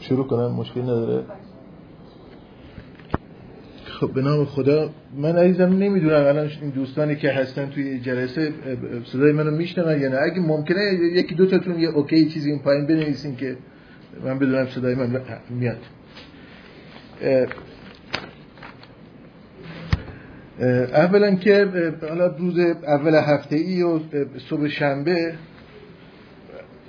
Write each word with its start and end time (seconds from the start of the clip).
شروع 0.00 0.26
کنم 0.26 0.52
مشکل 0.52 0.82
نداره. 0.82 1.24
خب 3.84 4.12
به 4.12 4.22
نام 4.22 4.44
خدا 4.44 4.90
من 5.16 5.36
عزیزم 5.36 5.64
نمی‌دونم 5.64 6.26
الان 6.26 6.50
این 6.60 6.70
دوستانی 6.70 7.16
که 7.16 7.32
هستن 7.32 7.70
توی 7.70 8.00
جلسه 8.00 8.52
صدای 9.04 9.32
منو 9.32 9.50
میشنون 9.50 10.00
یا 10.00 10.08
نه؟ 10.08 10.16
اگه 10.16 10.40
ممکنه 10.40 10.80
یکی 11.12 11.34
دو 11.34 11.46
تاتون 11.46 11.80
یه 11.80 11.88
اوکی 11.88 12.28
چیزی 12.28 12.50
این 12.50 12.58
پایین 12.58 12.86
بنویسین 12.86 13.36
که 13.36 13.56
من 14.24 14.38
بدونم 14.38 14.66
صدای 14.66 14.94
من 14.94 15.20
میاد. 15.50 15.78
اولا 20.92 21.34
که 21.34 21.68
حالا 22.08 22.26
روز 22.26 22.58
اول 22.58 23.14
هفته 23.14 23.56
ای 23.56 23.82
و 23.82 24.00
صبح 24.50 24.68
شنبه 24.68 25.34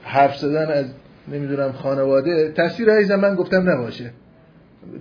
حرف 0.03 0.37
زدن 0.37 0.71
از 0.71 0.85
نمی‌دونم 1.33 1.71
خانواده. 1.71 2.51
تصویر 2.51 2.89
عزیزم 2.89 3.19
من 3.19 3.35
گفتم 3.35 3.69
نباشه. 3.69 4.11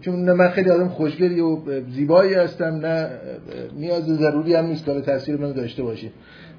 چون 0.00 0.24
نه 0.24 0.32
من 0.32 0.48
خیلی 0.48 0.70
آدم 0.70 0.88
خوشگلی 0.88 1.40
و 1.40 1.58
زیبایی 1.90 2.34
هستم 2.34 2.64
نه 2.64 3.08
نیاز 3.76 4.04
ضروری 4.04 4.54
هم 4.54 4.66
نیست 4.66 4.84
که 4.84 5.00
تصویر 5.00 5.38
منو 5.38 5.52
داشته 5.52 5.82
باشی. 5.82 6.10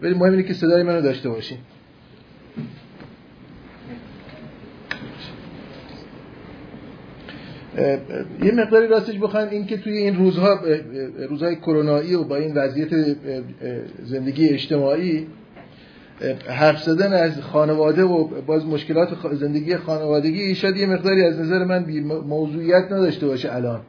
ولی 0.02 0.14
مهم 0.14 0.32
اینه 0.32 0.44
که 0.44 0.54
صدای 0.54 0.84
منو 0.84 1.02
داشته 1.02 1.30
باشی. 1.30 1.58
یه 8.44 8.52
مقداری 8.52 8.88
راستش 8.88 9.20
بخواین 9.20 9.50
این 9.50 9.66
که 9.66 9.78
توی 9.78 9.98
این 9.98 10.16
روزها 10.16 10.60
روزهای 11.30 11.56
کرونایی 11.56 12.16
و 12.16 12.24
با 12.24 12.36
این 12.36 12.54
وضعیت 12.54 12.90
زندگی 14.04 14.50
اجتماعی 14.50 15.28
حرف 16.48 16.84
زدن 16.84 17.14
از 17.14 17.42
خانواده 17.42 18.04
و 18.04 18.42
باز 18.42 18.66
مشکلات 18.66 19.10
زندگی 19.34 19.78
خانوادگی 19.78 20.56
شاید 20.56 20.78
یه 20.78 20.88
مقداری 20.88 21.24
از 21.24 21.40
نظر 21.40 21.64
من 21.64 21.86
موضوعیت 22.28 22.86
نداشته 22.92 23.28
باشه 23.28 23.56
الان. 23.56 23.82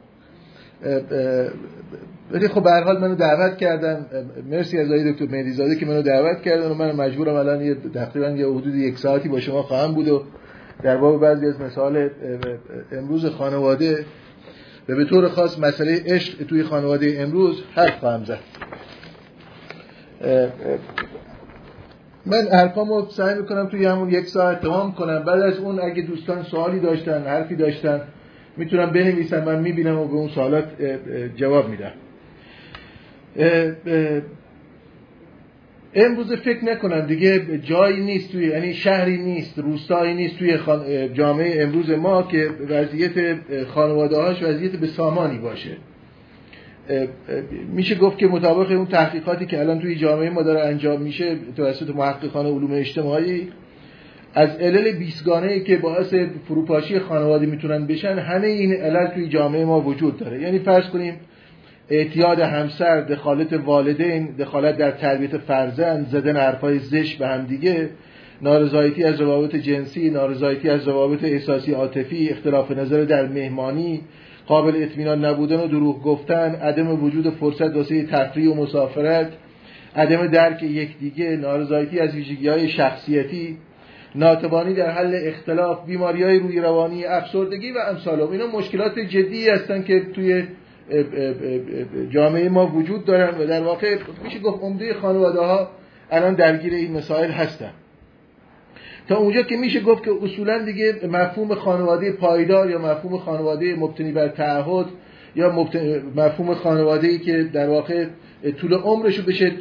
ولی 2.31 2.47
خب 2.47 2.63
به 2.63 2.71
حال 2.71 2.99
منو 2.99 3.15
دعوت 3.15 3.57
کردن. 3.57 4.05
مرسی 4.51 4.77
از 4.77 4.87
آقای 4.87 5.11
دکتر 5.11 5.25
مهدیزاده 5.25 5.75
که 5.75 5.85
منو 5.85 6.01
دعوت 6.01 6.41
کردن 6.41 6.71
و 6.71 6.73
من 6.73 6.91
مجبورم 6.91 7.35
الان 7.35 7.61
یه 7.61 7.75
تقریبا 7.93 8.29
یه 8.29 8.47
حدود 8.47 8.75
یک 8.75 8.97
ساعتی 8.97 9.29
با 9.29 9.39
شما 9.39 9.63
خواهم 9.63 9.93
بود 9.93 10.07
و 10.07 10.23
در 10.83 10.97
باب 10.97 11.21
بعضی 11.21 11.45
از 11.45 11.61
مثال 11.61 12.09
امروز 12.91 13.25
خانواده 13.25 14.05
و 14.89 14.95
به 14.95 15.05
طور 15.05 15.29
خاص 15.29 15.59
مسئله 15.59 16.03
عشق 16.05 16.43
توی 16.43 16.63
خانواده 16.63 17.15
امروز 17.19 17.63
حرف 17.75 17.99
خواهم 17.99 18.25
زد. 18.25 18.39
من 22.31 22.47
حرفامو 22.51 23.09
سعی 23.09 23.35
می‌کنم 23.35 23.67
توی 23.67 23.85
همون 23.85 24.09
یک 24.09 24.25
ساعت 24.25 24.61
تمام 24.61 24.91
کنم. 24.91 25.23
بعد 25.23 25.41
از 25.41 25.59
اون 25.59 25.79
اگه 25.79 26.01
دوستان 26.01 26.43
سوالی 26.43 26.79
داشتن 26.79 27.23
حرفی 27.23 27.55
داشتن 27.55 28.01
می‌تونم 28.57 28.89
بنویسم 28.89 29.43
من 29.43 29.59
می‌بینم 29.59 29.99
و 29.99 30.07
به 30.07 30.13
اون 30.13 30.29
سوالات 30.29 30.65
جواب 31.35 31.69
میدم. 31.69 31.91
امروز 35.95 36.33
فکر 36.33 36.65
نکنم 36.65 37.05
دیگه 37.05 37.57
جایی 37.57 38.03
نیست 38.03 38.31
توی 38.31 38.47
یعنی 38.47 38.73
شهری 38.73 39.17
نیست 39.17 39.59
روستایی 39.59 40.13
نیست 40.13 40.37
توی 40.37 40.57
جامعه 41.13 41.63
امروز 41.63 41.91
ما 41.91 42.23
که 42.23 42.49
وضعیت 42.69 43.11
خانواده 43.67 44.17
هاش 44.17 44.43
وضعیت 44.43 44.71
به 44.71 44.87
سامانی 44.87 45.37
باشه. 45.37 45.77
میشه 47.73 47.95
گفت 47.95 48.17
که 48.17 48.27
مطابق 48.27 48.71
اون 48.71 48.85
تحقیقاتی 48.85 49.45
که 49.45 49.59
الان 49.59 49.79
توی 49.79 49.95
جامعه 49.95 50.29
ما 50.29 50.41
داره 50.41 50.59
انجام 50.59 51.01
میشه 51.01 51.35
توسط 51.57 51.95
محققان 51.95 52.45
علوم 52.45 52.71
اجتماعی 52.71 53.47
از 54.33 54.49
علل 54.57 54.91
بیسگانه 54.91 55.59
که 55.59 55.77
باعث 55.77 56.13
فروپاشی 56.47 56.99
خانواده 56.99 57.45
می‌تونن 57.45 57.87
بشن 57.87 58.19
همه 58.19 58.47
این 58.47 58.73
علل 58.73 59.07
توی 59.07 59.27
جامعه 59.27 59.65
ما 59.65 59.81
وجود 59.81 60.17
داره. 60.17 60.41
یعنی 60.41 60.59
فرض 60.59 60.89
کنیم 60.89 61.13
اعتیاد 61.89 62.39
همسر 62.39 63.01
دخالت 63.01 63.53
والدین 63.53 64.35
دخالت 64.39 64.77
در 64.77 64.91
تربیت 64.91 65.37
فرزند 65.37 66.07
زدن 66.07 66.37
حرفای 66.37 66.79
زش 66.79 67.15
به 67.15 67.27
هم 67.27 67.45
دیگه 67.45 67.89
نارضایتی 68.41 69.03
از 69.03 69.21
روابط 69.21 69.55
جنسی 69.55 70.09
نارضایتی 70.09 70.69
از 70.69 70.87
روابط 70.87 71.23
احساسی 71.23 71.73
عاطفی 71.73 72.29
اختلاف 72.29 72.71
نظر 72.71 73.03
در 73.03 73.27
مهمانی 73.27 74.01
قابل 74.47 74.83
اطمینان 74.83 75.25
نبودن 75.25 75.59
و 75.59 75.67
دروغ 75.67 76.03
گفتن 76.03 76.55
عدم 76.55 77.03
وجود 77.03 77.29
فرصت 77.29 77.75
واسه 77.75 78.05
تفریح 78.05 78.51
و 78.51 78.53
مسافرت 78.53 79.31
عدم 79.95 80.27
درک 80.27 80.63
یکدیگه 80.63 81.37
نارضایتی 81.37 81.99
از 81.99 82.15
ویژگی 82.15 82.47
های 82.47 82.69
شخصیتی 82.69 83.57
ناتوانی 84.15 84.73
در 84.73 84.89
حل 84.89 85.19
اختلاف 85.23 85.85
بیماری 85.85 86.23
های 86.23 86.39
روی 86.39 86.59
روانی 86.59 87.05
افسردگی 87.05 87.71
و 87.71 87.77
امثال. 87.77 88.21
اینا 88.21 88.47
مشکلات 88.47 88.99
جدی 88.99 89.49
هستن 89.49 89.83
که 89.83 89.99
توی 89.99 90.43
جامعه 92.09 92.49
ما 92.49 92.67
وجود 92.67 93.05
دارن 93.05 93.41
و 93.41 93.45
در 93.45 93.61
واقع 93.63 93.97
میشه 94.23 94.39
گفت 94.39 94.63
عمده 94.63 94.93
خانواده 94.93 95.39
ها 95.39 95.69
الان 96.11 96.33
درگیر 96.33 96.73
این 96.73 96.93
مسائل 96.93 97.31
هستن. 97.31 97.71
تا 99.07 99.17
اونجا 99.17 99.41
که 99.41 99.57
میشه 99.57 99.79
گفت 99.79 100.03
که 100.03 100.11
اصولا 100.23 100.63
دیگه 100.63 100.93
مفهوم 101.11 101.55
خانواده 101.55 102.11
پایدار 102.11 102.69
یا 102.69 102.79
مفهوم 102.79 103.17
خانواده 103.17 103.75
مبتنی 103.75 104.11
بر 104.11 104.27
تعهد 104.27 104.85
یا 105.35 105.67
مفهوم 106.15 106.53
خانواده 106.53 107.07
ای 107.07 107.19
که 107.19 107.43
در 107.43 107.69
واقع 107.69 108.05
طول 108.57 108.73
عمرشو 108.73 109.23
بشه 109.23 109.51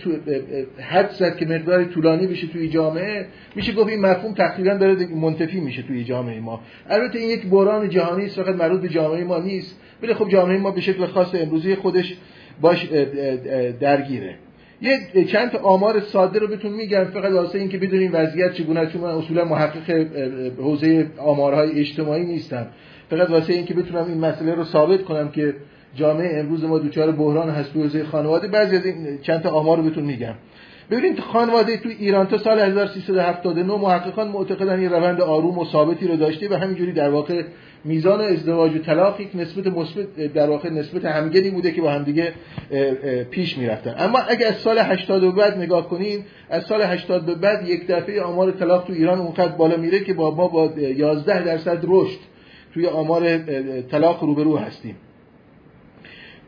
حد 0.81 1.11
زد 1.11 1.37
که 1.37 1.47
مقدار 1.47 1.85
طولانی 1.85 2.27
بشه 2.27 2.47
توی 2.47 2.69
جامعه 2.69 3.27
میشه 3.55 3.73
گفت 3.73 3.89
این 3.89 4.01
مفهوم 4.01 4.35
تقریبا 4.35 4.75
داره 4.75 5.07
منتفی 5.07 5.61
میشه 5.61 5.83
توی 5.83 6.05
جامعه 6.05 6.41
ما. 6.41 6.61
البته 6.91 7.19
این 7.19 7.31
یک 7.31 7.47
بحران 7.47 7.89
جهانی 7.89 8.25
است 8.25 8.43
فقط 8.43 8.55
مربوط 8.55 8.81
به 8.81 8.89
جامعه 8.89 9.25
ما 9.25 9.39
نیست 9.39 9.81
ولی 10.03 10.15
خب 10.15 10.29
جامعه 10.29 10.59
ما 10.59 10.71
به 10.71 10.81
شکل 10.81 11.07
خاص 11.07 11.35
امروزی 11.35 11.75
خودش 11.75 12.17
باش 12.61 12.89
درگیره. 13.81 14.35
یه 14.81 15.25
چند 15.25 15.51
تا 15.51 15.59
آمار 15.59 16.01
ساده 16.01 16.39
رو 16.39 16.47
بهتون 16.47 16.73
میگم 16.73 17.05
فقط 17.05 17.33
واسه 17.33 17.59
اینکه 17.59 17.79
بدونین 17.79 18.13
وضعیت 18.13 18.53
چگونه 18.53 18.87
چون 18.87 19.01
من 19.01 19.11
اصولا 19.11 19.45
محقق 19.45 19.91
حوزه 20.59 21.07
آمارهای 21.19 21.81
اجتماعی 21.81 22.25
نیستم. 22.25 22.67
فقط 23.11 23.31
واسه 23.31 23.53
اینکه 23.53 23.75
بتونم 23.75 24.05
این 24.05 24.19
مسئله 24.19 24.55
رو 24.55 24.65
ثابت 24.65 25.05
کنم 25.05 25.29
که 25.29 25.55
جامعه 25.95 26.41
امروز 26.41 26.65
ما 26.65 26.79
دوچار 26.79 27.13
بحران 27.13 27.51
هست 27.51 27.73
تو 27.73 27.83
حوزه 27.83 28.05
خانواده. 28.05 28.49
بعضی 28.49 28.77
از 28.77 28.87
این 28.87 29.19
چند 29.23 29.43
تا 29.43 29.51
آمار 29.51 29.77
رو 29.77 29.83
بهتون 29.83 30.05
میگم. 30.05 30.35
ببینید 30.91 31.21
خانواده 31.21 31.77
تو 31.77 31.89
ایران 31.89 32.27
تا 32.27 32.39
سال 32.39 32.59
1379 32.59 33.77
محققان 33.77 34.29
معتقدن 34.29 34.79
این 34.79 34.91
روند 34.93 35.21
آروم 35.21 35.59
و 35.59 35.65
ثابتی 35.65 36.09
رو 36.09 36.17
داشته 36.17 36.49
و 36.49 36.55
همینجوری 36.55 36.93
در 36.93 37.11
واقع 37.11 37.43
میزان 37.85 38.21
ازدواج 38.21 38.77
و 38.77 38.79
طلاق 38.79 39.21
یک 39.21 39.29
نسبت 39.35 39.67
مثبت 39.67 40.33
در 40.35 40.51
واقع 40.51 40.71
نسبت 40.71 41.05
همگنی 41.05 41.51
بوده 41.51 41.73
که 41.73 41.83
با 41.83 41.91
همدیگه 41.91 42.33
پیش 43.31 43.59
می‌رفتن. 43.59 43.95
اما 43.99 44.19
اگه 44.19 44.47
از 44.47 44.55
سال 44.55 44.79
80 44.79 45.21
به 45.21 45.31
بعد 45.31 45.59
نگاه 45.59 45.89
کنیم 45.89 46.25
از 46.51 46.65
سال 46.65 46.83
80 46.83 47.27
به 47.27 47.35
بعد 47.35 47.69
یک 47.69 47.87
دفعه 47.87 48.23
آمار 48.23 48.51
طلاق 48.51 48.85
تو 48.85 48.93
ایران 48.93 49.19
اونقدر 49.19 49.53
بالا 49.53 49.77
میره 49.77 50.01
که 50.01 50.15
با 50.15 50.35
ما 50.35 50.49
با 50.49 50.73
11 50.79 51.45
درصد 51.45 51.85
رشد 51.85 52.19
توی 52.75 52.87
آمار 52.87 53.39
طلاق 53.83 54.25
روبرو 54.25 54.57
هستیم. 54.57 54.97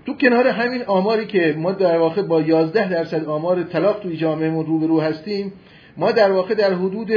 تو 0.09 0.15
کنار 0.15 0.47
همین 0.47 0.83
آماری 0.83 1.27
که 1.27 1.55
ما 1.59 1.73
در 1.73 1.99
واقع 1.99 2.23
با 2.23 2.43
11 2.43 2.91
درصد 2.91 3.25
آمار 3.25 3.63
طلاق 3.63 4.01
توی 4.01 4.17
جامعهمون 4.17 4.67
روبرو 4.67 5.01
هستیم 5.01 5.53
ما 5.97 6.13
در 6.13 6.33
واقع 6.33 6.55
در 6.55 6.75
حدود 6.75 7.11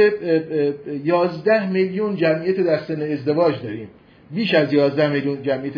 11 1.04 1.70
میلیون 1.70 2.16
جمعیت 2.16 2.60
در 2.60 2.78
سن 2.78 3.02
ازدواج 3.02 3.62
داریم. 3.62 3.88
بیش 4.30 4.54
از 4.54 4.72
11 4.72 5.08
میلیون 5.08 5.42
جمعیت 5.42 5.72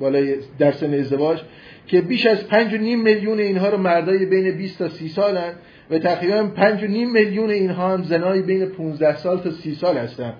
بالای 0.00 0.34
در 0.58 0.72
سن 0.72 0.94
ازدواج 0.94 1.40
که 1.86 2.00
بیش 2.00 2.26
از 2.26 2.38
5.5 2.38 2.72
میلیون 2.80 3.38
اینها 3.38 3.68
رو 3.68 3.78
مردای 3.78 4.26
بین 4.26 4.50
20 4.50 4.78
تا 4.78 4.88
30 4.88 5.08
سالن 5.08 5.52
و 5.90 5.98
تقریبا 5.98 6.50
5.5 6.56 6.82
میلیون 7.12 7.50
اینها 7.50 7.88
هم 7.88 8.02
زنای 8.02 8.42
بین 8.42 8.66
15 8.66 9.16
سال 9.16 9.38
تا 9.38 9.50
30 9.50 9.74
سال 9.74 9.96
هستن. 9.96 10.34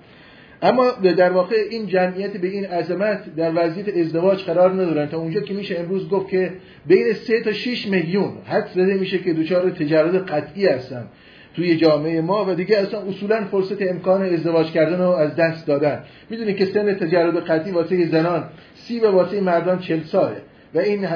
اما 0.61 0.91
در 0.91 1.31
واقع 1.31 1.55
این 1.69 1.87
جمعیت 1.87 2.37
به 2.37 2.47
این 2.47 2.65
عظمت 2.65 3.35
در 3.35 3.51
وضعیت 3.55 3.97
ازدواج 3.97 4.43
قرار 4.43 4.73
ندارن. 4.73 5.09
تا 5.09 5.17
اونجا 5.17 5.41
که 5.41 5.53
میشه 5.53 5.79
امروز 5.79 6.09
گفت 6.09 6.29
که 6.29 6.51
بین 6.85 7.13
3 7.13 7.41
تا 7.41 7.51
6 7.51 7.87
میلیون 7.87 8.31
حد 8.45 8.69
زده 8.75 8.93
میشه 8.93 9.17
که 9.17 9.33
دچار 9.33 9.69
تجارت 9.69 10.31
قطعی 10.31 10.65
هستن 10.65 11.07
توی 11.55 11.75
جامعه 11.75 12.21
ما 12.21 12.45
و 12.49 12.55
دیگه 12.55 12.77
اصلا 12.77 13.01
اصولا 13.01 13.45
فرصت 13.45 13.81
امکان 13.81 14.21
ازدواج 14.21 14.71
کردن 14.71 14.99
رو 14.99 15.09
از 15.09 15.35
دست 15.35 15.67
دادن. 15.67 16.03
می‌دونی 16.29 16.53
که 16.53 16.65
سن 16.65 16.93
تجارت 16.93 17.35
قطعی 17.35 17.71
واسه 17.71 18.05
زنان 18.05 18.43
سی 18.75 18.99
و 18.99 19.11
واسه 19.11 19.41
مردان 19.41 19.79
40 19.79 20.03
ساله. 20.03 20.41
و 20.73 20.79
این 20.79 21.07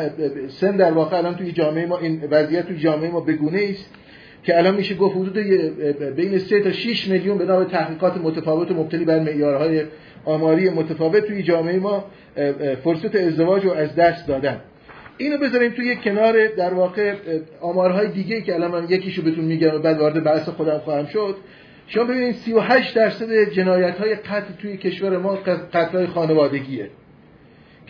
سن 0.48 0.78
در 0.78 0.92
واقع 0.92 1.18
الان 1.18 1.36
توی 1.36 1.52
جامعه 1.52 1.86
ما 1.86 1.98
این 1.98 2.24
وضعیت 2.32 2.68
توی 2.68 2.78
جامعه 2.78 3.12
ما 3.12 3.20
بگونه 3.20 3.68
است. 3.72 3.90
که 4.44 4.58
الان 4.58 4.76
میشه 4.76 4.96
گفت 4.96 5.16
حدود 5.16 5.38
بین 6.16 6.38
3 6.38 6.60
تا 6.60 6.72
6 6.72 7.08
میلیون 7.08 7.38
به 7.38 7.46
نام 7.46 7.64
تحقیقات 7.64 8.18
متفاوت 8.18 8.72
مبتنی 8.72 9.06
بر 9.06 9.20
معیارهای 9.20 9.84
آماری 10.26 10.70
متفاوت 10.70 11.26
توی 11.26 11.44
جامعه 11.44 11.80
ما 11.80 12.06
فرصت 12.84 13.16
ازدواج 13.16 13.66
رو 13.66 13.72
از 13.72 13.96
دست 13.96 14.28
دادن. 14.28 14.62
اینو 15.18 15.38
بذاریم 15.38 15.72
توی 15.72 15.96
کنار 15.96 16.48
در 16.48 16.74
واقع 16.74 17.16
آمارهای 17.62 18.08
دیگه 18.08 18.42
که 18.42 18.56
الان 18.56 18.72
من 18.72 18.86
یکیشو 18.90 19.22
بهتون 19.22 19.46
میگم 19.46 19.76
و 19.76 19.80
بعد 19.80 19.98
وارد 19.98 20.24
بحث 20.24 20.50
خودم 20.50 20.78
خواهم 20.78 21.06
شد. 21.06 21.36
شما 21.88 22.04
ببینید 22.04 22.36
38 22.36 22.96
درصد 22.96 23.50
جنایت 23.50 23.98
های 23.98 24.16
قتل 24.16 24.54
توی 24.62 24.78
کشور 24.78 25.18
ما 25.18 25.36
قتل 25.74 25.98
های 25.98 26.08
خانوادگیه. 26.08 26.90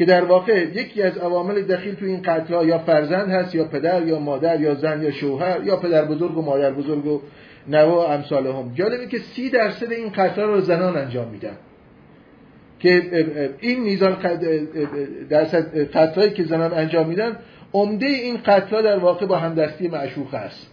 که 0.02 0.06
در 0.06 0.24
واقع 0.24 0.68
یکی 0.74 1.02
از 1.02 1.18
عوامل 1.18 1.62
دخیل 1.62 1.96
توی 1.96 2.10
این 2.10 2.22
قتل 2.22 2.68
یا 2.68 2.80
فرزند 2.80 3.30
هست 3.30 3.56
یا 3.56 3.64
پدر 3.64 4.08
یا 4.08 4.20
مادر 4.20 4.62
یا 4.62 4.76
زن 4.76 5.02
یا 5.04 5.12
شوهر 5.12 5.62
یا 5.64 5.78
پدر 5.78 6.06
بزرگ 6.06 6.38
و 6.38 6.42
مادر 6.42 6.72
بزرگ 6.72 7.06
و 7.06 7.22
نوا 7.68 7.96
و 7.96 8.12
امثال 8.12 8.48
هم. 8.48 8.72
جالبه 8.76 9.08
که 9.08 9.18
سی 9.20 9.50
درصد 9.50 9.92
این 9.92 10.10
قتل 10.10 10.42
رو 10.42 10.62
زنان 10.62 10.98
انجام 10.98 11.28
میدن. 11.28 11.58
که 12.80 13.04
این 13.60 13.80
میزان 13.80 14.18
درصد 15.30 15.78
قتلایی 15.78 16.32
که 16.32 16.44
زنان 16.44 16.74
انجام 16.74 17.08
میدن 17.08 17.38
عمده 17.74 18.06
این 18.06 18.38
قتل 18.46 18.82
در 18.82 18.98
واقع 18.98 19.26
با 19.26 19.38
همدستی 19.38 19.88
معشوق 19.88 20.34
است. 20.34 20.72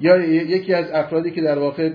یا 0.00 0.16
یکی 0.26 0.74
از 0.74 0.90
افرادی 0.90 1.30
که 1.30 1.40
در 1.40 1.58
واقع 1.58 1.90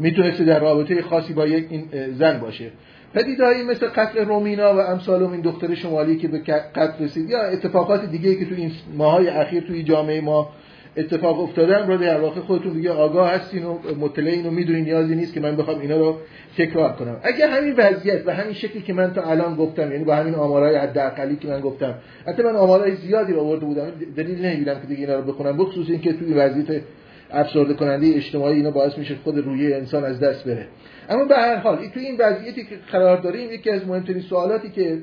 می‌تونسته 0.00 0.44
در 0.44 0.60
رابطه 0.60 1.02
خاصی 1.02 1.32
با 1.32 1.46
یک 1.46 1.66
این 1.70 1.84
زن 2.12 2.38
باشه. 2.38 2.70
پدیدهایی 3.14 3.62
مثل 3.62 3.86
قتل 3.86 4.24
رومینا 4.24 4.74
و 4.74 4.78
امثال 4.78 5.22
این 5.22 5.40
دختر 5.40 5.74
شمالی 5.74 6.16
که 6.16 6.28
به 6.28 6.38
قتل 6.74 7.04
رسید 7.04 7.30
یا 7.30 7.42
اتفاقات 7.42 8.04
دیگه 8.04 8.34
که 8.34 8.46
تو 8.46 8.54
این 8.54 8.72
ماهای 8.96 9.28
اخیر 9.28 9.62
توی 9.62 9.82
جامعه 9.82 10.20
ما 10.20 10.48
اتفاق 10.96 11.40
افتادن 11.40 11.86
رو 11.86 11.96
در 11.96 12.20
واقع 12.20 12.40
خودتون 12.40 12.72
دیگه 12.72 12.90
آگاه 12.90 13.30
هستین 13.30 13.64
و 13.64 13.78
مطلعین 14.00 14.46
و 14.46 14.50
می‌دونین 14.50 14.84
نیازی 14.84 15.14
نیست 15.14 15.34
که 15.34 15.40
من 15.40 15.56
بخوام 15.56 15.80
اینا 15.80 15.96
رو 15.96 16.16
تکرار 16.58 16.92
کنم. 16.92 17.16
اگه 17.22 17.46
همین 17.46 17.74
وضعیت 17.76 18.26
و 18.26 18.34
همین 18.34 18.54
شکلی 18.54 18.82
که 18.82 18.92
من 18.92 19.12
تا 19.12 19.22
الان 19.22 19.56
گفتم 19.56 19.92
یعنی 19.92 20.04
با 20.04 20.14
همین 20.14 20.34
آمارهای 20.34 20.76
حداقلی 20.76 21.36
که 21.36 21.48
من 21.48 21.60
گفتم 21.60 21.94
حتی 22.26 22.42
من 22.42 22.56
آمارهای 22.56 22.96
زیادی 22.96 23.34
آورده 23.34 23.66
بودم 23.66 23.92
دلیل 24.16 24.44
نمی‌دیدم 24.44 24.74
که 24.80 24.86
دیگه 24.86 25.00
اینا 25.00 25.14
رو 25.14 25.32
بخونم 25.32 25.56
بخصوص 25.56 25.88
اینکه 25.88 26.12
توی 26.12 26.34
وضعیت 26.34 26.82
افسرده 27.30 27.74
کننده 27.74 28.06
اجتماعی 28.06 28.56
اینا 28.56 28.70
باعث 28.70 28.98
میشه 28.98 29.14
خود 29.24 29.38
روی 29.38 29.74
انسان 29.74 30.04
از 30.04 30.20
دست 30.20 30.44
بره. 30.44 30.66
اما 31.12 31.24
به 31.24 31.34
هر 31.34 31.56
حال 31.56 31.88
توی 31.94 32.04
این 32.04 32.16
وضعیتی 32.18 32.64
که 32.64 32.76
قرار 32.92 33.16
داریم 33.16 33.52
یکی 33.52 33.70
از 33.70 33.86
مهمترین 33.86 34.20
سوالاتی 34.20 34.70
که 34.70 34.98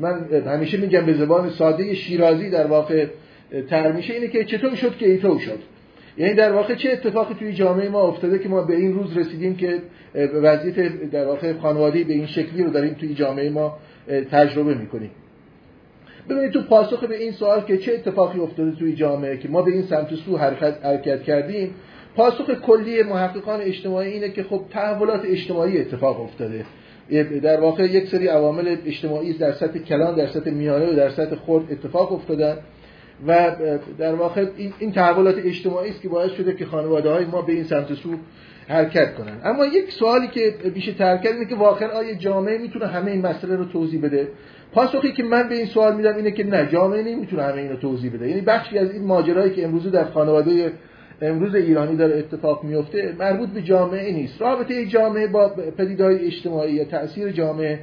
من 0.00 0.26
همیشه 0.46 0.78
میگم 0.78 1.06
به 1.06 1.12
زبان 1.12 1.50
ساده 1.50 1.94
شیرازی 1.94 2.50
در 2.50 2.66
واقع 2.66 3.06
تر 3.68 3.92
میشه 3.92 4.14
اینه 4.14 4.28
که 4.28 4.44
چطور 4.44 4.74
شد 4.74 4.96
که 4.96 5.10
ایتو 5.10 5.38
شد؟ 5.38 5.58
یعنی 6.18 6.34
در 6.34 6.52
واقع 6.52 6.74
چه 6.74 6.92
اتفاقی 6.92 7.34
توی 7.34 7.52
جامعه 7.52 7.88
ما 7.88 8.00
افتاده 8.00 8.38
که 8.38 8.48
ما 8.48 8.62
به 8.62 8.76
این 8.76 8.94
روز 8.94 9.16
رسیدیم 9.16 9.56
که 9.56 9.82
وضعیت 10.42 11.10
در 11.10 11.26
واقع 11.26 11.52
خانوادگی 11.52 12.04
به 12.04 12.12
این 12.12 12.26
شکلی 12.26 12.62
رو 12.62 12.70
داریم 12.70 12.94
توی 12.94 13.14
جامعه 13.14 13.50
ما 13.50 13.78
تجربه 14.30 14.74
می‌کنیم. 14.74 15.10
ببینید 16.30 16.50
تو 16.50 16.62
پاسخ 16.62 17.04
به 17.04 17.16
این 17.16 17.32
سوال 17.32 17.60
که 17.60 17.78
چه 17.78 17.92
اتفاقی 17.94 18.40
افتاده 18.40 18.76
توی 18.76 18.94
جامعه 18.94 19.36
که 19.36 19.48
ما 19.48 19.62
به 19.62 19.70
این 19.70 19.82
سمت 19.82 20.14
سو 20.14 20.36
حرکت, 20.36 20.84
حرکت 20.84 21.22
کردیم 21.22 21.74
پاسخ 22.16 22.50
کلی 22.50 23.02
محققان 23.02 23.60
اجتماعی 23.60 24.12
اینه 24.12 24.28
که 24.28 24.42
خب 24.42 24.62
تحولات 24.70 25.20
اجتماعی 25.24 25.78
اتفاق 25.78 26.20
افتاده. 26.20 26.64
در 27.42 27.60
واقع 27.60 27.84
یک 27.84 28.08
سری 28.08 28.26
عوامل 28.26 28.76
اجتماعی 28.86 29.32
در 29.32 29.52
سطح 29.52 29.78
کلان 29.78 30.14
در 30.14 30.26
سطح 30.26 30.50
میانه 30.50 30.92
و 30.92 30.94
در 30.96 31.10
سطح 31.10 31.36
خرد 31.36 31.72
اتفاق 31.72 32.12
افتادن 32.12 32.56
و 33.26 33.56
در 33.98 34.14
واقع 34.14 34.46
این 34.78 34.92
تحولات 34.92 35.34
اجتماعی 35.38 35.90
است 35.90 36.02
که 36.02 36.08
باعث 36.08 36.32
شده 36.32 36.54
که 36.54 36.66
خانواده 36.66 37.10
های 37.10 37.24
ما 37.24 37.42
به 37.42 37.52
این 37.52 37.64
سمت 37.64 37.94
سو 37.94 38.14
حرکت 38.68 39.14
کنن. 39.14 39.40
اما 39.44 39.66
یک 39.66 39.92
سوالی 39.92 40.28
که 40.28 40.54
بیشه 40.74 40.92
ترکت 40.92 41.32
اینه 41.32 41.44
که 41.44 41.54
واقعا 41.54 41.88
آیا 41.88 42.14
جامعه 42.14 42.58
می‌تونه 42.58 42.86
همه 42.86 43.10
این 43.10 43.26
مسئله 43.26 43.56
رو 43.56 43.64
توضیح 43.64 44.02
بده؟ 44.02 44.28
پاسخی 44.72 45.12
که 45.12 45.22
من 45.22 45.48
به 45.48 45.54
این 45.54 45.66
سوال 45.66 45.96
میدم 45.96 46.16
اینه 46.16 46.30
که 46.30 46.44
نه 46.44 46.68
جامعه 46.72 47.02
نمی‌تونه 47.02 47.42
همه 47.42 47.60
این 47.60 47.70
رو 47.70 47.76
توضیح 47.76 48.12
بده. 48.12 48.28
یعنی 48.28 48.40
بخشی 48.40 48.78
از 48.78 48.90
این 48.90 49.04
ماجرایی 49.04 49.52
که 49.52 49.64
امروز 49.64 49.90
در 49.90 50.04
خانواده 50.04 50.72
امروز 51.22 51.54
ایرانی 51.54 51.96
داره 51.96 52.18
اتفاق 52.18 52.64
میفته 52.64 53.14
مربوط 53.18 53.48
به 53.48 53.62
جامعه 53.62 54.12
نیست. 54.12 54.40
رابطه 54.40 54.86
جامعه 54.86 55.26
با 55.26 55.48
پدیدهای 55.48 56.26
اجتماعی 56.26 56.72
یا 56.72 56.84
تاثیر 56.84 57.30
جامعه 57.30 57.78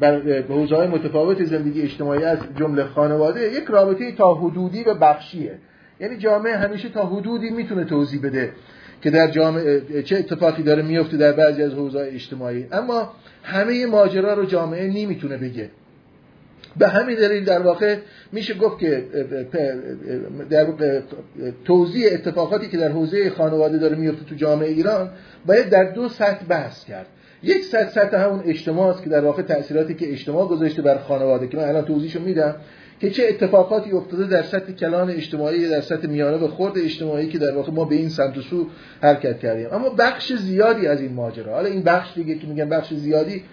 بر 0.00 0.42
حوزه‌های 0.42 0.88
متفاوت 0.88 1.44
زندگی 1.44 1.82
اجتماعی 1.82 2.24
از 2.24 2.38
جمله 2.58 2.84
خانواده 2.84 3.52
یک 3.52 3.64
رابطه 3.68 4.12
تا 4.12 4.34
حدودی 4.34 4.84
و 4.84 4.94
بخشیه. 4.94 5.58
یعنی 6.00 6.16
جامعه 6.16 6.56
همیشه 6.56 6.88
تا 6.88 7.06
حدودی 7.06 7.50
می‌تونه 7.50 7.84
توضیح 7.84 8.22
بده 8.22 8.52
که 9.02 9.10
در 9.10 9.30
جامعه 9.30 10.02
چه 10.02 10.16
اتفاقی 10.16 10.62
داره 10.62 10.82
میفته 10.82 11.16
در 11.16 11.32
بعضی 11.32 11.62
از 11.62 11.72
حوزه‌های 11.72 12.10
اجتماعی. 12.10 12.66
اما 12.72 13.12
همه 13.42 13.86
ماجرا 13.86 14.34
رو 14.34 14.44
جامعه 14.44 14.86
نمی‌تونه 14.86 15.36
بگه. 15.36 15.70
به 16.78 16.88
همین 16.88 17.16
دلیل 17.16 17.44
در 17.44 17.58
واقع 17.58 17.96
میشه 18.32 18.54
گفت 18.54 18.78
که 18.78 19.04
در 20.50 20.66
توضیح 21.64 22.08
اتفاقاتی 22.12 22.68
که 22.68 22.76
در 22.76 22.88
حوزه 22.88 23.30
خانواده 23.30 23.78
داره 23.78 23.96
میفته 23.96 24.24
تو 24.24 24.34
جامعه 24.34 24.68
ایران 24.68 25.10
باید 25.46 25.68
در 25.68 25.84
دو 25.84 26.08
سطح 26.08 26.44
بحث 26.48 26.84
کرد. 26.84 27.06
یک 27.42 27.64
سطح 27.64 27.90
سطح 27.90 28.16
همون 28.16 28.42
اجتماع 28.46 28.88
است 28.88 29.02
که 29.02 29.10
در 29.10 29.20
واقع 29.20 29.42
تأثیراتی 29.42 29.94
که 29.94 30.12
اجتماع 30.12 30.48
گذاشته 30.48 30.82
بر 30.82 30.98
خانواده 30.98 31.48
که 31.48 31.56
من 31.56 31.64
الان 31.64 31.84
توضیحشو 31.84 32.20
میدم 32.20 32.54
که 33.00 33.10
چه 33.10 33.26
اتفاقاتی 33.28 33.92
افتاده 33.92 34.26
در 34.26 34.42
سطح 34.42 34.72
کلان 34.72 35.10
اجتماعی 35.10 35.68
در 35.68 35.80
سطح 35.80 36.08
میانه 36.08 36.36
و 36.36 36.48
خرد 36.48 36.78
اجتماعی 36.78 37.28
که 37.28 37.38
در 37.38 37.54
واقع 37.54 37.72
ما 37.72 37.84
به 37.84 37.94
این 37.94 38.08
سمت 38.08 38.38
و 38.38 38.40
سو 38.40 38.66
حرکت 39.02 39.38
کردیم. 39.38 39.68
اما 39.72 39.88
بخش 39.88 40.32
زیادی 40.32 40.86
از 40.86 41.00
این 41.00 41.12
ماجرا 41.12 41.52
حالا 41.52 41.68
این 41.68 41.82
بخش 41.82 42.14
دیگه 42.14 42.34
که 42.34 42.46
میگن 42.46 42.68
بخش 42.68 42.94
زیادی 42.94 43.44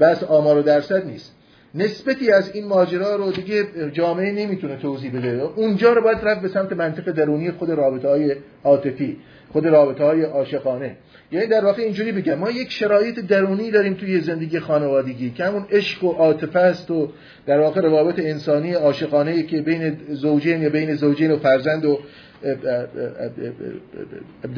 بس 0.00 0.24
آمار 0.24 0.58
و 0.58 0.62
درصد 0.62 1.06
نیست. 1.06 1.34
نسبتی 1.74 2.32
از 2.32 2.54
این 2.54 2.66
ماجرا 2.66 3.16
رو 3.16 3.32
دیگه 3.32 3.64
جامعه 3.92 4.32
نمی‌تونه 4.32 4.76
توضیح 4.76 5.12
بده. 5.12 5.42
اونجا 5.42 5.92
رو 5.92 6.02
باید 6.02 6.18
رفت 6.22 6.40
به 6.42 6.48
سمت 6.48 6.72
منطق 6.72 7.12
درونی 7.12 7.50
خود 7.50 7.70
رابطه 7.70 8.08
های 8.08 8.36
عاطفی 8.64 9.16
خود 9.52 9.66
رابطه 9.66 10.04
های 10.04 10.22
عاشقانه. 10.22 10.96
یعنی 11.32 11.46
در 11.46 11.64
واقع 11.64 11.82
اینجوری 11.82 12.12
بگم 12.12 12.34
ما 12.34 12.50
یک 12.50 12.72
شرایط 12.72 13.20
درونی 13.20 13.70
داریم 13.70 13.94
توی 13.94 14.20
زندگی 14.20 14.58
خانوادگی 14.58 15.30
که 15.30 15.44
همون 15.44 15.66
عشق 15.70 16.04
و 16.04 16.12
عاطفه 16.12 16.58
است 16.58 16.90
و 16.90 17.08
در 17.46 17.60
واقع 17.60 17.80
روابط 17.80 18.18
انسانی 18.18 18.72
عاشقانه 18.72 19.42
که 19.42 19.60
بین 19.60 19.96
زوجین 20.08 20.62
یا 20.62 20.70
بین 20.70 20.94
زوجین 20.94 21.30
و 21.30 21.36
فرزند 21.36 21.84
و 21.84 21.98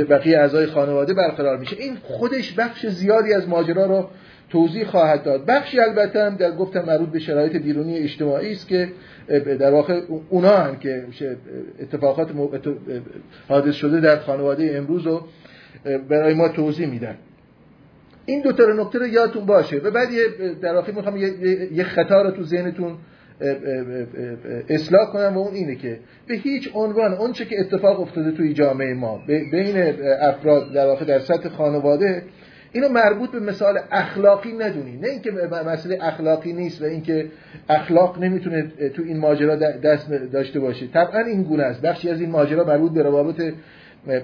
بقیه 0.09 0.39
اعضای 0.39 0.67
خانواده 0.67 1.15
برقرار 1.15 1.59
میشه. 1.59 1.77
این 1.77 1.97
خودش 2.03 2.53
بخش 2.53 2.87
زیادی 2.87 3.35
از 3.35 3.49
ماجرا 3.49 3.87
رو 3.87 4.09
توضیح 4.53 4.85
خواهد 4.85 5.23
داد. 5.23 5.47
بخشی 5.47 5.81
البته 5.81 6.25
هم 6.25 6.37
در 6.37 6.51
گفتم 6.51 6.85
مربوط 6.85 7.09
به 7.09 7.19
شرایط 7.19 7.57
بیرونی 7.57 7.99
اجتماعی 7.99 8.53
است 8.53 8.69
که 8.69 8.89
در 9.59 9.71
واقع 9.71 10.01
اونا 10.31 10.57
هم 10.57 10.77
که 10.77 11.07
اتفاقات 11.81 12.29
حادث 13.49 13.75
شده 13.75 14.01
در 14.01 14.17
خانواده 14.17 14.75
امروز 14.77 15.07
رو 15.07 15.23
برای 16.09 16.35
ما 16.35 16.49
توضیح 16.49 16.87
میدن. 16.87 17.17
این 18.27 18.43
دو 18.43 18.53
تا 18.53 18.65
نکته 18.65 18.99
رو 18.99 19.07
یادتون 19.07 19.47
باشه. 19.47 19.77
و 19.77 19.91
بعد 19.91 20.09
در 20.63 20.75
واقع 20.75 20.93
می‌خوام 20.93 21.17
یه 21.73 21.85
خطا 21.85 22.23
رو 22.23 22.31
تو 22.31 22.43
ذهنتون 22.43 22.99
اصلاح 24.69 25.13
کنم 25.13 25.37
و 25.37 25.41
اون 25.41 25.55
اینه 25.55 25.75
که 25.75 25.99
به 26.27 26.35
هیچ 26.35 26.71
عنوان 26.75 27.13
اون 27.13 27.33
چه 27.33 27.45
که 27.45 27.61
اتفاق 27.61 28.01
افتاده 28.01 28.31
توی 28.31 28.55
جامعه 28.55 28.95
ما 28.95 29.21
بین 29.27 29.95
افراد 30.21 30.73
در 30.73 30.87
واقع 30.87 31.05
در 31.05 31.19
سطح 31.19 31.49
خانواده 31.49 32.23
اینو 32.73 32.89
مربوط 32.89 33.31
به 33.31 33.41
مثال 33.41 33.79
اخلاقی 33.91 34.53
ندونی. 34.53 34.97
نه 34.97 35.09
اینکه 35.09 35.31
مسئله 35.67 35.99
اخلاقی 36.01 36.53
نیست 36.53 36.83
و 36.83 36.85
اینکه 36.85 37.27
اخلاق 37.69 38.19
نمی‌تونه 38.19 38.63
تو 38.97 39.03
این 39.03 39.19
ماجرا 39.19 39.57
دست 39.57 40.11
داشته 40.11 40.61
باشه. 40.61 40.87
طبعا 40.87 41.21
این 41.21 41.43
گونه 41.43 41.63
است. 41.63 41.81
بخشی 41.83 42.09
از 42.11 42.21
این 42.21 42.31
ماجرا 42.31 42.65
مربوط 42.65 42.93
به 42.93 43.03
روابط 43.03 43.53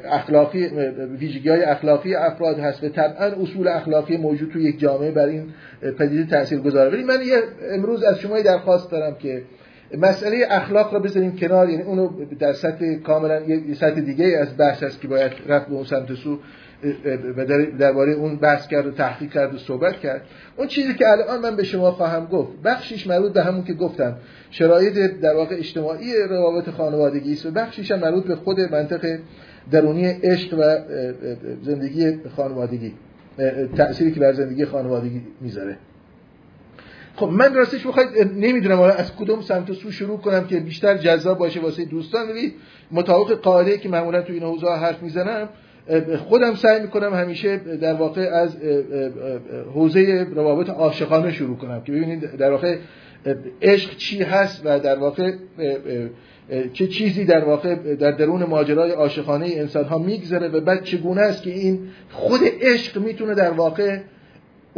اخلاقی 0.04 0.66
ویژگی 1.18 1.48
های 1.48 1.62
اخلاقی 1.62 2.14
افراد 2.14 2.58
هست 2.58 2.84
و 2.84 2.88
طبعا 2.88 3.26
اصول 3.26 3.68
اخلاقی 3.68 4.16
موجود 4.16 4.50
تو 4.52 4.58
یک 4.60 4.80
جامعه 4.80 5.10
بر 5.10 5.26
این 5.26 5.44
پدیده 5.98 6.30
تاثیر 6.30 6.58
گذاره. 6.58 6.90
ولی 6.90 7.04
من 7.04 7.20
یه 7.26 7.42
امروز 7.70 8.02
از 8.02 8.18
شما 8.18 8.40
درخواست 8.40 8.90
دارم 8.90 9.14
که 9.14 9.42
مسئله 9.98 10.46
اخلاق 10.50 10.94
رو 10.94 11.00
بذاریم 11.00 11.36
کنار. 11.36 11.70
یعنی 11.70 11.82
اونو 11.82 12.10
در 12.38 12.52
سطح 12.52 12.94
کاملا 12.94 13.40
یه 13.40 13.74
سطح 13.74 14.00
دیگه 14.00 14.38
از 14.40 14.56
بحث 14.58 14.82
هست 14.82 15.00
که 15.00 15.08
باید 15.08 15.32
رفت 15.46 15.66
به 15.66 15.74
اون 15.74 15.84
سمت 15.84 16.14
سو. 16.14 16.38
و 17.36 17.44
درباره 17.78 18.12
اون 18.12 18.36
بحث 18.36 18.66
کرد 18.68 18.86
و 18.86 18.90
تحقیق 18.90 19.30
کرد 19.32 19.54
و 19.54 19.58
صحبت 19.58 20.00
کرد. 20.00 20.22
اون 20.56 20.66
چیزی 20.66 20.94
که 20.94 21.08
الان 21.08 21.40
من 21.40 21.56
به 21.56 21.64
شما 21.64 21.90
خواهم 21.90 22.26
گفت 22.26 22.52
بخشیش 22.64 23.06
مربوط 23.06 23.32
به 23.32 23.42
همون 23.42 23.64
که 23.64 23.72
گفتم 23.72 24.16
شرایط 24.50 24.94
در 25.20 25.34
واقع 25.34 25.56
اجتماعی 25.56 26.14
روابط 26.30 26.70
خانوادگی 26.70 27.32
است 27.32 27.46
و 27.46 27.50
بخشیش 27.50 27.90
هم 27.90 27.98
مربوط 27.98 28.24
به 28.24 28.36
خود 28.36 28.60
منطق 28.60 29.18
درونی 29.70 30.06
عشق 30.06 30.54
و 30.58 30.78
زندگی 31.62 32.12
خانوادگی 32.36 32.92
تأثیری 33.76 34.12
که 34.12 34.20
بر 34.20 34.32
زندگی 34.32 34.64
خانوادگی 34.64 35.22
می‌ذاره. 35.40 35.76
خب 37.16 37.26
من 37.26 37.54
راستش 37.54 37.86
بخواید 37.86 38.08
نمی‌دونم 38.36 38.80
از 38.80 39.16
کدوم 39.16 39.40
سمت 39.40 39.72
سو 39.72 39.90
شروع 39.90 40.18
کنم 40.18 40.46
که 40.46 40.60
بیشتر 40.60 40.96
جذاب 40.96 41.38
باشه 41.38 41.60
واسه 41.60 41.84
دوستان 41.84 42.28
ولی 42.28 42.54
مطابق 42.90 43.32
قاعده 43.32 43.78
که 43.78 43.88
معمولا 43.88 44.22
تو 44.22 44.32
این 44.32 44.42
حوزه 44.42 44.66
حرف 44.66 45.02
می‌زنم. 45.02 45.48
خودم 46.28 46.54
سعی 46.54 46.80
می‌کنم 46.80 47.14
همیشه 47.14 47.56
در 47.56 47.94
واقع 47.94 48.20
از 48.32 48.56
حوزه 49.74 50.26
روابط 50.34 50.70
عاشقانه 50.70 51.32
شروع 51.32 51.56
کنم 51.56 51.82
که 51.82 51.92
ببینید 51.92 52.36
در 52.36 52.50
واقع 52.50 52.78
عشق 53.62 53.96
چی 53.96 54.22
هست 54.22 54.62
و 54.64 54.80
در 54.80 54.98
واقع 54.98 55.32
چه 56.72 56.86
چیزی 56.86 57.24
در 57.24 57.44
واقع 57.44 57.74
در 57.94 58.10
درون 58.10 58.44
ماجرای 58.44 58.90
عاشقانه 58.90 59.46
انسان 59.46 59.84
ها 59.84 59.98
میگذره 59.98 60.48
و 60.48 60.60
بعد 60.60 60.84
چگونه 60.84 61.20
است 61.20 61.42
که 61.42 61.50
این 61.50 61.88
خود 62.10 62.40
عشق 62.62 62.98
می‌تونه 62.98 63.34
در 63.34 63.50
واقع 63.50 63.98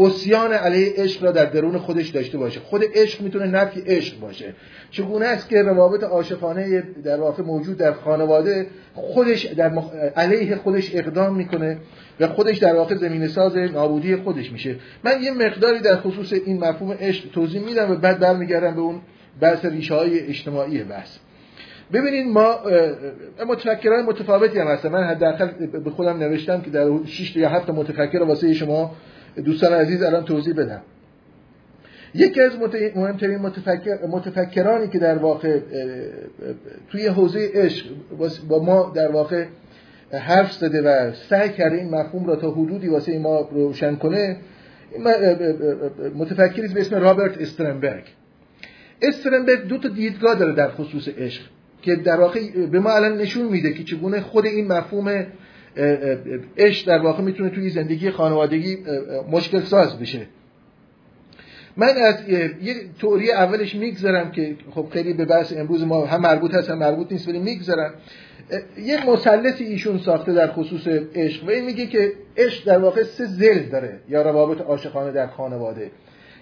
اسیان 0.00 0.52
علیه 0.52 0.92
عشق 0.96 1.24
را 1.24 1.32
در 1.32 1.44
درون 1.44 1.78
خودش 1.78 2.08
داشته 2.08 2.38
باشه. 2.38 2.60
خود 2.60 2.82
عشق 2.94 3.20
می‌تونه 3.20 3.46
نفی 3.46 3.80
عشق 3.80 4.20
باشه. 4.20 4.54
چگونه 4.90 5.26
است 5.26 5.48
که 5.48 5.62
روابط 5.62 6.04
عاشقانه 6.04 6.82
در 7.04 7.20
واقع 7.20 7.42
موجود 7.42 7.76
در 7.76 7.92
خانواده 7.92 8.66
خودش 8.94 9.46
در 9.46 9.72
علیه 10.16 10.56
خودش 10.56 10.94
اقدام 10.94 11.36
می‌کنه 11.36 11.78
و 12.20 12.28
خودش 12.28 12.58
در 12.58 12.74
واقع 12.74 12.94
زمین 12.94 13.28
ساز 13.28 13.56
نابودی 13.56 14.16
خودش 14.16 14.52
میشه. 14.52 14.76
من 15.04 15.12
یه 15.22 15.30
مقداری 15.30 15.80
در 15.80 15.96
خصوص 15.96 16.32
این 16.32 16.58
مفهوم 16.58 16.96
عشق 17.00 17.30
توضیح 17.30 17.64
میدم 17.64 17.90
و 17.90 17.94
بعد 17.94 18.18
برمیگردم 18.18 18.74
به 18.74 18.80
اون 18.80 19.00
بحث 19.40 19.64
ریشه 19.64 19.94
های 19.94 20.20
اجتماعی 20.20 20.82
بحث. 20.82 21.16
ببینید 21.92 22.26
ما 22.26 22.56
متفکرهای 23.48 24.02
متفاوتی 24.02 24.58
هم 24.58 24.66
هستن. 24.66 24.88
من 24.88 25.04
حداقل 25.04 25.66
به 25.66 25.90
خودم 25.90 26.18
نوشتم 26.18 26.60
که 26.60 26.70
در 26.70 26.88
6 27.06 27.36
یا 27.36 27.48
7 27.48 27.70
متفکر 27.70 28.22
واسه 28.22 28.54
شما 28.54 28.94
دوستان 29.36 29.72
عزیز 29.72 30.02
الان 30.02 30.24
توضیح 30.24 30.54
بدم. 30.54 30.82
یکی 32.14 32.40
از 32.40 32.52
مهمترین 32.96 33.38
متفکر، 33.38 34.06
متفکرانی 34.06 34.88
که 34.88 34.98
در 34.98 35.18
واقع 35.18 35.58
توی 36.88 37.06
حوزه 37.06 37.50
عشق 37.54 37.86
با 38.48 38.62
ما 38.62 38.92
در 38.94 39.10
واقع 39.10 39.44
حرف 40.12 40.52
زده 40.52 40.82
و 40.82 41.12
سعی 41.12 41.48
کرده 41.48 41.76
این 41.76 41.90
مفهوم 41.90 42.26
را 42.26 42.36
تا 42.36 42.50
حدودی 42.50 42.88
واسه 42.88 43.18
ما 43.18 43.48
روشن 43.52 43.96
کنه 43.96 44.36
متفکری 46.14 46.68
به 46.68 46.80
اسم 46.80 46.96
رابرت 46.96 47.40
استرنبرگ. 47.40 48.04
استرنبرگ 49.02 49.66
دو 49.66 49.78
تا 49.78 49.88
دیدگاه 49.88 50.34
داره 50.34 50.52
در 50.52 50.70
خصوص 50.70 51.08
عشق 51.08 51.42
که 51.82 51.96
در 51.96 52.20
واقع 52.20 52.66
به 52.66 52.80
ما 52.80 52.90
الان 52.90 53.18
نشون 53.18 53.46
میده 53.46 53.72
که 53.72 53.84
چگونه 53.84 54.20
خود 54.20 54.46
این 54.46 54.66
مفهوم 54.66 55.26
عشق 56.56 56.88
در 56.88 56.98
واقع 56.98 57.22
می‌تونه 57.22 57.50
توی 57.50 57.70
زندگی 57.70 58.10
خانوادگی 58.10 58.78
مشکل 59.30 59.60
ساز 59.60 59.98
بشه. 59.98 60.26
من 61.76 61.88
از 61.88 62.28
یه 62.62 62.74
توری 62.98 63.32
اولش 63.32 63.74
میگذرم 63.74 64.32
که 64.32 64.56
خب 64.70 64.86
خیلی 64.92 65.12
به 65.12 65.24
بحث 65.24 65.52
امروز 65.56 65.84
ما 65.84 66.06
هم 66.06 66.20
مربوط 66.20 66.54
هست 66.54 66.70
هم 66.70 66.78
مربوط 66.78 67.12
نیست 67.12 67.28
ولی 67.28 67.38
میگذرم. 67.38 67.94
یه 68.78 69.10
مثلثی 69.10 69.64
ایشون 69.64 69.98
ساخته 69.98 70.32
در 70.32 70.52
خصوص 70.52 70.88
عشق. 71.14 71.44
و 71.44 71.50
این 71.50 71.64
میگه 71.64 71.86
که 71.86 72.12
عشق 72.36 72.64
در 72.64 72.78
واقع 72.78 73.02
سه 73.02 73.24
زل 73.24 73.58
داره. 73.58 74.00
یا 74.08 74.22
روابط 74.22 74.60
عاشقانه 74.60 75.12
در 75.12 75.26
خانواده. 75.26 75.90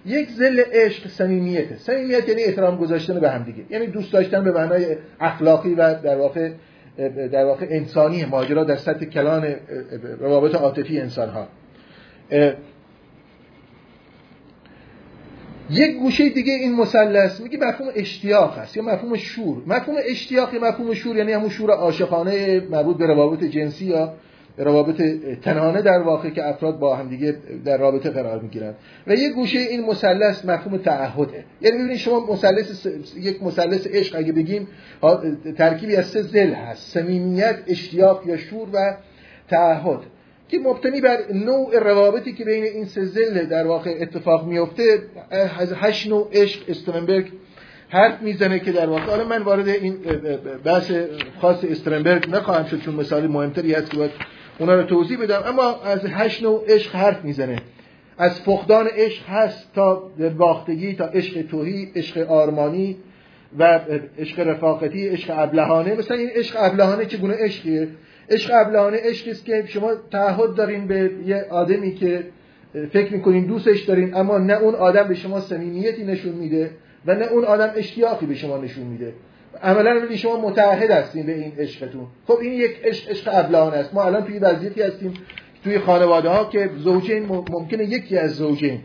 یک 0.07 0.31
زل 0.31 0.61
عشق 0.73 1.09
صمیمیته. 1.09 1.77
صمیمیت 1.77 2.29
یعنی 2.29 2.43
احترام 2.43 2.77
گذاشتن 2.77 3.21
به 3.21 3.31
همدیگه. 3.31 3.63
یعنی 3.71 3.87
دوست 3.87 4.13
داشتن 4.13 4.45
به 4.45 4.53
معنای 4.53 4.97
اخلاقی 5.21 5.75
و 5.75 5.95
در 5.95 6.17
واقع 6.17 6.51
در 7.33 7.45
واقع 7.45 7.67
انسانی 7.71 8.25
ماجرا 8.25 8.65
در 8.65 8.77
سطح 8.77 9.05
کلان 9.05 9.55
روابط 10.21 10.55
عاطفی 10.55 11.01
انسان 11.01 11.29
ها 11.29 11.49
یک 15.71 15.97
گوشه 15.97 16.29
دیگه 16.29 16.53
این 16.53 16.75
مثلث 16.75 17.41
میگه 17.41 17.59
مفهوم 17.59 17.91
اشتیاق 17.95 18.59
هست 18.59 18.77
یا 18.77 18.83
مفهوم 18.83 19.17
شور. 19.17 19.63
مفهوم 19.67 19.97
اشتیاق 20.05 20.55
یا 20.55 20.61
مفهوم 20.61 20.95
شور 20.95 21.17
یعنی 21.17 21.33
همون 21.33 21.49
شور 21.49 21.71
عاشقانه 21.71 22.61
مربوط 22.71 22.97
به 22.97 23.07
روابط 23.07 23.45
جنسی 23.45 23.85
یا 23.85 24.15
روابط 24.59 25.03
تنانه 25.43 25.83
در 25.83 25.99
واقع 25.99 26.31
که 26.31 26.49
افراد 26.49 26.79
با 26.79 26.97
هم 26.97 27.09
دیگه 27.09 27.37
در 27.65 27.79
رابطه 27.79 28.11
قرار 28.11 28.41
می‌گیرن. 28.41 28.75
و 29.07 29.15
یک 29.15 29.33
گوشه 29.33 29.59
این 29.59 29.87
مثلث 29.87 30.45
مفهوم 30.45 30.79
تعهده. 30.79 31.45
یعنی 31.61 31.79
ببینید 31.79 31.97
شما 31.97 32.27
مثلث 32.33 32.87
یک 33.17 33.43
مثلث 33.43 33.87
عشق 33.87 34.17
اگه 34.19 34.33
بگیم 34.33 34.69
ترکیبی 35.59 35.97
از 35.97 36.07
سه 36.07 36.23
زل 36.23 36.53
هست. 36.55 36.93
صمیمیت 36.93 37.57
اشتیاق 37.67 38.23
یا 38.27 38.37
شور 38.37 38.69
و 38.73 38.97
تعهد. 39.49 40.01
که 40.49 40.59
مبتنی 40.59 41.01
بر 41.01 41.19
نوع 41.35 41.79
روابطی 41.79 42.33
که 42.33 42.45
بین 42.45 42.65
این 42.65 42.85
سه 42.85 43.05
زل 43.05 43.45
در 43.47 43.67
واقع 43.67 43.95
اتفاق 44.01 44.47
میفته 44.47 44.83
از 45.59 45.73
هشت 45.77 46.09
نوع 46.09 46.29
عشق 46.33 46.61
استرنبرگ 46.69 47.33
حرف 47.89 48.23
می‌زنه 48.23 48.59
که 48.59 48.73
در 48.73 48.87
واقع 48.87 49.03
حالا 49.03 49.25
من 49.25 49.43
وارد 49.43 49.69
این 49.69 49.97
بحث 50.65 50.93
خاص 51.41 51.65
استرنبرگ 51.65 52.31
نخواهم 52.31 52.67
شد 52.67 52.81
چون 52.81 52.95
مثال 52.95 53.27
مهمتری 53.27 53.73
هست 53.75 53.91
که 53.91 53.97
باید 53.97 54.11
اونا 54.59 54.75
رو 54.75 54.83
توضیح 54.83 55.23
بدم. 55.23 55.43
اما 55.47 55.83
از 55.85 56.01
هشت 56.07 56.43
نوع 56.43 56.65
عشق 56.69 56.95
حرف 56.95 57.25
می‌زنه. 57.25 57.57
از 58.19 58.41
فقدان 58.41 58.87
عشق 58.87 59.29
هست 59.29 59.75
تا 59.75 60.11
باختگی 60.39 60.95
تا 60.95 61.05
عشق 61.05 61.43
توهی 61.43 61.93
عشق 61.97 62.31
آرمانی 62.31 62.97
و 63.59 63.81
عشق 64.19 64.41
رفاقتی 64.41 65.09
عشق 65.09 65.35
ابلهانه. 65.37 65.95
مثلا 65.95 66.17
این 66.17 66.31
عشق 66.35 66.57
ابلهانه 66.59 67.07
چگونه 67.07 67.35
عشقیه؟ 67.35 67.89
عشق 68.31 68.51
ابلهانه 68.55 68.99
عشقی 69.03 69.31
است 69.31 69.45
که 69.45 69.65
شما 69.67 69.95
تعهد 70.11 70.55
دارین 70.55 70.87
به 70.87 71.11
یه 71.27 71.47
آدمی 71.51 71.95
که 71.95 72.25
فکر 72.93 73.13
می‌کنین 73.13 73.47
دوستش 73.47 73.81
دارین 73.81 74.15
اما 74.15 74.39
نه 74.39 74.55
اون 74.55 74.75
آدم 74.75 75.09
به 75.09 75.15
شما 75.15 75.41
صمیمیتی 75.41 76.05
نشون 76.05 76.33
میده 76.33 76.71
و 77.07 77.15
نه 77.15 77.27
اون 77.27 77.45
آدم 77.45 77.73
اشتیاقی 77.77 78.27
به 78.27 78.35
شما 78.35 78.59
نشون 78.59 78.87
میده. 78.87 79.13
عملا 79.63 80.01
ولی 80.01 80.19
شما 80.19 80.49
متعهد 80.49 80.91
هستین 80.91 81.27
به 81.27 81.35
این 81.35 81.53
عشقتون. 81.59 82.07
خب 82.27 82.39
این 82.43 82.53
یک 82.53 82.81
عشق 82.85 83.11
عشق 83.11 83.31
ابلهانه 83.33 83.77
است. 83.77 83.95
ما 83.95 84.03
الان 84.03 84.25
توی 84.25 84.39
وضعیتی 84.39 84.83
هستیم 84.83 85.15
توی 85.65 85.79
خانواده 85.79 86.29
ها 86.29 86.45
که 86.45 86.71
زوجین 86.77 87.27
ممکنه 87.51 87.85
یکی 87.85 88.19
از 88.19 88.37
زوجین 88.37 88.81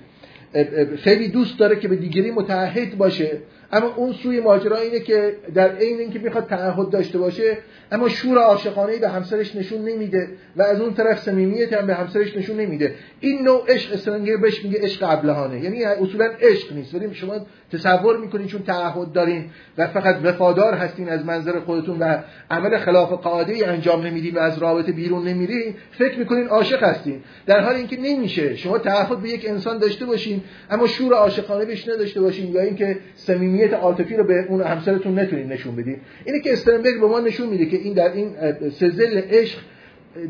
خیلی 0.98 1.28
دوست 1.28 1.60
داره 1.60 1.76
که 1.76 1.88
به 1.88 1.96
دیگری 1.96 2.32
متعهد 2.32 2.98
باشه. 2.98 3.38
اما 3.72 3.94
اون 3.96 4.14
سوی 4.14 4.40
ماجرا 4.40 4.78
اینه 4.78 5.00
که 5.00 5.36
در 5.54 5.76
عین 5.76 6.00
اینکه 6.00 6.20
می‌خواد 6.20 6.48
تعهد 6.48 6.90
داشته 6.90 7.18
باشه 7.18 7.58
اما 7.92 8.10
شور 8.10 8.38
عاشقانه 8.38 8.98
به 8.98 9.10
همسرش 9.10 9.56
نشون 9.56 9.82
نمیده 9.82 10.28
و 10.56 10.62
از 10.62 10.82
اون 10.82 10.94
طرف 10.94 11.20
صمیمیت 11.20 11.74
هم 11.74 11.88
به 11.88 11.96
همسرش 11.96 12.38
نشون 12.38 12.60
نمیده. 12.60 12.96
این 13.20 13.42
نوع 13.42 13.64
عشق 13.68 13.94
استرنگر 13.94 14.38
بهش 14.38 14.64
میگه 14.64 14.80
عشق 14.82 15.06
ابلهانه. 15.10 15.64
یعنی 15.64 15.84
اصولا 15.84 16.30
عشق 16.42 16.74
نیست. 16.74 16.96
ولی 16.96 17.14
شما 17.14 17.34
تصور 17.72 18.18
می‌کنین 18.18 18.48
چون 18.48 18.64
تعهد 18.64 19.12
دارین 19.12 19.46
و 19.78 19.88
فقط 19.88 20.16
وفادار 20.24 20.74
هستین 20.74 21.10
از 21.10 21.26
منظر 21.26 21.60
خودتون 21.60 22.00
و 22.00 22.18
عمل 22.52 22.78
خلاف 22.78 23.12
قاعده 23.12 23.68
انجام 23.68 24.06
نمیدین 24.06 24.36
و 24.36 24.40
از 24.40 24.58
رابطه 24.58 24.92
بیرون 24.92 25.28
نمیرین 25.28 25.76
فکر 25.92 26.20
می‌کنین 26.20 26.48
عاشق 26.48 26.84
هستین. 26.84 27.24
در 27.46 27.60
حالی 27.60 27.78
اینکه 27.78 27.98
نمیشه. 28.00 28.56
شما 28.56 28.78
تعهد 28.78 29.20
به 29.20 29.30
یک 29.30 29.46
انسان 29.50 29.78
داشته 29.78 30.06
باشین 30.06 30.42
اما 30.70 30.88
شور 30.88 31.14
عاشقانه 31.14 31.66
بهش 31.66 31.88
نداشته 31.88 32.22
باشین 32.22 32.54
یا 32.54 32.62
اینکه 32.62 33.00
صمیمیت 33.16 33.63
عاطفی 33.72 34.16
رو 34.16 34.24
به 34.24 34.46
اون 34.50 34.62
همسرتون 34.62 35.20
نتونین 35.20 35.52
نشون 35.52 35.76
بدین 35.76 35.98
اینه 36.26 36.40
که 36.40 36.54
استرنبرگ 36.54 37.00
به 37.00 37.08
ما 37.08 37.20
نشون 37.20 37.50
میده 37.50 37.66
که 37.66 37.78
این 37.78 37.94
در 37.94 38.14
این 38.14 38.30
سزل 38.70 39.22
عشق 39.32 39.60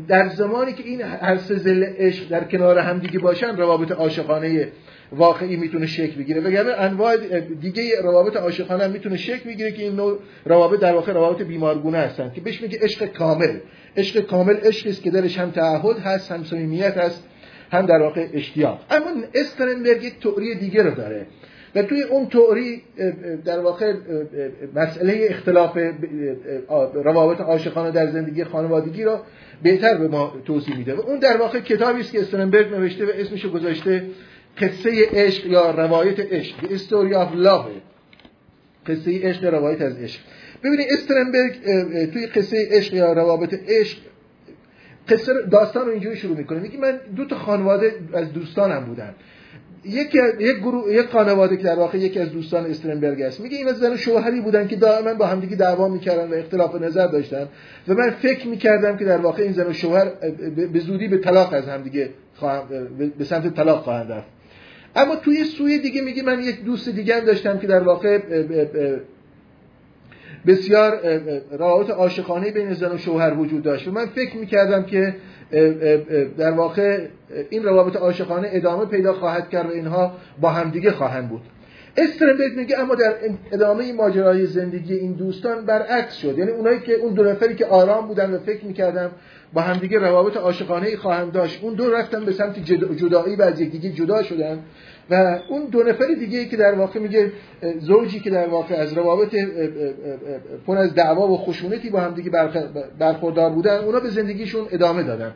در 0.08 0.28
زمانی 0.28 0.72
که 0.72 0.82
این 0.82 1.00
هر 1.00 1.36
سزل 1.36 1.84
عشق 1.84 2.28
در 2.28 2.44
کنار 2.44 2.78
هم 2.78 2.98
دیگه 2.98 3.18
باشن 3.18 3.56
روابط 3.56 3.92
عاشقانه 3.92 4.68
واقعی 5.12 5.56
می‌تونه 5.56 5.86
شکل 5.86 6.18
بگیره. 6.18 6.40
وگرنه 6.40 6.72
انواع 6.72 7.16
دیگه 7.60 7.82
روابط 8.02 8.36
عاشقانه 8.36 8.84
هم 8.84 8.90
می‌تونه 8.90 9.16
شکل 9.16 9.50
بگیره 9.50 9.72
که 9.72 9.82
این 9.82 9.96
نوع 9.96 10.18
روابط 10.44 10.80
در 10.80 10.92
واقع 10.92 11.12
روابط 11.12 11.42
بیمارگونه 11.42 11.98
هستن. 11.98 12.32
که 12.34 12.40
بهش 12.40 12.62
میگه 12.62 12.78
عشق 12.82 13.06
کامل. 13.06 13.56
عشق 13.96 14.20
کامل 14.20 14.54
عشقی 14.54 14.90
است 14.90 15.02
که 15.02 15.10
درش 15.10 15.38
هم 15.38 15.50
تعهد 15.50 15.98
هست 15.98 16.32
هم 16.32 16.44
صمیمیت 16.44 16.96
هست 16.96 17.28
هم 17.72 17.86
در 17.86 18.02
واقع 18.02 18.26
اشتیاق. 18.32 18.80
اما 18.90 19.06
استرنبرگ 19.34 20.04
یک 20.04 20.20
تئوری 20.20 20.54
دیگه 20.54 20.82
رو 20.82 20.90
داره. 20.90 21.26
و 21.74 21.82
توی 21.82 22.02
اون 22.02 22.28
تئوری 22.28 22.82
در 23.44 23.58
واقع 23.58 23.94
مسئله 24.74 25.26
اختلاف 25.30 25.78
روابط 26.94 27.40
عاشقانه 27.40 27.90
در 27.90 28.06
زندگی 28.06 28.44
خانوادگی 28.44 29.04
را 29.04 29.22
بهتر 29.62 29.94
به 29.94 30.08
ما 30.08 30.36
توضیح 30.44 30.76
میده. 30.76 30.94
و 30.94 31.00
اون 31.00 31.18
در 31.18 31.36
واقع 31.36 31.60
کتابی 31.60 32.00
است 32.00 32.12
که 32.12 32.20
استرنبرگ 32.20 32.74
نوشته 32.74 33.06
و 33.06 33.10
اسمش 33.14 33.46
گذاشته 33.46 34.04
قصه 34.58 34.90
عشق 35.12 35.46
یا 35.46 35.70
روایت 35.70 36.20
عشق 36.32 36.56
The 36.56 36.78
Story 36.78 37.14
of 37.14 37.46
Love. 37.46 37.70
قصه 38.86 39.20
عشق 39.22 39.44
روایت 39.44 39.82
از 39.82 39.98
عشق. 39.98 40.20
ببینید 40.64 40.86
استرنبرگ 40.90 41.52
توی 42.12 42.26
قصه 42.26 42.68
عشق 42.70 42.94
یا 42.94 43.12
روابط 43.12 43.54
عشق 43.68 43.98
قصه 45.08 45.32
داستان 45.50 45.86
رو 45.86 45.92
اینجوری 45.92 46.16
شروع 46.16 46.36
می‌کنه. 46.36 46.60
میگه 46.60 46.78
من 46.78 47.00
دو 47.16 47.24
تا 47.24 47.36
خانواده 47.36 47.92
از 48.12 48.32
دوستانم 48.32 48.84
بودن. 48.84 49.14
یک 49.86 50.14
یک 50.38 50.56
گروه 50.56 50.92
یک 50.92 51.06
خانواده 51.06 51.56
که 51.56 51.62
در 51.62 51.74
واقع 51.74 51.98
یکی 51.98 52.20
از 52.20 52.32
دوستان 52.32 52.66
استرنبرگ 52.66 53.22
است. 53.22 53.40
میگه 53.40 53.56
اینا 53.56 53.72
زن 53.72 53.96
شوهری 53.96 54.40
بودن 54.40 54.68
که 54.68 54.76
دائما 54.76 55.14
با 55.14 55.26
همدیگه 55.26 55.56
دعوا 55.56 55.88
می‌کردن 55.88 56.30
و 56.30 56.34
اختلاف 56.34 56.74
نظر 56.74 57.06
داشتن 57.06 57.48
و 57.88 57.94
من 57.94 58.10
فکر 58.10 58.48
می‌کردم 58.48 58.96
که 58.96 59.04
در 59.04 59.18
واقع 59.18 59.42
این 59.42 59.52
زن 59.52 59.66
و 59.66 59.72
شوهر 59.72 60.10
به 60.72 60.78
زودی 60.78 61.08
به 61.08 61.18
طلاق 61.18 61.52
از 61.52 61.68
همدیگه 61.68 62.10
به 63.18 63.24
سمت 63.24 63.54
طلاق 63.54 63.82
خواهند 63.82 64.12
رفت. 64.12 64.26
اما 64.96 65.16
توی 65.16 65.44
سوی 65.44 65.78
دیگه 65.78 66.02
میگه 66.02 66.22
من 66.22 66.42
یک 66.42 66.64
دوست 66.64 66.88
دیگه 66.88 67.20
داشتم 67.20 67.58
که 67.58 67.66
در 67.66 67.82
واقع 67.82 68.18
بسیار 70.46 71.00
روابط 71.58 71.90
عاشقانه 71.90 72.50
بین 72.50 72.74
زن 72.74 72.92
و 72.92 72.98
شوهر 72.98 73.34
وجود 73.34 73.62
داشت. 73.62 73.88
و 73.88 73.90
من 73.90 74.06
فکر 74.06 74.36
می‌کردم 74.36 74.82
که 74.82 75.14
در 76.38 76.50
واقع 76.50 77.06
این 77.50 77.62
روابط 77.62 77.96
عاشقانه 77.96 78.48
ادامه 78.52 78.84
پیدا 78.84 79.12
خواهد 79.12 79.48
کرد 79.48 79.66
و 79.66 79.72
اینها 79.72 80.12
با 80.40 80.50
همدیگه 80.50 80.90
خواهند 80.90 81.28
بود. 81.28 81.42
استرنبرگ 81.96 82.56
میگه 82.56 82.78
اما 82.78 82.94
در 82.94 83.14
ادامه 83.52 83.92
ماجرای 83.92 84.46
زندگی 84.46 84.94
این 84.94 85.12
دوستان 85.12 85.64
برعکس 85.64 86.16
شد. 86.16 86.38
یعنی 86.38 86.50
اونایی 86.50 86.80
که 86.80 86.94
اون 86.94 87.14
دو 87.14 87.24
نفری 87.24 87.54
که 87.54 87.66
آرام 87.66 88.06
بودن 88.06 88.34
و 88.34 88.38
فکر 88.38 88.64
می‌کردم 88.64 89.10
با 89.52 89.60
همدیگه 89.60 89.98
روابط 89.98 90.36
عاشقانه 90.36 90.96
خواهند 90.96 91.32
داشت 91.32 91.64
اون 91.64 91.74
دو 91.74 91.90
رفتن 91.90 92.24
به 92.24 92.32
سمت 92.32 92.58
جدایی 92.96 93.36
و 93.36 93.42
از 93.42 93.60
یکدیگه 93.60 93.90
جدا 93.90 94.22
شدن. 94.22 94.58
و 95.10 95.38
اون 95.48 95.64
دو 95.64 95.82
نفر 95.82 96.06
دیگه 96.18 96.44
که 96.44 96.56
در 96.56 96.74
واقع 96.74 97.00
میگه 97.00 97.32
زوجی 97.78 98.20
که 98.20 98.30
در 98.30 98.48
واقع 98.48 98.74
از 98.74 98.92
روابط 98.92 99.36
پر 100.66 100.78
از 100.78 100.94
دعوا 100.94 101.28
و 101.28 101.36
خشونتی 101.36 101.90
با 101.90 102.00
همدیگه 102.00 102.30
برخوردار 102.98 103.50
بودن 103.50 103.78
اونا 103.78 104.00
به 104.00 104.08
زندگیشون 104.08 104.66
ادامه 104.70 105.02
دادن. 105.02 105.34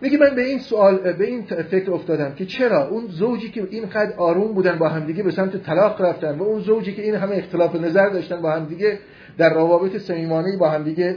میگه 0.00 0.18
من 0.18 0.34
به 0.34 0.42
این 0.42 0.58
سوال 0.58 1.12
به 1.12 1.24
این 1.24 1.42
فکر 1.42 1.92
افتادم 1.92 2.34
که 2.34 2.46
چرا 2.46 2.88
اون 2.88 3.06
زوجی 3.06 3.50
که 3.50 3.68
اینقدر 3.70 4.12
آروم 4.16 4.52
بودن 4.52 4.78
با 4.78 4.88
همدیگه 4.88 5.22
به 5.22 5.30
سمت 5.30 5.56
طلاق 5.56 6.00
رفتن 6.00 6.38
و 6.38 6.42
اون 6.42 6.60
زوجی 6.60 6.94
که 6.94 7.02
این 7.02 7.14
همه 7.14 7.36
اختلاف 7.36 7.76
نظر 7.76 8.08
داشتن 8.08 8.42
با 8.42 8.50
همدیگه 8.50 8.98
در 9.38 9.54
روابط 9.54 9.96
صمیمانه 9.96 10.56
با 10.56 10.68
همدیگه 10.68 11.16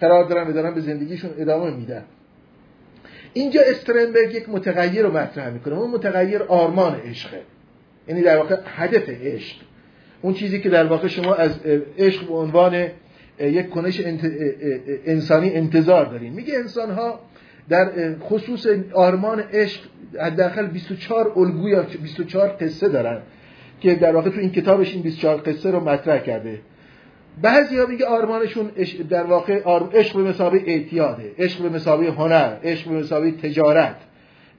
قرار 0.00 0.24
دارن 0.24 0.48
و 0.48 0.52
دارن 0.52 0.74
به 0.74 0.80
زندگیشون 0.80 1.30
ادامه 1.38 1.76
میدن. 1.76 2.04
اینجا 3.34 3.60
استرنبرگ 3.66 4.34
یک 4.34 4.48
متغیر 4.48 5.02
رو 5.02 5.16
مطرح 5.16 5.50
می‌کنه. 5.50 5.74
اون 5.74 5.90
متغیر 5.90 6.42
آرمان 6.42 6.94
عشقه 6.94 7.40
یعنی 8.08 8.22
در 8.22 8.36
واقع 8.36 8.56
هدف 8.66 9.08
عشق. 9.08 9.56
اون 10.22 10.34
چیزی 10.34 10.60
که 10.60 10.68
در 10.68 10.86
واقع 10.86 11.08
شما 11.08 11.34
از 11.34 11.60
عشق 11.98 12.28
به 12.28 12.34
عنوان 12.34 12.86
یک 13.40 13.70
کنش 13.70 14.00
انسانی 15.06 15.54
انتظار 15.54 16.04
دارین. 16.04 16.32
میگه 16.32 16.54
انسان 16.54 16.90
ها 16.90 17.20
در 17.68 18.14
خصوص 18.18 18.66
آرمان 18.92 19.40
عشق 19.40 19.80
حداقل 20.20 20.66
24 20.66 21.32
الگو 21.36 21.68
یا 21.68 21.82
24 22.02 22.48
قصه 22.48 22.88
دارن 22.88 23.22
که 23.80 23.94
در 23.94 24.14
واقع 24.14 24.30
تو 24.30 24.40
این 24.40 24.50
کتابش 24.50 24.92
این 24.92 25.02
24 25.02 25.36
قصه 25.36 25.70
رو 25.70 25.80
مطرح 25.80 26.18
کرده. 26.18 26.58
بعضی 27.42 27.78
ها 27.78 27.86
میگه 27.86 28.06
آرمانشون 28.06 28.70
در 29.10 29.24
واقع 29.24 29.62
عشق 29.94 30.16
به 30.16 30.22
مسابقه 30.22 30.62
اعتیاده 30.66 31.32
عشق 31.38 31.62
به 31.62 31.68
مسابقه 31.68 32.10
هنر 32.10 32.56
عشق 32.64 32.88
به 32.88 32.94
مسابقه 32.94 33.30
تجارت 33.30 33.96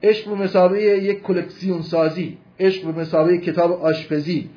عشق 0.02 0.28
به 0.28 0.34
مسابقه 0.34 0.82
یک 0.82 1.22
کلکسیون 1.22 1.82
سازی 1.82 2.38
عشق 2.60 2.86
به 2.86 3.00
مسابقه 3.00 3.38
کتاب 3.38 3.72
آشپزی 3.72 4.50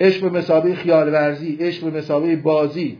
عشق 0.00 0.30
به 0.30 0.38
مسابقه 0.38 0.74
خیال 0.74 1.08
ورزی 1.08 1.56
عشق 1.60 1.90
به 1.90 1.98
مسابقه 1.98 2.36
بازی 2.36 2.98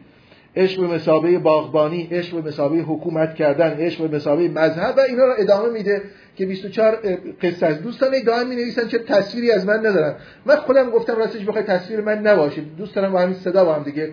عشق 0.56 0.80
به 0.80 0.86
مسابقه 0.86 1.38
باغبانی 1.38 2.08
عشق 2.10 2.40
به 2.40 2.48
مسابقه 2.48 2.80
حکومت 2.80 3.34
کردن 3.34 3.70
عشق 3.70 4.08
به 4.08 4.16
مسابقه 4.16 4.48
مذهب 4.48 4.94
و 4.96 5.00
اینا 5.00 5.24
رو 5.24 5.34
ادامه 5.38 5.68
میده 5.68 6.02
که 6.36 6.46
24 6.46 6.98
قصه 7.42 7.66
از 7.66 7.82
دوستان 7.82 8.10
دائم 8.26 8.48
می 8.48 8.56
نویسن 8.56 8.88
چه 8.88 8.98
تصویری 8.98 9.50
از 9.50 9.66
من 9.66 9.78
ندارن 9.86 10.14
من 10.46 10.56
خودم 10.56 10.90
گفتم 10.90 11.16
راستش 11.16 11.44
بخوای 11.44 11.64
تصویر 11.64 12.00
من 12.00 12.18
نباشه 12.18 12.60
دوست 12.78 12.94
دارم 12.94 13.12
با 13.12 13.20
همین 13.20 13.34
صدا 13.34 13.64
با 13.64 13.74
هم 13.74 13.82
دیگه 13.82 14.12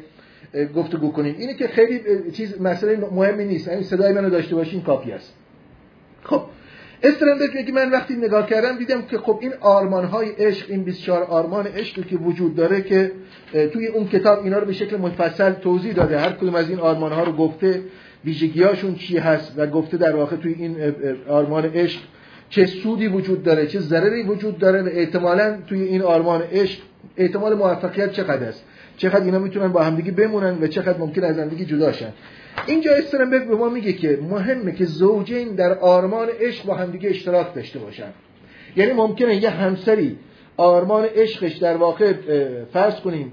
گفتگو 0.76 1.12
کنیم. 1.12 1.36
اینی 1.38 1.54
که 1.54 1.68
خیلی 1.68 2.02
چیز 2.32 2.62
مسئله 2.62 2.98
مهمی 3.12 3.46
نیست. 3.46 3.68
همین 3.68 3.84
صدای 3.84 4.14
منو 4.14 4.30
داشته 4.30 4.56
باشین 4.56 4.82
کافی 4.82 5.12
است. 5.12 5.34
خب. 6.24 6.42
استرنبرگ 7.04 7.56
میگه 7.56 7.72
من 7.72 7.92
وقتی 7.92 8.16
نگاه 8.16 8.50
کردم 8.50 8.78
دیدم 8.78 9.02
که 9.02 9.18
خب 9.18 9.40
این 9.42 9.54
آرمان 9.60 10.06
های 10.06 10.30
عشق 10.30 10.66
این 10.70 10.84
24 10.84 11.24
آرمان 11.24 11.68
عشقی 11.68 12.04
که 12.04 12.16
وجود 12.16 12.56
داره 12.56 12.82
که 12.82 13.12
توی 13.74 13.88
اون 13.88 14.08
کتاب 14.08 14.44
اینا 14.44 14.60
رو 14.60 14.66
به 14.66 14.74
شکل 14.74 14.98
مفصل 14.98 15.52
توضیح 15.52 15.94
داده. 15.94 16.20
هر 16.20 16.32
کدوم 16.32 16.56
از 16.56 16.70
این 16.70 16.80
آرمان 16.80 17.12
ها 17.12 17.24
رو 17.24 17.32
گفته 17.32 17.82
ویژگیاشون 18.26 18.96
چی 18.96 19.18
هست 19.18 19.54
و 19.58 19.68
گفته 19.68 19.98
در 19.98 20.16
واقع 20.16 20.36
توی 20.36 20.54
این 20.54 20.76
آرمان 21.28 21.66
عشق 21.66 22.02
چه 22.50 22.66
سودی 22.66 23.08
وجود 23.08 23.44
داره 23.44 23.68
چه 23.68 23.80
ضرری 23.80 24.24
وجود 24.24 24.58
داره 24.58 24.82
و 24.82 24.90
احتمالا 24.92 25.58
توی 25.68 25.82
این 25.82 26.02
آرمان 26.02 26.42
عشق 26.42 26.80
احتمال 27.18 27.54
موفقیت 27.54 28.12
چقدر 28.12 28.48
است. 28.48 28.66
چقدر 28.98 29.26
اینا 29.26 29.40
می‌تونن 29.40 29.68
با 29.68 29.84
همدیگه 29.84 30.12
بمونن 30.12 30.64
و 30.64 30.68
چقدر 30.68 30.98
ممکن 30.98 31.24
از 31.24 31.40
همدیگه 31.40 31.66
جدا 31.66 31.92
شن. 31.92 32.14
اینجا 32.66 32.92
استرنبرگ 32.96 33.48
به 33.48 33.56
ما 33.56 33.70
میگه 33.70 33.94
که 33.94 34.20
مهمه 34.22 34.72
که 34.72 34.86
زوجین 34.86 35.56
در 35.56 35.74
آرمان 35.80 36.28
عشق 36.40 36.66
با 36.66 36.76
همدیگه 36.76 37.10
اشتراک 37.10 37.54
داشته 37.54 37.80
باشن. 37.80 38.10
یعنی 38.76 38.94
ممکنه 38.94 39.36
یه 39.36 39.50
همسری 39.50 40.18
آرمان 40.58 41.06
عشقش 41.06 41.54
در 41.54 41.78
واقع 41.78 42.14
فرض 42.74 42.96
کنیم 42.96 43.32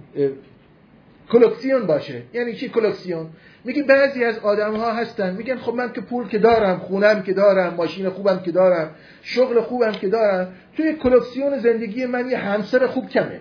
کلکسیون 1.32 1.86
باشه. 1.86 2.22
یعنی 2.34 2.54
چی 2.54 2.68
کلکسیون 2.68 3.26
میگه 3.64 3.82
بعضی 3.82 4.24
از 4.24 4.38
آدم 4.38 4.76
ها 4.76 4.92
هستن 4.92 5.36
میگن 5.36 5.56
خب 5.56 5.74
من 5.74 5.92
که 5.92 6.00
پول 6.00 6.28
که 6.28 6.38
دارم 6.38 6.78
خونم 6.78 7.22
که 7.22 7.32
دارم 7.32 7.74
ماشین 7.74 8.08
خوبم 8.08 8.38
که 8.44 8.52
دارم 8.52 8.90
شغل 9.22 9.60
خوبم 9.60 9.92
که 9.92 10.08
دارم 10.08 10.52
توی 10.76 10.92
کلکسیون 10.92 11.58
زندگی 11.58 12.06
من 12.06 12.30
یه 12.30 12.38
همسر 12.38 12.86
خوب 12.86 13.08
کمه. 13.08 13.40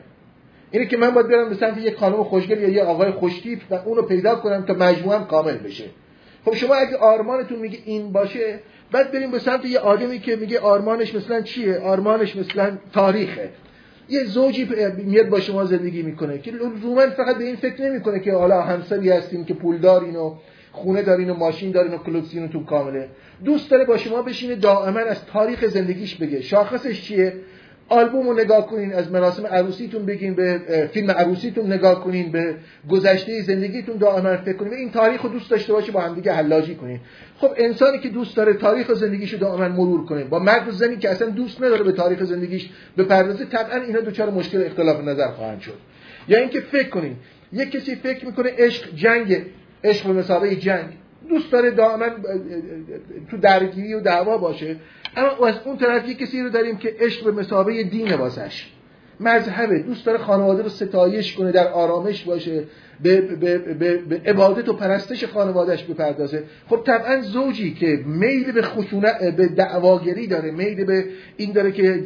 اینه 0.71 0.85
که 0.85 0.97
من 0.97 1.09
باید 1.09 1.27
برم 1.27 1.49
به 1.49 1.55
سمت 1.55 1.77
یک 1.77 1.95
خانم 1.95 2.23
خوشگل 2.23 2.61
یا 2.61 2.69
یه 2.69 2.83
آقای 2.83 3.11
خوشتیپ 3.11 3.59
و 3.69 3.75
اونو 3.75 4.01
پیدا 4.01 4.35
کنم 4.35 4.65
تا 4.65 4.73
مجموعم 4.73 5.25
کامل 5.25 5.57
بشه. 5.57 5.85
خب 6.45 6.55
شما 6.55 6.75
اگه 6.75 6.97
آرمانتون 6.97 7.59
میگه 7.59 7.77
این 7.85 8.11
باشه 8.11 8.59
بعد 8.91 9.11
بریم 9.11 9.31
به 9.31 9.39
سمت 9.39 9.65
یه 9.65 9.79
آدمی 9.79 10.19
که 10.19 10.35
میگه 10.35 10.59
آرمانش 10.59 11.15
مثلا 11.15 11.41
چیه؟ 11.41 11.79
آرمانش 11.79 12.35
مثلا 12.35 12.77
تاریخه. 12.93 13.49
یه 14.09 14.23
زوجی 14.23 14.69
میاد 15.05 15.29
با 15.29 15.39
شما 15.39 15.65
زندگی 15.65 16.01
می‌کنه 16.01 16.37
که 16.37 16.51
لزوما 16.51 17.09
فقط 17.09 17.37
به 17.37 17.43
این 17.43 17.55
فکر 17.55 17.81
نمی‌کنه 17.81 18.19
که 18.19 18.33
حالا 18.33 18.61
همسری 18.61 19.09
هستیم 19.09 19.45
که 19.45 19.53
پول 19.53 19.77
دارین 19.77 20.15
و 20.15 20.35
خونه 20.71 21.01
دارین 21.01 21.29
و 21.29 21.33
ماشین 21.33 21.71
دارین 21.71 21.93
و 21.93 21.97
کلکسیونتون 21.97 22.65
کامله. 22.65 23.09
دوست 23.45 23.71
داره 23.71 23.85
با 23.85 23.97
شما 23.97 24.21
بشینه 24.21 24.55
دائما 24.55 24.99
از 24.99 25.25
تاریخ 25.25 25.65
زندگیش 25.65 26.15
بگه. 26.15 26.41
شاخصش 26.41 27.01
چیه؟ 27.01 27.33
آلبوم 27.89 28.27
رو 28.29 28.33
نگاه 28.33 28.67
کنین 28.67 28.93
از 28.93 29.11
مراسم 29.11 29.45
عروسیتون 29.45 30.05
بگین 30.05 30.35
به 30.35 30.61
فیلم 30.93 31.11
عروسیتون 31.11 31.73
نگاه 31.73 32.03
کنین 32.03 32.31
به 32.31 32.55
گذشته 32.89 33.41
زندگیتون 33.41 33.97
دائما 33.97 34.37
فکر 34.37 34.57
کنین. 34.57 34.73
این 34.73 34.91
تاریخ 34.91 35.21
رو 35.21 35.29
دوست 35.29 35.51
داشته 35.51 35.73
باشه 35.73 35.91
با 35.91 36.01
هم 36.01 36.15
دیگه 36.15 36.33
حلاجی 36.33 36.75
کنین. 36.75 36.99
خب 37.37 37.49
انسانی 37.57 37.99
که 37.99 38.09
دوست 38.09 38.35
داره 38.37 38.53
تاریخ 38.53 38.93
زندگیش 38.93 39.33
رو 39.33 39.39
دائما 39.39 39.67
مرور 39.67 40.05
کنه. 40.05 40.23
با 40.23 40.39
مرد 40.39 40.67
و 40.67 40.71
زنی 40.71 40.97
که 40.97 41.09
اصلا 41.09 41.29
دوست 41.29 41.63
نداره 41.63 41.83
به 41.83 41.91
تاریخ 41.91 42.23
زندگیش 42.23 42.69
بپردازه 42.97 43.45
طبعا 43.45 43.81
اینا 43.81 43.99
دوچار 43.99 44.29
مشکل 44.29 44.63
اختلاف 44.65 45.03
نظر 45.03 45.27
خواهند 45.27 45.61
شد. 45.61 45.77
یا 46.27 46.39
اینکه 46.39 46.59
فکر 46.59 46.89
کنین 46.89 47.15
یک 47.53 47.71
کسی 47.71 47.95
فکر 47.95 48.25
می‌کنه 48.25 48.51
عشق 48.57 48.95
جنگ 48.95 49.41
عشق 49.83 50.07
به 50.07 50.13
مسابقه 50.13 50.55
جنگ. 50.55 50.85
دوست 51.29 51.51
داره 51.51 51.71
دائما 51.71 52.05
تو 53.31 53.37
درگیری 53.37 53.93
و 53.93 53.99
دعوا 53.99 54.37
باشه. 54.37 54.75
اما 55.17 55.47
از 55.47 55.55
اون 55.65 55.77
طرف 55.77 56.09
یک 56.09 56.17
کسی 56.17 56.41
رو 56.41 56.49
داریم 56.49 56.77
که 56.77 56.95
عشق 56.99 57.23
به 57.25 57.31
مسابقه 57.31 57.83
دین 57.83 58.13
واسش 58.13 58.69
مذهبه. 59.19 59.79
دوست 59.79 60.05
داره 60.05 60.17
خانواده 60.17 60.63
رو 60.63 60.69
ستایش 60.69 61.35
کنه 61.35 61.51
در 61.51 61.67
آرامش 61.67 62.23
باشه 62.23 62.63
به, 63.03 63.21
به, 63.21 63.57
به, 63.57 63.97
به 63.97 64.21
عبادت 64.25 64.69
و 64.69 64.73
پرستش 64.73 65.25
خانوادهش 65.25 65.83
بپردازه. 65.83 66.43
خب 66.69 66.81
طبعا 66.85 67.21
زوجی 67.21 67.73
که 67.73 67.99
میل 68.05 68.51
به 68.51 68.61
خشونت 68.61 69.35
به 69.35 69.47
دعواگری 69.47 70.27
داره 70.27 70.51
میل 70.51 70.85
به 70.85 71.05
این 71.37 71.51
داره 71.51 71.71
که 71.71 72.03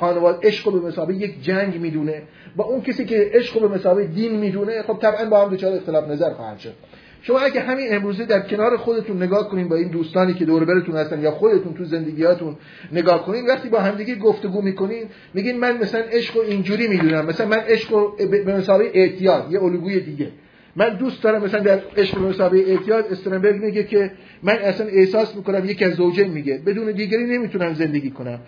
خانواده 0.00 0.48
عشق 0.48 0.72
به 0.72 0.80
مسابقه 0.80 1.14
یک 1.14 1.42
جنگ 1.42 1.80
می‌دونه. 1.80 2.22
با 2.56 2.64
اون 2.64 2.80
کسی 2.80 3.04
که 3.04 3.30
عشق 3.34 3.60
به 3.60 3.68
مسابقه 3.68 4.04
دین 4.04 4.36
می‌دونه 4.36 4.82
خب 4.82 4.98
طبعا 5.02 5.24
با 5.24 5.44
هم 5.44 5.54
دچار 5.54 5.72
اختلاف 5.72 6.08
نظر 6.08 6.30
خواهند 6.30 6.58
شد. 6.58 6.74
شما 7.22 7.38
اگه 7.38 7.60
همین 7.60 7.86
امروزه 7.90 8.24
در 8.24 8.40
کنار 8.40 8.76
خودتون 8.76 9.22
نگاه 9.22 9.48
کنین 9.48 9.68
با 9.68 9.76
این 9.76 9.88
دوستانی 9.88 10.34
که 10.34 10.44
دور 10.44 10.64
برتون 10.64 10.96
هستن 10.96 11.20
یا 11.22 11.30
خودتون 11.30 11.74
تو 11.74 11.84
زندگیاتون 11.84 12.56
نگاه 12.92 13.26
کنین 13.26 13.46
وقتی 13.46 13.68
با 13.68 13.80
همدیگه 13.80 14.14
گفتگو 14.14 14.62
می‌کنین 14.62 15.04
میگین 15.34 15.58
من 15.58 15.78
مثلا 15.78 16.00
عشق 16.00 16.36
و 16.36 16.40
اینجوری 16.40 16.88
می‌دونم 16.88 17.26
مثلا 17.26 17.46
من 17.46 17.60
عشق 17.68 17.92
و 17.92 18.16
به 18.26 18.56
مسابقه 18.56 18.90
اعتیاد 18.94 19.52
یه 19.52 19.62
الگوی 19.62 20.00
دیگه. 20.00 20.28
من 20.76 20.96
دوست 20.96 21.22
دارم 21.22 21.44
مثلا 21.44 21.60
در 21.60 21.80
عشق 21.96 22.18
به 22.18 22.20
مسابقه 22.20 22.58
اعتیاد 22.58 23.04
استرنبرگ 23.10 23.62
میگه 23.62 23.84
که 23.84 24.10
من 24.42 24.56
اصلا 24.56 24.86
احساس 24.86 25.36
می‌کنم 25.36 25.64
یکی 25.64 25.84
از 25.84 25.92
زوجین 25.92 26.30
میگه. 26.30 26.58
بدون 26.66 26.92
دیگری 26.92 27.24
نمی‌تونم 27.24 27.74
زندگی 27.74 28.10
کنم. 28.10 28.40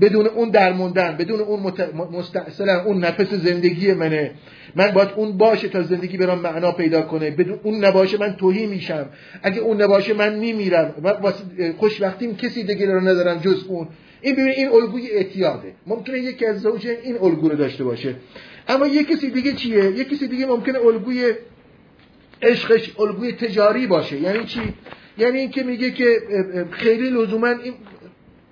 بدون 0.00 0.26
اون 0.26 0.50
درموندن 0.50 1.16
بدون 1.16 1.40
اون 1.40 1.60
مت... 1.60 1.80
اون 2.86 3.04
نفس 3.04 3.34
زندگی 3.34 3.92
منه. 3.92 4.30
من 4.76 4.90
باید 4.90 5.08
اون 5.16 5.36
باشه 5.36 5.68
تا 5.68 5.82
زندگی 5.82 6.16
برام 6.16 6.38
معنا 6.38 6.72
پیدا 6.72 7.02
کنه. 7.02 7.30
بدون 7.30 7.60
اون 7.62 7.84
نباشه 7.84 8.18
من 8.18 8.36
توهی 8.36 8.66
میشم. 8.66 9.06
اگه 9.42 9.60
اون 9.60 9.82
نباشه 9.82 10.14
من 10.14 10.34
میمیرم. 10.34 10.94
خوشبختیم 11.78 12.36
کسی 12.36 12.64
دیگه 12.64 12.86
رو 12.86 13.00
ندارم 13.00 13.38
جز 13.38 13.64
اون. 13.68 13.88
این 14.20 14.34
ببین 14.34 14.52
این 14.56 14.68
الگوی 14.68 15.10
اعتیاده. 15.10 15.72
ممکنه 15.86 16.18
یکی 16.18 16.46
از 16.46 16.60
زوجین 16.60 16.96
این 17.02 17.16
الگو 17.22 17.48
رو 17.48 17.56
داشته 17.56 17.84
باشه. 17.84 18.14
اما 18.68 18.86
یک 18.86 19.08
کسی 19.08 19.30
دیگه 19.30 19.52
چیه؟ 19.52 19.84
یک 19.84 20.08
کسی 20.08 20.28
دیگه 20.28 20.46
ممکنه 20.46 20.78
الگوی 20.78 21.32
عشقش 22.42 22.92
الگوی 22.98 23.32
تجاری 23.32 23.86
باشه. 23.86 24.20
یعنی 24.20 24.44
چی؟ 24.44 24.60
یعنی 25.18 25.38
اینکه 25.38 25.62
میگه 25.62 25.90
که 25.90 26.18
خیلی 26.70 27.10
لزوما 27.10 27.48
این 27.48 27.74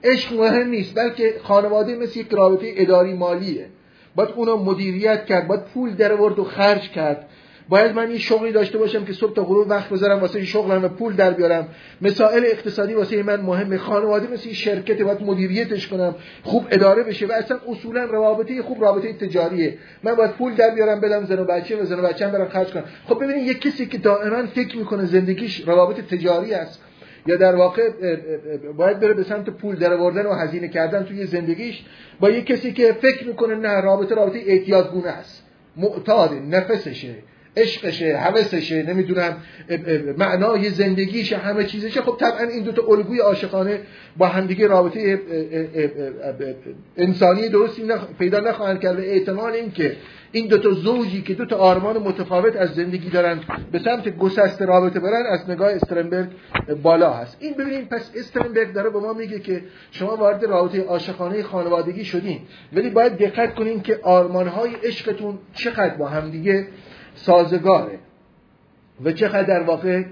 عشق 0.04 0.32
مهم 0.32 0.68
نیست 0.68 0.94
بلکه 0.94 1.34
خانواده 1.42 1.96
مثل 1.96 2.20
یک 2.20 2.28
رابطه 2.30 2.72
اداری 2.76 3.14
مالیه. 3.14 3.66
باید 4.14 4.30
اونو 4.37 4.56
مدیریت 4.56 5.26
کرد 5.26 5.48
باید 5.48 5.64
پول 5.64 5.94
در 5.94 6.20
و 6.20 6.44
خرج 6.44 6.90
کرد. 6.90 7.28
باید 7.68 7.92
من 7.92 8.08
این 8.08 8.18
شغلی 8.18 8.52
داشته 8.52 8.78
باشم 8.78 9.04
که 9.04 9.12
صبح 9.12 9.34
تا 9.34 9.44
غروب 9.44 9.70
وقت 9.70 9.88
بذارم 9.88 10.20
واسه 10.20 10.44
شغلم 10.44 10.84
و 10.84 10.88
پول 10.88 11.16
در 11.16 11.30
بیارم. 11.30 11.68
مسائل 12.02 12.44
اقتصادی 12.44 12.94
واسه 12.94 13.22
من 13.22 13.40
مهمه. 13.40 13.78
خانواده 13.78 14.32
مثل 14.32 14.52
شرکت 14.52 15.02
باید 15.02 15.22
مدیریتش 15.22 15.88
کنم 15.88 16.14
خوب 16.42 16.66
اداره 16.70 17.02
بشه 17.02 17.26
و 17.26 17.32
اصلا 17.32 17.58
اصولا 17.68 18.04
رابطه 18.04 18.62
خوب 18.62 18.82
رابطه 18.82 19.12
تجاریه. 19.12 19.78
من 20.02 20.14
باید 20.14 20.30
پول 20.30 20.54
در 20.54 20.70
بیارم 20.70 21.00
بدم 21.00 21.24
زن 21.24 21.38
و 21.38 21.44
بچه 21.44 21.82
و 21.82 21.84
زن 21.84 22.00
و 22.00 22.02
بچه‌ام 22.02 22.32
برم 22.32 22.48
خرج 22.48 22.68
کنم. 22.68 22.84
خب 23.08 23.24
ببینید 23.24 23.48
یک 23.48 23.61
کسی 23.61 23.87
که 23.87 23.98
دائما 23.98 24.46
فکر 24.46 24.78
می‌کنه 24.78 25.04
زندگیش 25.04 25.68
روابط 25.68 26.00
تجاری 26.00 26.54
است. 26.54 26.80
یا 27.26 27.37
در 27.37 27.54
واقع 27.54 27.90
باید 28.76 29.00
بره 29.00 29.14
به 29.14 29.22
سمت 29.22 29.50
پول 29.50 29.76
در 29.76 29.92
آوردن 29.92 30.26
و 30.26 30.33
هزینه 30.33 30.68
کردن 30.68 31.04
توی 31.04 31.26
زندگیش 31.26 31.85
با 32.20 32.31
یک 32.31 32.46
کسی 32.46 32.72
که 32.72 32.92
فکر 32.92 33.28
می‌کنه 33.28 33.54
نه 33.54 33.81
رابطه 33.81 34.14
رابطه 34.14 34.38
اعتیادگونه 34.46 35.09
است. 35.09 35.44
معتاد 35.76 36.33
نفسشه. 36.50 37.14
عشقشه 37.56 38.16
حوثشه 38.16 38.82
نمی‌دونم 38.82 39.37
معنای 40.18 40.70
زندگیشه 40.70 41.37
همه 41.37 41.64
چیزشه. 41.64 42.02
خب 42.02 42.16
طبعا 42.20 42.48
این 42.48 42.62
دوتا 42.62 42.82
الگوی 42.88 43.18
عاشقانه 43.18 43.80
با 44.16 44.26
همدیگه 44.26 44.66
رابطه 44.66 45.20
انسانی 46.96 47.48
درستی 47.48 47.82
پیدا 48.18 48.40
نخواهند 48.40 48.80
کرد. 48.80 48.98
و 48.98 49.40
این 49.40 49.72
که 49.72 49.96
این 50.32 50.46
دوتا 50.46 50.70
زوجی 50.70 51.22
که 51.22 51.34
دوتا 51.34 51.56
آرمان 51.56 51.98
متفاوت 51.98 52.56
از 52.56 52.74
زندگی 52.74 53.11
دارن 53.11 53.40
به 53.72 53.78
سمت 53.78 54.16
گسست 54.16 54.62
رابطه 54.62 55.00
برن 55.00 55.26
از 55.30 55.50
نگاه 55.50 55.72
استرنبرگ 55.72 56.28
بالا 56.82 57.12
هست. 57.12 57.37
این 57.40 57.54
ببینیم 57.54 57.84
پس 57.84 58.11
استرنبرگ 58.16 58.72
داره 58.72 58.90
به 58.90 58.98
ما 58.98 59.12
میگه 59.12 59.38
که 59.38 59.62
شما 59.90 60.16
وارد 60.16 60.44
رابطه 60.44 60.82
عاشقانه 60.82 61.42
خانوادگی 61.42 62.04
شدین. 62.04 62.40
ولی 62.72 62.90
باید 62.90 63.18
دقت 63.18 63.54
کنین 63.54 63.82
که 63.82 63.98
آرمانهای 64.02 64.70
عشقتون 64.84 65.38
چقدر 65.54 65.94
با 65.94 66.06
همدیگه 66.08 66.66
سازگاره. 67.26 67.98
و 69.04 69.12
چقدر 69.12 69.42
در 69.42 69.62
واقع 69.62 70.04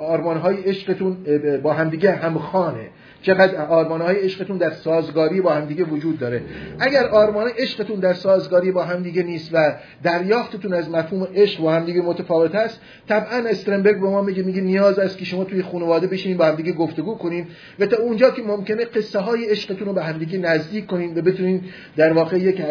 آرمانهای 0.00 0.56
عشقتون 0.56 1.16
با 1.62 1.72
همدیگه 1.72 2.12
همخانه 2.12 2.90
چقدر 3.22 3.56
های 4.02 4.16
عشقتون 4.16 4.56
در 4.56 4.70
سازگاری 4.70 5.40
با 5.40 5.52
همدیگه 5.52 5.84
وجود 5.84 6.18
داره. 6.18 6.42
اگر 6.78 7.06
آرمان 7.06 7.48
عشقتون 7.58 8.00
در 8.00 8.14
سازگاری 8.14 8.72
با 8.72 8.82
همدیگه 8.82 9.22
نیست 9.22 9.50
و 9.52 9.74
دریافتتون 10.02 10.74
از 10.74 10.90
مفهوم 10.90 11.28
عشق 11.34 11.60
با 11.60 11.72
همدیگه 11.72 12.02
متفاوت 12.02 12.54
است 12.54 12.80
طبعا 13.08 13.48
استرنبرگ 13.48 14.00
به 14.00 14.06
ما 14.06 14.22
میگه 14.22 14.42
میگه 14.42 14.60
نیاز 14.60 14.98
است 14.98 15.18
که 15.18 15.24
شما 15.24 15.44
توی 15.44 15.62
خانواده 15.62 16.06
بشینید 16.06 16.38
با 16.38 16.44
همدیگه 16.44 16.72
گفتگو 16.72 17.14
کنین 17.14 17.46
و 17.78 17.86
تا 17.86 18.02
اونجا 18.02 18.30
که 18.30 18.42
ممکنه 18.42 18.84
قصه 18.84 19.18
های 19.18 19.44
عشقتون 19.44 19.86
رو 19.88 19.92
به 19.92 20.04
همدیگه 20.04 20.38
نزدیک 20.38 20.86
کنین 20.86 21.18
و 21.18 21.22
بتونین 21.22 21.60
در 21.96 22.12
واقع 22.12 22.38
یک 22.38 22.62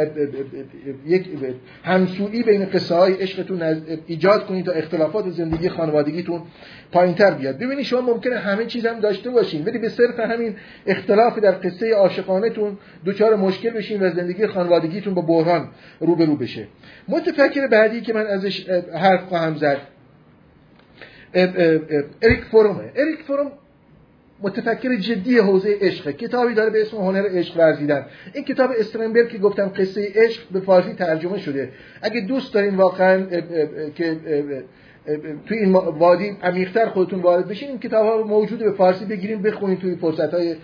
یک 1.06 1.30
همسویی 1.84 2.44
بین 2.44 2.66
قصه 2.66 2.96
های 2.96 3.14
عشقتون 3.14 3.62
ایجاد 4.08 4.46
کنین 4.46 4.64
تا 4.64 4.72
اختلافات 4.72 5.30
زندگی 5.30 5.70
خانوادگیتون 5.70 6.42
پایینتر 6.91 7.32
بیاد. 7.32 7.58
ببینید 7.58 7.86
شما 7.86 8.01
ممکنه 8.01 8.38
همه 8.38 8.65
چیز 8.65 8.86
هم 8.86 8.99
داشته 8.99 9.30
باشین. 9.30 9.65
ولی 9.65 9.77
به 9.77 9.89
صرف 9.89 10.19
همین 10.19 10.56
اختلاف 10.88 11.39
در 11.39 11.51
قصه 11.51 11.93
عاشقانهتون 11.93 12.77
دوچار 13.06 13.36
مشکل 13.36 13.69
بشین 13.69 14.04
و 14.04 14.10
زندگی 14.10 14.47
خانوادگیتون 14.47 15.13
با 15.13 15.21
بحران 15.21 15.69
روبرو 15.99 16.36
بشه. 16.36 16.67
متفکر 17.08 17.67
بعدی 17.67 18.01
که 18.01 18.13
من 18.13 18.27
ازش 18.27 18.69
حرف 18.93 19.23
خواهم 19.23 19.56
زد 19.56 19.77
اریک 22.21 22.43
فرومه. 22.51 22.91
اریک 22.95 23.19
فروم 23.27 23.51
متفکر 24.43 24.95
جدی 24.95 25.38
حوزه 25.38 25.77
عشق 25.82 26.12
کتابی 26.12 26.54
داره 26.54 26.69
به 26.69 26.82
اسم 26.82 26.97
هنر 26.97 27.27
عشق 27.30 27.58
ورزیدن. 27.58 28.06
این 28.34 28.43
کتاب 28.43 28.71
استرنبرگ 28.80 29.30
که 29.30 29.38
گفتم 29.38 29.67
قصه 29.67 30.12
عشق 30.15 30.41
به 30.51 30.60
فارسی 30.60 30.93
ترجمه 30.93 31.39
شده. 31.39 31.69
اگه 32.01 32.21
دوست 32.21 32.54
دارین 32.54 32.75
واقعا 32.75 33.25
که 33.95 34.17
توی 35.46 35.58
این 35.58 35.72
وادی 35.74 36.38
عمیق‌تر 36.44 36.86
خودتون 36.86 37.20
وارد 37.20 37.48
بشین. 37.48 37.70
این 37.70 37.80
کتاب 37.80 38.06
ها 38.06 38.28
موجوده. 38.28 38.66
به 38.66 38.72
فارسی 38.72 39.06
بگیرین 39.06 39.42
بخونین 39.42 39.78
توی 39.78 39.96
فرصت 39.96 40.34
های 40.34 40.56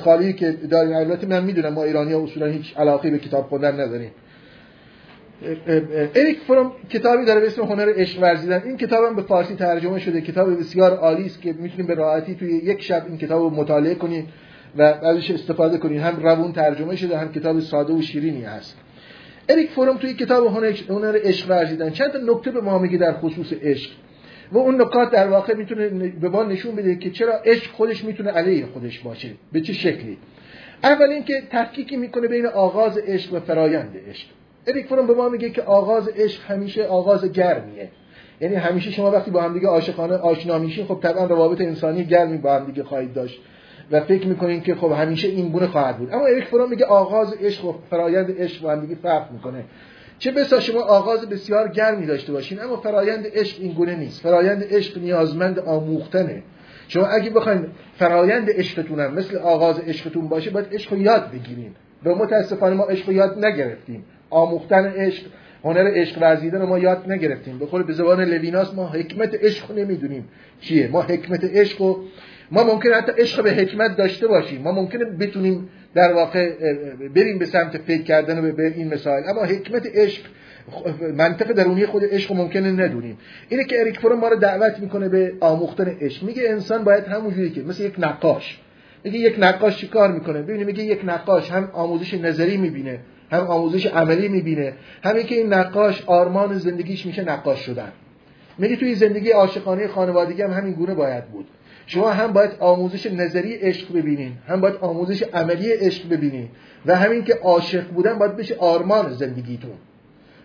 خالی 0.00 0.32
که 0.32 0.52
دارین. 0.52 0.94
البته 0.94 1.26
من 1.26 1.44
می‌دونم 1.44 1.72
ما 1.72 1.84
ایرانی 1.84 2.12
ها 2.12 2.22
اصولا 2.22 2.46
هیچ 2.46 2.76
علاقه 2.76 3.10
به 3.10 3.18
کتاب 3.18 3.46
خوندن 3.46 3.80
نداریم. 3.80 4.10
اریک 6.14 6.38
فروم 6.38 6.72
کتابی 6.90 7.24
داره 7.24 7.40
به 7.40 7.46
اسم 7.46 7.62
هنر 7.62 7.92
عشق 7.96 8.22
ورزیدن. 8.22 8.62
این 8.64 8.76
کتاب 8.76 9.04
هم 9.04 9.16
به 9.16 9.22
فارسی 9.22 9.54
ترجمه 9.54 9.98
شده. 9.98 10.20
کتاب 10.20 10.58
بسیار 10.58 10.96
عالی 10.96 11.26
است 11.26 11.42
که 11.42 11.52
می‌تونید 11.52 11.86
به 11.86 11.94
راحتی 11.94 12.34
توی 12.34 12.48
یک 12.48 12.82
شب 12.82 13.04
این 13.08 13.18
کتاب 13.18 13.42
رو 13.42 13.50
مطالعه 13.50 13.94
کنید 13.94 14.24
و 14.78 14.82
ازش 14.82 15.30
استفاده 15.30 15.78
کنید 15.78 16.00
هم 16.00 16.16
روون 16.22 16.52
ترجمه 16.52 16.96
شده 16.96 17.18
هم 17.18 17.32
کتاب 17.32 17.60
ساده 17.60 17.92
و 17.92 18.02
شیرینی 18.02 18.42
هست. 18.42 18.76
اریک 19.52 19.70
فروم 19.70 19.96
توی 19.96 20.14
کتاب 20.14 20.46
هنر 20.88 21.18
عشق 21.22 21.50
ورزیدن. 21.50 21.90
چند 21.90 22.10
نکته 22.30 22.50
به 22.50 22.60
ما 22.60 22.78
میگه 22.78 22.98
در 22.98 23.12
خصوص 23.12 23.52
عشق. 23.62 23.90
و 24.52 24.58
اون 24.58 24.80
نکات 24.80 25.10
در 25.10 25.28
واقع 25.28 25.54
می‌تونه 25.54 25.88
به 26.20 26.28
ما 26.28 26.42
نشون 26.42 26.74
بده 26.76 26.96
که 26.96 27.10
چرا 27.10 27.32
عشق 27.32 27.72
خودش 27.72 28.04
می‌تونه 28.04 28.30
علیه 28.30 28.66
خودش 28.66 28.98
باشه. 28.98 29.28
به 29.52 29.60
چه 29.60 29.72
شکلی؟ 29.72 30.18
اول 30.82 31.10
اینکه 31.10 31.42
تحقیقی 31.50 31.96
می‌کنه 31.96 32.28
بین 32.28 32.46
آغاز 32.46 32.98
عشق 32.98 33.34
و 33.34 33.40
فرایند 33.40 33.96
عشق. 34.08 34.26
اریک 34.66 34.86
فروم 34.86 35.06
به 35.06 35.14
ما 35.14 35.28
میگه 35.28 35.50
که 35.50 35.62
آغاز 35.62 36.08
عشق 36.08 36.50
همیشه 36.50 36.84
آغاز 36.84 37.32
گرمیه. 37.32 37.88
یعنی 38.40 38.54
همیشه 38.54 38.90
شما 38.90 39.10
وقتی 39.10 39.30
با 39.30 39.42
هم 39.42 39.54
دیگه 39.54 39.68
عاشقانه 39.68 40.14
آشنا 40.14 40.58
میشین 40.58 40.86
خب 40.86 40.98
طبعا 41.02 41.26
روابط 41.26 41.60
انسانی 41.60 42.04
گرمی 42.04 42.38
با 42.38 42.54
هم 42.54 42.64
دیگه 42.64 42.82
خواهید 42.84 43.12
داشت. 43.12 43.40
و 43.90 44.00
فکر 44.00 44.26
می‌کنین 44.26 44.60
که 44.60 44.74
خب 44.74 44.92
همیشه 44.92 45.28
این 45.28 45.48
گونه 45.48 45.66
خواهد 45.66 45.98
بود. 45.98 46.12
اما 46.12 46.26
اریک 46.26 46.44
فروم 46.44 46.70
میگه 46.70 46.84
آغاز 46.84 47.34
عشق 47.40 47.64
و 47.64 47.74
فرایند 47.90 48.40
عشق 48.40 48.62
با 48.62 48.72
هم 48.72 48.80
دیگه 48.80 48.94
فرق 49.02 49.32
می‌کنه. 49.32 49.64
چه 50.18 50.32
بسا 50.32 50.60
شما 50.60 50.80
آغاز 50.80 51.28
بسیار 51.28 51.68
گرمی 51.68 52.06
داشته 52.06 52.32
باشین 52.32 52.60
اما 52.60 52.76
فرایند 52.76 53.26
عشق 53.34 53.56
این 53.60 53.72
گونه 53.72 53.96
نیست. 53.96 54.20
فرایند 54.22 54.64
عشق 54.70 54.98
نیازمند 54.98 55.58
آموختنه. 55.58 56.42
شما 56.88 57.06
اگه 57.06 57.30
بخواید 57.30 57.66
فرایند 57.98 58.50
عشقتونم 58.50 59.14
مثل 59.14 59.36
آغاز 59.36 59.80
عشقتون 59.80 60.28
باشه 60.28 60.50
باید 60.50 60.66
عشق 60.72 60.92
رو 60.92 60.98
یاد 60.98 61.30
بگیرین. 61.32 61.70
و 62.04 62.14
متاسفانه 62.14 62.74
ما 62.74 62.84
عشق 62.84 63.06
رو 63.06 63.12
یاد 63.12 63.44
نگرفتیم. 63.44 64.04
آموختن 64.30 64.84
عشق 64.84 65.24
هنر 65.64 65.90
عشق 65.94 66.22
ورزیدن 66.22 66.62
ما 66.64 66.78
یاد 66.78 67.12
نگرفتیم. 67.12 67.58
به 67.58 67.82
به 67.82 67.92
زبان 67.92 68.24
لویناس 68.24 68.74
ما 68.74 68.88
حکمت 68.88 69.34
عشق 69.34 69.72
نمی‌دونیم. 69.78 70.28
چیه؟ 70.60 70.88
ما 70.88 71.02
حکمت 71.02 71.44
عشق 71.44 71.96
ما 72.52 72.64
ممکنه 72.64 72.94
حتی 72.94 73.12
عشق 73.18 73.42
به 73.42 73.50
حکمت 73.50 73.96
داشته 73.96 74.26
باشیم. 74.26 74.62
ما 74.62 74.72
ممکنه 74.72 75.04
بتونیم 75.04 75.68
در 75.94 76.12
واقع 76.12 76.50
بریم 77.14 77.38
به 77.38 77.46
سمت 77.46 77.78
فکر 77.78 78.02
کردن 78.02 78.44
و 78.44 78.52
به 78.52 78.66
این 78.76 78.94
مسائل. 78.94 79.22
اما 79.28 79.44
حکمت 79.44 79.86
عشق 79.94 80.20
منطق 81.16 81.52
درونی 81.52 81.86
خود 81.86 82.02
عشق 82.04 82.32
ممکنه 82.32 82.70
ندونیم. 82.70 83.18
اینه 83.48 83.64
که 83.64 83.80
اریک 83.80 83.98
فروم 83.98 84.18
ما 84.18 84.28
رو 84.28 84.36
دعوت 84.36 84.78
می‌کنه 84.78 85.08
به 85.08 85.32
آموختن 85.40 85.96
عشق. 86.00 86.22
میگه 86.22 86.42
انسان 86.48 86.84
باید 86.84 87.04
همونجوری 87.04 87.50
که 87.50 87.62
مثل 87.62 87.82
یک 87.82 87.94
نقاش. 87.98 88.60
میگه 89.04 89.18
یک 89.18 89.36
نقاش 89.38 89.76
چیکار 89.76 90.12
می‌کنه؟ 90.12 90.42
ببینید 90.42 90.66
میگه 90.66 90.84
یک 90.84 91.00
نقاش 91.04 91.50
هم 91.50 91.70
آموزش 91.72 92.14
نظری 92.14 92.56
می‌بینه 92.56 92.98
هم 93.30 93.46
آموزش 93.46 93.86
عملی 93.86 94.28
می‌بینه 94.28 94.72
همین 95.04 95.26
که 95.26 95.34
این 95.34 95.52
نقاش 95.52 96.02
آرمان 96.06 96.58
زندگیش 96.58 97.06
میشه 97.06 97.24
نقاش 97.24 97.58
شدن. 97.58 97.92
میگه 98.58 98.76
توی 98.76 98.94
زندگی 98.94 99.30
عاشقانه 99.30 99.88
خانوادگی 99.88 100.42
هم 100.42 100.50
همین 100.50 100.72
گونه 100.72 100.94
باید 100.94 101.24
بود. 101.24 101.46
شما 101.92 102.10
هم 102.10 102.32
باید 102.32 102.50
آموزش 102.60 103.06
نظری 103.06 103.54
عشق 103.54 103.92
ببینین 103.92 104.32
هم 104.48 104.60
باید 104.60 104.74
آموزش 104.80 105.22
عملی 105.22 105.72
عشق 105.72 106.08
ببینین 106.08 106.48
و 106.86 106.96
همین 106.96 107.24
که 107.24 107.34
عاشق 107.34 107.88
بودن 107.88 108.18
باید 108.18 108.36
بشه 108.36 108.54
آرمان 108.58 109.12
زندگیتون. 109.12 109.70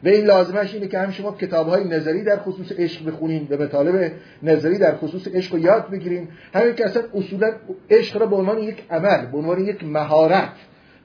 و 0.03 0.07
این 0.07 0.25
لازمش 0.25 0.73
اینه 0.73 0.87
که 0.87 0.99
هم 0.99 1.11
شما 1.11 1.31
کتاب 1.31 1.67
های 1.67 1.83
نظری 1.83 2.23
در 2.23 2.39
خصوص 2.39 2.71
عشق 2.71 3.07
بخونین 3.07 3.47
و 3.49 3.63
مطالب 3.63 4.11
نظری 4.43 4.77
در 4.77 4.95
خصوص 4.95 5.27
عشق 5.27 5.53
رو 5.53 5.59
یاد 5.59 5.89
بگیرین. 5.89 6.27
همین 6.53 6.75
که 6.75 6.85
اصلا 6.85 7.03
اصولا 7.13 7.51
عشق 7.89 8.17
را 8.17 8.25
به 8.25 8.35
عنوان 8.35 8.57
یک 8.57 8.83
عمل 8.89 9.25
به 9.25 9.37
عنوان 9.37 9.59
یک 9.59 9.83
مهارت 9.83 10.49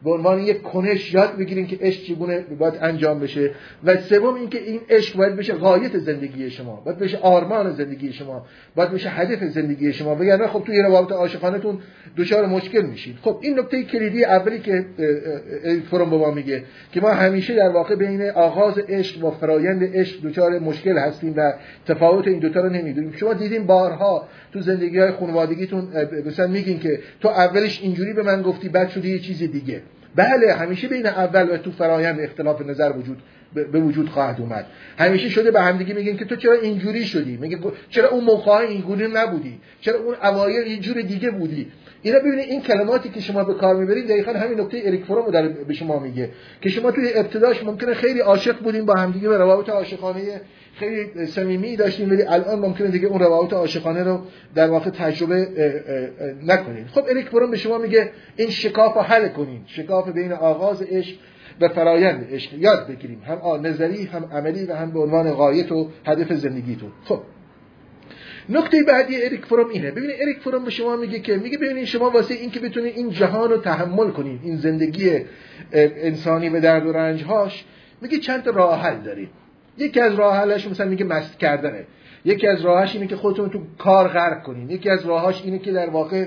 به 0.05 0.11
عنوان 0.11 0.39
یک 0.39 0.63
کنش 0.63 1.15
یاد 1.15 1.37
بگیرین 1.37 1.67
که 1.67 1.79
عشق 1.81 2.03
چگونه 2.03 2.41
باید 2.59 2.75
انجام 2.81 3.21
بشه. 3.21 3.51
و 3.85 3.97
سوم 3.97 4.35
اینکه 4.35 4.59
این 4.59 4.81
عشق 4.91 5.17
باید 5.17 5.37
بشه 5.37 5.55
غایت 5.55 5.99
زندگی 5.99 6.51
شما 6.51 6.83
باید 6.85 6.99
بشه 6.99 7.19
آرمان 7.19 7.73
زندگی 7.73 8.13
شما 8.13 8.47
باید 8.75 8.91
بشه 8.91 9.09
هدف 9.09 9.45
زندگی 9.45 9.93
شما. 9.93 10.15
وگرنه 10.15 10.47
خب 10.47 10.63
توی 10.67 10.83
روابط 10.83 11.13
عاشقانتون 11.13 11.79
دچار 12.17 12.47
مشکل 12.47 12.83
میشید. 12.83 13.17
خب 13.23 13.39
این 13.43 13.59
نکته 13.59 13.83
کلیدی 13.83 14.25
اولی 14.25 14.59
که 14.59 14.87
فروم 15.91 16.11
به 16.11 16.17
ما 16.17 16.31
میگه 16.31 16.65
که 16.93 17.01
ما 17.01 17.11
همیشه 17.11 17.55
در 17.55 17.69
واقع 17.69 17.97
بین 17.97 18.31
آغاز 18.31 18.79
عشق 18.79 19.25
و 19.25 19.31
فرایند 19.31 19.97
عشق 19.97 20.23
دچار 20.23 20.59
مشکل 20.59 20.99
هستیم 20.99 21.35
و 21.37 21.53
تفاوت 21.87 22.29
این 22.29 22.39
دوتا 22.39 22.61
رو 22.61 22.69
نمی‌دونیم. 22.69 23.13
شما 23.13 23.33
دیدین 23.33 23.67
بارها 23.67 24.29
تو 24.53 24.61
زندگی 24.61 24.99
های 24.99 25.11
خانوادگیتون 25.11 25.89
مثلا 26.27 26.47
میگین 26.47 26.81
که 26.81 27.01
تو 27.21 27.29
اولش 27.29 27.83
اینجوری 27.83 28.13
به 28.13 28.23
من 28.23 28.43
گفتی 28.43 28.69
بعد 28.69 28.89
شده 28.89 29.09
یه 29.09 29.19
چیز 29.19 29.39
دیگه. 29.39 29.83
بله 30.17 30.53
همیشه 30.53 30.89
بین 30.89 31.07
اول 31.07 31.51
و 31.51 31.57
تو 31.57 31.71
فرایند 31.71 32.21
اختلاف 32.21 32.61
نظر 32.61 32.93
وجود 32.97 33.23
به 33.55 33.81
وجود 33.81 34.09
خواهد 34.09 34.41
اومد. 34.41 34.67
همیشه 34.99 35.29
شده 35.29 35.51
به 35.51 35.61
همدیگه 35.61 35.95
میگن 35.95 36.17
که 36.17 36.25
تو 36.25 36.37
چرا 36.37 36.53
اینجوری 36.53 37.05
شدی؟ 37.05 37.37
میگه 37.37 37.59
چرا 37.91 38.09
اون 38.09 38.25
موقع 38.25 38.53
اینجوری 38.53 39.09
نبودی؟ 39.15 39.61
چرا 39.81 39.99
اون 39.99 40.15
اوایل 40.23 40.65
اینجور 40.65 41.03
دیگه 41.03 41.31
بودی؟ 41.31 41.73
اینا 42.03 42.19
ببینید 42.19 42.51
این 42.51 42.63
کلماتی 42.63 43.09
که 43.09 43.21
شما 43.21 43.45
به 43.45 43.55
کار 43.55 43.77
می‌برید 43.77 44.09
دقیقا 44.09 44.33
همین 44.33 44.61
نکته 44.61 44.83
اریک 44.85 45.05
فروم 45.05 45.31
در 45.31 45.49
به 45.49 45.75
شما 45.75 45.99
میگه. 45.99 46.31
که 46.61 46.69
شما 46.69 46.91
توی 46.91 47.13
ابتداش 47.15 47.65
ممکنه 47.65 47.95
خیلی 47.95 48.21
عاشق 48.21 48.59
بودین 48.59 48.87
با 48.87 48.95
همدیگه 48.95 49.29
به 49.29 49.37
روابط 49.39 49.69
عاشقانه 49.69 50.41
خیلی 50.75 51.27
صمیمی 51.27 51.77
داشتیم 51.77 52.11
ولی 52.11 52.23
الان 52.23 52.59
ممکنه 52.59 52.89
دیگه 52.89 53.07
اون 53.07 53.21
روابط 53.21 53.53
عاشقانه 53.53 54.03
رو 54.03 54.21
در 54.55 54.71
واقع 54.71 54.91
تجربه 54.91 55.49
نکنید 56.47 56.87
خب 56.87 57.05
اریک 57.09 57.29
فروم 57.29 57.51
به 57.51 57.57
شما 57.57 57.79
میگه 57.79 58.11
این 58.37 58.51
شکاف 58.51 58.95
رو 58.95 59.01
حل 59.01 59.29
کنین. 59.29 59.61
شکاف 59.67 60.09
بین 60.09 60.33
آغاز 60.33 60.83
عشق 60.83 61.17
و 61.61 61.69
فرایند 61.69 62.27
عشق. 62.33 62.55
یاد 62.55 62.89
بگیریم. 62.89 63.23
هم 63.27 63.67
نظری 63.67 64.05
هم 64.05 64.25
عملی 64.33 64.65
و 64.65 64.75
هم 64.75 64.91
به 64.91 65.01
عنوان 65.01 65.31
غایت 65.31 65.73
و 65.73 65.91
هدف 66.07 66.33
زندگیتون. 66.33 66.91
خب. 67.05 67.21
نکته 68.49 68.83
بعدی 68.83 69.25
اریک 69.25 69.45
فروم 69.45 69.69
اینه. 69.69 69.91
ببینید 69.91 70.17
اریک 70.21 70.39
فروم 70.39 70.65
به 70.65 70.71
شما 70.71 70.97
میگه 70.97 71.19
که 71.21 71.37
میگه 71.37 71.59
ببینید 71.59 71.85
شما 71.85 72.11
واسه 72.11 72.35
این 72.35 72.51
که 72.51 72.61
بتونید 72.61 72.97
این 72.97 73.11
جهان 73.11 73.51
رو 73.51 73.57
تحمل 73.57 74.11
کنید 74.11 74.41
این 74.43 74.57
زندگی 74.57 75.11
انسانی 75.73 76.49
و 76.49 76.61
درد 76.61 76.87
و 76.87 76.93
رنجهاش 76.93 77.65
میگه 78.01 78.19
چند 78.19 78.43
تا 78.43 78.51
راه 78.51 78.81
حل 78.81 78.97
دارید. 78.97 79.42
یکی 79.79 80.01
از 80.01 80.15
راه 80.15 80.37
حلش 80.37 80.69
مثلا 80.69 80.87
میگه 80.87 81.05
مست 81.05 81.39
کردنه. 81.39 81.85
یکی 82.25 82.47
از 82.47 82.61
راهاش 82.61 82.95
اینه 82.95 83.07
که 83.07 83.17
خودتون 83.17 83.51
تو 83.51 83.59
کار 83.79 84.09
غرق 84.09 84.43
کنین. 84.43 84.71
یکی 84.71 84.91
از 84.91 85.07
راهاش 85.07 85.43
اینه 85.45 85.59
که 85.59 85.73
در 85.73 85.91
واقع 85.91 86.27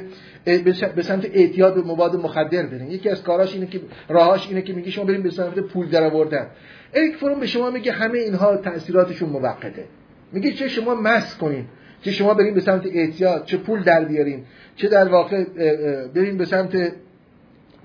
به 0.96 1.02
سمت 1.02 1.26
اعتیاد 1.26 1.76
به 1.76 1.82
مواد 1.82 2.16
مخدر 2.16 2.64
برین. 2.64 2.92
یکی 2.92 3.10
از 3.10 3.24
کاراش 3.24 3.54
اینه 3.54 3.66
که 3.66 3.82
راهاش 4.10 4.48
اینه 4.48 4.62
که 4.62 4.74
میگه 4.74 4.92
شما 4.92 5.06
بریم 5.06 5.22
به 5.22 5.30
سمت 5.30 5.60
پول 5.60 5.88
در 5.88 6.04
آوردن 6.04 6.48
اریک 6.94 7.16
فروم 7.16 7.40
به 7.40 7.48
شما 7.48 7.70
میگه 7.70 7.92
همه 7.92 8.20
اینها 8.20 8.58
تاثیراتشون 8.58 9.30
موقته. 9.30 9.86
میگه 10.32 10.52
چه 10.52 10.68
شما 10.68 10.96
مست 10.96 11.38
کنین 11.38 11.66
چه 12.02 12.12
شما 12.12 12.34
بریم 12.34 12.54
به 12.54 12.62
سمت 12.62 12.86
اعتیاد 12.86 13.46
چه 13.46 13.58
پول 13.58 13.84
در 13.84 14.06
بیارین 14.06 14.44
چه 14.76 14.88
در 14.88 15.08
واقع 15.08 15.44
بریم 16.16 16.38
به 16.38 16.46
سمت 16.46 16.92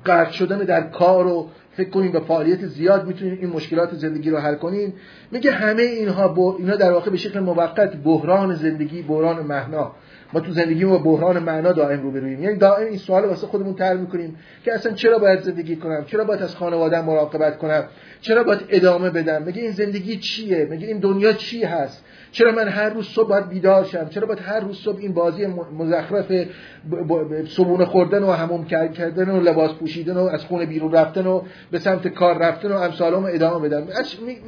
غرق 0.07 0.31
شدن 0.31 0.59
در 0.59 0.81
کار 0.81 1.27
و 1.27 1.49
فکر 1.81 1.91
کنین 1.91 2.13
به 2.13 2.21
فعالیت 2.21 2.67
زیاد 2.67 3.07
می‌تونین 3.07 3.39
این 3.41 3.51
مشکلات 3.51 3.95
زندگی 3.95 4.31
رو 4.31 4.39
حل 4.39 4.55
کنین 4.55 4.93
میگه 5.31 5.53
همه 5.53 5.83
اینها 5.83 6.29
با 6.29 6.57
اینا 6.59 6.77
در 6.77 6.93
واقع 6.93 7.11
به 7.11 7.17
شکل 7.17 7.41
موقت 7.41 7.97
بحران 7.97 8.55
زندگی 8.55 9.03
بحران 9.03 9.47
معنا. 9.47 9.93
ما 10.33 10.41
تو 10.41 10.53
زندگی 10.53 10.85
با 10.85 10.99
بحران 10.99 11.39
معنا 11.39 11.73
دائم 11.73 12.03
رو 12.03 12.11
برویم 12.11 12.43
یعنی 12.43 12.57
دائم 12.57 12.87
این 12.87 12.99
سوال 12.99 13.25
واسه 13.25 13.47
خودمون 13.47 13.75
طرح 13.75 14.01
می‌کنیم 14.01 14.37
که 14.65 14.75
اصلا 14.75 14.93
چرا 14.93 15.19
باید 15.19 15.41
زندگی 15.41 15.77
کنم؟ 15.77 16.05
چرا 16.05 16.25
باید 16.25 16.43
از 16.43 16.57
خانواده 16.57 17.01
مراقبت 17.01 17.59
کنم؟ 17.59 17.85
چرا 18.21 18.45
باید 18.45 18.61
ادامه 18.69 19.11
بدم؟ 19.11 19.43
میگه 19.43 19.63
این 19.63 19.73
زندگی 19.73 20.17
چیه؟ 20.17 20.65
میگه 20.71 20.87
این 20.87 20.99
دنیا 20.99 21.33
چی 21.33 21.65
هست؟ 21.65 22.05
چرا 22.33 22.53
من 22.53 22.69
هر 22.69 22.89
روز 22.89 23.07
صبح 23.07 23.29
باید 23.29 23.49
بیدار 23.49 23.85
شم؟ 23.85 24.09
چرا 24.09 24.27
باید 24.27 24.39
هر 24.43 24.61
روز 24.61 24.79
صبح 24.79 24.99
این 24.99 25.15
بازی 25.15 25.47
مزخرف 25.79 26.33
صبونه 27.49 27.85
خوردن 27.85 28.23
و 28.23 28.31
هموم 28.31 28.65
کردن 28.65 29.31
و 29.31 29.41
لباس 29.41 29.75
پوشیدن 29.75 30.17
و 30.17 30.21
از 30.21 30.45
خونه 30.45 30.67
بیرون 30.67 30.93
رفتن 30.93 31.27
و 31.27 31.43
به 31.71 31.79
سمت 31.79 32.09
کار 32.09 32.39
رفتن 32.39 32.73
و 32.73 32.77
امثالم 32.77 33.25
ادامه 33.25 33.69
بدم 33.69 33.87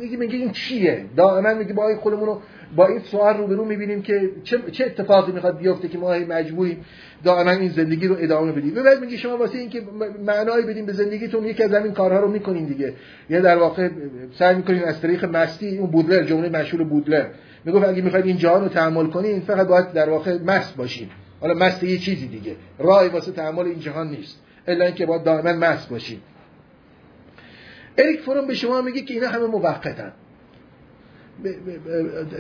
میگه 0.01 0.17
میگه 0.17 0.37
این 0.37 0.53
چیه؟ 0.53 1.05
دائما 1.17 1.55
میگه 1.55 1.73
با 1.73 1.89
این 1.89 1.99
خودمون 1.99 2.27
رو 2.27 2.41
با 2.77 2.87
این 2.87 2.99
سوال 2.99 3.37
رو 3.37 3.47
برو 3.47 3.65
می‌بینیم 3.65 4.03
که 4.03 4.31
چه, 4.45 4.59
چه 4.73 4.85
اتفاقی 4.85 5.33
می‌خواد 5.33 5.59
بیفته 5.59 5.89
که 5.89 5.99
ما 5.99 6.19
مجبوریم 6.29 6.85
دائما 7.25 7.51
این 7.51 7.69
زندگی 7.69 8.09
رو 8.09 8.17
ادامه 8.19 8.53
بدیم. 8.53 8.75
بعد 8.75 9.01
میگه 9.01 9.17
شما 9.17 9.37
واسه 9.37 9.59
اینکه 9.59 9.83
معنایی 10.27 10.67
بدیم 10.67 10.87
به 10.87 10.93
زندگیتون 10.93 11.45
یکی 11.45 11.63
از 11.63 11.75
همین 11.75 11.93
کارها 11.93 12.21
رو 12.21 12.29
می‌کنین 12.29 12.65
دیگه. 12.65 12.93
یا 13.31 13.41
در 13.41 13.57
واقع 13.57 13.89
سعی 14.39 14.55
می‌کنین 14.55 14.85
از 14.85 15.01
طریق 15.01 15.25
مستی 15.25 15.79
اون 15.79 15.91
بودلر 15.91 16.23
جمله 16.23 16.49
مشهور 16.49 16.85
بودلر. 16.85 17.27
می‌گفت 17.65 17.89
اگه 17.89 18.03
می‌خواید 18.03 18.27
این 18.27 18.37
جهان 18.37 18.63
رو 18.63 18.69
تحمل 18.69 19.07
کنین 19.07 19.41
فقط 19.41 19.67
باید 19.67 19.93
در 19.93 20.11
واقع 20.11 20.39
مست 20.43 20.77
باشین 20.77 21.09
حالا 21.41 21.55
مست 21.55 21.83
یه 21.83 21.99
چیزی 21.99 22.29
دیگه. 22.29 22.57
راهی 22.79 23.09
واسه 23.09 23.33
تحمل 23.33 23.65
این 23.65 23.79
جهان 23.79 24.11
نیست. 24.11 24.43
الا 24.67 24.85
اینکه 24.85 25.07
باید 25.07 25.23
دائما 25.23 25.53
مست 25.53 25.89
باشین 25.89 26.19
اریک 27.99 28.21
فروم 28.21 28.47
به 28.47 28.55
شما 28.55 28.83
میگه 28.83 29.01
که 29.01 29.15
اینا 29.15 29.29
همه 29.29 29.47
موقتن. 29.47 30.13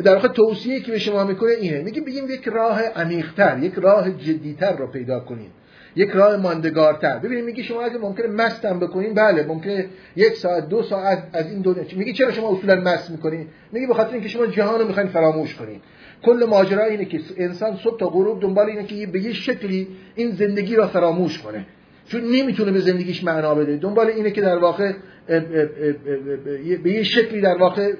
در 0.04 0.14
واقع 0.14 0.28
توصیه 0.28 0.80
که 0.80 0.92
به 0.92 0.98
شما 0.98 1.24
می‌کنه 1.24 1.50
اینه. 1.50 1.82
میگه 1.82 2.00
بگیم 2.00 2.30
یک 2.30 2.48
راه 2.48 2.82
عمیقتر 2.82 3.58
یک 3.58 3.74
راه 3.74 4.10
جدیتر 4.10 4.76
رو 4.76 4.86
پیدا 4.86 5.20
کنین 5.20 5.50
یک 5.96 6.10
راه 6.10 6.36
ماندگارتر. 6.36 7.18
ببینید 7.18 7.44
میگه 7.44 7.62
شما 7.62 7.82
اگه 7.82 7.98
ممکنه 7.98 8.26
مستم 8.26 8.80
بکنین. 8.80 9.14
بله 9.14 9.46
ممکنه 9.46 9.86
یک 10.16 10.36
ساعت 10.36 10.68
دو 10.68 10.82
ساعت 10.82 11.22
از 11.32 11.46
این 11.46 11.60
دنیا. 11.60 11.84
میگه 11.96 12.12
چرا 12.12 12.32
شما 12.32 12.52
اصولا 12.52 12.80
مست 12.80 13.10
می‌کنین؟ 13.10 13.46
میگه 13.72 13.86
به 13.86 13.94
خاطر 13.94 14.12
اینکه 14.12 14.28
شما 14.28 14.46
جهان 14.46 14.80
رو 14.80 14.86
می‌خواین 14.86 15.08
فراموش 15.08 15.54
کنین. 15.54 15.80
کل 16.22 16.46
ماجرا 16.48 16.84
اینه 16.84 17.04
که 17.04 17.20
انسان 17.36 17.76
صبح 17.84 17.98
تا 17.98 18.08
غروب 18.08 18.40
دنبال 18.40 18.66
اینه 18.66 18.84
که 18.84 19.06
به 19.06 19.20
یه 19.20 19.32
شکلی 19.32 19.88
این 20.14 20.30
زندگی 20.30 20.76
را 20.76 20.86
فراموش 20.86 21.38
کنه. 21.38 21.66
چون 22.08 22.20
نمی‌تونه 22.20 22.72
به 22.72 22.80
زندگیش 22.80 23.24
معنا 23.24 23.54
بده. 23.54 23.76
دنبال 23.76 24.06
اینه 24.06 24.30
که 24.30 24.40
در 24.40 24.58
واقع 24.58 24.92
به 26.82 26.90
یه 26.90 27.02
شکلی 27.02 27.40
در 27.40 27.58
واقع 27.58 27.92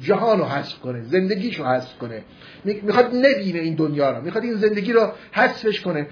جهان 0.00 0.38
رو 0.38 0.44
حذف 0.44 0.78
کنه 0.78 1.02
زندگیش 1.02 1.58
رو 1.58 1.64
حذف 1.64 1.98
کنه. 1.98 2.22
می‌خواد 2.64 3.14
نبینه 3.14 3.58
این 3.58 3.74
دنیا 3.74 4.10
رو. 4.10 4.24
می‌خواد 4.24 4.44
این 4.44 4.54
زندگی 4.54 4.92
رو 4.92 5.08
حذفش 5.32 5.80
کنه. 5.80 6.06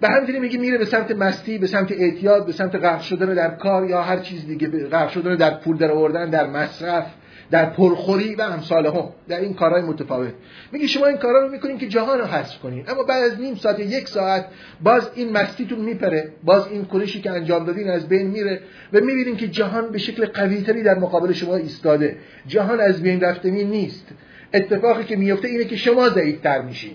به 0.00 0.08
همینجوری 0.08 0.38
میگه 0.38 0.58
میره 0.58 0.78
به 0.78 0.84
سمت 0.84 1.10
مستی 1.10 1.58
به 1.58 1.66
سمت 1.66 1.92
اعتیاد 1.92 2.46
به 2.46 2.52
سمت 2.52 2.74
غرق 2.74 3.00
شدن 3.00 3.34
در 3.34 3.50
کار 3.50 3.90
یا 3.90 4.02
هر 4.02 4.18
چیز 4.18 4.46
دیگه 4.46 4.68
غرق 4.68 5.10
شدن 5.10 5.36
در 5.36 5.54
پول 5.54 5.76
در 5.76 5.90
آوردن 5.90 6.30
در 6.30 6.46
مصرف 6.46 7.06
در 7.50 7.64
پرخوری 7.64 8.34
و 8.34 8.42
امثال 8.42 8.86
هم 8.86 9.08
در 9.28 9.40
این 9.40 9.54
کارهای 9.54 9.82
متفاوت. 9.82 10.32
میگه 10.72 10.86
شما 10.86 11.06
این 11.06 11.16
کارا 11.16 11.46
رو 11.46 11.52
می‌کنین 11.52 11.78
که 11.78 11.88
جهان 11.88 12.18
رو 12.18 12.24
حذف 12.24 12.58
کنین. 12.58 12.84
اما 12.88 13.02
بعد 13.02 13.32
از 13.32 13.40
نیم 13.40 13.54
ساعت 13.54 13.80
یک 13.80 14.08
ساعت 14.08 14.46
باز 14.82 15.10
این 15.14 15.32
مستیتون 15.32 15.78
میپره. 15.78 16.32
باز 16.44 16.68
این 16.68 16.84
کنشی 16.84 17.20
که 17.20 17.30
انجام 17.30 17.64
دادین 17.64 17.90
از 17.90 18.08
بین 18.08 18.26
میره 18.26 18.60
و 18.92 19.00
می‌بینین 19.00 19.36
که 19.36 19.48
جهان 19.48 19.90
به 19.90 19.98
شکل 19.98 20.26
قویتری 20.26 20.82
در 20.82 20.98
مقابل 20.98 21.32
شما 21.32 21.56
ایستاده. 21.56 22.16
جهان 22.46 22.80
از 22.80 23.02
بین 23.02 23.20
رفتنی 23.20 23.64
نیست. 23.64 24.06
اتفاقی 24.54 25.04
که 25.04 25.16
میفته 25.16 25.48
اینه 25.48 25.64
که 25.64 25.76
شما 25.76 26.08
ضعیفتر 26.08 26.62
میشین. 26.62 26.94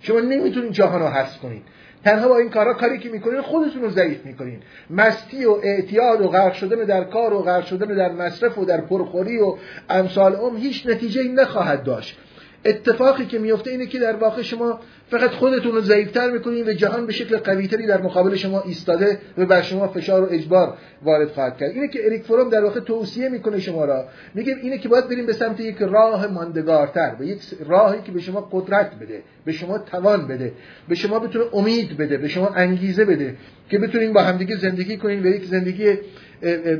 شما 0.00 0.20
نمی‌تونین 0.20 0.72
جهان 0.72 1.00
رو 1.00 1.08
حذف 1.08 1.38
کنین. 1.38 1.62
تنها 2.04 2.28
با 2.28 2.38
این 2.38 2.50
کارا 2.50 2.74
کاری 2.74 2.98
که 2.98 3.08
می‌کنین 3.08 3.40
خودتون 3.40 3.82
رو 3.82 3.90
ضعیف 3.90 4.26
می‌کنین. 4.26 4.60
مستی 4.90 5.44
و 5.44 5.50
اعتیاد 5.62 6.20
و 6.20 6.28
غرق 6.28 6.52
شدن 6.52 6.84
در 6.84 7.04
کار 7.04 7.32
و 7.32 7.42
غرق 7.42 7.66
شدن 7.66 7.86
در 7.86 8.12
مصرف 8.12 8.58
و 8.58 8.64
در 8.64 8.80
پرخوری 8.80 9.38
و 9.38 9.56
امثال 9.90 10.36
ام 10.36 10.56
هیچ 10.56 10.86
نتیجه 10.86 11.20
این 11.20 11.40
نخواهد 11.40 11.82
داشت. 11.82 12.18
اتفاقی 12.64 13.26
که 13.26 13.38
میفته 13.38 13.70
اینه 13.70 13.86
که 13.86 13.98
در 13.98 14.16
واقع 14.16 14.42
شما 14.42 14.80
فقط 15.10 15.30
خودتون 15.30 15.72
رو 15.72 15.80
ضعیفتر 15.80 16.30
می‌کنین 16.30 16.68
و 16.68 16.72
جهان 16.72 17.06
به 17.06 17.12
شکل 17.12 17.36
قویتری 17.36 17.86
در 17.86 18.00
مقابل 18.00 18.34
شما 18.34 18.60
ایستاده 18.60 19.18
و 19.38 19.46
بر 19.46 19.62
شما 19.62 19.88
فشار 19.88 20.22
و 20.22 20.28
اجبار 20.30 20.76
وارد 21.02 21.28
خواهد 21.28 21.56
کرد. 21.56 21.70
اینه 21.70 21.88
که 21.88 22.06
اریک 22.06 22.22
فروم 22.22 22.48
در 22.48 22.64
واقع 22.64 22.80
توصیه 22.80 23.28
می‌کنه 23.28 23.60
شما 23.60 23.84
را. 23.84 24.04
میگه 24.34 24.56
اینه 24.62 24.78
که 24.78 24.88
باید 24.88 25.08
بریم 25.08 25.26
به 25.26 25.32
سمت 25.32 25.60
یک 25.60 25.76
راه 25.80 26.26
ماندگارتر 26.26 27.14
به 27.14 27.26
یک 27.26 27.40
راهی 27.66 28.02
که 28.02 28.12
به 28.12 28.20
شما 28.20 28.48
قدرت 28.52 28.90
بده 29.00 29.22
به 29.44 29.52
شما 29.52 29.78
توان 29.78 30.26
بده 30.26 30.52
به 30.88 30.94
شما 30.94 31.18
بتونه 31.18 31.44
امید 31.52 31.96
بده 31.96 32.16
به 32.16 32.28
شما 32.28 32.48
انگیزه 32.48 33.04
بده 33.04 33.36
که 33.68 33.78
بتونین 33.78 34.12
با 34.12 34.22
همدیگه 34.22 34.56
زندگی 34.56 34.96
کنین 34.96 35.22
و 35.22 35.26
یک 35.26 35.44
زندگی 35.44 35.98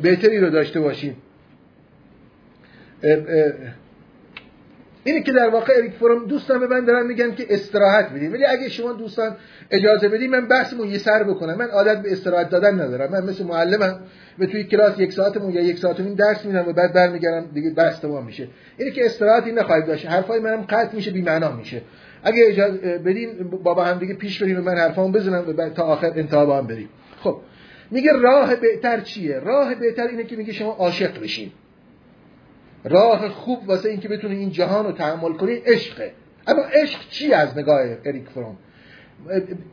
بهتری 0.03 0.39
رو 0.39 0.51
داشته 0.51 0.81
باشین. 0.81 1.15
اینه 5.05 5.23
که 5.23 5.33
در 5.33 5.49
واقع 5.49 5.73
اریک 5.77 5.93
فروم 5.93 6.27
دوستان 6.27 6.61
به 6.61 6.67
من 6.67 6.85
دارن 6.85 7.07
میگن 7.07 7.35
که 7.35 7.47
استراحت 7.51 8.13
بدین 8.13 8.33
ولی 8.33 8.45
اگه 8.45 8.69
شما 8.69 8.93
دوستان 8.93 9.37
اجازه 9.71 10.09
بدین 10.09 10.31
من 10.31 10.49
بحثمون 10.49 10.89
یه 10.89 10.99
سر 10.99 11.23
بکنم. 11.23 11.55
من 11.55 11.69
عادت 11.69 12.03
به 12.03 12.13
استراحت 12.13 12.51
دادن 12.51 12.81
ندارم. 12.81 13.13
من 13.13 13.25
مثل 13.25 13.45
معلمم 13.45 14.01
و 14.39 14.47
توی 14.47 14.65
کلاس 14.65 14.99
یک 14.99 15.13
ساعتمون 15.13 15.53
یا 15.53 15.61
یک 15.61 15.79
ساعت 15.79 16.01
و 16.01 16.15
درس 16.15 16.45
میدم 16.45 16.69
و 16.69 16.73
بعد 16.73 16.93
برمیگردم 16.93 17.47
دیگه 17.55 17.71
بحث 17.71 18.01
تمام 18.01 18.25
میشه. 18.25 18.49
اینه 18.79 18.91
که 18.91 19.07
استراحتی 19.07 19.53
نخواهید 19.53 19.87
داشت. 19.87 20.07
حرفای 20.07 20.41
منم 20.41 20.63
قطع 20.63 20.95
میشه 20.95 21.11
بی 21.11 21.23
معنا 21.23 21.53
میشه. 21.53 21.83
اگه 22.23 22.45
اجازه 22.47 22.99
بدین 22.99 23.51
بابا 23.63 23.85
هم 23.85 23.99
دیگه 23.99 24.15
پیش 24.15 24.43
بریم 24.43 24.59
و 24.59 24.63
من 24.63 24.79
حرفامو 24.79 25.13
بزنم 25.13 25.49
و 25.49 25.53
بعد 25.53 25.75
تا 25.75 25.83
آخر 25.83 26.13
انتها 26.17 26.47
با 26.47 26.59
هم 26.59 26.67
بریم. 26.67 26.89
خب 27.21 27.37
میگه 27.91 28.13
راه 28.13 28.57
بهتر 28.57 29.01
چیه؟ 29.01 29.39
راه 29.39 29.75
بهتر 29.75 30.07
اینه 30.07 30.25
که 30.25 30.37
میگه 30.37 30.53
شما 30.53 30.73
عاشق 30.73 31.23
بشین. 31.23 31.53
راه 32.85 33.29
خوب 33.29 33.69
واسه 33.69 33.89
اینکه 33.89 34.09
بتونی 34.09 34.37
این 34.37 34.51
جهان 34.51 34.85
رو 34.85 34.93
تحمل 34.93 35.33
کنی 35.33 35.53
عشقه. 35.55 36.13
اما 36.47 36.63
عشق 36.63 37.01
چی 37.11 37.33
از 37.33 37.59
نگاه 37.59 37.81
اریک 38.05 38.29
فروم 38.29 38.57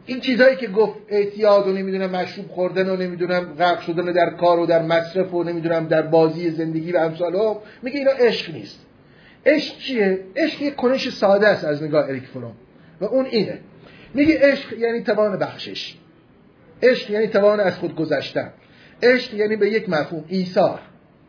این 0.06 0.20
چیزهایی 0.20 0.56
که 0.56 0.68
گفت 0.68 1.00
اعتیاد 1.10 1.68
و 1.68 1.72
نمی‌دونم 1.72 2.10
مشروب 2.10 2.48
خوردن 2.48 2.90
و 2.90 2.96
نمی‌دونم 2.96 3.54
غرق 3.54 3.82
شدن 3.82 4.06
در 4.06 4.30
کار 4.30 4.60
و 4.60 4.66
در 4.66 4.82
مصرف 4.82 5.34
و 5.34 5.44
نمی‌دونم 5.44 5.88
در 5.88 6.02
بازی 6.02 6.50
زندگی 6.50 6.92
و 6.92 6.98
امثال 6.98 7.36
هم 7.36 7.56
میگه 7.82 7.98
اینا 7.98 8.12
عشق 8.12 8.54
نیست. 8.54 8.86
عشق 9.46 9.78
چیه؟ 9.78 10.20
عشق 10.36 10.62
یک 10.62 10.76
کنش 10.76 11.10
ساده 11.10 11.48
است 11.48 11.66
از 11.66 11.84
نگاه 11.84 12.06
اریک 12.06 12.24
فروم 12.24 12.56
و 13.02 13.06
اون 13.06 13.26
اینه. 13.26 13.60
میگه 14.14 14.40
عشق 14.42 14.74
یعنی 14.74 15.02
توان 15.02 15.38
بخشش. 15.38 15.96
عشق 16.84 17.12
یعنی 17.12 17.28
توان 17.28 17.60
از 17.60 17.78
خود 17.78 17.96
گذشتن. 17.96 18.52
عشق 19.04 19.34
یعنی 19.34 19.56
به 19.56 19.70
یک 19.70 19.90
مفهوم 19.90 20.26
ایثار. 20.28 20.80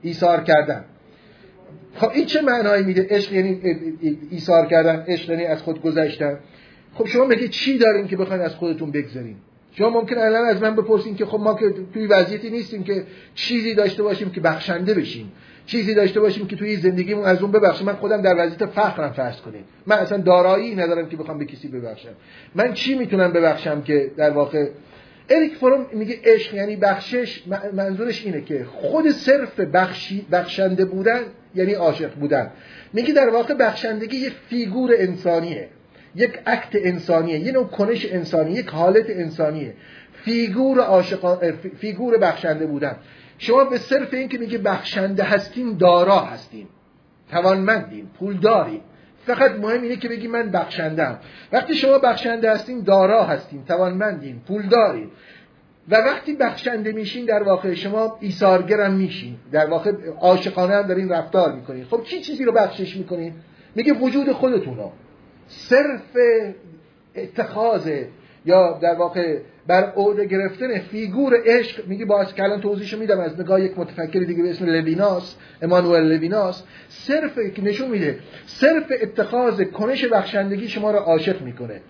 ایثار 0.02 0.40
کردن. 0.40 0.84
خب 1.94 2.10
این 2.14 2.26
چه 2.26 2.42
معنایی 2.42 2.84
میده؟ 2.84 3.06
عشق 3.10 3.32
یعنی 3.32 3.60
ایثار 4.30 4.66
کردن 4.66 5.04
عشق 5.08 5.30
یعنی 5.30 5.44
از 5.44 5.62
خود 5.62 5.82
گذشتن. 5.82 6.38
خب 6.94 7.06
شما 7.06 7.24
میگه 7.24 7.48
چی 7.48 7.78
دارین 7.78 8.06
که 8.06 8.16
بخواید 8.16 8.42
از 8.42 8.54
خودتون 8.54 8.90
بگذارین 8.90 9.36
شما 9.72 9.90
ممکن 9.90 10.18
الان 10.18 10.44
از 10.44 10.62
من 10.62 10.76
بپرسین 10.76 11.16
که 11.16 11.26
خب 11.26 11.40
ما 11.40 11.54
که 11.54 11.74
توی 11.94 12.06
وضعیتی 12.06 12.50
نیستیم 12.50 12.84
که 12.84 13.04
چیزی 13.34 13.74
داشته 13.74 14.02
باشیم 14.02 14.30
که 14.30 14.40
بخشنده 14.40 14.94
بشیم. 14.94 15.32
چیزی 15.66 15.94
داشته 15.94 16.20
باشیم 16.20 16.46
که 16.46 16.56
توی 16.56 16.76
زندگیمون 16.76 17.24
از 17.24 17.42
اون 17.42 17.52
ببخشیم. 17.52 17.86
من 17.86 17.92
خودم 17.92 18.22
در 18.22 18.34
وضعیت 18.38 18.66
فقرم 18.66 19.12
فرض 19.12 19.40
کنیم 19.40 19.64
من 19.86 19.96
اصلا 19.96 20.18
دارایی 20.18 20.74
ندارم 20.74 21.08
که 21.08 21.16
بخوام 21.16 21.38
به 21.38 21.44
کسی 21.44 21.68
ببخشم. 21.68 22.12
من 22.54 22.72
چی 22.72 22.94
می‌تونم 22.94 23.32
ببخشم 23.32 23.82
که 23.82 24.10
در 24.16 24.30
واقع؟ 24.30 24.68
اریک 25.30 25.54
فروم 25.54 25.86
میگه 25.92 26.18
عشق 26.24 26.54
یعنی 26.54 26.76
بخشش 26.76 27.42
منظورش 27.72 28.26
اینه 28.26 28.40
که 28.40 28.64
خود 28.64 29.10
صرف 29.10 29.60
بخشی 29.60 30.26
بخشنده 30.32 30.84
بودن 30.84 31.20
یعنی 31.54 31.72
عاشق 31.72 32.14
بودن. 32.14 32.50
میگه 32.92 33.14
در 33.14 33.28
واقع 33.28 33.54
بخشندگی 33.54 34.16
یک 34.16 34.32
فیگور 34.48 34.90
انسانیه 34.98 35.68
یک 36.14 36.38
اکت 36.46 36.70
انسانیه 36.74 37.38
یه 37.38 37.52
نوع 37.52 37.64
کنش 37.66 38.06
انسانی 38.10 38.52
یک 38.52 38.68
حالت 38.68 39.10
انسانیه. 39.10 39.74
فیگور 40.24 40.80
عاشق 40.80 41.54
فیگور 41.78 42.18
بخشنده 42.18 42.66
بودن. 42.66 42.96
شما 43.38 43.64
به 43.64 43.78
صرف 43.78 44.14
اینکه 44.14 44.38
میگه 44.38 44.58
بخشنده 44.58 45.22
هستیم 45.22 45.76
دارا 45.76 46.20
هستیم. 46.20 46.68
توانمندیم 47.30 48.10
پول 48.18 48.36
داریم 48.36 48.80
فقط 49.26 49.50
مهم 49.50 49.82
اینه 49.82 49.96
که 49.96 50.08
بگی 50.08 50.28
من 50.28 50.50
بخشندم 50.50 51.18
وقتی 51.52 51.74
شما 51.74 51.98
بخشنده 51.98 52.52
هستین 52.52 52.80
دارا 52.80 53.24
هستیم 53.24 53.64
توانمندیم 53.68 54.42
پول 54.48 54.68
داریم 54.68 55.10
و 55.90 55.94
وقتی 55.96 56.34
بخشنده 56.34 56.92
میشین 56.92 57.24
در 57.24 57.42
واقع 57.42 57.74
شما 57.74 58.18
ایثارگرم 58.20 58.94
میشین. 58.94 59.36
در 59.52 59.70
واقع 59.70 59.92
عاشقانه 60.20 60.74
هم 60.74 60.82
دارین 60.82 61.08
رفتار 61.08 61.52
می‌کنین. 61.52 61.84
خب 61.84 62.02
چی 62.04 62.20
چیزی 62.20 62.44
رو 62.44 62.52
بخشش 62.52 62.96
می‌کنین؟ 62.96 63.32
میگه 63.74 63.92
وجود 63.92 64.32
خودتون 64.32 64.78
صرف 65.46 66.16
اتخاذ 67.16 67.90
یا 68.44 68.78
در 68.82 68.94
واقع 68.94 69.38
بر 69.66 69.92
عهده 69.96 70.24
گرفتن 70.24 70.78
figure 70.78 71.36
عشق 71.46 71.86
میگه 71.86 72.04
باز 72.04 72.34
که 72.34 72.42
الان 72.42 72.60
توضیحشو 72.60 72.98
میدم 72.98 73.20
از 73.20 73.40
نگاه 73.40 73.60
یک 73.60 73.78
متفکر 73.78 74.18
دیگه 74.18 74.42
به 74.42 74.50
اسم 74.50 74.64
لویناس 74.64 75.36
امانوئل 75.62 76.02
لویناس. 76.02 76.62
صرف 76.88 77.38
که 77.38 77.64
نشون 77.64 77.90
میده. 77.90 78.18
صرف 78.46 78.92
اتخاذ 79.02 79.62
کنش 79.62 80.04
بخشندگی 80.04 80.68
شما 80.68 80.90
رو 80.90 80.98
عاشق 80.98 81.42
می‌کنه. 81.42 81.80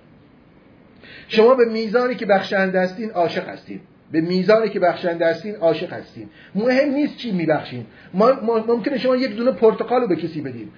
شما 1.28 1.54
به 1.54 1.64
میزانی 1.64 2.14
که 2.14 2.26
بخشنده 2.26 2.80
هستین 2.80 3.10
عاشق 3.10 3.48
هستین. 3.48 3.80
به 4.12 4.20
میزانی 4.20 4.68
که 4.68 4.80
بخشنده 4.80 5.26
هستین 5.26 5.54
عاشق 5.54 5.92
هستین. 5.92 6.28
مهم 6.54 6.90
نیست 6.90 7.16
چی 7.16 7.32
میبخشین. 7.32 7.86
ما 8.14 8.32
ممکنه 8.68 8.98
شما 8.98 9.16
یک 9.16 9.36
دونه 9.36 9.52
پرتقال 9.52 10.00
رو 10.00 10.08
به 10.08 10.16
کسی 10.16 10.40
بدین. 10.40 10.68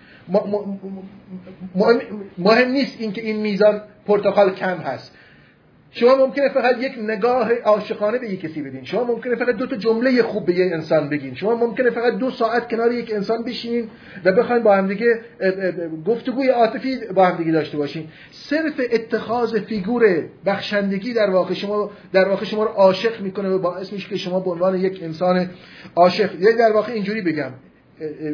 مهم 2.39 2.71
نیست 2.71 3.01
اینکه 3.01 3.23
این 3.23 3.37
میزان 3.37 3.81
پرتقال 4.07 4.55
کم 4.55 4.77
هست. 4.77 5.17
شما 5.95 6.15
ممکنه 6.27 6.49
فقط 6.49 6.83
یک 6.83 6.93
نگاه 6.99 7.55
عاشقانه 7.55 8.19
به 8.19 8.31
یک 8.31 8.41
کسی 8.41 8.63
بدین. 8.63 8.85
شما 8.85 9.05
ممکنه 9.05 9.35
فقط 9.35 9.57
دو 9.57 9.67
تا 9.67 9.77
جمله 9.77 10.23
خوب 10.23 10.47
به 10.47 10.55
یک 10.55 10.73
انسان 10.73 11.09
بگین. 11.09 11.35
شما 11.35 11.55
ممکنه 11.55 11.91
فقط 11.91 12.19
دو 12.19 12.31
ساعت 12.31 12.69
کنار 12.69 12.93
یک 12.93 13.13
انسان 13.15 13.45
بشینین 13.45 13.89
و 14.25 14.33
بخواین 14.33 14.63
با 14.63 14.77
هم 14.77 14.89
دیگه 14.89 15.21
گفتگوی 16.07 16.49
عاطفی 16.49 16.99
با 17.15 17.25
هم 17.25 17.37
دیگه 17.37 17.53
داشته 17.53 17.77
باشین. 17.79 18.09
صرف 18.31 18.81
اتخاذ 18.93 19.59
فیگور 19.59 20.25
بخشندگی 20.47 21.15
در 21.15 21.31
واقع 21.31 21.55
شما 21.55 21.91
در 22.13 22.29
واقع 22.29 22.45
شما 22.45 22.65
رو 22.65 22.71
عاشق 22.71 23.21
می‌کنه 23.21 23.49
و 23.49 23.59
باعث 23.59 23.93
میشه 23.93 24.09
که 24.09 24.17
شما 24.17 24.41
به 24.41 24.51
عنوان 24.51 24.81
یک 24.81 25.03
انسان 25.03 25.51
عاشق. 25.97 26.35
یک 26.41 26.57
در 26.57 26.73
واقع 26.73 26.93
اینجوری 26.93 27.21
بگم 27.21 27.51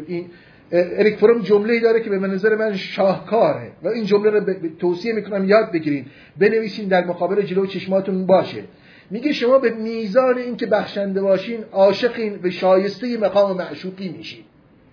این 0.07 0.31
اریک 0.73 1.17
فروم 1.17 1.43
جمله 1.43 1.81
داره 1.81 2.01
که 2.01 2.11
به 2.11 2.19
نظر 2.19 2.55
من 2.55 2.77
شاهکاره. 2.77 3.73
و 3.83 3.89
این 3.89 4.05
جمله 4.05 4.31
رو 4.31 4.41
توصیه 4.79 5.13
می‌کنم 5.13 5.49
یاد 5.49 5.73
بگیرین. 5.73 6.07
بنویسین 6.39 6.89
در 6.89 7.05
مقابل 7.05 7.43
جلو 7.43 7.67
چشماتون 7.67 8.27
باشه. 8.27 8.65
میگه 9.11 9.33
شما 9.33 9.59
به 9.59 9.71
میزان 9.71 10.39
اینکه 10.39 10.67
بخشنده 10.67 11.21
باشین 11.21 11.65
عاشقین 11.73 12.39
و 12.43 12.51
شایسته 12.51 13.19
مقام 13.19 13.57
معشوقی 13.57 14.09
میشین. 14.09 14.45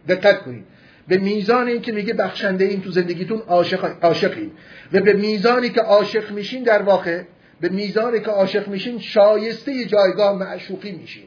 دقت 0.07 0.41
کنین. 0.41 0.63
به 1.07 1.17
میزان 1.17 1.67
اینکه 1.67 1.91
میگه 1.91 2.13
بخشنده 2.13 2.65
این 2.65 2.81
تو 2.81 2.91
زندگیتون 2.91 3.39
عاشق 3.47 3.91
عاشقین. 4.01 4.51
و 4.93 4.99
به 4.99 5.13
میزانی 5.13 5.69
که 5.69 5.81
عاشق 5.81 6.31
میشین 6.31 6.63
در 6.63 6.81
واقع 6.81 7.21
به 7.61 7.69
میزانی 7.69 8.19
که 8.19 8.31
عاشق 8.31 8.67
میشین 8.67 8.99
شایسته 8.99 9.85
جایگاه 9.85 10.38
معشوقی 10.38 10.91
میشین. 10.91 11.23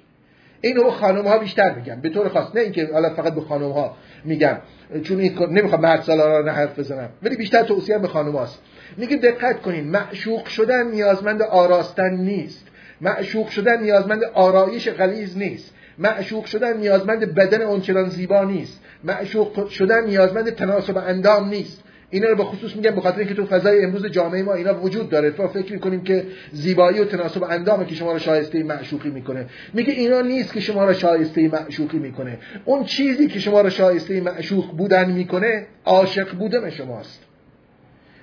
اینو 0.61 0.91
خانم 0.91 1.27
ها 1.27 1.39
بیشتر 1.39 1.75
میگن. 1.75 2.01
به 2.01 2.09
طور 2.09 2.29
خاص. 2.29 2.55
نه 2.55 2.61
اینکه 2.61 2.89
حالا 2.93 3.15
فقط 3.15 3.35
به 3.35 3.41
خانم 3.41 3.71
ها 3.71 3.97
میگم. 4.25 4.57
چون 5.03 5.21
این 5.21 5.39
نمی‌خوام 5.51 5.81
مرد 5.81 6.03
سالارانه 6.03 6.51
حرف 6.51 6.79
بزنم. 6.79 7.09
ولی 7.23 7.37
بیشتر 7.37 7.63
توصیه 7.63 7.99
به 7.99 8.09
خانم 8.09 8.37
هاست. 8.37 8.59
میگه 8.97 9.17
دقت 9.17 9.63
کنین 9.63 9.85
معشوق 9.85 10.47
شدن 10.47 10.91
نیازمند 10.91 11.43
آراستن 11.43 12.17
نیست. 12.17 12.67
معشوق 13.01 13.49
شدن 13.49 13.83
نیازمند 13.83 14.25
آرایش 14.25 14.89
غلیظ 14.89 15.37
نیست. 15.37 15.75
معشوق 15.99 16.45
شدن 16.45 16.77
نیازمند 16.77 17.35
بدن 17.35 17.63
اونچنان 17.63 18.09
زیبا 18.09 18.45
نیست. 18.45 18.81
معشوق 19.05 19.69
شدن 19.69 20.05
نیازمند 20.05 20.51
تناسب 20.51 20.97
اندام 20.97 21.49
نیست. 21.49 21.83
اینا 22.11 22.29
رو 22.29 22.37
به 22.37 22.45
خصوص 22.45 22.77
میگم 22.77 22.95
به 22.95 23.01
خاطر 23.01 23.19
اینکه 23.19 23.35
تو 23.35 23.47
فضای 23.47 23.85
امروز 23.85 24.07
جامعه 24.07 24.43
ما 24.43 24.55
اینا 24.55 24.81
وجود 24.81 25.09
داره. 25.09 25.31
تو 25.31 25.49
فکر 25.49 25.73
می‌کنیم 25.73 26.05
که 26.05 26.25
زیبایی 26.53 27.01
و 27.01 27.05
تناسب 27.05 27.43
اندامه 27.43 27.87
که 27.87 27.95
شما 27.95 28.13
رو 28.13 28.19
شایسته 28.19 28.63
معشوقی 28.63 29.11
می‌کنه. 29.11 29.47
میگه 29.75 29.93
اینا 29.93 30.21
نیست 30.21 30.53
که 30.53 30.61
شما 30.61 30.85
رو 30.85 30.95
شایسته 30.95 31.49
معشوقی 31.49 31.99
می‌کنه. 31.99 32.39
اون 32.65 32.85
چیزی 32.85 33.27
که 33.27 33.41
شما 33.41 33.61
رو 33.61 33.71
شایسته 33.71 34.21
معشوق 34.21 34.77
بودن 34.77 35.11
می‌کنه 35.11 35.67
عاشق 35.85 36.35
بودن 36.35 36.71
شماست. 36.71 37.23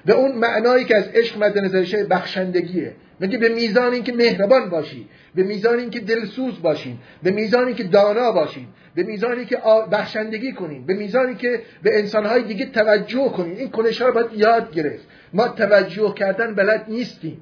به 0.06 0.13
اون 0.13 0.32
معنایی 0.38 0.86
که 0.86 0.98
از 0.98 1.08
عشق 1.13 1.43
مد 1.43 1.58
نظرشه 1.58 2.04
بخشندگیه. 2.04 2.93
میگه 3.19 3.38
به 3.38 3.49
میزان 3.49 3.93
اینکه 3.93 4.13
مهربان 4.13 4.69
باشی 4.69 5.10
به 5.36 5.43
میزان 5.43 5.80
اینکه 5.80 5.99
دلسوز 5.99 6.62
باشین 6.62 6.97
به 7.23 7.32
میزان 7.32 7.65
اینکه 7.65 7.84
دانا 7.84 8.32
باشین 8.32 8.67
به 8.95 9.04
میزانی 9.04 9.45
که 9.45 9.58
بخشندگی 9.91 10.51
کنین 10.51 10.86
به 10.86 10.93
میزانی 10.93 11.36
که 11.36 11.62
به 11.84 11.99
انسانهای 11.99 12.43
دیگه 12.43 12.65
توجه 12.65 13.30
کنین 13.30 13.58
این 13.58 13.69
کنش 13.69 14.01
ها 14.01 14.12
باید 14.12 14.34
یاد 14.34 14.73
گرفت. 14.73 15.08
ما 15.34 15.47
توجه 15.47 16.13
کردن 16.13 16.56
بلد 16.56 16.86
نیستیم. 16.88 17.41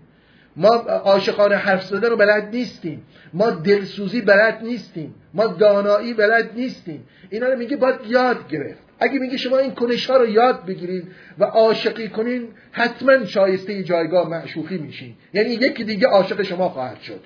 ما 0.55 0.69
عاشقانه 0.85 1.55
حرف 1.55 1.83
زدن 1.83 2.09
رو 2.09 2.15
بلد 2.15 2.49
نیستیم. 2.55 3.05
ما 3.33 3.49
دلسوزی 3.49 4.21
بلد 4.21 4.59
نیستیم. 4.63 5.15
ما 5.33 5.47
دانایی 5.47 6.13
بلد 6.13 6.49
نیستیم. 6.55 7.07
اینا 7.29 7.47
رو 7.47 7.57
میگه 7.57 7.75
باید 7.75 7.95
یاد 8.07 8.47
گرفت. 8.47 8.83
اگه 9.03 9.19
میگه 9.19 9.37
شما 9.37 9.57
این 9.57 9.71
کنش 9.71 10.09
ها 10.09 10.17
رو 10.17 10.29
یاد 10.29 10.65
بگیرید 10.65 11.07
و 11.39 11.43
عاشقی 11.43 12.07
کنین 12.07 12.47
حتما 12.71 13.25
شایسته 13.25 13.83
جایگاه 13.83 14.29
معشوقی 14.29 14.77
میشین. 14.77 15.13
یعنی 15.33 15.49
یکی 15.49 15.83
دیگه 15.83 16.07
عاشق 16.07 16.43
شما 16.43 16.69
خواهد 16.69 17.01
شد. 17.01 17.19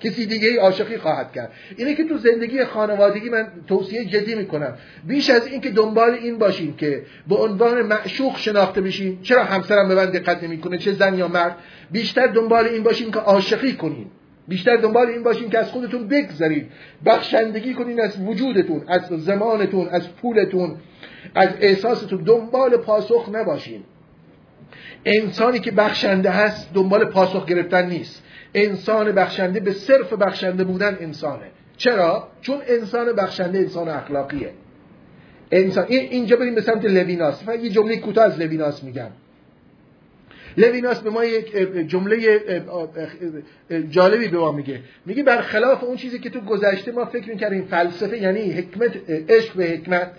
کسی 0.00 0.26
دیگه 0.26 0.48
ای 0.48 0.56
عاشقی 0.56 0.98
خواهد 0.98 1.32
کرد. 1.32 1.52
اینه 1.76 1.94
که 1.94 2.04
تو 2.04 2.18
زندگی 2.18 2.64
خانوادگی 2.64 3.28
من 3.28 3.48
توصیه 3.68 4.04
جدی 4.04 4.34
می‌کنم. 4.34 4.74
بیش 5.06 5.30
از 5.30 5.46
اینکه 5.46 5.70
دنبال 5.70 6.10
این 6.10 6.38
باشین 6.38 6.76
که 6.76 7.02
به 7.28 7.34
عنوان 7.36 7.82
معشوق 7.82 8.38
شناخته 8.38 8.80
بشین 8.80 9.22
چرا 9.22 9.44
همسرم 9.44 9.88
به 9.88 9.94
من 9.94 10.06
دقت 10.06 10.44
نمی‌کنه؟ 10.44 10.78
چه 10.78 10.92
زن 10.92 11.18
یا 11.18 11.28
مرد؟ 11.28 11.56
بیشتر 11.90 12.26
دنبال 12.26 12.64
این 12.64 12.82
باشین 12.82 13.10
که 13.10 13.18
عاشقی 13.18 13.72
کنین. 13.72 14.06
بیشتر 14.50 14.76
دنبال 14.76 15.06
این 15.06 15.22
باشین 15.22 15.50
که 15.50 15.58
از 15.58 15.70
خودتون 15.70 16.08
بگذرید. 16.08 16.66
بخشندگی 17.06 17.74
کنین 17.74 18.00
از 18.00 18.20
وجودتون 18.26 18.84
از 18.88 19.00
زمانتون 19.02 19.88
از 19.88 20.08
پولتون 20.16 20.76
از 21.34 21.48
احساستون. 21.60 22.22
دنبال 22.24 22.76
پاسخ 22.76 23.28
نباشین. 23.32 23.82
انسانی 25.04 25.58
که 25.58 25.70
بخشنده 25.70 26.30
هست 26.30 26.74
دنبال 26.74 27.04
پاسخ 27.04 27.46
گرفتن 27.46 27.86
نیست. 27.86 28.22
انسان 28.54 29.12
بخشنده 29.12 29.60
به 29.60 29.72
صرف 29.72 30.12
بخشنده 30.12 30.64
بودن 30.64 30.96
انسانه. 31.00 31.46
چرا؟ 31.76 32.28
چون 32.40 32.58
انسان 32.68 33.12
بخشنده 33.12 33.58
انسان 33.58 33.88
اخلاقیه. 33.88 34.50
انسان 35.52 35.84
این 35.88 36.10
اینجا 36.10 36.36
بریم 36.36 36.54
به 36.54 36.60
سمت 36.60 36.84
لویناس. 36.84 37.42
یه 37.62 37.70
جمله 37.70 37.96
کوتاه 37.96 38.24
از 38.24 38.38
لویناس 38.38 38.84
میگم. 38.84 39.10
لویناس 40.56 41.00
به 41.00 41.10
ما 41.10 41.24
یک 41.24 41.56
جمله 41.86 42.40
جالبی 43.90 44.28
به 44.28 44.38
ما 44.38 44.52
میگه. 44.52 44.80
میگه 45.06 45.22
برخلاف 45.22 45.84
اون 45.84 45.96
چیزی 45.96 46.18
که 46.18 46.30
تو 46.30 46.40
گذشته 46.40 46.92
ما 46.92 47.04
فکر 47.04 47.28
می‌کردیم 47.28 47.64
فلسفه 47.64 48.18
یعنی 48.18 48.52
حکمت 48.52 49.10
عشق 49.28 49.56
به 49.56 49.64
حکمت 49.64 50.10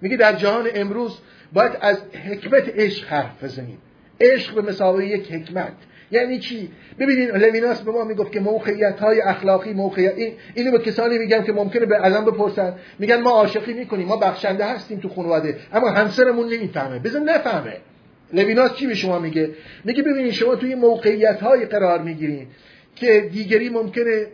میگه 0.00 0.16
در 0.16 0.32
جهان 0.32 0.68
امروز 0.74 1.18
باید 1.52 1.72
از 1.80 2.02
حکمت 2.30 2.68
عشق 2.68 3.08
حرف 3.08 3.44
بزنیم. 3.44 3.78
عشق 4.20 4.54
به 4.54 4.62
مثابه 4.62 5.06
یک 5.06 5.32
حکمت. 5.32 5.72
یعنی 6.10 6.38
چی؟ 6.38 6.70
ببینید 6.98 7.30
لویناس 7.30 7.82
به 7.82 7.90
ما 7.90 8.04
می‌گفت 8.04 8.32
که 8.32 8.40
موقعیت 8.40 9.00
های 9.00 9.20
اخلاقی 9.20 9.72
موقعیت 9.72 10.14
این 10.16 10.32
اینو 10.54 10.70
به 10.70 10.78
کسانی 10.78 11.18
میگم 11.18 11.42
که 11.42 11.52
ممکنه 11.52 11.86
بعداً 11.86 12.24
بپرسن. 12.24 12.74
میگن 12.98 13.20
ما 13.20 13.30
عاشقی 13.30 13.72
می‌کنیم 13.72 14.06
ما 14.06 14.16
بخشنده 14.16 14.64
هستیم 14.64 14.98
تو 15.00 15.08
خانواده 15.08 15.58
اما 15.72 15.90
همسرمون 15.90 16.48
نمی‌فهمه. 16.48 16.98
بذار 16.98 17.22
نفهمه. 17.22 17.76
لویناس 18.32 18.74
چی 18.74 18.86
به 18.86 18.94
شما 18.94 19.18
میگه؟ 19.18 19.50
میگه 19.84 20.02
ببینید 20.02 20.32
شما 20.32 20.56
توی 20.56 20.74
موقعیت 20.74 21.40
های 21.40 21.64
قرار 21.64 22.02
می‌گیرید 22.02 22.48
که 22.96 23.28
دیگری 23.32 23.68
ممکنه 23.68 24.26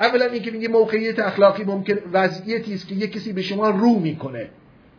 اولا 0.00 0.24
اینکه 0.24 0.50
میگه 0.50 0.68
موقعیت 0.68 1.18
اخلاقی 1.18 1.64
ممکن 1.64 1.98
وضعیتی 2.12 2.74
است 2.74 2.88
که 2.88 2.94
یک 2.94 3.12
کسی 3.12 3.32
به 3.32 3.42
شما 3.42 3.70
رو 3.70 3.98
می‌کنه. 3.98 4.48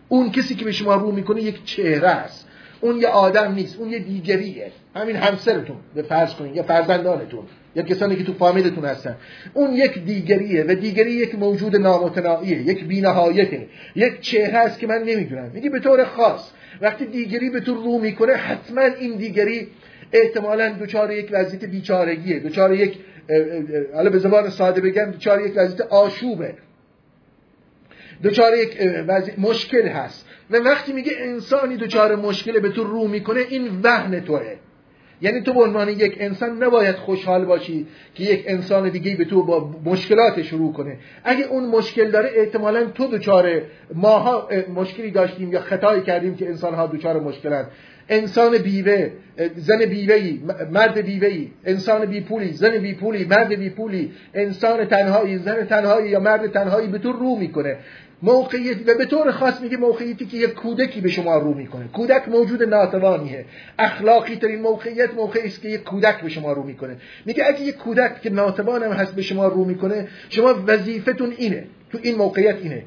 اون 0.08 0.32
کسی 0.32 0.56
که 0.56 0.66
به 0.66 0.72
شما 0.72 0.96
رو 0.96 1.12
می‌کنه 1.12 1.42
یک 1.42 1.64
چهره 1.64 2.10
است. 2.10 2.48
اون 2.82 2.98
یه 2.98 3.08
آدم 3.08 3.54
نیست 3.54 3.80
اون 3.80 3.90
یه 3.90 4.00
دیگریه. 4.00 4.72
همین 4.96 5.16
همسرتون 5.16 5.76
به 5.96 6.02
فرض 6.02 6.34
کنین 6.34 6.56
یا 6.56 6.64
فرزندانتون 6.64 7.44
یا 7.76 7.84
کسانی 7.84 8.16
که 8.16 8.24
تو 8.24 8.34
فامیلتون 8.34 8.86
هستن. 8.86 9.16
اون 9.54 9.74
یک 9.74 10.04
دیگریه 10.06 10.64
و 10.64 10.76
دیگری 10.76 11.12
یک 11.12 11.36
موجود 11.36 11.76
نامتناعیه 11.76 12.62
یک 12.62 12.86
بینهایته. 12.86 13.68
یک 13.96 14.20
چهره 14.22 14.58
است 14.58 14.80
که 14.80 14.88
من 14.88 15.04
نمی‌دونم. 15.04 15.52
میگه 15.54 15.70
به 15.70 15.80
طور 15.80 16.06
خاص 16.06 16.52
وقتی 16.82 17.06
دیگری 17.06 17.50
به 17.50 17.60
تو 17.60 17.74
رو 17.74 18.00
می‌کنه 18.00 18.34
حتما 18.34 18.82
این 18.82 19.16
دیگری 19.16 19.68
احتمالا 20.14 20.70
دوچار 20.70 21.12
یک 21.12 21.30
وضعیت 21.32 21.66
بیچارگیه. 21.66 22.40
دوچار 22.40 22.74
یک 22.74 22.98
حالا 23.94 24.10
به 24.10 24.20
زبان 24.20 24.50
ساده 24.50 24.82
بگم 24.82 25.12
دوچار 25.12 25.46
یک 25.46 25.54
وضعیت 25.56 25.82
آشوبه. 25.82 26.54
دوچار 28.24 28.58
یک 28.58 28.78
مشکل 29.38 29.88
هست. 29.88 30.26
و 30.52 30.58
وقتی 30.58 30.94
میگه 30.94 31.12
انسانی 31.20 31.78
دوچار 31.78 32.16
مشکل 32.16 32.60
به 32.60 32.70
تو 32.70 32.84
رو 32.84 33.08
می‌کنه 33.08 33.40
این 33.40 33.82
وهن 33.84 34.20
توه. 34.20 34.56
یعنی 35.22 35.42
تو 35.42 35.54
به 35.54 35.64
عنوان 35.64 35.90
یک 35.90 36.18
انسان 36.20 36.64
نباید 36.64 36.96
خوشحال 36.96 37.46
باشی 37.46 37.88
که 38.16 38.24
یک 38.24 38.44
انسان 38.48 38.90
دیگه 38.90 39.16
به 39.16 39.26
تو 39.26 39.44
با 39.44 39.74
مشکلات 39.86 40.42
شروع 40.42 40.74
کنه. 40.74 40.98
اگه 41.24 41.46
اون 41.46 41.66
مشکل 41.66 42.12
داره 42.12 42.30
احتمالا 42.36 42.86
تو 42.86 43.08
دوچار 43.08 43.62
ماها 43.94 44.50
مشکلی 44.76 45.12
داشتیم 45.12 45.52
یا 45.54 45.60
خطایی 45.60 46.02
کردیم 46.02 46.36
که 46.36 46.48
انسان 46.48 46.74
ها 46.74 46.88
دوچار 46.88 47.20
مشکلن 47.20 47.66
انسان 48.10 48.58
بیوه 48.58 49.12
زن 49.56 49.86
بیوهی 49.86 50.42
مرد 50.72 51.02
بیوهی 51.02 51.52
انسان 51.66 52.06
بیپولی 52.06 52.52
زن 52.54 52.78
بیپولی 52.78 53.26
مرد 53.26 53.48
بیپولی 53.48 54.12
انسان 54.34 54.86
تنهایی 54.86 55.38
زن 55.38 55.66
تنهایی 55.66 56.10
یا 56.10 56.20
مرد 56.20 56.52
تنهایی 56.52 56.88
به 56.88 56.98
تو 56.98 57.12
رو 57.12 57.36
می‌کنه. 57.36 57.78
موقعیتی 58.24 58.84
و 58.84 58.98
به 58.98 59.06
طور 59.06 59.32
خاص 59.32 59.62
میگه 59.62 59.78
موقعیتی 59.78 60.26
که 60.26 60.38
یک 60.38 60.54
کودکی 60.54 61.02
به 61.02 61.10
شما 61.10 61.38
رو 61.38 61.54
می‌کنه. 61.54 61.88
کودک 61.88 62.30
موجود 62.30 62.64
ناتوانیه. 62.64 63.46
اخلاقی 63.80 64.36
ترین 64.36 64.62
موقعیت 64.62 65.14
موقعی 65.14 65.48
است 65.48 65.62
که 65.62 65.70
یک 65.70 65.84
کودک 65.84 66.22
به 66.22 66.30
شما 66.30 66.54
رو 66.54 66.64
می‌کنه. 66.64 66.98
میگه 67.26 67.46
اگه 67.48 67.62
یک 67.62 67.76
کودک 67.76 68.22
که 68.22 68.30
ناتوان 68.30 68.84
هم 68.84 68.92
هست 68.92 69.16
به 69.16 69.22
شما 69.22 69.48
رو 69.48 69.66
می‌کنه 69.66 70.08
شما 70.30 70.64
وظیفتون 70.68 71.34
اینه. 71.38 71.68
تو 71.92 72.00
این 72.02 72.16
موقعیت 72.16 72.56
اینه. 72.62 72.84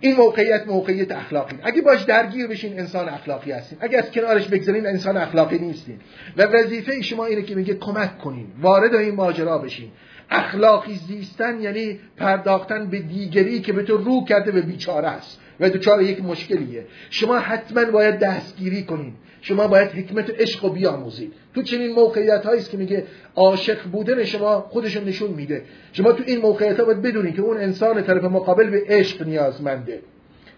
این 0.00 0.16
موقعیت 0.16 0.66
موقعیت 0.66 1.12
اخلاقی. 1.12 1.56
اگه 1.62 1.82
باش 1.82 2.02
درگیر 2.02 2.46
بشین 2.46 2.78
انسان 2.78 3.08
اخلاقی 3.08 3.52
هستین. 3.52 3.78
اگه 3.80 3.98
از 3.98 4.10
کنارش 4.10 4.48
بگذارین 4.48 4.86
انسان 4.86 5.16
اخلاقی 5.16 5.58
نیستین. 5.58 5.96
و 6.36 6.42
وظیفه 6.42 7.02
شما 7.02 7.26
اینه 7.26 7.42
که 7.42 7.54
میگه 7.54 7.74
کمک 7.74 8.18
کنین. 8.18 8.46
وارد 8.60 8.94
این 8.94 9.14
ماجرا 9.14 9.58
بشین. 9.58 9.88
اخلاقی 10.32 10.94
زیستن 10.94 11.60
یعنی 11.60 12.00
پرداختن 12.16 12.86
به 12.90 12.98
دیگری 12.98 13.60
که 13.60 13.72
به 13.72 13.82
تو 13.82 13.96
رو 13.96 14.24
کرده 14.24 14.50
به 14.52 14.60
بیچاره 14.60 15.08
است 15.08 15.40
و 15.60 15.70
دوچار 15.70 16.02
یک 16.02 16.24
مشکلیه. 16.24 16.86
شما 17.10 17.38
حتما 17.38 17.84
باید 17.84 18.18
دستگیری 18.18 18.82
کنین 18.82 19.12
شما 19.40 19.66
باید 19.66 19.88
حکمت 19.88 20.30
و 20.30 20.32
عشق 20.32 20.64
رو 20.64 20.70
بیاموزید. 20.70 21.32
تو 21.54 21.62
چنین 21.62 21.92
موقعیت 21.92 22.46
است 22.46 22.70
که 22.70 22.76
میگه 22.76 23.06
عاشق 23.36 23.82
بودن 23.82 24.24
شما 24.24 24.60
خودشون 24.60 25.04
نشون 25.04 25.30
میده. 25.30 25.62
شما 25.92 26.12
تو 26.12 26.22
این 26.26 26.40
موقعیت 26.40 26.80
ها 26.80 26.84
باید 26.84 27.02
بدونید 27.02 27.34
که 27.34 27.42
اون 27.42 27.56
انسان 27.56 28.02
طرف 28.02 28.24
مقابل 28.24 28.70
به 28.70 28.82
عشق 28.88 29.26
نیازمنده. 29.26 30.00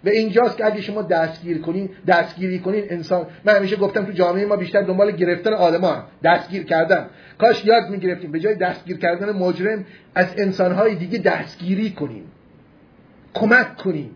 و 0.04 0.08
اینجاست 0.08 0.56
که 0.56 0.66
اگه 0.66 0.80
شما 0.80 1.02
دستگیر 1.02 1.60
کنین 1.60 1.88
دستگیری 2.06 2.58
کنین 2.58 2.84
انسان. 2.88 3.26
من 3.44 3.56
همیشه 3.56 3.76
گفتم 3.76 4.04
تو 4.04 4.12
جامعه 4.12 4.46
ما 4.46 4.56
بیشتر 4.56 4.82
دنبال 4.82 5.10
گرفتن 5.10 5.52
آدمان 5.52 6.02
دستگیر 6.24 6.62
کردن. 6.62 7.06
کاش 7.38 7.64
یاد 7.64 7.90
می‌گرفتیم 7.90 8.32
به 8.32 8.40
جای 8.40 8.54
دستگیر 8.54 8.98
کردن 8.98 9.32
مجرم 9.32 9.84
از 10.14 10.26
انسانهای 10.38 10.94
دیگه 10.94 11.18
دستگیری 11.18 11.90
کنیم. 11.90 12.24
کمک 13.34 13.76
کنیم. 13.76 14.10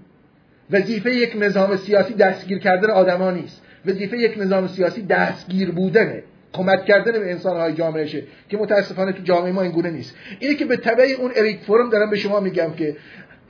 وظیفه 0.70 1.14
یک 1.14 1.36
نظام 1.38 1.76
سیاسی 1.76 2.14
دستگیر 2.14 2.58
کردن 2.58 2.90
آدما 2.90 3.30
نیست. 3.30 3.62
وظیفه 3.86 4.18
یک 4.18 4.38
نظام 4.38 4.66
سیاسی 4.66 5.02
دستگیر 5.02 5.70
بودنه 5.70 6.22
کمک 6.52 6.84
کردن 6.84 7.12
به 7.12 7.30
انسانهای 7.30 7.74
جامعهشه 7.74 8.22
که 8.48 8.56
متاسفانه 8.56 9.12
تو 9.12 9.22
جامعه 9.22 9.52
ما 9.52 9.62
این 9.62 9.72
گونه 9.72 9.90
نیست. 9.90 10.16
اینه 10.40 10.54
که 10.54 10.64
به 10.64 10.76
تبع 10.76 11.06
اون 11.18 11.30
اریک 11.36 11.60
فورم 11.60 11.90
دارم 11.90 12.10
به 12.10 12.16
شما 12.16 12.40
میگم 12.40 12.72
که 12.72 12.96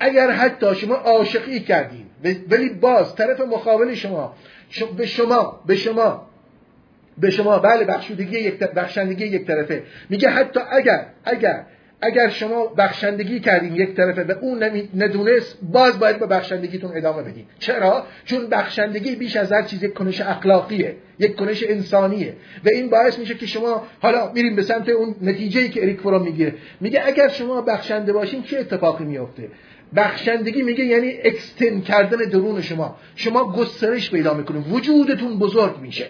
اگر 0.01 0.31
حتی 0.31 0.75
شما 0.75 0.95
عاشقی 0.95 1.61
کردین 1.61 2.07
ولی 2.51 2.69
باز 2.69 3.15
طرف 3.15 3.41
مقابل 3.41 3.95
شما 3.95 4.35
به 4.97 5.07
شما 5.07 5.63
به 5.67 5.75
شما 5.75 6.29
به 7.21 7.31
شما 7.31 7.59
بله 7.59 7.85
بخشودگی 7.85 8.39
یک 8.39 8.59
بخشندگی 8.59 9.27
یک 9.27 9.47
طرفه. 9.47 9.83
میگه 10.09 10.29
حتی 10.29 10.61
اگر 10.71 11.07
اگر 11.25 11.65
اگر 12.01 12.29
شما 12.29 12.67
بخشندگی 12.67 13.41
کردین 13.41 13.75
یک 13.75 13.95
طرفه 13.95 14.25
و 14.25 14.33
اون 14.41 14.65
ندونست 14.97 15.59
باز 15.63 15.99
باید 15.99 16.19
به 16.19 16.27
بخشندگیتون 16.27 16.97
ادامه 16.97 17.23
بدین. 17.23 17.45
چرا؟ 17.59 18.07
چون 18.25 18.47
بخشندگی 18.47 19.15
بیش 19.15 19.37
از 19.37 19.53
هر 19.53 19.63
چیز 19.63 19.83
یک 19.83 19.95
کنش 19.95 20.21
اخلاقیه 20.21 20.97
یک 21.19 21.37
کنش 21.37 21.65
انسانیه 21.69 22.37
و 22.65 22.69
این 22.69 22.91
باعث 22.91 23.19
میشه 23.19 23.35
که 23.35 23.47
شما 23.47 23.87
حالا 24.01 24.33
میریم 24.33 24.57
به 24.57 24.63
سمت 24.63 24.89
اون 24.89 25.15
نتیجه 25.23 25.69
که 25.69 25.83
اریک 25.83 26.01
فروم 26.01 26.23
می‌گیره. 26.23 26.55
میگه 26.81 27.03
اگر 27.07 27.29
شما 27.29 27.61
بخشنده 27.61 28.13
باشین 28.13 28.43
چه 28.43 28.59
اتفاقی 28.59 29.05
میفته 29.05 29.49
بخشندگی 29.97 30.63
میگه 30.63 30.85
یعنی 30.85 31.13
اکستن 31.25 31.81
کردن 31.81 32.17
درون 32.17 32.61
شما. 32.61 32.97
شما 33.17 33.53
گسترش 33.53 34.11
پیدا 34.11 34.35
می‌کنید 34.35 34.73
وجودتون 34.73 35.39
بزرگ 35.39 35.79
میشه. 35.79 36.07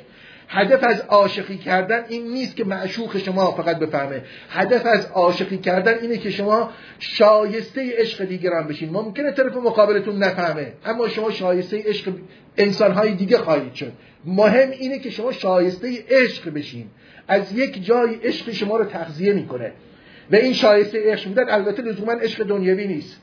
هدف 0.49 0.85
از 0.85 1.01
عاشقی 1.01 1.57
کردن 1.57 2.05
این 2.09 2.33
نیست 2.33 2.57
که 2.57 2.65
معشوق 2.65 3.19
شما 3.19 3.53
فقط 3.53 3.79
بفهمه. 3.79 4.23
هدف 4.51 4.87
از 4.87 5.07
عاشقی 5.07 5.59
کردن 5.59 5.99
اینه 5.99 6.17
که 6.17 6.31
شما 6.31 6.71
شایسته 6.99 7.95
عشق 7.97 8.25
دیگران 8.25 8.67
بشین. 8.67 8.91
ممکنه 8.91 9.33
طرف 9.33 9.57
مقابلتون 9.57 10.19
نفهمه 10.19 10.73
اما 10.85 11.09
شما 11.09 11.31
شایسته 11.31 11.83
عشق 11.87 12.13
انسانهای 12.57 13.15
دیگه 13.15 13.39
خواهید 13.39 13.75
شد. 13.75 13.93
مهم 14.25 14.71
اینه 14.71 14.99
که 14.99 15.11
شما 15.11 15.33
شایسته 15.33 16.05
عشق 16.11 16.51
بشین. 16.51 16.87
از 17.29 17.53
یک 17.53 17.85
جای 17.85 18.15
عشق 18.15 18.53
شما 18.53 18.77
رو 18.77 18.85
تغذیه 18.85 19.33
می‌کنه. 19.33 19.73
و 20.31 20.37
این 20.37 20.53
شایسته 20.53 21.13
عشق 21.13 21.29
بودن 21.29 21.51
البته 21.51 21.83
لزوما 21.83 22.13
عشق 22.13 22.45
دنیوی 22.45 22.87
نیست. 22.87 23.21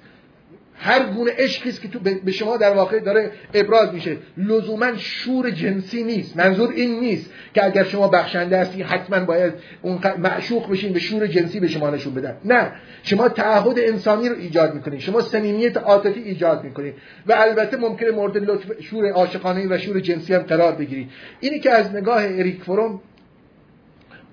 هر 0.77 1.05
گونه 1.05 1.31
عشقی 1.37 1.69
است 1.69 1.81
که 1.81 1.87
تو 1.87 1.99
به 1.99 2.31
شما 2.31 2.57
در 2.57 2.73
واقع 2.73 2.99
داره 2.99 3.31
ابراز 3.53 3.93
میشه. 3.93 4.17
لزوما 4.37 4.97
شور 4.97 5.51
جنسی 5.51 6.03
نیست. 6.03 6.37
منظور 6.37 6.71
این 6.75 6.99
نیست 6.99 7.29
که 7.53 7.65
اگر 7.65 7.83
شما 7.83 8.07
بخشنده 8.07 8.57
هستی 8.57 8.81
حتما 8.81 9.25
باید 9.25 9.53
اون 9.81 9.99
معشوق 10.17 10.71
بشین 10.71 10.93
به 10.93 10.99
شور 10.99 11.27
جنسی 11.27 11.59
به 11.59 11.67
شما 11.67 11.89
نشون 11.89 12.13
بدن. 12.13 12.37
نه. 12.45 12.71
شما 13.03 13.29
تعهد 13.29 13.79
انسانی 13.79 14.29
رو 14.29 14.35
ایجاد 14.35 14.73
می‌کنید 14.73 14.99
شما 14.99 15.21
صمیمیت 15.21 15.77
عاطفی 15.77 16.19
ایجاد 16.19 16.63
می‌کنید 16.63 16.93
و 17.27 17.33
البته 17.37 17.77
ممکنه 17.77 18.11
مورد 18.11 18.37
لطف 18.37 18.81
شور 18.81 19.09
عاشقانه 19.09 19.67
و 19.69 19.77
شور 19.77 19.99
جنسی 19.99 20.33
هم 20.33 20.41
قرار 20.41 20.75
بگیرید. 20.75 21.09
اینی 21.39 21.59
که 21.59 21.71
از 21.71 21.95
نگاه 21.95 22.23
اریک 22.23 22.63
فروم 22.63 23.01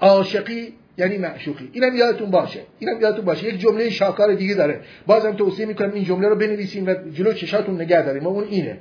عاشقی 0.00 0.72
یعنی 0.98 1.18
معشوقی. 1.18 1.70
اینم 1.72 1.96
یادتون 1.96 2.30
باشه. 2.30 2.60
اینم 2.78 3.00
یادتون 3.00 3.24
باشه. 3.24 3.48
یک 3.48 3.60
جمله 3.60 3.90
شاکار 3.90 4.34
دیگه 4.34 4.54
داره. 4.54 4.80
بازم 5.06 5.32
توصیه 5.32 5.66
می‌کنم 5.66 5.92
این 5.92 6.04
جمله 6.04 6.28
رو 6.28 6.36
بنویسین 6.36 6.88
و 6.88 6.94
جلو 7.12 7.32
چشاتون 7.32 7.80
نگه 7.80 8.02
داریم 8.02 8.26
اون 8.26 8.44
اینه. 8.44 8.78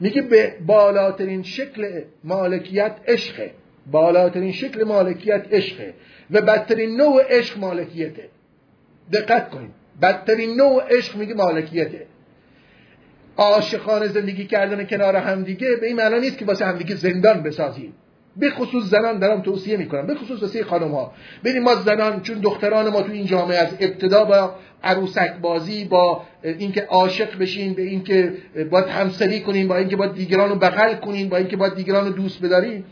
میگه 0.00 0.22
به 0.22 0.54
بالاترین 0.66 1.42
شکل 1.42 2.02
مالکیت 2.24 2.96
عشقه 3.08 3.50
بالاترین 3.90 4.52
شکل 4.52 4.84
مالکیت 4.84 5.46
عشقه 5.52 5.94
و 6.30 6.42
بدترین 6.42 6.96
نوع 6.96 7.22
عشق 7.38 7.58
مالکیته. 7.58 8.28
دقت 9.12 9.50
کنید 9.50 9.70
بدترین 10.02 10.56
نوع 10.56 10.96
عشق 10.96 11.16
میگه 11.16 11.34
مالکیته. 11.34 12.06
عاشقانه 13.36 14.08
زندگی 14.08 14.44
کردن 14.44 14.84
کنار 14.84 15.16
همدیگه 15.16 15.76
به 15.76 15.86
این 15.86 15.96
معنی 15.96 16.20
نیست 16.20 16.38
که 16.38 16.44
واسه 16.44 16.64
همدیگه 16.64 16.94
زندان 16.94 17.42
بسازیم. 17.42 17.94
به 18.36 18.50
خصوص 18.50 18.84
زنان 18.84 19.18
دارم 19.18 19.42
توصیه 19.42 19.76
می‌کنم. 19.76 20.06
به 20.06 20.14
خصوص 20.14 20.42
واسه 20.42 20.64
خانم 20.64 20.90
ها 20.90 21.12
ببین 21.44 21.62
ما 21.62 21.74
زنان 21.74 22.20
چون 22.20 22.38
دختران 22.38 22.88
ما 22.88 23.02
تو 23.02 23.12
این 23.12 23.26
جامعه 23.26 23.58
از 23.58 23.76
ابتدا 23.80 24.24
با 24.24 24.54
عروسک 24.84 25.34
بازی 25.40 25.84
با 25.84 26.22
اینکه 26.42 26.86
عاشق 26.88 27.38
بشین 27.38 27.74
به 27.74 27.82
اینکه 27.82 28.32
باید 28.70 28.86
همسری 28.86 29.40
کنیم 29.40 29.68
با 29.68 29.76
اینکه 29.76 29.96
باید 29.96 30.14
دیگران 30.14 30.48
رو 30.48 30.56
بغل 30.56 30.94
کنیم 30.94 31.28
با 31.28 31.36
اینکه 31.36 31.56
باید 31.56 31.74
دیگران 31.74 32.06
رو 32.06 32.12
دوست 32.12 32.42
بداریم 32.42 32.84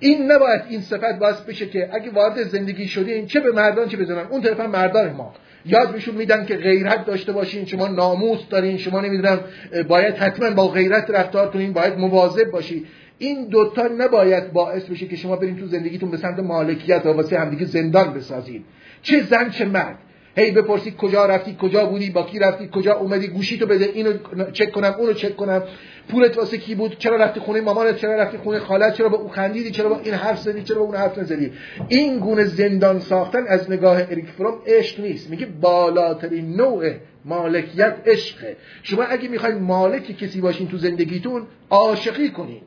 این 0.00 0.32
نباید 0.32 0.62
این 0.68 0.80
صفت 0.80 1.18
باعث 1.18 1.40
بشه 1.40 1.66
که 1.66 1.88
اگه 1.92 2.10
وارد 2.10 2.42
زندگی 2.42 2.88
شدین 2.88 3.26
چه 3.26 3.40
به 3.40 3.52
مردان 3.52 3.88
چه 3.88 3.96
به 3.96 4.04
زنان. 4.04 4.26
اون 4.26 4.42
طرف 4.42 4.60
هم 4.60 4.70
مردان 4.70 5.12
ما. 5.12 5.34
یاد 5.66 5.92
بهشون 5.92 6.14
میدن 6.14 6.46
که 6.46 6.56
غیرت 6.56 7.04
داشته 7.06 7.32
باشین 7.32 7.64
شما 7.64 7.88
ناموس 7.88 8.48
دارین 8.50 8.78
شما 8.78 9.00
نمی‌دونم 9.00 9.40
باید 9.88 10.14
حتما 10.16 10.50
با 10.50 10.68
غیرت 10.68 11.10
رفتار 11.10 11.50
کنین 11.50 11.72
باید 11.72 11.98
مواظب 11.98 12.50
باشی 12.50 12.86
این 13.22 13.44
دوتا 13.44 13.88
نباید 13.98 14.52
باعث 14.52 14.84
بشه 14.84 15.06
که 15.06 15.16
شما 15.16 15.36
برین 15.36 15.56
تو 15.56 15.66
زندگیتون 15.66 16.10
به 16.10 16.16
سمت 16.16 16.38
مالکیت 16.38 17.06
و 17.06 17.08
واسه 17.08 17.38
همدیگه 17.38 17.64
زندان 17.64 18.14
بسازید 18.14 18.64
چه 19.02 19.22
زن 19.22 19.50
چه 19.50 19.64
مرد. 19.64 19.98
هی 20.36 20.50
بپرسی 20.50 20.94
کجا 20.98 21.26
رفتی 21.26 21.56
کجا 21.60 21.86
بودی 21.86 22.10
با 22.10 22.22
کی 22.22 22.38
رفتی 22.38 22.68
کجا 22.72 22.94
اومدی 22.94 23.28
گوشی 23.28 23.58
تو 23.58 23.66
بده 23.66 23.84
اینو 23.84 24.12
چک 24.52 24.72
کنم 24.72 24.94
اونو 24.98 25.12
چک 25.12 25.36
کنم. 25.36 25.62
پولت 26.08 26.38
واسه 26.38 26.58
کی 26.58 26.74
بود؟ 26.74 26.98
چرا 26.98 27.16
رفتی 27.16 27.40
خونه 27.40 27.60
مامانت؟ 27.60 27.96
چرا 27.96 28.16
رفتی 28.16 28.38
خونه 28.38 28.58
خالت؟ 28.58 28.94
چرا 28.94 29.08
با 29.08 29.18
او 29.18 29.28
خندیدی؟ 29.28 29.70
چرا 29.70 29.88
با 29.88 30.00
این 30.04 30.14
حرف 30.14 30.40
زدی؟ 30.40 30.62
چرا 30.62 30.78
با 30.78 30.84
اون 30.84 30.96
حرف 30.96 31.18
نزدی؟ 31.18 31.52
این 31.88 32.18
گونه 32.18 32.44
زندان 32.44 32.98
ساختن 32.98 33.46
از 33.46 33.70
نگاه 33.70 33.96
اریک 34.10 34.26
فروم 34.26 34.58
عشق 34.66 35.00
نیست. 35.00 35.30
میگه 35.30 35.46
بالاترین 35.46 36.56
نوع 36.56 36.90
مالکیت 37.24 37.96
عشقه. 38.06 38.56
شما 38.82 39.02
اگه 39.02 39.28
می‌خواید 39.28 39.56
مالک 39.56 40.18
کسی 40.18 40.40
باشین 40.40 40.68
تو 40.68 40.78
زندگیتون 40.78 41.46
عاشقی 41.70 42.28
کنین. 42.28 42.62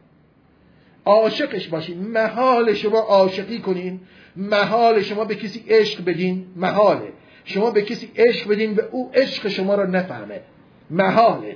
عاشقش 1.05 1.67
باشین. 1.67 1.97
محال 1.97 2.73
شما 2.73 2.99
عاشقی 2.99 3.59
کنین. 3.59 3.99
محال 4.35 5.01
شما 5.01 5.25
به 5.25 5.35
کسی 5.35 5.63
عشق 5.69 6.05
بدین. 6.05 6.45
محاله. 6.55 7.07
شما 7.45 7.71
به 7.71 7.81
کسی 7.81 8.11
عشق 8.15 8.49
بدین 8.49 8.73
به 8.73 8.87
او 8.91 9.11
عشق 9.13 9.47
شما 9.47 9.75
را 9.75 9.85
نفهمه. 9.85 10.41
محاله. 10.89 11.55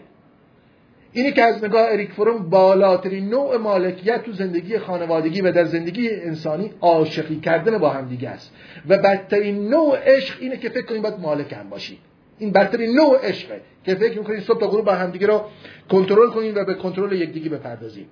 اینی 1.13 1.31
که 1.31 1.43
از 1.43 1.63
نگاه 1.63 1.91
اریک 1.91 2.11
فروم 2.11 2.49
بالاترین 2.49 3.29
نوع 3.29 3.57
مالکیت 3.57 4.23
تو 4.23 4.31
زندگی 4.31 4.79
خانوادگی 4.79 5.41
و 5.41 5.51
در 5.51 5.65
زندگی 5.65 6.09
انسانی 6.09 6.71
عاشقی 6.81 7.39
کردن 7.39 7.77
با 7.77 7.89
هم 7.89 8.09
دیگه 8.09 8.29
است. 8.29 8.53
و 8.89 8.97
بدترین 8.97 9.69
نوع 9.69 9.97
عشق 9.97 10.35
اینه 10.39 10.57
که 10.57 10.69
فکر 10.69 10.85
کنید 10.85 11.01
باید 11.01 11.19
مالک 11.19 11.53
هم 11.53 11.69
باشید 11.69 11.97
این 12.39 12.51
بدترین 12.51 12.95
نوع 12.95 13.27
عشقه 13.27 13.61
که 13.85 13.95
فکر 13.95 14.17
می‌کنید 14.19 14.39
صبح 14.39 14.59
تا 14.59 14.67
غروب 14.67 14.85
با 14.85 14.95
هم 14.95 15.11
دیگه 15.11 15.27
رو 15.27 15.41
کنترل 15.89 16.29
کنید 16.29 16.57
و 16.57 16.65
به 16.65 16.73
کنترل 16.73 17.11
یکدیگه 17.11 17.49
بپردازید 17.49 18.07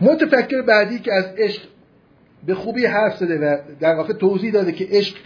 متفکر 0.00 0.62
بعدی 0.62 0.98
که 0.98 1.14
از 1.14 1.24
عشق 1.38 1.62
به 2.46 2.54
خوبی 2.54 2.86
حرف 2.86 3.16
زده 3.16 3.38
و 3.38 3.58
در 3.80 3.94
واقع 3.94 4.12
توضیح 4.12 4.52
داده 4.52 4.72
که 4.72 4.88
عشق 4.90 5.16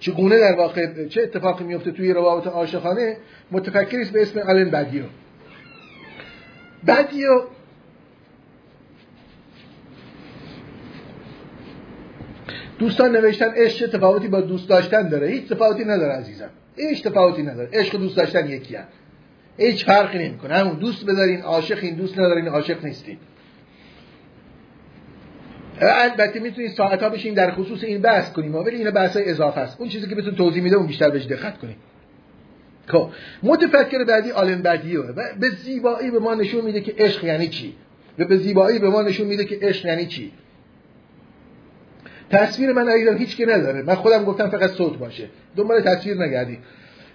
چگونه 0.00 0.38
در 0.38 0.54
واقع 0.54 1.08
چه 1.08 1.22
اتفاقی 1.22 1.64
میفته 1.64 1.90
توی 1.90 2.12
روابط 2.12 2.46
عاشقانه 2.46 3.16
متفکری 3.50 4.04
به 4.04 4.22
اسم 4.22 4.38
آلن 4.38 4.70
بدیو. 4.70 5.02
بدیو 6.86 7.42
دوستان 12.78 13.16
نوشتن 13.16 13.50
عشق 13.56 13.86
تفاوتی 13.86 14.28
با 14.28 14.40
دوست 14.40 14.68
داشتن 14.68 15.08
داره؟ 15.08 15.28
هیچ 15.28 15.48
تفاوتی 15.48 15.84
نداره 15.84 16.12
عزیزم. 16.12 16.50
هیچ 16.76 17.02
تفاوتی 17.02 17.42
نداره. 17.42 17.68
عشق 17.72 17.98
دوست 17.98 18.16
داشتن 18.16 18.48
یکی 18.50 18.76
هم. 18.76 18.84
هیچ 19.58 19.84
فرقی 19.84 20.18
نمی‌کنه. 20.18 20.54
همون 20.54 20.74
دوست 20.74 21.06
بذارین 21.06 21.40
عاشق 21.40 21.78
این 21.82 21.94
دوست 21.94 22.18
ندارین 22.18 22.48
عاشق 22.48 22.84
نیستین. 22.84 23.18
البته 25.80 26.40
می‌تونید 26.40 26.70
ساعت 26.70 27.02
ها 27.02 27.08
بشین 27.08 27.34
در 27.34 27.50
خصوص 27.50 27.84
این 27.84 28.02
بحث 28.02 28.32
کنیم 28.32 28.54
ولی 28.54 28.76
این 28.76 28.90
بحث 28.90 29.16
های 29.16 29.30
اضافه 29.30 29.60
است. 29.60 29.80
اون 29.80 29.88
چیزی 29.88 30.08
که 30.08 30.14
بهتون 30.14 30.34
توضیح 30.34 30.62
میده 30.62 30.76
اون 30.76 30.86
بیشتر 30.86 31.10
بهش 31.10 31.24
دقت 31.24 31.58
کنیم 31.58 31.76
خب 32.86 33.10
متفکر 33.42 34.04
بعدی 34.04 34.30
آلن 34.30 34.62
بدیو 34.62 35.02
و 35.02 35.22
به 35.40 35.48
زیبایی 35.50 36.10
به 36.10 36.18
ما 36.18 36.34
نشون 36.34 36.64
میده 36.64 36.80
که 36.80 36.94
عشق 36.98 37.24
یعنی 37.24 37.48
چی؟ 37.48 37.74
و 38.18 38.24
به 38.24 38.36
زیبایی 38.36 38.78
به 38.78 38.90
ما 38.90 39.02
نشون 39.02 39.26
میده 39.26 39.44
که 39.44 39.58
عشق 39.62 39.86
یعنی 39.86 40.06
چی؟ 40.06 40.32
تصویر 42.30 42.72
من 42.72 42.88
ایران 42.88 43.18
هیچ 43.18 43.36
که 43.36 43.46
نداره. 43.46 43.82
من 43.82 43.94
خودم 43.94 44.24
گفتم 44.24 44.48
فقط 44.48 44.70
صوت 44.70 44.98
باشه. 44.98 45.28
دنبال 45.56 45.80
تصویر 45.80 46.16
نگردی 46.16 46.58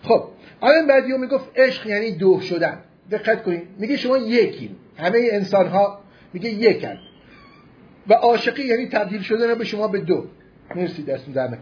خب 0.04 0.24
آلن 0.62 0.88
بدیو 0.88 1.18
می‌گفت 1.18 1.46
عشق 1.56 1.88
یعنی 1.88 2.12
دو 2.12 2.40
شدن. 2.40 2.78
دقت 3.12 3.44
کنید. 3.44 3.64
میگه 3.80 3.98
شما 3.98 4.18
یکیم. 4.18 4.76
همه 4.98 5.30
انسان 5.32 5.68
ها 5.68 6.00
میگه 6.34 6.50
یکن. 6.50 6.98
و 8.10 8.14
عاشقی 8.14 8.64
یعنی 8.64 8.88
تبدیل 8.88 9.22
شدن 9.22 9.56
به 9.56 9.66
شما 9.66 9.88
به 9.88 10.00
دو. 10.00 10.26
مرسی 10.76 11.04
دستون 11.04 11.38
نکن 11.38 11.58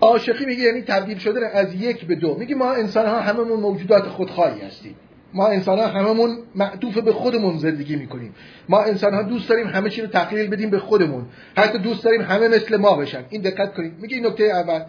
عاشقی 0.00 0.44
میگه 0.46 0.62
یعنی 0.62 0.82
تبدیل 0.82 1.18
شدن 1.18 1.44
از 1.52 1.74
یک 1.74 2.04
به 2.04 2.14
دو. 2.14 2.34
میگه 2.38 2.54
ما 2.54 2.72
انسان 2.72 3.06
ها 3.06 3.20
هممون 3.20 3.60
موجودات 3.60 4.02
خودخواهی 4.02 4.60
هستیم. 4.60 4.94
ما 5.34 5.48
انسان 5.48 5.78
ها 5.78 5.86
هممون 5.86 6.38
معطوف 6.54 6.98
به 6.98 7.12
خودمون 7.12 7.58
زندگی 7.58 7.96
می‌کنیم. 7.96 8.34
ما 8.68 8.82
انسان 8.82 9.14
ها 9.14 9.22
دوست 9.22 9.48
داریم 9.48 9.66
همه 9.66 9.90
چی 9.90 10.02
رو 10.02 10.06
تقلیل 10.06 10.50
بدیم 10.50 10.70
به 10.70 10.78
خودمون. 10.78 11.26
حتی 11.56 11.78
دوست 11.78 12.04
داریم 12.04 12.20
همه 12.20 12.48
مثل 12.48 12.76
ما 12.76 12.96
بشن. 12.96 13.24
این 13.30 13.42
دقت 13.42 13.74
کنید. 13.74 13.92
میگه 14.00 14.16
این 14.16 14.26
نکته 14.26 14.44
اول. 14.44 14.80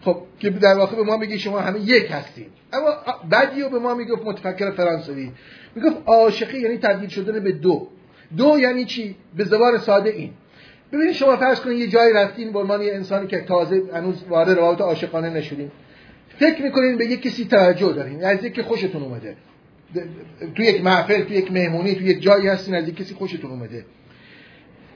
خب 0.00 0.22
که 0.40 0.50
در 0.50 0.74
واقع 0.74 0.96
به 0.96 1.02
ما 1.02 1.16
میگه 1.16 1.38
شما 1.38 1.60
همه 1.60 1.80
یک 1.80 2.10
هستیم 2.10 2.46
اما 2.72 2.88
بعدیو 3.30 3.68
به 3.68 3.78
ما 3.78 3.94
می‌گفت 3.94 4.24
متفکر 4.24 4.70
فرانسوی. 4.70 5.32
می‌گفت 5.74 5.96
عاشقی 6.06 6.58
یعنی 6.58 6.78
تبدیل 6.78 7.08
شدن 7.08 7.40
به 7.40 7.52
دو. 7.52 7.88
دو 8.36 8.58
یعنی 8.60 8.84
چی؟ 8.84 9.16
به 9.36 9.44
زبان 9.44 9.78
ساده 9.78 10.10
این. 10.10 10.30
ببینید 10.92 11.14
شما 11.14 11.36
فرض 11.36 11.60
کنید 11.60 11.78
یه 11.78 11.86
جایی 11.86 12.12
رفتین 12.12 12.52
به 12.52 12.58
عنوان 12.58 12.82
یه 12.82 12.94
انسانی 12.94 13.26
که 13.26 13.40
تازه 13.40 13.82
هنوز 13.94 14.24
وارد 14.28 14.50
روابط 14.50 14.80
عاشقانه 14.80 15.30
نشدین. 15.30 15.70
فکر 16.38 16.62
می‌کنین 16.62 16.96
به 16.96 17.06
یک 17.06 17.22
کسی 17.22 17.44
توجه 17.44 17.92
دارین. 17.92 18.24
از 18.24 18.44
یکی 18.44 18.62
خوشتون 18.62 19.02
اومده. 19.02 19.36
تو 20.54 20.62
یک 20.62 20.84
محفل 20.84 21.22
تو 21.22 21.32
یک 21.32 21.52
مهمونی 21.52 21.94
تو 21.94 22.02
یک 22.02 22.22
جایی 22.22 22.48
هستین 22.48 22.74
از 22.74 22.88
یک 22.88 22.96
کسی 22.96 23.14
خوشتون 23.14 23.50
اومده. 23.50 23.84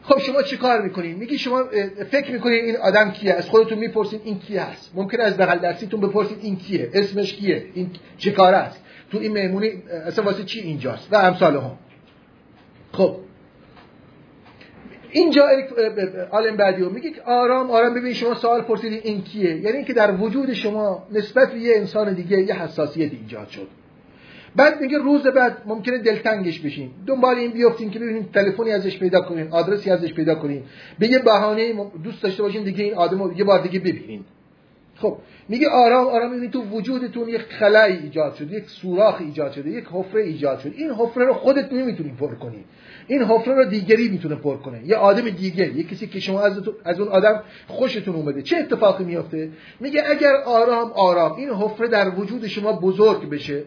خب 0.03 0.19
شما 0.19 0.43
چی 0.43 0.57
کار 0.57 0.83
می‌کنین؟ 0.83 1.17
میگی 1.17 1.39
شما 1.39 1.65
فکر 2.11 2.33
می‌کنین 2.33 2.65
این 2.65 2.77
آدم 2.77 3.11
کیه؟ 3.11 3.35
از 3.35 3.49
خودتون 3.49 3.79
می‌پرسین 3.79 4.21
این 4.25 4.39
کیه 4.39 4.63
هست. 4.63 4.93
ممکن 4.95 5.21
از 5.21 5.37
بغل 5.37 5.59
دستیتون 5.59 6.01
بپرسید 6.01 6.39
این 6.43 6.57
کیه؟ 6.57 6.91
اسمش 6.95 7.35
کیه؟ 7.35 7.65
این 7.75 7.91
چه 8.19 8.31
کاره 8.31 8.57
است؟ 8.57 8.85
تو 9.11 9.19
این 9.19 9.33
مهمونی 9.33 9.71
اصلا 10.07 10.25
واسه 10.25 10.45
چی 10.45 10.61
اینجاست؟ 10.61 11.09
و 11.13 11.17
امثال 11.17 11.57
هم. 11.57 11.79
خب. 12.93 13.17
اینجا 15.11 15.49
آلم 16.31 16.57
بعدیو 16.57 16.91
میگه 16.91 17.11
که 17.11 17.23
آرام 17.23 17.71
آرام 17.71 17.95
ببین 17.95 18.13
شما 18.13 18.35
سوال 18.35 18.63
پرسیدی 18.63 18.97
این 18.97 19.23
کیه؟ 19.23 19.57
یعنی 19.57 19.77
اینکه 19.77 19.93
در 19.93 20.15
وجود 20.15 20.53
شما 20.53 21.07
نسبت 21.13 21.53
به 21.53 21.59
یه 21.59 21.77
انسان 21.77 22.15
دیگه 22.15 22.43
یه 22.43 22.63
حساسیت 22.63 23.13
ایجاد 23.13 23.49
شد. 23.49 23.69
بعد 24.57 24.81
میگه 24.81 24.99
روز 24.99 25.23
بعد 25.23 25.63
ممکنه 25.67 25.99
دلتنگش 25.99 26.61
بشین. 26.61 26.91
دنبال 27.07 27.37
این 27.37 27.51
بیافتین 27.51 27.91
که 27.91 27.99
ببینید 27.99 28.33
تلفنی 28.33 28.71
ازش 28.71 28.99
پیدا 28.99 29.21
کنین 29.21 29.49
آدرسی 29.51 29.91
ازش 29.91 30.13
پیدا 30.15 30.35
کنین. 30.35 30.63
به 30.99 31.09
یه 31.09 31.19
بهانه 31.19 31.73
دوست 32.05 32.23
داشته 32.23 32.43
باشین 32.43 32.65
دیگه 32.65 32.85
این 32.85 32.95
آدمو 32.95 33.33
یه 33.33 33.45
بار 33.45 33.63
دیگه 33.63 33.79
ببینین. 33.79 34.25
خب 35.01 35.19
میگه 35.49 35.69
آرام 35.69 36.07
آرام 36.07 36.31
می‌بینید 36.31 36.53
تو 36.53 36.63
وجودتون 36.63 37.29
یک 37.29 37.41
خلایی 37.41 37.97
ایجاد 37.97 38.35
شده 38.35 38.57
یک 38.57 38.65
سوراخ 38.65 39.21
ایجاد 39.21 39.53
شده 39.53 39.71
یک 39.71 39.85
حفره 39.93 40.23
ایجاد 40.23 40.59
شده 40.59 40.73
این 40.77 40.91
حفره 40.91 41.25
رو 41.25 41.35
خودت 41.35 41.73
نمی‌تونی 41.73 42.13
پر 42.21 42.35
کنی. 42.35 42.65
این 43.07 43.23
حفره 43.23 43.55
رو 43.55 43.65
دیگری 43.65 44.09
می‌تونه 44.09 44.35
پر 44.35 44.57
کنه. 44.57 44.87
یه 44.87 44.97
آدم 44.97 45.31
دیگه 45.31 45.77
یه 45.77 45.83
کسی 45.83 46.07
که 46.07 46.21
شما 46.21 46.41
از, 46.41 46.61
از 46.85 47.01
اون 47.01 47.09
آدم 47.09 47.43
خوشتون 47.67 48.15
اومده. 48.15 48.43
چه 48.43 48.57
اتفاقی 48.57 49.05
میافته؟ 49.05 49.51
میگه 49.81 50.03
اگر 50.11 50.35
آرام 50.47 50.93
آرام 50.93 51.37
این 51.37 51.49
حفره 51.49 51.89
در 51.89 52.19
وجود 52.19 52.47
شما 52.47 52.73
بزرگ 52.73 53.31
بشه 53.31 53.65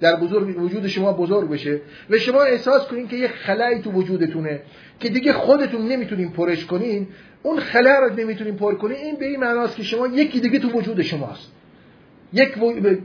در 0.00 0.16
بزرگ 0.16 0.62
وجود 0.62 0.86
شما 0.86 1.12
بزرگ 1.12 1.50
بشه 1.50 1.80
و 2.10 2.18
شما 2.18 2.42
احساس 2.42 2.86
کنین 2.86 3.08
که 3.08 3.16
یه 3.16 3.28
خلایی 3.28 3.78
تو 3.78 3.90
وجودتونه 3.90 4.60
که 5.00 5.08
دیگه 5.08 5.32
خودتون 5.32 5.88
نمی‌تونین 5.88 6.32
پرش 6.32 6.66
کنین 6.66 7.06
اون 7.42 7.60
خلا 7.60 7.98
رو 7.98 8.14
نمی‌تونین 8.14 8.56
پر 8.56 8.74
کنین 8.74 8.96
این 8.96 9.16
به 9.16 9.26
این 9.26 9.40
معناست 9.40 9.76
که 9.76 9.82
شما 9.82 10.06
یکی 10.06 10.40
دیگه 10.40 10.58
تو 10.58 10.68
وجود 10.68 11.02
شماست. 11.02 11.52
یک 12.32 12.48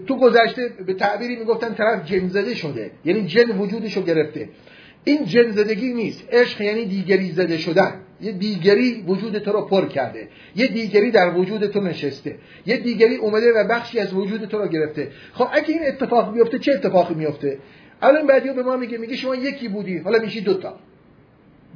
تو 0.08 0.18
گذشته 0.18 0.70
به 0.86 0.94
تعبیری 0.94 1.36
می‌گفتن 1.36 1.74
طرف 1.74 2.06
جن 2.06 2.28
زده 2.28 2.56
شده 2.56 2.92
یعنی 3.06 3.26
جن 3.26 3.58
وجودش 3.58 3.98
رو 3.98 4.04
گرفته. 4.04 4.50
این 5.04 5.26
جن 5.26 5.52
زدگی 5.52 5.94
نیست 5.94 6.24
عشق 6.32 6.62
یعنی 6.62 6.86
دیگری 6.86 7.32
زده 7.32 7.58
شدن. 7.58 7.94
یه 8.22 8.32
دیگری 8.32 9.04
وجود 9.08 9.38
تو 9.38 9.52
رو 9.52 9.62
پر 9.62 9.86
کرده. 9.86 10.28
یه 10.56 10.68
دیگری 10.68 11.12
در 11.12 11.38
وجود 11.38 11.66
تو 11.66 11.82
نشسته. 11.82 12.36
یه 12.66 12.78
دیگری 12.78 13.16
اومده 13.16 13.52
و 13.54 13.68
بخشی 13.68 14.00
از 14.00 14.14
وجود 14.14 14.46
تو 14.46 14.58
رو 14.58 14.68
گرفته. 14.68 15.08
خب 15.34 15.48
اگه 15.52 15.68
این 15.68 15.82
اتفاق 15.88 16.34
بیفته 16.34 16.60
چه 16.60 16.72
اتفاقی 16.72 17.14
میفته؟ 17.14 17.58
الان 18.02 18.28
بعدی 18.28 18.50
به 18.50 18.64
ما 18.64 18.78
میگه 18.78 18.98
میگه 18.98 19.16
شما 19.16 19.36
یکی 19.36 19.68
بودی 19.68 19.98
حالا 19.98 20.20
میشی 20.20 20.42
دوتا. 20.42 20.80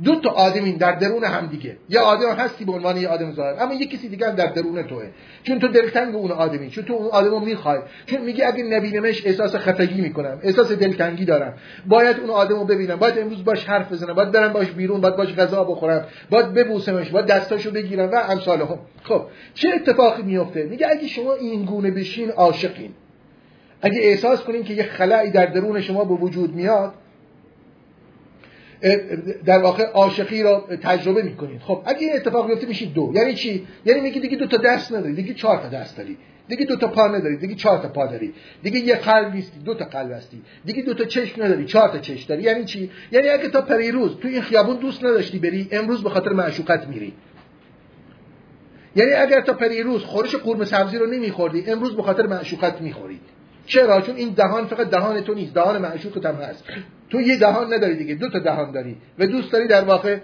دو 0.04 0.16
تا 0.16 0.30
آدمین 0.30 0.78
در 0.78 0.92
درون 0.92 1.24
هم 1.24 1.48
دیگه. 1.48 1.78
یه 1.90 2.00
آدم 2.00 2.30
هستی 2.30 2.66
به 2.66 2.72
عنوان 2.72 2.98
یه 2.98 3.08
آدم 3.08 3.32
ظاهر. 3.32 3.64
اما 3.64 3.74
یه 3.74 3.86
کسی 3.86 4.10
دیگه 4.10 4.28
هم 4.28 4.36
در 4.36 4.46
درون 4.46 4.84
توه. 4.84 5.08
چون 5.44 5.60
تو 5.60 5.68
دلتنگ 5.68 6.16
اون 6.16 6.32
آدمی 6.32 6.70
چون 6.70 6.84
تو 6.84 6.94
اون 6.94 7.08
آدمو 7.12 7.40
می‌خوای. 7.40 7.80
چون 8.06 8.22
میگه 8.22 8.48
اگه 8.48 8.64
نبینمش 8.64 9.26
احساس 9.26 9.56
خفگی 9.56 10.02
می‌کنم. 10.02 10.40
احساس 10.44 10.72
دلتنگی 10.72 11.26
دارم. 11.26 11.54
باید 11.88 12.20
اون 12.20 12.30
آدمو 12.30 12.66
ببینم. 12.66 12.96
باید 12.96 13.20
امروز 13.20 13.44
باش 13.44 13.66
حرف 13.66 13.92
بزنم. 13.92 14.14
باید 14.14 14.32
برم 14.32 14.54
باش 14.54 14.72
بیرون. 14.72 15.02
باید 15.02 15.16
باش 15.16 15.36
غذا 15.36 15.64
بخورم. 15.64 16.06
باید 16.30 16.54
ببوسمش. 16.54 17.10
باید 17.10 17.26
دستاشو 17.26 17.72
بگیرم 17.72 18.12
و 18.12 18.16
امثال 18.16 18.62
هم 18.62 18.80
خب. 19.04 19.22
چه 19.54 19.70
اتفاقی 19.76 20.24
میفته 20.24 20.64
میگه 20.64 20.88
اگه 20.90 21.08
شما 21.08 21.34
این 21.34 21.66
گونه 21.66 21.92
بشین 21.92 22.30
عاشقین. 22.30 22.92
اگه 23.82 24.00
احساس 24.02 24.42
کنین 24.42 24.64
که 24.64 24.74
یه 24.74 24.84
خلایی 24.84 25.32
در 25.32 25.46
درون 25.46 25.82
شما 25.82 26.04
به 26.04 26.14
وجود 26.14 26.56
میاد 26.56 26.94
در 29.46 29.60
واقع 29.60 29.84
عاشقی 29.84 30.44
را 30.44 30.68
تجربه 30.84 31.22
می‌کنید. 31.22 31.62
خب 31.62 31.84
اگه 31.86 32.00
این 32.00 32.16
اتفاق 32.16 32.48
بیفته 32.48 32.68
میشید 32.68 32.94
دو. 32.94 33.12
یعنی 33.16 33.34
چی؟ 33.34 33.68
یعنی 33.86 34.02
میگی 34.02 34.20
دیگه 34.20 34.38
دو 34.38 34.48
تا 34.48 34.58
دست 34.58 34.94
نداری 34.94 35.14
دیگه 35.14 35.34
چهار 35.34 35.58
تا 35.58 35.68
دست 35.68 35.98
داری. 35.98 36.18
دیگه 36.48 36.66
دو 36.66 36.76
تا 36.76 36.88
پا 36.88 37.08
نداری 37.08 37.38
دیگه 37.38 37.56
چهار 37.56 37.78
تا 37.78 37.90
پا 37.90 38.08
داری. 38.08 38.34
دیگه 38.64 38.80
یه 38.80 38.96
قلب 38.96 39.34
نیستی 39.34 39.60
دو 39.60 39.74
تا 39.74 39.86
قلب 39.86 40.12
هستی. 40.12 40.42
دیگه 40.66 40.82
دو 40.82 40.94
تا 40.94 41.06
چشم 41.06 41.44
نداری 41.44 41.66
چهار 41.66 41.90
تا 41.90 41.98
چشم 41.98 42.28
داری. 42.28 42.44
یعنی 42.44 42.66
چی؟ 42.66 42.92
یعنی 43.12 43.28
اگه 43.28 43.50
تا 43.50 43.62
پریروز 43.62 44.18
تو 44.18 44.28
این 44.28 44.42
خیابون 44.42 44.78
دوست 44.78 45.04
نداشتی 45.04 45.40
بری 45.40 45.68
امروز 45.72 46.04
به 46.04 46.10
خاطر 46.10 46.34
معشوقت 46.34 46.88
میری. 46.88 47.14
یعنی 48.96 49.12
اگر 49.12 49.42
تا 49.42 49.54
پریروز 49.54 50.04
خورش 50.04 50.36
قرمه 50.36 50.66
سبزی 50.66 50.98
رو 50.98 51.06
نمیخوردی 51.06 51.64
امروز 51.68 51.96
به 51.96 52.04
خاطر 52.04 52.28
معشوقت 52.28 52.82
می‌خورید 52.82 53.35
چرا؟ 53.66 54.02
چون 54.02 54.16
این 54.16 54.30
دهان 54.30 54.66
فقط 54.66 54.90
دهان 54.90 55.22
تو 55.22 55.34
نیست 55.34 55.54
دهان 55.54 55.78
معشوقت 55.78 56.26
هم 56.26 56.36
هست. 56.36 56.64
تو 57.10 57.22
یه 57.22 57.38
دهان 57.38 57.74
نداری 57.74 57.96
دیگه 57.96 58.16
دو 58.16 58.30
تا 58.30 58.40
دهان 58.40 58.72
داری 58.72 58.98
و 59.20 59.28
دوست 59.28 59.52
داری 59.52 59.68
در 59.68 59.84
واقع 59.84 60.18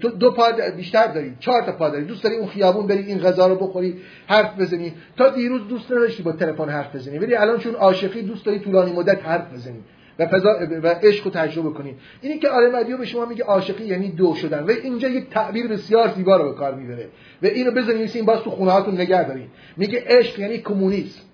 تو 0.00 0.08
دو 0.08 0.30
پا 0.30 0.52
بیشتر 0.76 1.06
داری 1.06 1.34
چهار 1.40 1.62
تا 1.62 1.72
پا 1.72 1.88
داری 1.88 2.04
دوست 2.04 2.22
داری 2.24 2.36
اون 2.36 2.48
خیابون 2.48 2.86
بری 2.86 3.02
این 3.02 3.18
غذا 3.18 3.46
رو 3.46 3.54
بخوری 3.54 3.96
حرف 4.26 4.60
بزنی. 4.60 4.92
تا 5.16 5.28
دیروز 5.28 5.68
دوست 5.68 5.92
نداشتی 5.92 6.22
با 6.22 6.32
تلفن 6.32 6.68
حرف 6.68 6.94
بزنی 6.94 7.18
ولی 7.18 7.34
الان 7.34 7.58
چون 7.58 7.74
عاشقی 7.74 8.22
دوست 8.22 8.46
داری 8.46 8.58
طولانی 8.58 8.92
مدت 8.92 9.24
حرف 9.24 9.52
بزنی 9.52 9.80
و 10.18 10.26
فضا 10.26 10.58
و 10.82 10.88
عشق 10.88 11.24
رو 11.24 11.30
تجربه 11.30 11.70
کنی. 11.70 11.94
اینی 12.20 12.38
که 12.38 12.48
آل 12.48 12.76
مدیو 12.76 12.98
به 12.98 13.06
شما 13.06 13.26
میگه 13.26 13.44
عاشقی 13.44 13.84
یعنی 13.84 14.08
دو 14.08 14.34
شدن 14.34 14.64
و 14.64 14.70
اینجا 14.70 15.08
یک 15.08 15.30
تعبیر 15.30 15.68
بسیار 15.68 16.08
زیبا 16.08 16.36
رو 16.36 16.52
به 16.52 16.58
کار 16.58 16.74
می‌بره. 16.74 17.08
و 17.42 17.46
اینو 17.46 17.70
بزنید 17.70 18.10
این 18.14 18.24
باز 18.24 18.40
تو 18.40 18.50
خونه 18.50 18.70
هاتون 18.70 18.94
نگه 18.94 19.28
دارین. 19.28 19.46
میگه 19.76 20.04
عشق 20.06 20.38
یعنی 20.38 20.58
کمونیسم. 20.58 21.25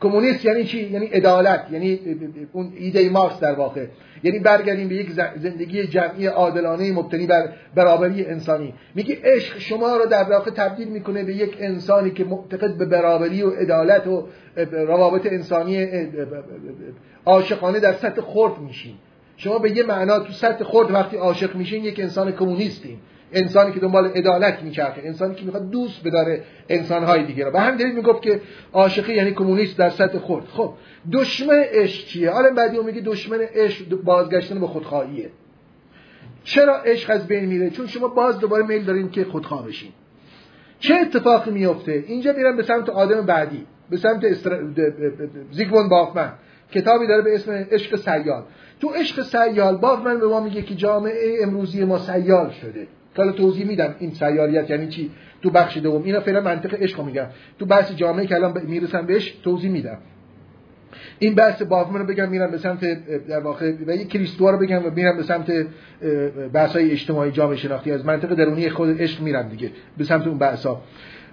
کمونیست 0.00 0.44
یعنی 0.44 0.64
چی؟ 0.64 0.90
یعنی 0.90 1.06
عدالت 1.06 1.66
یعنی 1.70 2.00
اون 2.52 2.72
ایده 2.76 3.08
مارکس 3.08 3.40
در 3.40 3.54
واقع. 3.54 3.86
یعنی 4.22 4.38
برگردیم 4.38 4.88
به 4.88 4.94
یک 4.94 5.10
زندگی 5.36 5.86
جمعی 5.86 6.26
عادلانه 6.26 6.92
مبتنی 6.92 7.26
بر 7.26 7.48
برابری 7.74 8.26
انسانی. 8.26 8.74
میگه 8.94 9.18
عشق 9.24 9.58
شما 9.58 9.96
رو 9.96 10.06
در 10.06 10.24
واقع 10.24 10.50
تبدیل 10.50 10.88
می‌کنه 10.88 11.24
به 11.24 11.34
یک 11.34 11.56
انسانی 11.60 12.10
که 12.10 12.24
معتقد 12.24 12.76
به 12.76 12.86
برابری 12.86 13.42
و 13.42 13.50
عدالت 13.50 14.06
و 14.06 14.26
روابط 14.72 15.26
انسانی 15.26 15.86
عاشقانه 17.24 17.80
در 17.80 17.92
سطح 17.92 18.20
خرد 18.20 18.58
میشین. 18.58 18.94
شما 19.36 19.58
به 19.58 19.76
یه 19.76 19.82
معنا 19.82 20.18
تو 20.18 20.32
سطح 20.32 20.64
خرد 20.64 20.90
وقتی 20.90 21.16
عاشق 21.16 21.54
میشین 21.56 21.84
یک 21.84 22.00
انسان 22.00 22.32
کمونیستین. 22.32 22.98
انسانی 23.32 23.72
که 23.72 23.80
دنبال 23.80 24.06
عدالت 24.06 24.62
میچرخه 24.62 25.02
انسانی 25.04 25.34
که 25.34 25.44
می‌خواد 25.44 25.70
دوست 25.70 26.04
بداره 26.04 26.42
انسانهای 26.68 27.24
دیگه 27.24 27.44
رو 27.44 27.50
به 27.50 27.60
هم 27.60 27.76
دلیل 27.76 27.94
می‌گفت 27.94 28.22
که 28.22 28.40
عاشقی 28.72 29.14
یعنی 29.14 29.30
کمونیست 29.30 29.78
در 29.78 29.90
سطح 29.90 30.18
خرد 30.18 30.44
خب 30.44 30.74
دشمن 31.12 31.64
عشق 31.72 32.06
چیه؟ 32.06 32.30
حالا 32.30 32.50
بعدی 32.50 32.78
میگه 32.78 33.00
دشمن 33.00 33.38
عشق 33.54 33.88
بازگشتن 33.88 34.60
به 34.60 34.66
خودخواهیه. 34.66 35.30
چرا 36.44 36.76
عشق 36.76 37.10
از 37.10 37.26
بین 37.26 37.44
میره؟ 37.44 37.70
چون 37.70 37.86
شما 37.86 38.08
باز 38.08 38.38
دوباره 38.38 38.66
میل 38.66 38.84
دارین 38.84 39.10
که 39.10 39.24
خودخواه 39.24 39.66
بشین. 39.66 39.90
چه 40.78 40.94
اتفاقی 40.94 41.50
میفته 41.50 42.04
اینجا 42.06 42.32
میرم 42.32 42.56
به 42.56 42.62
سمت 42.62 42.88
آدم 42.90 43.26
بعدی 43.26 43.66
به 43.90 43.96
سمت 43.96 44.24
استر... 44.24 44.60
زیگموند 45.52 45.90
باخمن 45.90 46.32
کتابی 46.72 47.06
داره 47.06 47.22
به 47.22 47.34
اسم 47.34 47.52
عشق 47.52 47.96
سیال. 47.96 48.42
تو 48.80 48.88
عشق 48.88 49.22
سیال 49.22 49.76
باخمن 49.76 50.20
به 50.20 50.26
ما 50.26 50.40
میگه 50.40 50.62
که 50.62 50.74
جامعه 50.74 51.38
امروزی 51.42 51.84
ما 51.84 51.98
سیال 51.98 52.50
شده. 52.50 52.86
حالا 53.16 53.32
توضیح 53.32 53.66
میدم 53.66 53.94
این 53.98 54.10
سیالیت 54.10 54.70
یعنی 54.70 54.88
چی؟ 54.88 55.10
تو 55.42 55.50
بخش 55.50 55.76
دوم. 55.76 56.02
اینا 56.02 56.20
فعلا 56.20 56.40
منطق 56.40 56.82
عشق 56.82 57.00
میگم. 57.00 57.26
تو 57.58 57.66
بحث 57.66 57.92
جامعه 57.92 58.26
که 58.26 58.34
الان 58.34 58.62
می‌رسم 58.66 59.06
بهش 59.06 59.30
توضیح 59.30 59.70
میدم. 59.70 59.98
این 61.18 61.34
بحث 61.34 61.62
بافمن 61.62 62.00
رو 62.00 62.06
بگم 62.06 62.28
میرم 62.28 62.50
به 62.50 62.58
سمت 62.58 62.84
در 63.26 63.40
واقع 63.40 63.72
و 63.86 63.96
یک 63.96 64.08
کریستوا 64.08 64.50
رو 64.50 64.58
بگم 64.58 64.86
و 64.86 64.90
میرم 64.90 65.16
به 65.16 65.22
سمت 65.22 65.52
بحث 66.52 66.72
های 66.72 66.90
اجتماعی 66.90 67.30
جامعه 67.30 67.56
شناختی. 67.56 67.90
از 67.90 68.04
منطق 68.04 68.34
درونی 68.34 68.70
خود 68.70 69.02
عشق 69.02 69.20
میرم 69.22 69.48
دیگه 69.48 69.70
به 69.98 70.04
سمت 70.04 70.26
اون 70.26 70.38
بحث 70.38 70.66
ها 70.66 70.82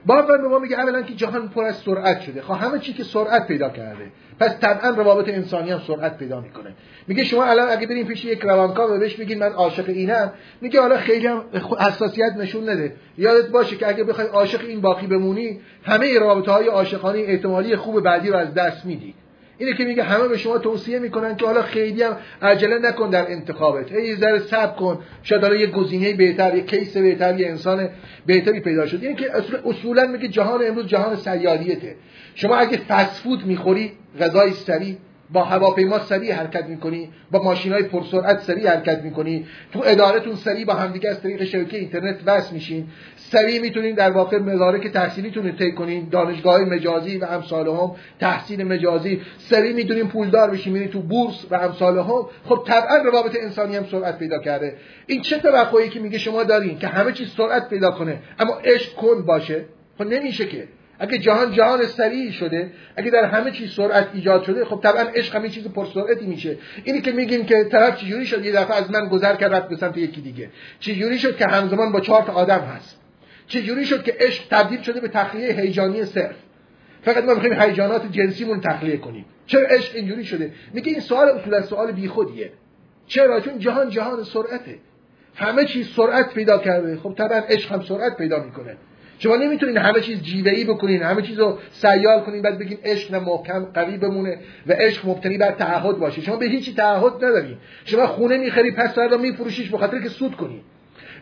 باور 0.05 0.37
به 0.37 0.47
ما 0.47 0.59
میگه 0.59 0.79
اولا 0.79 1.01
که 1.01 1.13
جهان 1.13 1.49
پر 1.49 1.63
از 1.63 1.75
سرعت 1.75 2.21
شده. 2.21 2.41
خب 2.41 2.53
همه 2.53 2.79
چی 2.79 2.93
که 2.93 3.03
سرعت 3.03 3.47
پیدا 3.47 3.69
کرده. 3.69 4.11
پس 4.39 4.59
طبعا 4.59 4.89
روابط 4.89 5.29
انسانی 5.29 5.71
هم 5.71 5.81
سرعت 5.87 6.17
پیدا 6.17 6.41
می‌کنه. 6.41 6.73
میگه 7.07 7.23
شما 7.23 7.45
الان 7.45 7.69
اگه 7.69 7.87
بریم 7.87 8.07
پیش 8.07 8.25
یک 8.25 8.41
روانکاو 8.41 8.99
بهش 8.99 9.15
بگین 9.15 9.39
من 9.39 9.51
عاشق 9.51 9.89
اینم. 9.89 10.33
میگه 10.61 10.81
حالا 10.81 10.97
خیلی 10.97 11.27
هم 11.27 11.43
حساسیت 11.87 12.33
نشون 12.37 12.69
نده. 12.69 12.95
یادت 13.17 13.49
باشه 13.49 13.75
که 13.75 13.87
اگه 13.87 14.03
بخوای 14.03 14.27
عاشق 14.27 14.61
این 14.61 14.81
باقی 14.81 15.07
بمونی 15.07 15.59
همه 15.83 16.19
رابطه 16.19 16.51
های 16.51 16.67
عاشقانه 16.67 17.19
احتمالی 17.19 17.75
خوب 17.75 18.01
بعدی 18.01 18.29
رو 18.29 18.37
از 18.37 18.53
دست 18.53 18.85
میدی. 18.85 19.13
اینه 19.61 19.73
که 19.77 19.85
میگه 19.85 20.03
همه 20.03 20.27
به 20.27 20.37
شما 20.37 20.57
توصیه 20.57 20.99
می‌کنن 20.99 21.35
که 21.35 21.45
حالا 21.45 21.61
خیلی 21.61 22.03
هم 22.03 22.17
عجله 22.41 22.79
نکن 22.79 23.09
در 23.09 23.31
انتخابت. 23.31 23.91
هی 23.91 24.15
ذره 24.15 24.39
صبر 24.39 24.75
کن. 24.75 24.99
شاید 25.23 25.41
حالا 25.41 25.55
یه 25.55 25.67
گزینه 25.67 26.13
بهتر 26.13 26.55
یه 26.55 26.63
کیس 26.63 26.97
بهتر 26.97 27.39
یه 27.39 27.47
انسان 27.47 27.89
بهتری 28.25 28.59
پیدا 28.59 28.85
شد. 28.85 29.03
اینه 29.03 29.15
که 29.15 29.31
اصولا 29.65 30.07
میگه 30.07 30.27
جهان 30.27 30.67
امروز 30.67 30.87
جهان 30.87 31.15
سیالیته 31.15 31.95
شما 32.35 32.55
اگه 32.55 32.77
فسفود 32.77 33.45
می‌خوری 33.45 33.91
غذای 34.19 34.51
سریع 34.51 34.95
با 35.33 35.43
هواپیما 35.43 35.99
سریع 35.99 36.33
حرکت 36.33 36.65
می‌کنی 36.65 37.09
با 37.31 37.43
ماشین 37.43 37.73
های 37.73 37.83
پرسرعت 37.83 38.39
سریع 38.39 38.69
حرکت 38.69 39.01
می‌کنی 39.03 39.45
تو 39.73 39.81
ادارتون 39.85 40.35
سریع 40.35 40.65
با 40.65 40.73
همدیگه 40.73 41.09
از 41.09 41.21
طریق 41.21 41.43
شبکه 41.43 41.77
اینترنت 41.77 42.19
وصل 42.25 42.53
میشین. 42.53 42.87
سریع 43.31 43.61
می‌تونین 43.61 43.95
در 43.95 44.11
واقع 44.11 44.37
مدارک 44.37 44.87
تحصیلیتون 44.87 45.55
طی 45.55 45.71
کنین 45.71 46.09
دانشگاه 46.09 46.61
مجازی 46.61 47.17
و 47.17 47.25
امثال 47.25 47.67
هم 47.67 47.91
تحصیل 48.19 48.63
مجازی. 48.63 49.21
سریع 49.37 49.73
می‌تونین 49.73 50.07
پولدار 50.07 50.51
بشین 50.51 50.73
میرین 50.73 50.87
تو 50.87 51.01
بورس 51.01 51.45
و 51.51 51.55
امثال 51.55 51.97
هم. 51.97 52.25
خب 52.45 52.63
طبعا 52.67 52.97
روابط 52.97 53.37
انسانی 53.41 53.75
هم 53.75 53.85
سرعت 53.91 54.19
پیدا 54.19 54.39
کرده. 54.39 54.75
این 55.07 55.21
چه 55.21 55.37
توقعی 55.39 55.89
که 55.89 55.99
میگه 55.99 56.17
شما 56.17 56.43
دارین 56.43 56.79
که 56.79 56.87
همه 56.87 57.11
چیز 57.11 57.29
سرعت 57.37 57.69
پیدا 57.69 57.91
کنه؟ 57.91 58.19
اما 58.39 58.53
عشق 58.63 58.93
کن 58.93 59.25
باشه. 59.25 59.65
خب 59.97 60.03
نمیشه 60.03 60.45
که. 60.45 60.67
اگه 60.99 61.17
جهان 61.17 61.51
جهان 61.51 61.85
سریع 61.85 62.31
شده 62.31 62.71
اگه 62.95 63.11
در 63.11 63.25
همه 63.25 63.51
چیز 63.51 63.73
سرعت 63.73 64.07
ایجاد 64.13 64.43
شده 64.43 64.65
خب 64.65 64.79
طبعا 64.83 65.01
عشق 65.15 65.35
هم 65.35 65.49
چیز 65.49 65.67
پرسرعتی 65.67 66.25
میشه. 66.25 66.57
اینی 66.83 67.01
که 67.01 67.11
میگیم 67.11 67.45
که 67.45 67.63
طرف 67.63 68.01
چجوری 68.01 68.25
شد؟ 68.25 68.45
یه 68.45 68.51
دفعه 68.51 68.77
از 68.77 68.91
من 68.91 69.07
گذر 69.07 69.35
کرد 69.35 69.53
رفت 69.53 69.69
به 69.69 69.75
سمت 69.75 69.97
یکی 69.97 70.21
دیگه. 70.21 70.49
چجوری 70.79 71.19
شد 71.19 71.37
که 71.37 71.45
همزمان 71.47 71.91
با 71.91 71.99
چهار 71.99 72.21
تا 72.21 72.33
آدم 72.33 72.59
هست؟ 72.59 73.00
چجوری 73.51 73.85
شد 73.85 74.03
که 74.03 74.15
عشق 74.19 74.43
تبدیل 74.49 74.81
شده 74.81 74.99
به 74.99 75.07
تخلیه 75.07 75.53
هیجانی 75.53 76.05
صرف؟ 76.05 76.35
فقط 77.01 77.23
ما 77.23 77.33
می‌خوایم 77.33 77.61
هیجانات 77.61 78.11
جنسیمون 78.11 78.61
تخلیه 78.61 78.97
کنیم. 78.97 79.25
چرا 79.47 79.67
عشق 79.67 79.95
اینجوری 79.95 80.25
شده؟ 80.25 80.51
میگه 80.73 80.91
این 80.91 81.01
سوال 81.01 81.29
اصولا 81.29 81.61
سوال 81.61 81.91
بیخودیه. 81.91 82.51
چرا؟ 83.07 83.39
چون 83.39 83.59
جهان 83.59 83.89
جهان 83.89 84.23
سرعته. 84.23 84.75
همه 85.35 85.65
چیز 85.65 85.89
سرعت 85.95 86.33
پیدا 86.33 86.57
کرده. 86.57 86.97
خب 86.97 87.13
طبعا 87.17 87.37
عشق 87.49 87.71
هم 87.71 87.81
سرعت 87.81 88.17
پیدا 88.17 88.43
می‌کنه. 88.43 88.77
شما 89.19 89.35
نمی‌تونین 89.35 89.77
همه 89.77 90.01
چیز 90.01 90.21
جیوه‌ای 90.21 90.63
بکنین 90.63 91.03
همه 91.03 91.21
چیز 91.21 91.39
رو 91.39 91.59
سیال 91.71 92.21
کنین 92.21 92.41
بعد 92.41 92.59
بگین 92.59 92.77
عشق 92.85 93.11
نه 93.11 93.19
محکم 93.19 93.65
قوی 93.65 93.97
بمونه 93.97 94.39
و 94.67 94.73
عشق 94.73 95.09
مبتنی 95.09 95.37
بر 95.37 95.51
تعهد 95.51 95.97
باشه. 95.97 96.21
شما 96.21 96.35
به 96.35 96.45
هیچی 96.45 96.73
تعهد 96.73 97.15
ندارین. 97.15 97.57
شما 97.85 98.07
خونه 98.07 98.37
می‌خری 98.37 98.71
پس 98.71 98.93
فردا 98.93 99.17
میفروشیش 99.17 99.69
به 99.69 99.77
خاطر 99.77 99.99
که 99.99 100.09
سود 100.09 100.35
کنی 100.35 100.61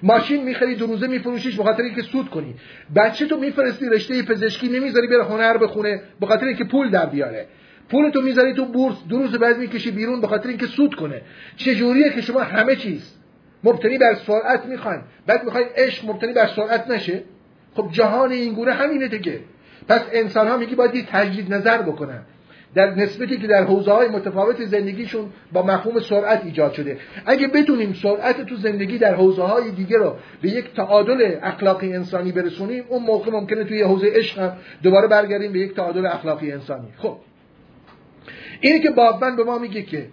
ماشین 0.04 0.44
می‌خری 0.44 0.76
دو 0.76 0.88
روزه 0.88 1.08
میفروشیش 1.08 1.56
به 1.56 1.64
خاطر 1.64 1.84
اینکه 1.84 2.02
سود 2.02 2.30
کنی. 2.30 2.56
بچه 2.96 3.26
تو 3.26 3.38
میفرستی 3.38 3.86
رشته 3.86 4.24
پزشکی 4.24 4.68
نمی‌ذاری 4.68 5.08
بره 5.08 5.24
هنر 5.24 5.58
بخونه 5.58 6.02
به 6.20 6.26
خاطر 6.26 6.46
اینکه 6.46 6.64
پول 6.64 6.90
در 6.90 7.06
بیاره. 7.06 7.46
پول 7.90 8.10
تو 8.10 8.22
می‌ذاری 8.22 8.54
تو 8.54 8.66
بورس 8.66 8.96
دو 9.10 9.18
روز 9.18 9.32
بعد 9.32 9.58
می‌کشی 9.58 9.92
بیرون 9.92 10.22
به 10.22 10.28
خاطر 10.28 10.50
اینکه 10.50 10.66
سود 10.66 10.96
کنه. 10.96 11.22
چه 11.58 11.76
جوریه 11.76 12.10
که 12.10 12.22
شما 12.22 12.40
همه 12.40 12.76
چیز؟ 12.76 13.16
مبتنی 13.64 13.98
بر 13.98 14.16
سرعت 14.16 14.66
می‌خواین. 14.66 15.02
بعد 15.28 15.44
می‌خواین 15.44 15.68
عشق 15.76 16.10
مبتنی 16.10 16.34
بر 16.34 16.48
سرعت 16.48 16.88
نشه. 16.88 17.24
خب 17.76 17.90
جهان 17.92 18.32
این 18.32 18.54
گونه 18.54 18.74
همینه 18.74 19.08
دیگه. 19.08 19.40
پس 19.88 20.02
انسان 20.12 20.48
ها 20.48 20.58
میگی 20.58 20.76
باید 20.76 21.06
تجدید 21.06 21.54
نظر 21.54 21.82
بکنن. 21.82 22.22
در 22.76 22.96
نسبتی 22.96 23.38
که 23.38 23.48
در 23.48 23.64
حوزه 23.64 23.92
های 23.92 24.08
متفاوت 24.08 24.66
زندگیشون 24.66 25.26
با 25.54 25.62
مفهوم 25.62 26.00
سرعت 26.00 26.46
ایجاد 26.46 26.74
شده. 26.74 26.98
اگه 27.26 27.48
بدونیم 27.48 27.94
سرعت 27.94 28.46
تو 28.46 28.56
زندگی 28.56 28.98
در 28.98 29.16
حوزه 29.16 29.44
های 29.44 29.72
دیگه 29.72 29.98
رو 29.98 30.16
به 30.42 30.50
یک 30.50 30.74
تعادل 30.74 31.36
اخلاقی 31.42 31.94
انسانی 31.94 32.32
برسونیم 32.32 32.84
اون 32.90 33.04
موقع 33.04 33.32
ممکنه 33.32 33.64
توی 33.64 33.82
حوزه 33.82 34.08
عشق 34.14 34.40
هم 34.40 34.58
دوباره 34.84 35.08
برگردیم 35.08 35.52
به 35.52 35.60
یک 35.60 35.76
تعادل 35.76 36.06
اخلاقی 36.06 36.52
انسانی. 36.52 36.88
خب. 36.98 37.18
اینی 38.62 38.80
که 38.80 38.90
بابن 38.90 39.36
به 39.36 39.44
ما 39.44 39.58
میگه 39.58 39.82
که 39.82 40.08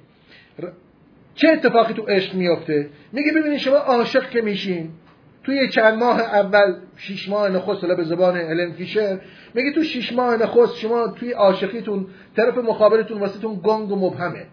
چه 1.35 1.49
اتفاقی 1.49 1.95
تو 1.95 2.03
عشق 2.03 2.35
میفته 2.35 2.89
میگه 3.13 3.33
ببینید 3.33 3.59
شما 3.59 3.77
عاشق 3.77 4.31
که 4.31 4.43
میشین 4.43 4.91
توی 5.47 5.69
چند 5.69 5.95
ماه 5.95 6.21
اول 6.21 6.75
شش 6.97 7.29
ماه 7.29 7.49
نخست 7.49 7.87
به 7.87 8.05
زبان 8.05 8.37
هلن 8.37 8.73
فیشر 8.73 9.21
میگه 9.55 9.73
تو 9.73 9.83
شش 9.83 10.13
ماه 10.13 10.37
نخست 10.37 10.77
شما 10.77 11.09
توی 11.09 11.33
عاشقیتون 11.33 12.07
طرف 12.37 12.59
مقابلتون 12.59 13.19
واسهتون 13.19 13.61
گنگ 13.65 13.93
و 13.93 13.97
مبهمه. 13.97 14.47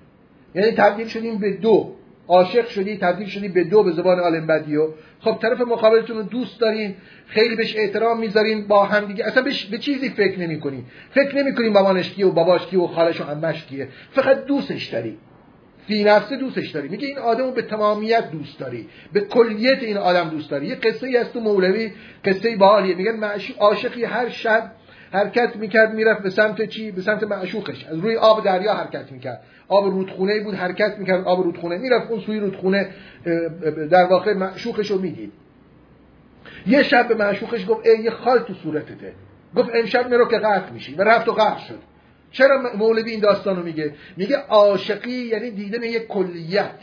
یعنی 0.55 0.71
تبدیل 0.71 1.07
شدیم 1.07 1.39
به 1.39 1.51
دو. 1.51 1.95
عاشق 2.27 2.67
شدی 2.67 2.97
تبدیل 2.97 3.27
شدی 3.27 3.47
به 3.47 3.63
دو 3.63 3.83
به 3.83 3.91
زبان 3.91 4.19
آلم 4.19 4.47
بدیو. 4.47 4.87
خب 5.19 5.37
طرف 5.41 5.61
مقابلتون 5.61 6.17
رو 6.17 6.23
دوست 6.23 6.59
دارین 6.59 6.95
خیلی 7.27 7.55
بهش 7.55 7.75
احترام 7.77 8.19
می‌ذارین 8.19 8.67
با 8.67 8.85
هم 8.85 9.05
دیگه 9.05 9.25
اصلا 9.25 9.43
بهش 9.43 9.65
به 9.65 9.77
چیزی 9.77 10.09
فکر 10.09 10.39
نمی‌کنین. 10.39 10.85
فکر 11.11 11.35
نمی‌کنین 11.35 11.73
بابانش 11.73 12.09
کیه 12.09 12.25
و 12.25 12.31
باباش 12.31 12.65
کیه 12.65 12.79
و 12.79 12.87
خالش 12.87 13.21
و 13.21 13.23
عمش 13.23 13.65
کیه. 13.65 13.87
فقط 14.11 14.45
دوستش 14.45 14.85
داری 14.85 15.17
فی 15.87 16.03
نفسه 16.03 16.37
دوستش 16.37 16.69
داری. 16.69 16.87
میگه 16.87 17.07
این 17.07 17.17
آدمو 17.17 17.51
به 17.51 17.61
تمامیت 17.61 18.31
دوست 18.31 18.59
داری. 18.59 18.89
به 19.13 19.21
کلیت 19.21 19.83
این 19.83 19.97
آدم 19.97 20.29
دوست 20.29 20.51
داری. 20.51 20.67
یه 20.67 20.75
قصه 20.75 21.07
ای 21.07 21.17
از 21.17 21.31
تو 21.31 21.39
مولوی 21.39 21.91
قصه 22.25 22.55
باحالیه. 22.55 22.95
میگن 22.95 23.23
عاشقی 23.59 24.03
هر 24.03 24.29
شب 24.29 24.71
حرکت 25.11 25.55
می‌کرد 25.55 25.93
می‌رفت 25.93 26.23
به 26.23 26.29
سمت 26.29 26.65
چی؟ 26.65 26.91
به 26.91 27.01
سمت 27.01 27.23
معشوقش. 27.23 27.85
از 27.85 27.99
روی 27.99 28.15
آب 28.15 28.43
دریا 28.45 28.73
حرکت 28.73 29.11
می‌کرد. 29.11 29.43
آب 29.67 29.85
رودخونه 29.85 30.39
بود 30.39 30.55
حرکت 30.55 30.95
می‌کرد 30.97 31.25
آب 31.25 31.43
رودخونه. 31.43 31.77
می‌رفت 31.77 32.11
اون 32.11 32.19
سوی 32.19 32.39
رودخونه 32.39 32.89
در 33.91 34.05
واقع 34.05 34.33
معشوقش 34.33 34.91
رو 34.91 35.01
می‌دید. 35.01 35.31
یه 36.67 36.83
شب 36.83 37.07
به 37.07 37.15
معشوقش 37.15 37.69
گفت 37.69 37.87
ای 37.87 38.03
یه 38.03 38.11
خال 38.11 38.39
تو 38.39 38.53
صورتته. 38.53 39.13
گفت 39.55 39.69
امشب 39.73 40.09
میرو 40.09 40.27
که 40.27 40.37
غرق 40.37 40.71
میشی. 40.71 40.95
و 40.95 41.03
رفت 41.03 41.27
و 41.27 41.31
غرق 41.31 41.57
شد. 41.57 41.79
چرا 42.33 42.71
مولوی 42.77 43.11
این 43.11 43.19
داستان 43.19 43.55
رو 43.55 43.63
میگه؟ 43.63 43.93
میگه 44.17 44.37
عاشقی 44.37 45.11
یعنی 45.11 45.51
دیدن 45.51 45.83
یک 45.83 46.07
کلیت. 46.07 46.79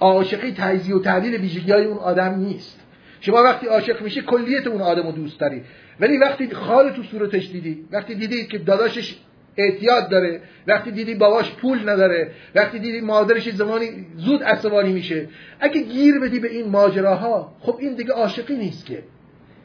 عاشقی 0.00 0.52
تجزیه 0.52 0.94
و 0.94 0.98
تحلیل 0.98 1.40
ویژگی 1.40 1.72
های 1.72 1.84
اون 1.84 1.98
آدم 1.98 2.34
نیست. 2.34 2.80
شما 3.20 3.42
وقتی 3.42 3.66
عاشق 3.66 4.02
میشی 4.02 4.20
کلیت 4.20 4.66
اون 4.66 4.80
آدم 4.80 5.02
رو 5.02 5.12
دوست 5.12 5.40
داری. 5.40 5.62
ولی 6.00 6.16
وقتی 6.16 6.50
خال 6.50 6.90
تو 6.90 7.02
صورتش 7.02 7.50
دیدی 7.50 7.84
وقتی 7.92 8.14
دیدی 8.14 8.46
که 8.46 8.58
داداشش 8.58 9.16
اعتیاد 9.56 10.08
داره 10.08 10.40
وقتی 10.66 10.90
دیدی 10.90 11.14
باباش 11.14 11.50
پول 11.50 11.88
نداره 11.88 12.30
وقتی 12.54 12.78
دیدی 12.78 13.00
مادرش 13.00 13.50
زمانی 13.50 14.06
زود 14.16 14.42
عصبانی 14.42 14.92
میشه 14.92 15.28
اگه 15.60 15.80
گیر 15.80 16.18
بدی 16.18 16.40
به 16.40 16.48
این 16.50 16.68
ماجراها 16.68 17.56
خب 17.60 17.76
این 17.80 17.94
دیگه 17.94 18.12
عاشقی 18.12 18.56
نیست 18.56 18.86
که. 18.86 19.02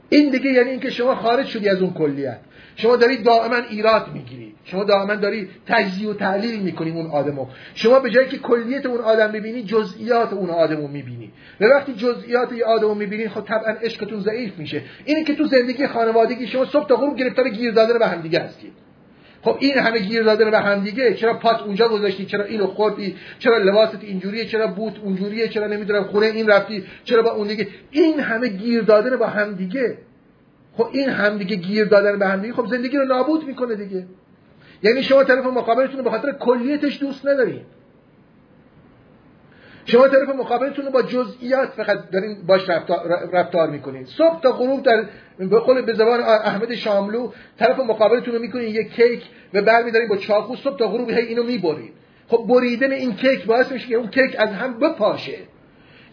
این 0.09 0.29
دیگه 0.29 0.51
یعنی 0.51 0.69
اینکه 0.69 0.89
شما 0.89 1.15
خارج 1.15 1.45
شدی 1.45 1.69
از 1.69 1.81
اون 1.81 1.93
کلیت. 1.93 2.39
شما 2.75 2.95
داری 2.95 3.17
دائما 3.17 3.55
ایراد 3.55 4.13
می‌گیری 4.13 4.53
شما 4.65 4.83
دائما 4.83 5.15
داری 5.15 5.49
تجزیه 5.67 6.09
و 6.09 6.13
تحلیل 6.13 6.59
می‌کنی 6.59 6.91
اون 6.91 7.05
آدمو. 7.05 7.47
شما 7.75 7.99
به 7.99 8.09
جایی 8.09 8.27
که 8.27 8.37
کلیت 8.37 8.85
اون 8.85 9.01
آدم 9.01 9.31
ببینی 9.31 9.63
جزئیات 9.63 10.33
اون 10.33 10.49
آدمو 10.49 10.87
می‌بینی. 10.87 11.31
و 11.61 11.65
وقتی 11.65 11.93
جزئیات 11.93 12.53
یه 12.53 12.65
آدمو 12.65 12.93
می‌بینی 12.95 13.29
خب 13.29 13.41
طبعا 13.41 13.73
عشقتون 13.81 14.19
ضعیف 14.19 14.57
میشه. 14.57 14.81
اینه 15.05 15.23
که 15.23 15.35
تو 15.35 15.45
زندگی 15.45 15.87
خانوادگی 15.87 16.47
شما 16.47 16.65
صبح 16.65 16.87
تا 16.87 16.95
غروب 16.95 17.17
گرفتار 17.17 17.49
گیر 17.49 17.71
دادن 17.71 17.99
به 17.99 18.07
هم 18.07 18.21
دیگه 18.21 18.39
هستید. 18.39 18.73
خب 19.41 19.57
این 19.59 19.77
همه 19.77 19.99
گیر 19.99 20.23
دادن 20.23 20.51
به 20.51 20.59
هم 20.59 20.83
دیگه 20.83 21.13
چرا 21.13 21.33
پات 21.33 21.61
اونجا 21.61 21.87
گذاشتی؟ 21.87 22.25
چرا 22.25 22.43
اینو 22.43 22.67
خوردی؟ 22.67 23.15
چرا 23.39 23.57
لباست 23.57 23.97
اینجوریه 24.01 24.45
چرا 24.45 24.67
بوت 24.67 24.93
اونجوریه 25.03 25.47
چرا 25.47 25.67
نمی‌دونم 25.67 26.03
خونه 26.03 26.25
این 26.25 26.47
رفتی؟ 26.47 26.83
چرا 27.03 27.21
با 27.21 27.31
اون 27.31 27.47
دیگه؟ 27.47 27.67
این 27.91 28.19
همه 28.19 28.47
گیر 28.47 28.81
دادن 28.81 29.17
با 29.17 29.27
هم 29.27 29.53
دیگه 29.53 29.97
خب 30.77 30.87
این 30.91 31.09
هم 31.09 31.37
دیگه 31.37 31.55
گیر 31.55 31.85
دادن 31.85 32.19
به 32.19 32.27
هم 32.27 32.41
دیگه 32.41 32.53
خب 32.53 32.67
زندگی 32.67 32.97
رو 32.97 33.05
نابود 33.05 33.47
می‌کنه 33.47 33.75
دیگه. 33.75 34.05
یعنی 34.83 35.03
شما 35.03 35.23
طرف 35.23 35.45
مقابلتون 35.45 35.97
رو 35.97 36.03
به 36.03 36.09
خاطر 36.09 36.31
کلیتش 36.31 36.99
دوست 36.99 37.25
ندارین. 37.25 37.61
شما 39.85 40.07
طرف 40.07 40.29
مقابلتون 40.29 40.85
رو 40.85 40.91
با 40.91 41.01
جزئیات 41.01 41.69
فقط 41.69 42.09
دارین 42.09 42.37
باش 42.47 42.69
رفتار, 42.69 43.29
رفتار 43.33 43.69
می‌کنین. 43.69 44.05
صبح 44.05 44.41
تا 44.41 44.51
غروب 44.51 44.83
در 44.83 45.05
به 45.37 45.59
قول 45.59 45.81
به 45.81 45.93
زبان 45.93 46.19
احمد 46.21 46.75
شاملو 46.75 47.31
طرف 47.59 47.79
مقابلتون 47.79 48.33
رو 48.33 48.41
می‌کنین 48.41 48.67
یک 48.67 48.93
کیک 48.93 49.23
و 49.53 49.61
برمیدارین 49.61 50.07
با 50.07 50.17
چاقو 50.17 50.55
صبح 50.55 50.77
تا 50.77 50.87
غروب 50.87 51.09
هی 51.09 51.25
اینو 51.25 51.43
می‌برید 51.43 51.93
خب 52.27 52.45
بریدن 52.47 52.91
این 52.91 53.15
کیک 53.15 53.45
باعث 53.45 53.71
میشه 53.71 53.87
که 53.87 53.95
اون 53.95 54.07
کیک 54.07 54.35
از 54.37 54.49
هم 54.49 54.79
بپاشه. 54.79 55.37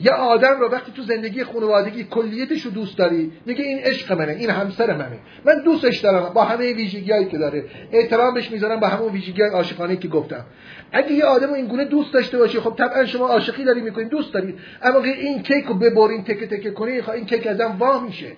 یه 0.03 0.13
آدم 0.13 0.61
رو 0.61 0.69
وقتی 0.69 0.93
تو 0.93 1.03
زندگی 1.03 1.45
خانوادگی 1.45 2.05
کلیتش 2.05 2.63
رو 2.63 2.71
دوست 2.71 2.99
داری 2.99 3.33
میگه 3.47 3.65
این 3.65 3.79
عشق 3.79 4.13
منه 4.13 4.33
این 4.33 4.51
همسر 4.51 4.97
منه. 4.97 5.19
من 5.45 5.63
دوستش 5.65 5.99
دارم 5.99 6.33
با 6.35 6.45
همه 6.45 6.73
ویژگیایی 6.73 7.27
که 7.27 7.39
داره. 7.39 7.65
احترامش 7.93 8.51
می‌ذارم 8.51 8.81
با 8.81 8.87
همون 8.87 9.13
ویژگی 9.13 9.43
عاشقانه 9.43 9.97
که 9.97 10.09
گفتم. 10.09 10.45
اگه 10.93 11.13
یه 11.13 11.25
آدم 11.25 11.53
این 11.53 11.67
گونه 11.67 11.85
دوست 11.85 12.13
داشته 12.15 12.39
باشی 12.39 12.61
خب 12.61 12.75
طبعا 12.79 13.05
شما 13.05 13.29
عاشقی 13.29 13.65
داری 13.65 13.81
می‌کنین 13.81 14.09
دوست 14.09 14.35
دارید 14.35 14.59
اما 14.83 15.05
این 15.05 15.43
کیک 15.43 15.65
رو 15.65 15.75
ببرین 15.75 16.25
تکه 16.25 16.47
تکه 16.47 16.71
کنین 16.71 17.03
خب 17.03 17.11
این 17.11 17.27
کیک 17.27 17.47
ازم 17.47 17.77
وا 17.79 18.01
میشه. 18.01 18.33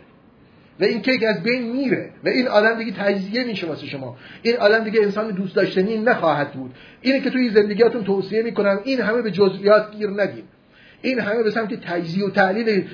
و 0.81 0.85
این 0.85 1.03
کیک 1.03 1.25
از 1.25 1.43
بین 1.43 1.73
میره. 1.73 2.11
و 2.25 2.29
این 2.29 2.49
آدم 2.49 2.79
دیگه 2.79 2.93
تجزیه 2.93 3.45
میشه 3.45 3.67
واسه 3.67 3.87
شما. 3.87 4.17
این 4.43 4.57
آدم 4.57 4.85
دیگه 4.85 5.03
انسان 5.03 5.31
دوست 5.31 5.57
داشتنی 5.57 5.99
نخواهد 5.99 6.53
بود. 6.53 6.75
اینه 7.01 7.21
که 7.21 7.31
توی 7.31 7.51
زندگیاتون 7.51 8.05
توصیه 8.05 8.43
می‌کنم 8.43 8.81
این 8.85 9.01
همه 9.01 9.23
به 9.23 9.31
جزئیات 9.31 9.97
گیر 9.97 10.11
ندید 10.11 10.45
این 11.03 11.21
همه 11.21 11.43
به 11.43 11.51
سمت 11.51 11.75
تجزیه 11.81 12.27
و 12.27 12.31
تعلیل 12.31 12.85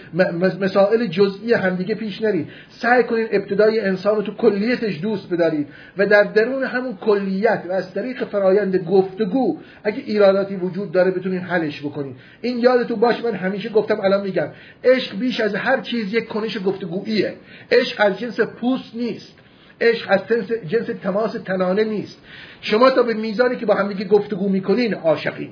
مسائل 0.60 1.06
جزئی 1.06 1.52
همدیگه 1.52 1.94
پیش 1.94 2.22
نرید. 2.22 2.48
سعی 2.68 3.02
کنید 3.02 3.28
ابتدای 3.30 3.80
انسان 3.80 4.16
رو 4.16 4.22
تو 4.22 4.34
کلیتش 4.34 5.02
دوست 5.02 5.30
بدارید 5.30 5.68
و 5.98 6.06
در 6.06 6.22
درون 6.22 6.64
همون 6.64 6.96
کلیت 6.96 7.62
و 7.68 7.72
از 7.72 7.94
طریق 7.94 8.24
فرایند 8.24 8.76
گفتگو 8.76 9.58
اگه 9.84 10.02
ایراداتی 10.06 10.56
وجود 10.56 10.92
داره 10.92 11.10
بتونید 11.10 11.42
حلش 11.42 11.80
بکنید. 11.80 12.16
این 12.40 12.58
یادتون 12.58 13.00
باشه 13.00 13.24
من 13.24 13.34
همیشه 13.34 13.68
گفتم 13.68 14.00
الان 14.00 14.22
میگم 14.22 14.48
عشق 14.84 15.18
بیش 15.18 15.40
از 15.40 15.54
هر 15.54 15.80
چیز 15.80 16.14
یک 16.14 16.28
کنش 16.28 16.58
گفتگوییه. 16.66 17.34
عشق 17.72 18.06
از 18.06 18.18
جنس 18.18 18.40
پوست 18.40 18.94
نیست. 18.94 19.34
عشق 19.80 20.06
از 20.10 20.20
جنس 20.66 20.86
تماس 21.02 21.32
تنانه 21.32 21.84
نیست. 21.84 22.18
شما 22.60 22.90
تا 22.90 23.02
به 23.02 23.14
میزانی 23.14 23.56
که 23.56 23.66
با 23.66 23.74
همدیگه 23.74 24.04
گفتگو 24.04 24.48
می‌کنین 24.48 24.94
عاشقین. 24.94 25.50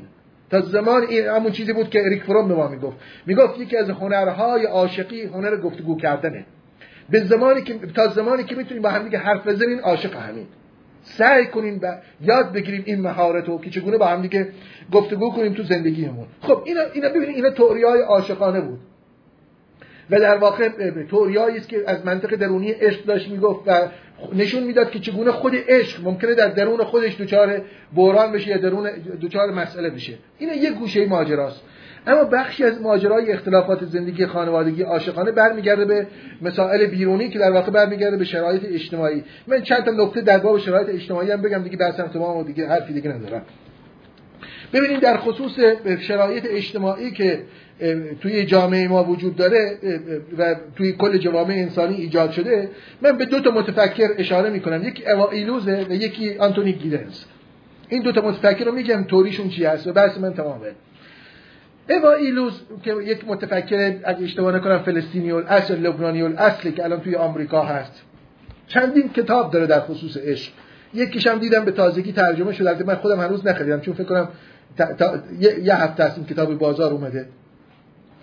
تا 0.50 0.60
زمان 0.60 1.02
این 1.02 1.26
همون 1.26 1.52
چیزی 1.52 1.72
بود 1.72 1.90
که 1.90 2.00
اریک 2.04 2.22
فروم 2.22 2.48
به 2.48 2.54
ما 2.54 2.68
می‌گفت. 2.68 2.96
می‌گفت 3.26 3.60
یکی 3.60 3.76
از 3.76 3.90
هنرهای 3.90 4.66
عاشقی 4.66 5.22
هنر 5.22 5.56
گفتگو 5.56 5.96
کردنه. 5.96 6.46
به 7.10 7.20
زمانی 7.20 7.62
که 7.62 7.74
تا 7.94 8.08
زمانی 8.08 8.44
که 8.44 8.54
می‌تونیم 8.54 8.82
با 8.82 8.90
هم 8.90 9.02
دیگه 9.02 9.18
حرف 9.18 9.46
بزنین 9.46 9.80
عاشق 9.80 10.16
همین. 10.16 10.46
سعی 11.02 11.46
کنیم 11.46 11.80
و 11.82 11.96
یاد 12.20 12.52
بگیریم 12.52 12.82
این 12.86 13.00
مهارت 13.00 13.48
رو 13.48 13.60
که 13.60 13.70
چگونه 13.70 13.98
با 13.98 14.06
هم 14.06 14.22
دیگه 14.22 14.48
گفتگو 14.92 15.30
کنیم 15.30 15.54
تو 15.54 15.62
زندگیمون. 15.62 16.26
خب 16.40 16.62
اینا 16.64 16.80
اینا 16.92 17.08
ببینید 17.08 17.36
اینا 17.36 17.50
توریای 17.50 18.00
عاشقانه 18.00 18.60
بود. 18.60 18.78
و 20.10 20.20
در 20.20 20.36
واقع 20.36 20.68
توریایی 21.08 21.56
است 21.56 21.68
که 21.68 21.82
از 21.86 22.06
منطق 22.06 22.36
درونی 22.36 22.70
عشق 22.70 23.04
داشت 23.04 23.30
می‌گفت 23.30 23.60
و 23.68 23.88
نشون 24.34 24.62
می‌داد 24.62 24.90
که 24.90 24.98
چگونه 24.98 25.32
خود 25.32 25.52
عشق 25.68 26.04
ممکنه 26.04 26.34
در 26.34 26.48
درون 26.48 26.84
خودش 26.84 27.20
دچار 27.20 27.62
بحران 27.96 28.32
بشه 28.32 28.48
یا 28.48 28.56
درون 28.56 28.90
دچار 29.22 29.50
مسئله 29.50 29.90
بشه. 29.90 30.12
این 30.38 30.62
یه 30.62 30.70
گوشه 30.70 31.06
ماجراست. 31.06 31.60
اما 32.06 32.24
بخشی 32.24 32.64
از 32.64 32.80
ماجرای 32.80 33.32
اختلافات 33.32 33.84
زندگی 33.84 34.26
خانوادگی 34.26 34.82
عاشقانه 34.82 35.30
برمیگرده 35.30 35.84
به 35.84 36.06
مسائل 36.42 36.86
بیرونی 36.86 37.28
که 37.28 37.38
در 37.38 37.50
واقع 37.50 37.70
برمیگرده 37.70 38.16
به 38.16 38.24
شرایط 38.24 38.62
اجتماعی. 38.64 39.24
من 39.46 39.62
چند 39.62 39.84
تا 39.84 39.90
نکته 39.90 40.20
در 40.20 40.38
باب 40.38 40.58
شرایط 40.58 40.88
اجتماعی 40.88 41.30
هم 41.30 41.42
بگم 41.42 41.62
دیگه 41.62 41.76
بحثم 41.76 42.06
تمام 42.06 42.36
و 42.36 42.44
دیگه 42.44 42.68
حرفی 42.68 42.92
دیگه 42.92 43.10
ندارم. 43.10 43.42
ببینید 44.76 45.00
در 45.00 45.16
خصوص 45.16 45.52
شرایط 46.00 46.46
اجتماعی 46.50 47.10
که 47.10 47.40
توی 48.20 48.44
جامعه 48.44 48.88
ما 48.88 49.04
وجود 49.04 49.36
داره 49.36 49.78
و 50.38 50.56
توی 50.76 50.92
کل 50.92 51.18
جوامع 51.18 51.54
انسانی 51.54 51.94
ایجاد 51.94 52.30
شده 52.30 52.70
من 53.02 53.16
به 53.16 53.24
دو 53.24 53.40
تا 53.40 53.50
متفکر 53.50 54.08
اشاره 54.18 54.50
می‌کنم. 54.50 54.88
یکی 54.88 55.10
اوا 55.10 55.30
ایلوزه 55.30 55.86
و 55.90 55.92
یکی 55.92 56.38
آنتونی 56.38 56.72
گیدنز 56.72 57.24
این 57.88 58.02
دو 58.02 58.12
تا 58.12 58.20
متفکر 58.20 58.64
رو 58.64 58.72
میگم 58.72 59.04
توریشون 59.04 59.48
چی 59.48 59.64
هست 59.64 59.86
و 59.86 59.92
بحث 59.92 60.18
من 60.18 60.34
تمامه. 60.34 60.68
اوا 61.90 62.12
ایلوز 62.12 62.60
که 62.82 62.94
یک 63.04 63.28
متفکر 63.28 63.94
اگه 64.04 64.22
اشتباه 64.22 64.54
نکنم 64.56 64.78
فلسطینی 64.78 65.32
اصل 65.32 65.76
لبنانی 65.76 66.22
اصلی 66.22 66.72
که 66.72 66.84
الان 66.84 67.00
توی 67.00 67.14
آمریکا 67.14 67.62
هست. 67.62 68.02
چندین 68.68 69.08
کتاب 69.08 69.52
داره 69.52 69.66
در 69.66 69.80
خصوص 69.80 70.16
عشق. 70.16 70.52
یکیش 70.94 71.26
هم 71.26 71.38
دیدم 71.38 71.64
به 71.64 71.70
تازگی 71.70 72.12
ترجمه 72.12 72.52
شده 72.52 72.84
من 72.84 72.94
خودم 72.94 73.20
هنوز 73.20 73.46
نخریدم 73.46 73.80
چون 73.80 73.94
فکر 73.94 74.04
کنم 74.04 74.28
یه 75.62 75.76
هفته 75.76 76.04
است 76.04 76.18
این 76.18 76.26
کتاب 76.26 76.58
بازار 76.58 76.92
اومده. 76.92 77.28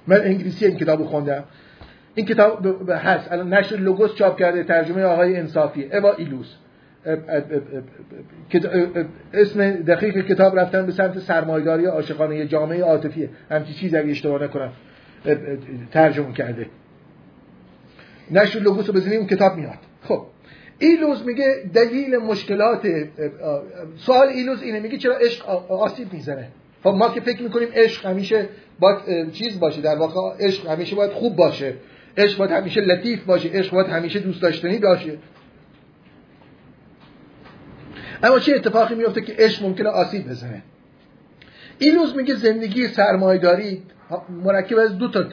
من 0.07 0.21
انگلیسی 0.21 0.65
این 0.65 0.77
کتاب 0.77 1.03
خوندم. 1.03 1.43
این 2.15 2.25
کتاب 2.25 2.89
هست. 2.89 3.31
الان 3.31 3.53
نشر 3.53 3.75
لوگوس 3.75 4.15
چاپ 4.15 4.39
کرده 4.39 4.63
ترجمه 4.63 5.03
آقای 5.03 5.37
انصافی 5.37 5.83
اوا 5.93 6.13
ایلوس. 6.13 6.55
اسم 9.33 9.71
دقیق 9.71 10.27
کتاب 10.27 10.59
رفتن 10.59 10.85
به 10.85 10.91
سمت 10.91 11.19
سرمایداری 11.19 11.85
عاشقانه 11.85 12.45
جامعه 12.45 12.83
عاطفی 12.83 13.29
همچی 13.51 13.73
چیز 13.73 13.95
اگه 13.95 14.11
اشتباه 14.11 14.43
نکنم. 14.43 14.71
ترجمه 15.91 16.33
کرده. 16.33 16.65
نشر 18.31 18.59
لوگوس 18.59 18.89
بزنیم 18.89 19.27
کتاب 19.27 19.55
میاد. 19.55 19.77
خب. 20.03 20.25
ایلوز 20.84 21.25
میگه 21.25 21.55
دلیل 21.73 22.17
مشکلات 22.17 22.88
سوال 23.97 24.27
ایلوز 24.27 24.61
اینه 24.61 24.79
میگه 24.79 24.97
چرا 24.97 25.15
عشق 25.15 25.49
آسیب 25.71 26.13
می‌زنه؟ 26.13 26.47
خب 26.84 26.89
ما 26.89 27.09
که 27.09 27.21
فکر 27.21 27.41
می‌کنیم 27.41 27.67
عشق 27.73 28.05
همیشه 28.05 28.49
باید 28.79 29.31
چیز 29.31 29.59
باشه 29.59 29.81
در 29.81 29.95
واقع 29.95 30.45
عشق 30.45 30.67
همیشه 30.67 30.95
باید 30.95 31.11
خوب 31.11 31.36
باشه. 31.36 31.73
عشق 32.17 32.38
باید 32.38 32.51
همیشه 32.51 32.81
لطیف 32.81 33.23
باشه 33.23 33.49
عشق 33.49 33.73
باید 33.73 33.88
همیشه 33.88 34.19
دوست 34.19 34.41
داشتنی 34.41 34.77
باشه. 34.77 35.17
اما 38.23 38.39
چه 38.39 38.55
اتفاقی 38.55 38.95
میفته 38.95 39.21
که 39.21 39.36
عشق 39.38 39.63
ممکنه 39.63 39.89
آسیب 39.89 40.29
بزنه؟ 40.29 40.63
این 41.79 41.95
روز 41.95 42.15
میگه 42.15 42.36
زندگی 42.36 42.88
سرمایداری 42.88 43.81
مرکب 44.43 44.77
از 44.77 44.97
دو 44.97 45.07
تا 45.07 45.23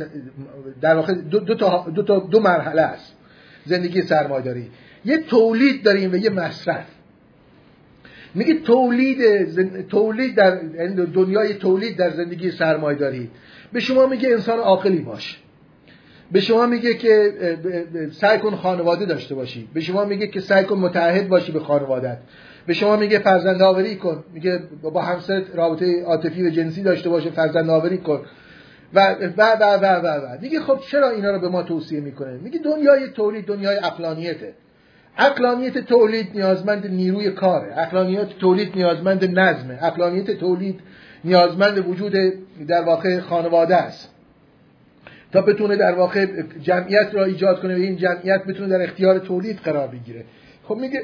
در 0.80 0.94
واقع 0.94 1.14
دو, 1.14 1.54
تا 1.54 1.86
دو, 1.94 2.02
دو 2.20 2.40
مرحله 2.40 2.82
است. 2.82 3.16
زندگی 3.64 4.02
سرمایداری 4.02 4.70
یه 5.04 5.18
تولید 5.18 5.82
داریم 5.82 6.12
و 6.12 6.16
یه 6.16 6.30
مصرف. 6.30 6.86
میگه 8.34 8.54
تولید 8.54 9.18
تولید 9.88 10.34
در 10.34 10.60
یعنی 10.74 11.06
دنیای 11.06 11.54
تولید 11.54 11.96
در 11.96 12.10
زندگی 12.10 12.50
سرمایداری 12.50 13.30
به 13.72 13.80
شما 13.80 14.06
میگه 14.06 14.28
انسان 14.28 14.58
عاقلی 14.58 14.98
باش. 14.98 15.38
به 16.32 16.40
شما 16.40 16.66
میگه 16.66 16.94
که 16.94 17.32
سعی 18.12 18.38
کن 18.38 18.56
خانواده 18.56 19.04
داشته 19.04 19.34
باشی. 19.34 19.68
به 19.74 19.80
شما 19.80 20.04
میگه 20.04 20.26
که 20.26 20.40
سعی 20.40 20.64
کن 20.64 20.78
متعهد 20.78 21.28
باشی 21.28 21.52
به 21.52 21.60
خانوادت. 21.60 22.18
به 22.66 22.72
شما 22.74 22.96
میگه 22.96 23.18
فرزند 23.18 23.62
آوری 23.62 23.96
کن. 23.96 24.24
میگه 24.34 24.60
با 24.82 25.02
همسرت 25.02 25.44
رابطه 25.54 26.02
عاطفی 26.02 26.46
و 26.46 26.50
جنسی 26.50 26.82
داشته 26.82 27.08
باشه 27.08 27.30
فرزند 27.30 27.70
آوری 27.70 27.98
کن 27.98 28.20
و 28.94 29.16
و 29.36 29.42
و 29.60 29.64
و 29.74 29.84
و, 29.84 30.06
و. 30.06 30.38
میگه 30.40 30.60
خب 30.60 30.80
چرا 30.90 31.10
اینا 31.10 31.30
رو 31.30 31.38
به 31.38 31.48
ما 31.48 31.62
توصیه 31.62 32.00
می‌کنه؟ 32.00 32.38
میگه 32.42 32.58
دنیای 32.58 33.08
تولید 33.08 33.44
دنیای 33.44 33.76
اقلانیته. 33.76 34.54
اقلانیت 35.18 35.78
تولید 35.78 36.28
نیازمند 36.34 36.86
نیروی 36.86 37.30
کاره. 37.30 37.78
اقلانیت 37.78 38.38
تولید 38.38 38.76
نیازمند 38.76 39.38
نظمه. 39.38 39.78
اقلانیت 39.82 40.30
تولید 40.30 40.80
نیازمند 41.24 41.88
وجود 41.88 42.12
در 42.68 42.82
واقع 42.82 43.20
خانواده 43.20 43.76
است. 43.76 44.10
تا 45.32 45.40
بتونه 45.40 45.76
در 45.76 45.94
واقع 45.94 46.26
جمعیت 46.62 47.08
را 47.12 47.24
ایجاد 47.24 47.60
کنه 47.60 47.74
و 47.74 47.78
این 47.78 47.96
جمعیت 47.96 48.44
بتونه 48.44 48.68
در 48.68 48.82
اختیار 48.82 49.18
تولید 49.18 49.58
قرار 49.58 49.88
بگیره. 49.88 50.24
خب 50.64 50.76
میگه 50.76 51.02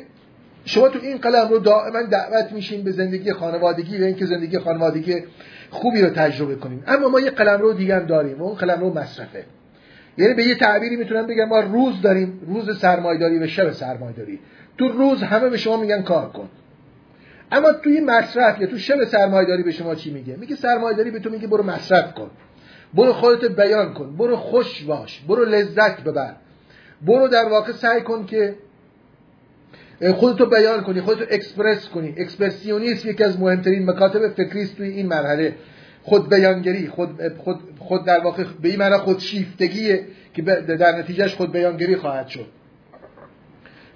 شما 0.64 0.88
تو 0.88 0.98
این 1.02 1.18
قلم 1.18 1.48
رو 1.48 1.58
دائما 1.58 2.02
دعوت 2.02 2.52
میشین 2.52 2.84
به 2.84 2.92
زندگی 2.92 3.32
خانوادگی 3.32 3.98
و 3.98 4.04
اینکه 4.04 4.26
زندگی 4.26 4.58
خانوادگی 4.58 5.14
خوبی 5.70 6.02
رو 6.02 6.10
تجربه 6.10 6.54
کنیم 6.54 6.84
اما 6.86 7.08
ما 7.08 7.20
یه 7.20 7.30
قلم 7.30 7.60
رو 7.60 7.72
دیگه 7.72 7.96
هم 7.96 8.06
داریم 8.06 8.38
و 8.42 8.44
اون 8.44 8.54
قلم 8.54 8.80
رو 8.80 8.98
مصرفه. 8.98 9.44
یعنی 10.18 10.34
به 10.34 10.44
یه 10.44 10.54
تعبیری 10.54 10.96
می‌تونم 10.96 11.26
بگم 11.26 11.44
ما 11.44 11.60
روز 11.60 12.02
داریم 12.02 12.40
روز 12.46 12.78
سرمایداری 12.78 13.38
و 13.38 13.46
شب 13.46 13.70
سرمایداری 13.70 14.38
تو 14.78 14.88
روز 14.88 15.22
همه 15.22 15.48
به 15.48 15.56
شما 15.56 15.76
میگن 15.76 16.02
کار 16.02 16.28
کن. 16.28 16.48
اما 17.52 17.72
توی 17.72 18.00
مصرف 18.00 18.60
یا 18.60 18.66
تو 18.66 18.78
شب 18.78 19.04
سرمایداری 19.04 19.62
به 19.62 19.70
شما 19.70 19.94
چی 19.94 20.10
میگه؟ 20.10 20.36
میگه 20.36 20.56
سرمایداری 20.56 21.10
به 21.10 21.20
تو 21.20 21.30
میگه 21.30 21.46
برو 21.46 21.62
مصرف 21.62 22.14
کن. 22.14 22.30
برو 22.94 23.12
خودت 23.12 23.44
بیان 23.44 23.94
کن. 23.94 24.16
برو 24.16 24.36
خوش 24.36 24.82
باش. 24.82 25.20
برو 25.28 25.44
لذت 25.44 26.00
ببر. 26.00 26.34
برو 27.02 27.28
در 27.28 27.44
واقع 27.48 27.72
سعی 27.72 28.00
کن 28.00 28.26
که 28.26 28.54
خودتو 30.14 30.46
بیان 30.46 30.82
کنی 30.82 31.00
خودتو 31.00 31.24
اکسپرس 31.30 31.88
کنی. 31.88 32.14
اکسپرسیونیسم 32.16 33.08
یکی 33.08 33.24
از 33.24 33.40
مهمترین 33.40 33.90
مکاتب 33.90 34.28
فکری 34.28 34.66
توی 34.66 34.88
این 34.88 35.06
مرحله. 35.06 35.54
خود 36.06 36.30
بیانگری 36.30 36.88
خود, 36.88 37.36
خود, 37.38 37.60
خود 37.78 38.04
در 38.04 38.20
واقع 38.20 38.44
به 38.62 38.68
این 38.68 38.78
معنی 38.78 38.96
خود 38.96 39.18
شیفتگیه 39.18 40.06
که 40.34 40.42
در 40.42 40.98
نتیجهش 40.98 41.34
خود 41.34 41.52
بیانگری 41.52 41.96
خواهد 41.96 42.28
شد. 42.28 42.46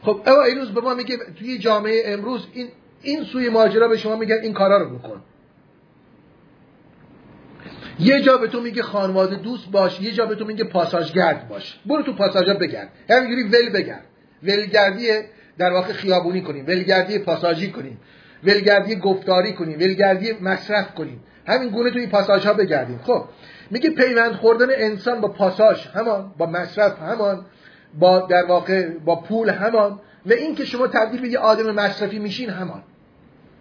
خب 0.02 0.20
اما 0.26 0.44
روز 0.56 0.70
به 0.70 0.80
ما 0.80 0.94
میگه 0.94 1.16
توی 1.38 1.58
جامعه 1.58 2.02
امروز 2.06 2.46
این 2.52 2.68
این 3.02 3.24
سوی 3.24 3.48
ماجرا 3.48 3.88
به 3.88 3.96
شما 3.96 4.16
میگن 4.16 4.36
این 4.42 4.52
کارا 4.52 4.78
رو 4.78 4.98
بکن. 4.98 5.22
یه 7.98 8.20
جا 8.20 8.36
به 8.36 8.48
تو 8.48 8.60
میگه 8.60 8.82
خانواده 8.82 9.36
دوست 9.36 9.70
باش 9.70 10.00
یه 10.00 10.12
جا 10.12 10.26
به 10.26 10.34
تو 10.34 10.44
میگه 10.44 10.64
پاساژگرد 10.64 11.48
باش. 11.48 11.80
برو 11.86 12.02
تو 12.02 12.12
پاساژا 12.12 12.54
بگرد. 12.54 12.88
همینجوری 13.10 13.42
ول 13.42 13.70
بگرد. 13.70 14.04
ولگردی 14.42 15.08
در 15.58 15.70
واقع 15.72 15.92
خیابونی 15.92 16.42
کنیم. 16.42 16.66
ولگردی 16.66 17.18
پاساژی 17.18 17.70
کنیم. 17.70 18.00
ولگردی 18.44 18.96
گفتاری 18.96 19.52
کنیم. 19.52 19.78
ولگردی 19.78 20.32
مصرف 20.32 20.94
کنیم. 20.94 21.20
همین 21.46 21.68
گونه 21.68 21.90
توی 21.90 22.06
پاساژ 22.06 22.46
ها 22.46 22.52
بگردیم. 22.52 23.00
خب 23.04 23.24
میگه 23.70 23.90
پیوند 23.90 24.32
خوردن 24.32 24.66
انسان 24.70 25.20
با 25.20 25.28
پاساژ 25.28 25.86
همان 25.86 26.32
با 26.38 26.46
مصرف 26.46 26.98
همان 26.98 27.46
با 27.98 28.20
در 28.20 28.44
واقع 28.48 28.88
با 28.88 29.20
پول 29.20 29.50
همان 29.50 30.00
و 30.26 30.32
این 30.32 30.54
که 30.54 30.64
شما 30.64 30.86
تبدیل 30.86 31.20
به 31.20 31.28
یه 31.28 31.38
آدم 31.38 31.70
مصرفی 31.70 32.18
میشین 32.18 32.50
همان. 32.50 32.82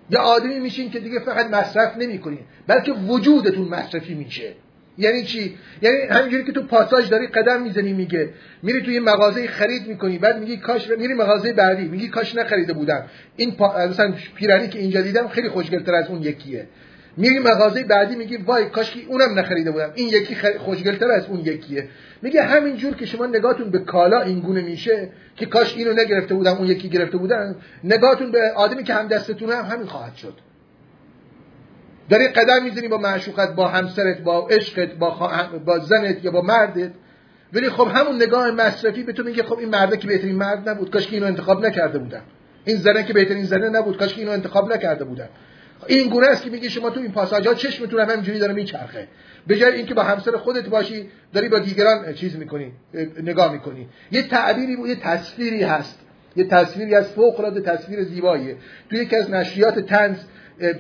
یه 0.10 0.20
آدمی 0.20 0.60
میشین 0.60 0.92
که 0.92 1.00
دیگه 1.00 1.20
فقط 1.20 1.46
مصرف 1.46 1.98
نمی‌کنین 1.98 2.40
بلکه 2.68 2.92
وجودتون 2.92 3.68
مصرفی 3.68 4.14
میشه. 4.14 4.54
یعنی 4.98 5.24
چی؟ 5.24 5.58
یعنی 5.82 5.98
همینجوری 5.98 6.44
که 6.44 6.52
تو 6.52 6.64
پاساژ 6.64 7.10
داری 7.10 7.28
قدم 7.28 7.62
می‌زنی 7.62 7.94
میگه 7.94 8.30
میری 8.64 8.82
توی 8.82 9.00
مغازه 9.00 9.48
خرید 9.48 9.88
می‌کنی 9.88 10.18
بعد 10.18 10.40
میگی 10.40 10.58
کاش 10.58 10.90
میری 10.90 11.14
مغازه 11.14 11.54
بعدی 11.54 11.86
میگی 11.86 12.08
کاش 12.08 12.36
نخریده 12.36 12.74
بودم. 12.74 13.06
این 13.36 13.56
پا... 13.56 13.88
مثلا 13.90 14.14
پیرانی 14.36 14.68
که 14.68 14.80
اینجا 14.80 15.02
دیدم 15.02 15.28
خیلی 15.28 15.50
خوشگلتر 15.50 15.96
از 15.96 16.08
اون 16.08 16.22
یکیه. 16.22 16.68
میری 17.20 17.40
مغازه 17.40 17.84
بعدی 17.84 18.16
میگی 18.16 18.38
وای 18.38 18.66
کاش 18.66 18.92
که 18.92 19.00
اونم 19.08 19.40
نخریده 19.40 19.72
بودم. 19.72 19.92
این 19.96 20.08
یکی. 20.08 20.36
خوشگلتر 20.58 21.12
از 21.12 21.26
اون 21.26 21.40
یکیه. 21.40 21.90
میگه 22.22 22.44
همینجور 22.44 22.96
که 22.96 23.06
شما 23.06 23.26
نگاهتون 23.26 23.70
به 23.70 23.80
کالا 23.80 24.22
اینگونه 24.22 24.62
میشه 24.62 25.10
که 25.36 25.46
کاش 25.46 25.78
اینو 25.78 25.94
نگرفته 25.94 26.34
بودم 26.34 26.56
اون 26.56 26.68
یکی 26.68 26.90
گرفته 26.90 27.18
بودن 27.18 27.56
نگاهتون 27.84 28.32
به 28.32 28.52
آدمی 28.56 28.84
که 28.84 28.94
هم 28.94 29.08
دستتونه 29.08 29.56
هم 29.56 29.66
همین 29.66 29.88
خواهد 29.88 30.16
شد. 30.16 30.34
داری 32.10 32.28
قدم 32.28 32.64
می‌زنی 32.64 32.88
با 32.88 32.98
معشوقت 32.98 33.56
با 33.56 33.68
همسرت 33.68 34.20
با 34.20 34.48
عشقت 34.48 34.94
با, 34.94 35.32
با 35.66 35.80
زنت 35.80 36.26
یا 36.26 36.32
با 36.32 36.42
مردت. 36.42 36.92
ولی 37.54 37.70
خب 37.70 37.88
همون 37.94 38.16
نگاه 38.16 38.52
مصرفی 38.52 39.04
به 39.04 39.14
تو 39.14 39.24
میگه 39.24 39.44
خب 39.44 39.58
این 39.58 39.70
مرده 39.70 39.98
که 39.98 40.08
بهترین 40.08 40.36
مرد 40.36 40.70
نبود. 40.70 40.92
کاش 40.92 41.08
که 41.08 41.14
اینو 41.14 41.26
انتخاب 41.26 41.66
نکرده 41.66 42.00
بودم. 42.00 42.22
این 42.66 42.78
زنه 42.78 43.04
که 43.04 43.14
بهترین 43.14 43.44
زنه 43.44 43.70
نبود. 43.70 43.98
کاش 43.98 44.14
که 44.14 44.22
اینو 44.22 44.32
انتخاب 44.32 44.74
نکرده 44.74 45.04
بودم. 45.04 45.30
این 45.90 46.10
گونه 46.10 46.28
است 46.28 46.44
که 46.44 46.50
میگه 46.50 46.70
شما 46.70 46.90
تو 46.90 47.00
این 47.00 47.12
پاساژ 47.12 47.48
ها 47.48 47.54
چشمتون 47.54 48.00
هم 48.00 48.10
همینجوری 48.10 48.40
داره 48.40 48.54
میچرخه. 48.54 49.08
به 49.48 49.58
جای 49.58 49.76
اینکه 49.76 49.94
با 49.94 50.04
همسر 50.04 50.32
خودت 50.32 50.68
باشی 50.68 51.10
داری 51.34 51.50
با 51.50 51.60
دیگران 51.60 52.14
چیز 52.14 52.36
می‌کنی 52.36 52.72
نگاه 53.24 53.54
می‌کنی. 53.54 53.88
یه 54.12 54.22
تعبیری 54.22 54.78
یه 54.88 54.96
تصویری 54.96 55.64
هست. 55.64 56.00
یه 56.36 56.44
تصویری 56.44 56.96
از 56.96 57.08
فوق 57.08 57.40
العاده 57.40 57.62
تصویر 57.62 58.04
زیباییه. 58.04 58.56
توی 58.90 59.00
یکی 59.00 59.16
از 59.16 59.32
نشریات 59.32 59.80
تنز 59.80 60.18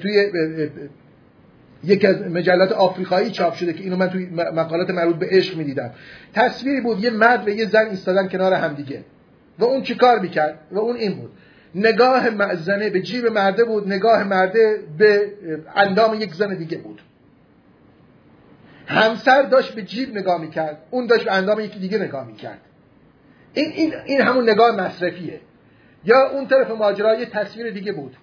توی 0.01 0.31
یکی 1.83 2.07
از 2.07 2.21
مجلات 2.21 2.71
آفریقایی 2.71 3.31
چاپ 3.31 3.55
شده 3.55 3.73
که 3.73 3.83
اینو 3.83 3.95
من 3.95 4.09
توی 4.09 4.25
مقالات 4.25 4.89
مربوط 4.89 5.15
به 5.15 5.27
عشق 5.31 5.57
می‌دیدم. 5.57 5.91
تصویری 6.33 6.81
بود 6.81 7.03
یه 7.03 7.09
مرد 7.09 7.47
و 7.47 7.49
یه 7.49 7.65
زن 7.65 7.87
ایستادن 7.89 8.27
کنار 8.27 8.53
همدیگه. 8.53 9.03
و 9.59 9.63
اون 9.63 9.83
چی 9.83 9.95
کار 9.95 10.19
می‌کرد؟ 10.19 10.59
و 10.71 10.79
اون 10.79 10.95
این 10.95 11.15
بود. 11.15 11.31
نگاه 11.75 12.55
زنه 12.55 12.89
به 12.89 13.01
جیب 13.01 13.25
مرده 13.25 13.63
بود 13.63 13.87
نگاه 13.87 14.23
مرده 14.23 14.79
به 14.97 15.31
اندام 15.75 16.21
یک 16.21 16.33
زن 16.33 16.55
دیگه 16.55 16.77
بود. 16.77 17.01
همسر 18.87 19.41
داشت 19.41 19.75
به 19.75 19.81
جیب 19.81 20.17
نگاه 20.17 20.41
می‌کرد 20.41 20.77
اون 20.91 21.07
داشت 21.07 21.25
به 21.25 21.33
اندام 21.33 21.59
یکی 21.59 21.79
دیگه 21.79 21.97
نگاه 21.97 22.27
می‌کرد. 22.27 22.59
این, 23.53 23.71
این, 23.71 23.93
این 24.05 24.21
همون 24.21 24.49
نگاه 24.49 24.75
مصرفیه. 24.75 25.39
یا 26.05 26.29
اون 26.29 26.47
طرف 26.47 26.71
ماجرا 26.71 27.15
یه 27.15 27.25
تصویر 27.25 27.69
دیگه 27.69 27.91
بود 27.91 28.15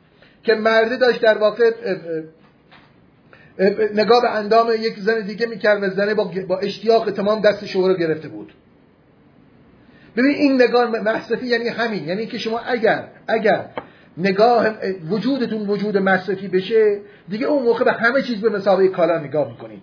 که 0.42 0.55
مرده 0.55 0.97
داشت 0.97 1.20
در 1.20 1.38
واقع 1.38 1.70
نگاه 3.94 4.22
به 4.22 4.30
اندام 4.30 4.70
یک 4.78 4.99
زن 4.99 5.20
دیگه 5.20 5.47
می‌کرد 5.47 5.82
و 5.82 5.90
زنه 5.90 6.14
با, 6.14 6.59
اشتیاق 6.59 7.11
تمام 7.11 7.40
دست 7.40 7.66
شما 7.66 7.86
رو 7.86 7.94
گرفته 7.94 8.28
بود. 8.28 8.53
ببین 10.17 10.35
این 10.35 10.62
نگاه 10.62 10.91
مصرفی 10.91 11.47
یعنی 11.47 11.69
همین 11.69 12.09
یعنی 12.09 12.27
که 12.27 12.39
شما 12.39 12.59
اگر 12.59 13.05
اگر 13.29 13.64
نگاه 14.19 14.67
وجودتون 15.11 15.69
وجود 15.69 15.97
مصرفی 15.97 16.49
بشه 16.49 17.01
دیگه 17.29 17.47
اون 17.47 17.62
موقع 17.62 17.85
به 17.85 17.93
همه 17.93 18.23
چیز 18.23 18.41
به 18.41 18.49
مسابقه 18.49 18.89
کالا 18.89 19.19
نگاه 19.19 19.49
می‌کنید. 19.49 19.83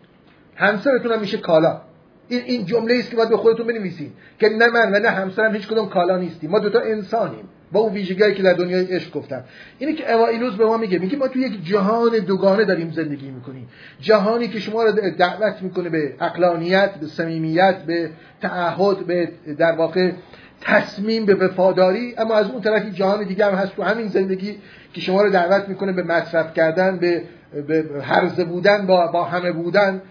همسرتون 0.56 1.12
هم 1.12 1.20
میشه 1.20 1.38
کالا. 1.38 1.82
این 2.28 2.42
این 2.46 2.66
جمله 2.66 2.96
است 2.96 3.10
که 3.10 3.16
باید 3.16 3.30
به 3.30 3.38
خودتون 3.38 3.68
بنویسید 3.68 4.12
که 4.40 4.50
نه 4.50 4.68
من 4.68 4.96
و 4.96 5.00
نه 5.00 5.10
همسرم 5.10 5.54
هیچ 5.54 5.68
کدوم 5.68 5.90
کالا 5.90 6.18
نیستیم. 6.18 6.50
ما 6.50 6.60
دوتا 6.60 6.80
انسانیم. 6.80 7.50
با 7.74 7.80
اون 7.80 7.94
ویژگی 7.94 8.34
که 8.34 8.44
در 8.44 8.54
دنیای 8.54 8.86
عشق 8.86 9.12
گفتم. 9.12 9.44
اینه 9.80 9.94
که 9.94 10.14
اوائیلوز 10.14 10.58
به 10.58 10.66
ما 10.66 10.78
میگه 10.78 11.00
میگه 11.00 11.18
ما 11.18 11.28
تو 11.28 11.40
یک 11.40 11.66
جهان 11.66 12.20
دوگانه 12.20 12.66
داریم 12.66 12.92
زندگی 12.92 13.32
می‌کنیم. 13.32 13.68
جهانی 14.02 14.48
که 14.48 14.60
شما 14.60 14.84
رو 14.84 14.92
دعوت 14.92 15.62
می‌کنه 15.62 15.90
به 15.90 16.14
اقلانیت 16.20 16.96
به 16.96 17.08
صمیمیت 17.08 17.78
به 17.88 18.10
تعهد 18.42 19.06
به 19.06 19.30
در 19.58 19.72
واقع 19.72 20.12
تصمیم 20.62 21.26
به 21.26 21.36
وفاداری. 21.36 22.16
اما 22.18 22.36
از 22.36 22.50
اون 22.50 22.62
طرفی 22.62 22.92
جهان 22.92 23.24
دیگه 23.24 23.46
هم 23.46 23.54
هست 23.54 23.76
تو 23.76 23.84
همین 23.84 24.08
زندگی 24.08 24.58
که 24.94 25.02
شما 25.02 25.22
رو 25.22 25.30
دعوت 25.30 25.70
می‌کنه 25.70 25.92
به 25.92 26.04
مصرف 26.04 26.54
کردن 26.54 26.98
به 26.98 27.24
به 27.68 27.86
هرزه 28.04 28.44
بودن 28.44 28.86
با, 28.86 29.08
با 29.08 29.24
همه 29.24 29.52
بودن 29.52 30.02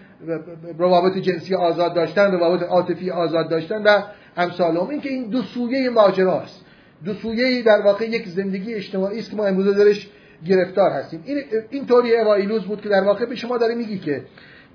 روابط 0.77 1.17
جنسی 1.17 1.55
آزاد 1.55 1.93
داشتن 1.93 2.31
روابط 2.31 2.63
عاطفی 2.63 3.11
آزاد 3.11 3.49
داشتن 3.49 3.83
و 3.83 4.01
امثال 4.37 4.77
این 4.77 5.01
که 5.01 5.09
این 5.09 5.29
دو 5.29 5.41
سویه 5.41 5.89
ماجراست. 5.89 6.62
دو 7.05 7.13
سویه 7.13 7.63
در 7.63 7.81
واقع 7.81 8.09
یک 8.09 8.27
زندگی 8.27 8.73
اجتماعی 8.73 9.19
است 9.19 9.29
که 9.29 9.35
ما 9.35 9.45
امروز 9.45 9.77
درش 9.77 10.09
گرفتار 10.47 10.91
هستیم. 10.91 11.23
این 11.25 11.43
این 11.69 11.85
طوری 11.85 12.17
اوایلوز 12.17 12.63
بود 12.63 12.81
که 12.81 12.89
در 12.89 13.03
واقع 13.03 13.25
به 13.25 13.35
شما 13.35 13.57
داره 13.57 13.75
میگی 13.75 13.97
که 13.97 14.21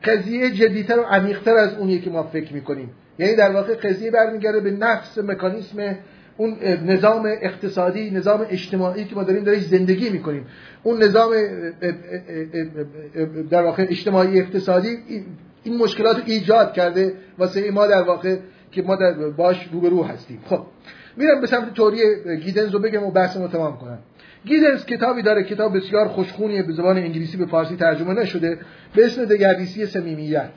قضیه 0.04 0.50
جدیتر 0.50 0.98
و 0.98 1.02
عمیقتر 1.02 1.56
از 1.56 1.74
اونیه 1.74 2.00
که 2.00 2.10
ما 2.10 2.22
فکر 2.22 2.52
می‌کنیم. 2.52 2.90
یعنی 3.18 3.36
در 3.36 3.50
واقع 3.50 3.74
قضیه 3.74 4.10
برمیگرده 4.10 4.60
به 4.60 4.70
نفس 4.70 5.18
مکانیسم 5.18 5.96
اون 6.36 6.56
نظام 6.86 7.26
اقتصادی 7.42 8.10
نظام 8.10 8.46
اجتماعی 8.50 9.04
که 9.04 9.14
ما 9.14 9.22
داریم 9.22 9.44
درش 9.44 9.62
زندگی 9.62 10.10
می‌کنیم. 10.10 10.46
اون 10.82 11.02
نظام 11.02 11.32
در 13.50 13.62
واقع 13.62 13.86
اجتماعی 13.90 14.40
اقتصادی 14.40 14.98
این 15.64 15.76
مشکلات 15.76 16.16
رو 16.16 16.22
ایجاد 16.26 16.72
کرده 16.72 17.12
واسه 17.38 17.70
ما 17.70 17.86
در 17.86 18.02
واقع 18.02 18.36
که 18.70 18.82
ما 18.82 18.96
در 18.96 19.12
باش 19.12 19.68
روبرو 19.72 20.02
هستیم. 20.02 20.40
خب. 20.46 20.60
میرم 21.18 21.40
به 21.40 21.46
سمت 21.46 21.74
توری 21.74 22.00
گیدنز 22.40 22.70
رو 22.70 22.78
بگم 22.78 23.04
و 23.04 23.10
بحث 23.10 23.36
رو 23.36 23.48
تمام 23.48 23.76
کنم. 23.76 23.98
گیدنز 24.44 24.84
کتابی 24.84 25.22
داره 25.22 25.42
کتاب 25.42 25.76
بسیار 25.76 26.08
خوشخونیه 26.08 26.62
به 26.62 26.72
زبان 26.72 26.96
انگلیسی 26.96 27.36
به 27.36 27.46
فارسی 27.46 27.76
ترجمه 27.76 28.14
نشده 28.14 28.58
به 28.94 29.06
اسم 29.06 29.24
دگردیسی 29.24 29.86
سمیمیت 29.86 30.50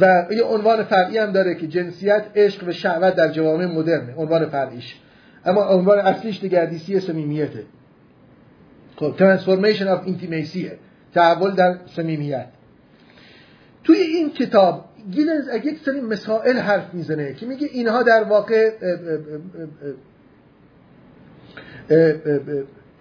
و 0.00 0.26
یه 0.30 0.42
عنوان 0.42 0.84
فرعی 0.84 1.18
هم 1.18 1.32
داره 1.32 1.54
که 1.54 1.66
جنسیت 1.66 2.24
عشق 2.36 2.68
و 2.68 2.72
شهوت 2.72 3.14
در 3.14 3.28
جوامع 3.28 3.66
مدرنه. 3.66 4.14
عنوان 4.14 4.46
فرعیش. 4.46 4.96
اما 5.44 5.64
عنوان 5.64 5.98
اصلیش 5.98 6.40
دگردیسی 6.40 7.00
صمیمیته 7.00 7.64
خب 8.96 9.14
transformation 9.18 9.86
of 9.86 10.08
intimacy 10.08 10.66
تحول 11.14 11.50
در 11.50 11.78
صمیمیت. 11.86 12.46
توی 13.84 13.96
این 13.96 14.30
کتاب 14.30 14.87
گیلنز 15.10 15.48
یک 15.64 15.78
سری 15.84 16.00
مسائل 16.00 16.56
حرف 16.56 16.94
می‌زنه 16.94 17.34
که 17.34 17.46
میگه 17.46 17.68
اینها 17.72 18.02
در 18.02 18.24
واقع 18.24 18.70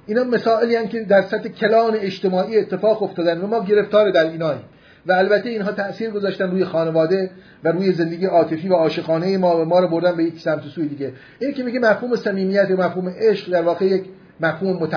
اینا 0.07 0.23
مسائلی 0.23 0.75
هم 0.75 0.87
که 0.87 1.03
در 1.03 1.21
سطح 1.21 1.49
کلان 1.49 1.95
اجتماعی 1.95 2.57
اتفاق 2.57 3.03
افتادن 3.03 3.41
و 3.41 3.47
ما 3.47 3.63
گرفتار 3.63 4.11
در 4.11 4.25
اینایی 4.25 4.59
و 5.05 5.11
البته 5.11 5.49
اینها 5.49 5.71
تاثیر 5.71 6.09
گذاشتن 6.09 6.51
روی 6.51 6.65
خانواده 6.65 7.29
و 7.63 7.71
روی 7.71 7.91
زندگی 7.91 8.25
عاطفی 8.25 8.69
و 8.69 8.73
عاشقانه 8.73 9.37
ما 9.37 9.61
و 9.61 9.65
ما 9.65 9.79
رو 9.79 9.87
بردن 9.87 10.17
به 10.17 10.23
یک 10.23 10.39
سمت 10.39 10.63
سوی 10.63 10.87
دیگه. 10.87 11.13
این 11.39 11.53
که 11.53 11.63
میگه 11.63 11.79
مفهوم 11.79 12.15
صمیمیت 12.15 12.67
و 12.71 12.73
مفهوم 12.73 13.09
عشق 13.09 13.51
در 13.51 13.61
واقع 13.61 13.85
یک 13.85 14.05
مفهوم 14.39 14.89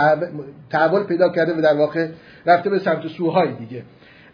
تحول 0.70 1.02
پیدا 1.02 1.28
کرده 1.28 1.54
و 1.54 1.60
در 1.60 1.74
واقع 1.74 2.08
رفته 2.46 2.70
به 2.70 2.78
سمت 2.78 3.06
سوهای 3.06 3.52
دیگه. 3.52 3.82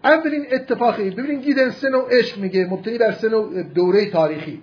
اولین 0.07 0.47
اتفاقی 0.53 1.11
ببینید 1.11 1.45
گیدن 1.45 1.71
سن 1.71 1.95
و 1.95 2.01
عشق 2.01 2.39
میگه 2.39 2.67
مبتنی 2.67 2.99
بر 2.99 3.13
سن 3.13 3.35
و 3.35 3.63
دوره 3.63 4.11
تاریخی. 4.11 4.63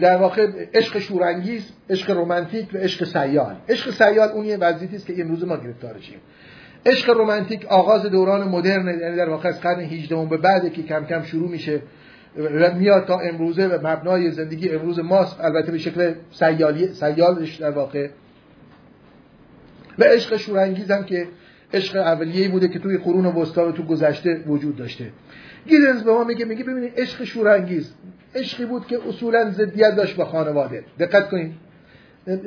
در 0.00 0.16
واقع 0.16 0.46
عشق 0.74 0.98
شورانگیز 0.98 1.72
عشق 1.90 2.10
رمانتیک 2.10 2.74
و 2.74 2.76
عشق 2.76 3.04
سیال. 3.04 3.56
عشق 3.68 3.90
سیال 3.90 4.28
اون 4.28 4.44
یه 4.44 4.56
وضعیتی 4.56 4.96
است 4.96 5.06
که 5.06 5.20
امروز 5.20 5.44
ما 5.44 5.56
گرفتارشیم 5.56 6.18
عشق 6.86 7.10
رمانتیک 7.10 7.66
آغاز 7.66 8.02
دوران 8.02 8.48
مدرن 8.48 9.00
یعنی 9.00 9.16
در 9.16 9.28
واقع 9.28 9.48
از 9.48 9.60
قرن 9.60 9.80
18 9.80 10.26
به 10.26 10.36
بعد 10.36 10.72
که 10.72 10.82
کم 10.82 11.04
کم 11.04 11.22
شروع 11.22 11.48
میشه 11.48 11.82
و 12.36 12.74
میاد 12.74 13.06
تا 13.06 13.18
امروزه 13.18 13.66
و 13.66 13.86
مبنای 13.86 14.30
زندگی 14.30 14.68
امروز 14.68 14.98
ماست 14.98 15.40
البته 15.40 15.72
به 15.72 15.78
شکل 15.78 16.14
سیالی 16.30 16.88
سیالش 16.88 17.56
در 17.56 17.70
واقع. 17.70 18.08
و 19.98 20.04
عشق 20.04 20.36
شورانگیز 20.36 20.90
هم 20.90 21.04
که 21.04 21.28
عشق 21.74 21.96
اولیه‌ای 21.96 22.48
بوده 22.48 22.68
که 22.68 22.78
توی 22.78 22.98
قرون 22.98 23.26
وسطا 23.26 23.68
و 23.68 23.72
تو 23.72 23.82
گذشته 23.82 24.42
وجود 24.46 24.76
داشته. 24.76 25.10
گیدنز 25.66 26.02
به 26.02 26.12
ما 26.12 26.24
میگه 26.24 26.44
میگه 26.44 26.64
ببینید 26.64 26.92
عشق 26.96 27.24
شورانگیز. 27.24 27.94
عشقی 28.34 28.64
بود 28.64 28.86
که 28.86 28.98
اصولا 29.08 29.50
ضدیت 29.50 29.96
داشت 29.96 30.16
با 30.16 30.24
خانواده. 30.24 30.84
دقت 30.98 31.30
کنید. 31.30 31.52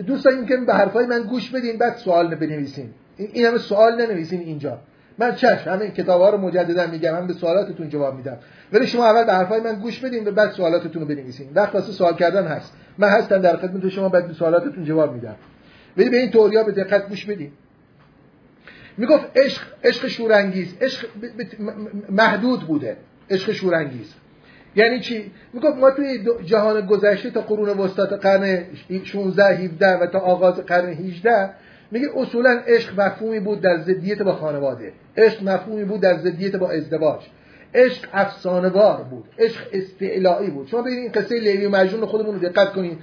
دوستان 0.07 0.33
این 0.33 0.65
به 0.65 0.73
حرفای 0.73 1.05
من 1.05 1.23
گوش 1.23 1.49
بدین 1.49 1.77
بعد 1.77 1.95
سوال 1.95 2.35
بنویسین. 2.35 2.89
این 3.17 3.45
همه 3.45 3.57
سوال 3.57 4.01
ننویسین 4.01 4.39
اینجا. 4.39 4.79
من 5.17 5.35
چشم 5.35 5.71
همه 5.71 5.91
کتاب 5.91 6.21
ها 6.21 6.29
رو 6.29 6.37
مجددا 6.37 6.87
میگم 6.87 7.11
من 7.11 7.27
به 7.27 7.33
سوالاتتون 7.33 7.89
جواب 7.89 8.15
میدم. 8.15 8.37
ولی 8.73 8.87
شما 8.87 9.05
اول 9.05 9.23
به 9.23 9.33
حرفای 9.33 9.61
من 9.61 9.75
گوش 9.75 9.99
بدین 9.99 10.27
و 10.27 10.31
بعد 10.31 10.51
سوالاتتون 10.51 11.01
رو 11.01 11.07
بنویسین. 11.07 11.47
وقت 11.55 11.75
واسه 11.75 11.91
سوال 11.91 12.15
کردن 12.15 12.47
هست. 12.47 12.73
من 12.97 13.07
هستم 13.07 13.37
در 13.37 13.57
خدمت 13.57 13.89
شما 13.89 14.09
بعد 14.09 14.27
به 14.27 14.33
سوالاتتون 14.33 14.83
جواب 14.83 15.13
میدم. 15.13 15.35
ولی 15.97 16.09
به 16.09 16.17
این 16.17 16.31
توریا 16.31 16.63
به 16.63 16.71
دقت 16.71 17.09
گوش 17.09 17.25
بدین. 17.25 17.51
می‌گفت 18.97 19.25
عشق 19.35 19.61
عشق 19.83 20.07
شورانگیز 20.07 20.75
عشق 20.81 21.07
محدود 22.09 22.59
بوده 22.59 22.97
عشق 23.29 23.51
شورانگیز. 23.51 24.13
یعنی 24.75 24.99
چی؟ 24.99 25.31
می‌گفت 25.53 25.77
ما 25.77 25.91
توی 25.91 26.25
جهان 26.45 26.85
گذشته 26.85 27.29
تا 27.29 27.41
قرون 27.41 27.69
وسطا 27.69 28.05
تا 28.05 28.17
قرن 28.17 28.63
16 29.03 29.43
17 29.43 29.97
و 29.97 30.07
تا 30.07 30.19
آغاز 30.19 30.55
قرن 30.55 30.89
18 30.89 31.49
میگه 31.91 32.07
اصولا 32.15 32.61
عشق 32.67 33.01
مفهومی 33.01 33.39
بود 33.39 33.61
در 33.61 33.79
ضدیت 33.81 34.21
با 34.21 34.33
خانواده. 34.33 34.93
عشق 35.17 35.43
مفهومی 35.43 35.85
بود 35.85 36.01
در 36.01 36.17
ضدیت 36.17 36.55
با 36.55 36.69
ازدواج. 36.71 37.21
عشق 37.75 38.09
افسانه‌وار 38.13 39.03
بود. 39.03 39.23
عشق 39.39 39.61
استعلائی 39.73 40.49
بود. 40.49 40.67
شما 40.67 40.81
ببینید 40.81 41.17
قصه 41.17 41.39
لیلی 41.39 41.65
و 41.65 41.69
مجنون 41.69 42.05
خودمون 42.05 42.35
رو 42.35 42.49
دقت 42.49 42.73
کنید. 42.73 42.97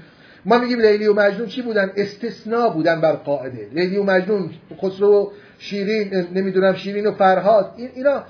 ما 0.45 0.59
میگیم 0.59 0.81
لیلی 0.81 1.07
و 1.07 1.15
مجنون 1.15 1.47
چی 1.47 1.63
بودن؟ 1.63 1.93
استثناء 1.97 2.71
بودن 2.71 3.01
بر 3.01 3.13
قاعده. 3.13 3.69
لیلی 3.73 3.97
و 3.97 4.03
مجنون 4.03 4.51
خسرو 4.83 5.33
شیرین 5.61 6.27
نمی‌دونم 6.35 6.75
شیرین 6.75 7.07
و 7.07 7.13
فرهاد. 7.13 7.75
اینا 7.95 8.25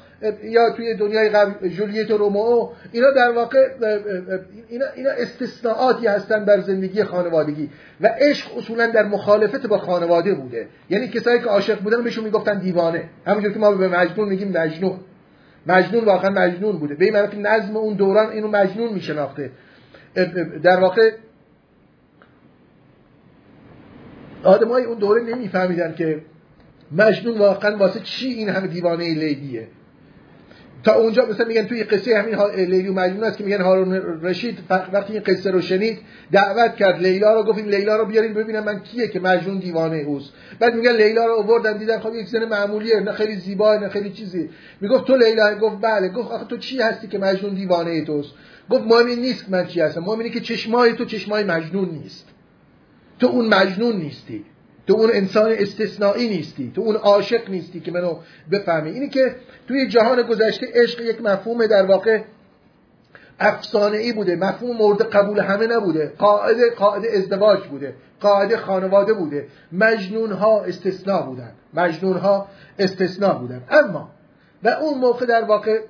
یا 0.45 0.70
توی 0.70 0.95
دنیای 0.95 1.28
قبل 1.28 1.68
جولیت 1.68 2.11
و 2.11 2.18
رومئو 2.18 2.68
اینا 2.93 3.11
در 3.11 3.31
واقع 3.31 3.68
اینا, 4.68 4.87
اینا 4.97 5.11
استثناءاتی 5.11 6.07
هستن 6.07 6.45
بر 6.45 6.61
زندگی 6.61 7.05
خانوادگی. 7.05 7.70
و 8.01 8.07
عشق 8.20 8.57
اصولا 8.57 8.87
در 8.87 9.05
مخالفت 9.07 9.66
با 9.66 9.78
خانواده 9.78 10.35
بوده. 10.35 10.68
یعنی 10.91 11.09
کسایی 11.09 11.41
که 11.41 11.47
عاشق 11.47 11.81
بودن 11.81 12.05
بهشون 12.05 12.24
می‌گفتن 12.24 12.59
دیوانه. 12.59 13.05
همونجور 13.26 13.53
که 13.53 13.59
ما 13.59 13.72
به 13.72 13.89
مجنون 13.89 14.28
میگیم 14.28 14.49
مجنون. 14.49 15.01
مجنون 15.66 16.05
واقعا 16.05 16.31
مجنون 16.31 16.78
بوده. 16.78 16.95
به 16.95 17.05
این 17.05 17.26
که 17.26 17.37
نظم 17.37 17.76
اون 17.76 17.95
دوران 17.95 18.31
اینو 18.31 18.49
مجنون 18.49 18.93
میشناخته. 18.93 19.51
در 20.62 20.81
واقع 20.81 21.11
آدمای 24.45 24.85
اون 24.85 24.99
دوره 24.99 25.22
نمیفهمیدن 25.22 25.95
که 25.95 26.20
مجنون 26.93 27.38
واقعا 27.38 27.76
واسه 27.76 28.01
چی 28.01 28.28
این 28.28 28.49
همه 28.49 28.66
دیوانه 28.66 29.14
لیلیه؟ 29.14 29.68
تا 30.82 30.95
اونجا 30.95 31.26
مثلا 31.26 31.47
میگن 31.47 31.66
توی 31.66 31.84
قصه 31.84 32.18
همین 32.18 32.66
لیلی 32.70 32.88
و 32.88 32.93
مجنون 32.93 33.24
است 33.24 33.38
که 33.38 33.45
میگن 33.45 33.61
هارون 33.61 33.93
رشید 34.22 34.59
وقتی 34.70 35.12
این 35.12 35.22
قصه 35.22 35.51
رو 35.51 35.61
شنید 35.61 35.99
دعوت 36.32 36.76
کرد 36.76 37.03
لیلا 37.03 37.34
رو 37.34 37.43
گفتیم 37.43 37.68
لیلا 37.68 37.97
رو 37.97 38.05
بیارین 38.05 38.34
ببینم 38.34 38.64
من 38.64 38.80
کیه 38.80 39.09
که 39.09 39.20
مجنون 39.20 39.59
دیوانه 39.59 39.97
اوست. 39.97 40.32
بعد 40.59 40.74
میگن 40.74 40.97
لیلا 40.97 41.26
رو 41.26 41.34
آوردن 41.34 41.76
دیدن 41.76 41.99
خب 41.99 42.14
یک 42.14 42.26
زن 42.28 42.45
معمولیه 42.45 43.01
نه 43.01 43.12
خیلی 43.12 43.36
زیبا 43.36 43.76
نه 43.76 43.88
خیلی 43.88 44.11
چیزی. 44.11 44.51
می‌گفت 44.80 45.07
تو 45.07 45.16
لیلا؟ 45.16 45.55
گفت 45.55 45.76
بله. 45.80 46.09
گفت 46.09 46.30
آخه 46.30 46.45
تو 46.45 46.57
چی 46.57 46.82
هستی 46.82 47.09
که 47.09 47.18
مجنون 47.18 47.55
دیوانه 47.55 48.05
توست؟ 48.05 48.30
گفت 48.70 48.84
مهم 48.86 49.20
نیست 49.20 49.51
من 49.51 49.66
چی 49.66 49.80
هستم. 49.80 50.01
مهم 50.01 50.18
اینه 50.18 50.30
که 50.30 50.41
چشمای 50.41 50.93
تو 50.93 51.05
چشمای 51.05 51.45
مجنون 51.45 51.88
نیست. 51.88 52.28
تو 53.18 53.26
اون 53.26 53.47
مجنون 53.47 53.97
نیستی. 53.97 54.45
تو 54.91 54.97
اون 54.97 55.11
انسان 55.12 55.53
استثنایی 55.53 56.28
نیستی 56.28 56.72
تو 56.74 56.80
اون 56.80 56.97
عاشق 56.97 57.51
نیستی 57.51 57.80
که 57.80 57.93
منو 57.93 58.16
بفهمی. 58.53 58.91
اینی 58.91 59.09
که 59.09 59.36
توی 59.68 59.88
جهان 59.88 60.22
گذشته 60.22 60.66
عشق 60.74 61.01
یک 61.01 61.22
مفهوم 61.22 61.66
در 61.66 61.86
واقع 61.86 62.20
افسانه 63.41 63.97
ای 63.97 64.12
بوده 64.12 64.36
مفهوم 64.36 64.76
مورد 64.76 65.03
قبول 65.03 65.41
همه 65.41 65.66
نبوده. 65.66 66.12
قاعده 66.18 66.70
قاعده 66.70 67.09
ازدواج 67.16 67.66
بوده 67.66 67.95
قاعده 68.20 68.57
خانواده 68.57 69.12
بوده. 69.12 69.47
مجنون 69.72 70.32
ها 70.32 70.64
استثناء 70.64 71.22
بودن 71.22 71.53
مجنون 71.74 72.16
ها 72.16 72.49
استثناء 72.78 73.38
بودن. 73.38 73.62
اما 73.70 74.11
و 74.62 74.68
اون 74.68 74.99
موقع 74.99 75.26
در 75.26 75.45
واقع 75.45 75.80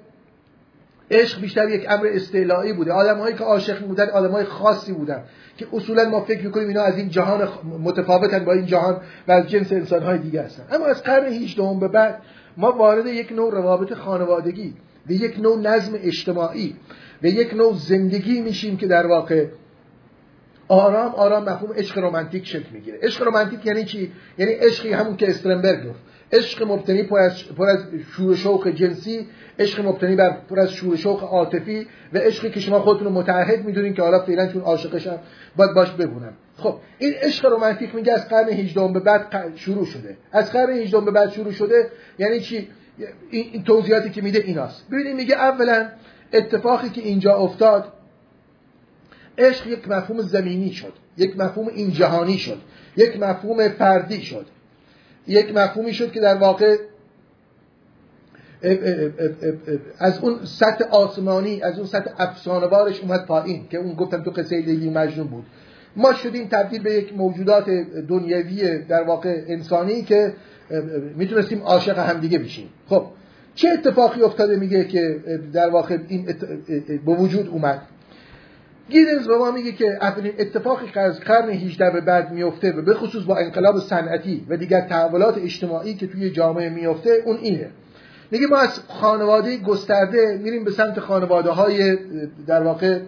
عشق 1.10 1.40
بیشتر 1.40 1.68
یک 1.68 1.86
امر 1.88 2.06
استعلایی 2.06 2.72
بوده. 2.72 2.92
آدمهایی 2.92 3.34
که 3.34 3.44
عاشق 3.44 3.86
بودن 3.86 4.08
آدمهای 4.08 4.44
خاصی 4.44 4.92
بودن. 4.92 5.24
که 5.56 5.66
اصولا 5.72 6.08
ما 6.08 6.20
فکر 6.20 6.44
می‌کنیم 6.44 6.68
اینا 6.68 6.82
از 6.82 6.96
این 6.96 7.08
جهان 7.08 7.48
متفاوتن 7.82 8.44
با 8.44 8.52
این 8.52 8.66
جهان 8.66 9.00
و 9.28 9.32
از 9.32 9.48
جنس 9.48 9.72
انسانهای 9.72 10.18
دیگه 10.18 10.42
هستن. 10.42 10.62
اما 10.72 10.86
از 10.86 11.02
قرن 11.02 11.32
18 11.32 11.74
به 11.80 11.88
بعد 11.88 12.22
ما 12.56 12.72
وارد 12.72 13.06
یک 13.06 13.32
نوع 13.32 13.52
روابط 13.52 13.94
خانوادگی 13.94 14.74
و 15.08 15.12
یک 15.12 15.40
نوع 15.40 15.60
نظم 15.60 15.92
اجتماعی 15.94 16.76
و 17.22 17.26
یک 17.26 17.54
نوع 17.54 17.74
زندگی 17.74 18.40
میشیم 18.40 18.76
که 18.76 18.86
در 18.86 19.06
واقع 19.06 19.46
آرام 20.68 21.14
آرام 21.14 21.42
مفهوم 21.44 21.72
عشق 21.72 21.98
رمانتیک 21.98 22.46
شکل 22.46 22.70
می‌گیره. 22.72 22.98
عشق 23.02 23.28
رمانتیک 23.28 23.66
یعنی 23.66 23.84
چی؟ 23.84 24.12
یعنی 24.38 24.52
عشقی 24.52 24.92
همون 24.92 25.16
که 25.16 25.30
استرنبرگ 25.30 25.88
گفت. 25.88 26.00
عشق 26.32 26.62
مبتنی 26.62 27.02
پر 27.02 27.18
از, 27.18 27.44
پر 27.44 27.68
از 27.68 27.78
شور 28.16 28.36
شوق 28.36 28.68
جنسی 28.68 29.26
عشق 29.58 29.86
مبتنی 29.86 30.16
بر 30.16 30.36
پر 30.50 30.60
از 30.60 30.72
شور 30.72 30.96
شوق 30.96 31.24
عاطفی 31.24 31.86
و 32.12 32.18
عشقی 32.18 32.50
که 32.50 32.60
شما 32.60 32.80
خودتون 32.80 33.06
رو 33.06 33.12
متعهد 33.12 33.64
می‌دونین 33.64 33.94
که 33.94 34.02
حالا 34.02 34.18
فعلا 34.18 34.46
چون 34.46 34.62
عاشقشم 34.62 35.18
باید 35.56 35.74
باش 35.74 35.90
ببونم. 35.90 36.32
خب 36.56 36.76
این 36.98 37.14
عشق 37.22 37.52
رمانتیک 37.52 37.94
میگه 37.94 38.12
از 38.12 38.28
قرن 38.28 38.48
18 38.48 38.88
به 38.88 39.00
بعد 39.00 39.52
شروع 39.56 39.84
شده. 39.84 40.16
از 40.32 40.52
قرن 40.52 40.70
18 40.72 41.00
به 41.00 41.10
بعد 41.10 41.30
شروع 41.30 41.52
شده 41.52 41.90
یعنی 42.18 42.40
چی؟ 42.40 42.68
این 43.30 43.64
توضیحاتی 43.64 44.10
که 44.10 44.22
میده 44.22 44.38
ایناست. 44.38 44.88
ببینید 44.90 45.16
میگه 45.16 45.34
اولا 45.34 45.88
اتفاقی 46.32 46.88
که 46.88 47.00
اینجا 47.00 47.34
افتاد 47.34 47.92
عشق 49.38 49.66
یک 49.66 49.88
مفهوم 49.88 50.20
زمینی 50.20 50.72
شد 50.72 50.92
یک 51.16 51.38
مفهوم 51.38 51.68
این 51.68 51.90
جهانی 51.90 52.38
شد 52.38 52.58
یک 52.96 53.20
مفهوم 53.20 53.68
فردی 53.68 54.22
شد. 54.22 54.46
یک 55.26 55.54
مفهومی 55.54 55.92
شد 55.92 56.12
که 56.12 56.20
در 56.20 56.34
واقع 56.34 56.76
از 59.98 60.18
اون 60.18 60.38
سطح 60.44 60.84
آسمانی 60.90 61.62
از 61.62 61.78
اون 61.78 61.86
سطح 61.86 62.10
افسانه‌وارش 62.18 63.00
اومد 63.00 63.26
پایین 63.26 63.68
که 63.68 63.78
اون 63.78 63.94
گفتم 63.94 64.22
تو 64.22 64.30
قصه 64.30 64.60
لیلی 64.60 64.90
مجنون 64.90 65.26
بود. 65.26 65.44
ما 65.96 66.14
شدیم 66.14 66.48
تبدیل 66.48 66.82
به 66.82 66.94
یک 66.94 67.16
موجودات 67.16 67.70
دنیوی 68.08 68.78
در 68.78 69.02
واقع 69.02 69.42
انسانی 69.46 70.02
که 70.02 70.32
می‌تونستیم 71.16 71.62
عاشق 71.62 71.98
همدیگه 71.98 72.38
بشیم. 72.38 72.68
خب 72.88 73.04
چه 73.54 73.68
اتفاقی 73.68 74.22
افتاده 74.22 74.56
میگه 74.56 74.84
که 74.84 75.20
در 75.52 75.68
واقع 75.68 75.98
این 76.08 76.24
به 77.06 77.12
وجود 77.14 77.48
اومد؟ 77.48 77.82
گیدنز 78.90 79.28
به 79.28 79.38
ما 79.38 79.50
میگه 79.50 79.72
که 79.72 79.98
اولین 80.00 80.32
اتفاقی 80.38 80.86
که 80.86 81.00
از 81.00 81.20
قرن 81.20 81.48
18 81.48 81.90
به 81.90 82.00
بعد 82.00 82.32
میفته 82.32 82.72
و 82.72 82.82
به 82.82 82.94
خصوص 82.94 83.24
با 83.24 83.36
انقلاب 83.36 83.78
صنعتی 83.78 84.46
و 84.48 84.56
دیگر 84.56 84.80
تحولات 84.80 85.38
اجتماعی 85.38 85.94
که 85.94 86.06
توی 86.06 86.30
جامعه 86.30 86.68
میفته 86.68 87.22
اون 87.24 87.36
اینه. 87.36 87.70
میگه 88.30 88.46
ما 88.46 88.56
از 88.56 88.80
خانواده 88.88 89.56
گسترده 89.56 90.40
میریم 90.42 90.64
به 90.64 90.70
سمت 90.70 91.00
خانواده 91.00 91.50
های 91.50 91.98
در 92.46 92.62
واقع 92.62 92.98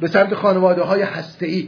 به 0.00 0.08
سمت 0.08 0.34
خانواده 0.34 0.82
های 0.82 1.02
هسته 1.02 1.64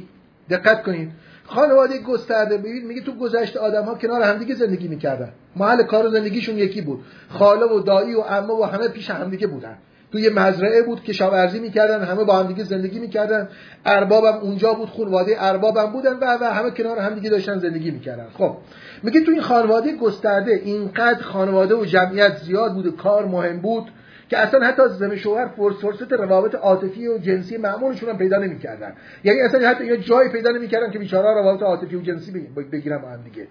دقت 0.51 0.83
کنید. 0.83 1.11
خانواده 1.45 1.99
گسترده 1.99 2.59
ببین 2.59 2.87
میگه 2.87 3.01
تو 3.01 3.13
گذشته 3.13 3.61
آدم 3.61 3.85
ها 3.85 3.95
کنار 3.95 4.23
همدیگه 4.23 4.55
زندگی 4.55 4.89
می‌کردن. 4.89 5.33
محل 5.57 5.83
کار 5.83 6.07
و 6.07 6.11
زندگیشون 6.11 6.59
یکی 6.59 6.81
بود. 6.81 7.05
خاله 7.29 7.67
و 7.67 7.81
دایی 7.81 8.15
و 8.15 8.21
عمه 8.21 8.55
و 8.55 8.63
همه 8.63 8.89
پیش 8.89 9.11
همدیگه 9.11 9.47
بودن. 9.47 9.79
توی 10.13 10.29
مزرعه 10.29 10.83
بود 10.83 11.05
کشاورزی 11.05 11.61
می‌کردن 11.61 12.05
همه 12.05 12.25
با 12.25 12.37
همدیگه 12.37 12.65
زندگی 12.65 12.99
می‌کردن. 12.99 13.49
اربابم 13.87 14.39
اونجا 14.39 14.75
بود 14.75 14.89
خانواده 14.89 15.37
اربابم 15.39 15.87
بودن 15.87 16.13
و, 16.13 16.39
و 16.41 16.45
همه 16.45 16.71
کنار 16.71 16.99
همدیگه 16.99 17.31
داشتن 17.31 17.59
زندگی 17.59 17.91
می‌کردن. 17.91 18.27
خب 18.39 18.57
میگه 19.03 19.21
تو 19.21 19.31
این 19.31 19.41
خانواده 19.41 19.97
گسترده 19.97 20.53
اینقدر 20.65 21.23
خانواده 21.23 21.75
و 21.75 21.85
جمعیت 21.85 22.37
زیاد 22.37 22.75
بود 22.75 22.87
و 22.87 22.91
کار 22.91 23.27
مهم 23.27 23.61
بود 23.61 23.85
که 24.29 24.39
اصلا 24.39 24.67
حتی 24.67 24.83
زن 24.89 25.17
شوهر 25.17 25.49
فرصت 25.81 26.13
روابط 26.13 26.55
عاطفی 26.55 27.09
و 27.09 27.19
جنسی 27.19 27.57
معمولشون 27.57 28.09
هم 28.09 28.19
پیدا 28.19 28.39
نمی‌کردن. 28.39 28.93
یعنی 29.25 29.41
اصلا 29.41 29.69
حتی 29.69 29.85
اینا 29.85 29.97
جایی 29.97 30.29
پیدا 30.29 30.51
نمی‌کردن 30.51 30.91
که 30.91 30.99
بیچاره 30.99 31.35
روابط 31.35 31.63
عاطفی 31.63 31.97
و 31.97 32.01
جنسی 32.01 32.47
بگیرن 32.73 32.99
با 32.99 33.09
هم 33.09 33.23
دیگه. 33.23 33.47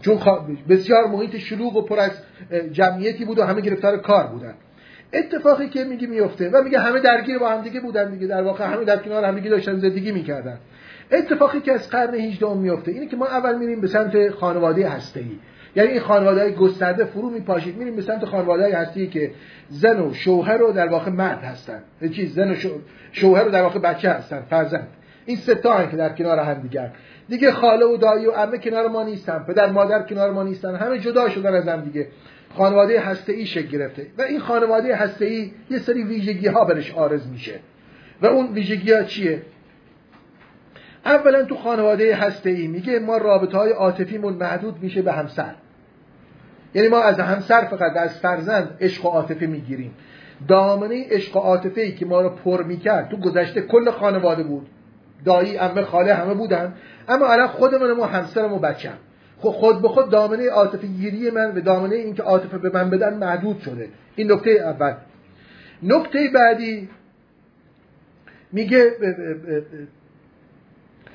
چون 0.00 0.18
بسیار 0.68 1.06
محیط 1.06 1.36
شلوغ 1.36 1.76
و 1.76 1.82
پر 1.82 1.98
از 1.98 2.10
جمعیتی 2.72 3.24
بود 3.24 3.38
و 3.38 3.44
همه 3.44 3.60
گرفتار 3.60 3.96
کار 3.96 4.26
بودن. 4.26 4.54
اتفاقی 5.12 5.68
که 5.68 5.84
میگه 5.84 6.06
میفته 6.06 6.50
و 6.50 6.62
میگه 6.62 6.78
همه 6.78 7.00
درگیر 7.00 7.38
با 7.38 7.48
هم 7.48 7.62
دیگه 7.62 7.80
بودن 7.80 8.10
دیگه. 8.10 8.26
در 8.26 8.42
واقع 8.42 8.64
همه 8.64 8.84
در 8.84 8.96
کنار 8.96 9.24
هم 9.24 9.34
دیگه 9.34 9.50
داشتن 9.50 9.76
زندگی 9.76 10.12
می‌کردن. 10.12 10.58
اتفاقی 11.12 11.60
که 11.60 11.72
از 11.72 11.90
قرن 11.90 12.14
18 12.14 12.54
میفته 12.54 12.90
اینه 12.90 13.06
که 13.06 13.16
ما 13.16 13.26
اول 13.26 13.58
میریم 13.58 13.80
به 13.80 13.86
سمت 13.86 14.30
خانواده 14.30 14.88
هسته‌ای. 14.88 15.38
یعنی 15.76 15.90
این 15.90 16.00
خانواده 16.00 16.40
های 16.40 16.52
گسترده 16.52 17.04
فرو 17.04 17.30
میپاشید. 17.30 17.76
میریم 17.76 17.96
به 17.96 18.02
سمت 18.02 18.24
خانواده 18.24 18.62
های 18.62 18.72
هستی 18.72 19.06
که 19.06 19.30
زن 19.68 20.00
و 20.00 20.14
شوهر 20.14 20.56
رو 20.56 20.72
در 20.72 20.88
واقع 20.88 21.10
مرد 21.10 21.42
هستن. 21.42 21.82
چیز 22.12 22.34
زن 22.34 22.50
و 22.50 22.54
شوهر 23.12 23.44
رو 23.44 23.50
در 23.50 23.62
واقع 23.62 23.78
بچه 23.78 24.10
هستن 24.10 24.42
فرزند. 24.50 24.88
این 25.26 25.36
سه 25.36 25.54
تا 25.54 25.86
که 25.86 25.96
در 25.96 26.08
کنار 26.08 26.38
هم 26.38 26.54
دیگر 26.54 26.90
دیگه 27.28 27.52
خاله 27.52 27.86
و 27.86 27.96
دایی 27.96 28.26
و 28.26 28.30
عمه 28.30 28.58
کنار 28.58 28.88
ما 28.88 29.02
نیستن. 29.02 29.38
پدر 29.38 29.70
مادر 29.70 30.02
کنار 30.02 30.30
ما 30.30 30.42
نیستن. 30.42 30.76
همه 30.76 30.98
جدا 30.98 31.28
شدن 31.28 31.54
از 31.54 31.68
هم 31.68 31.80
دیگه. 31.80 32.06
خانواده 32.56 33.00
هسته 33.00 33.32
ای 33.32 33.46
شکل 33.46 33.66
گرفته 33.68 34.06
و 34.18 34.22
این 34.22 34.40
خانواده 34.40 34.96
هسته 34.96 35.24
ای 35.24 35.50
یه 35.70 35.78
سری 35.78 36.02
ویژگی 36.02 36.46
ها 36.46 36.64
برش 36.64 36.94
آرز 36.94 37.26
میشه. 37.26 37.60
و 38.22 38.26
اون 38.26 38.52
ویژگی 38.52 38.92
ها 38.92 39.02
چیه؟ 39.02 39.42
اولا 41.04 41.42
تو 41.42 41.54
خانواده 41.54 42.16
هسته 42.16 42.50
ای 42.50 42.66
میگه 42.66 42.98
ما 42.98 43.16
رابطه 43.16 43.58
های 43.58 43.70
عاطفیمون 43.70 44.32
محدود 44.32 44.82
میشه 44.82 45.02
به 45.02 45.12
همسر. 45.12 45.54
یعنی 46.74 46.88
ما 46.88 47.00
از 47.00 47.20
همسر 47.20 47.64
فقط 47.64 47.96
از 47.96 48.18
فرزند 48.18 48.76
عشق 48.80 49.04
و 49.06 49.08
عاطفه 49.08 49.46
می‌گیریم. 49.46 49.94
دامنه 50.48 51.06
عشق 51.10 51.36
و 51.36 51.38
عاطفه 51.38 51.92
که 51.92 52.06
ما 52.06 52.20
رو 52.20 52.28
پر 52.28 52.62
می‌کرد 52.62 53.08
تو 53.08 53.16
گذشته 53.16 53.60
کل 53.60 53.90
خانواده 53.90 54.42
بود. 54.42 54.66
دایی 55.24 55.56
عمه 55.56 55.82
خاله 55.82 56.14
همه 56.14 56.34
بودن. 56.34 56.74
اما 57.08 57.26
الان 57.26 57.46
خودمون 57.46 57.92
ما 57.92 58.06
همسرم 58.06 58.52
و 58.52 58.58
بچم 58.58 58.98
خود 59.40 59.82
به 59.82 59.88
خود 59.88 60.10
دامنه 60.10 60.50
عاطفه 60.50 60.86
گیری 60.86 61.30
من 61.30 61.56
و 61.56 61.60
دامنه 61.60 61.96
اینکه 61.96 62.22
عاطفه 62.22 62.58
به 62.58 62.70
من 62.70 62.90
بدن 62.90 63.14
محدود 63.14 63.60
شده. 63.60 63.88
این 64.16 64.32
نکته 64.32 64.50
اول. 64.50 64.94
نکته 65.82 66.30
بعدی 66.34 66.88
میگه 68.52 68.90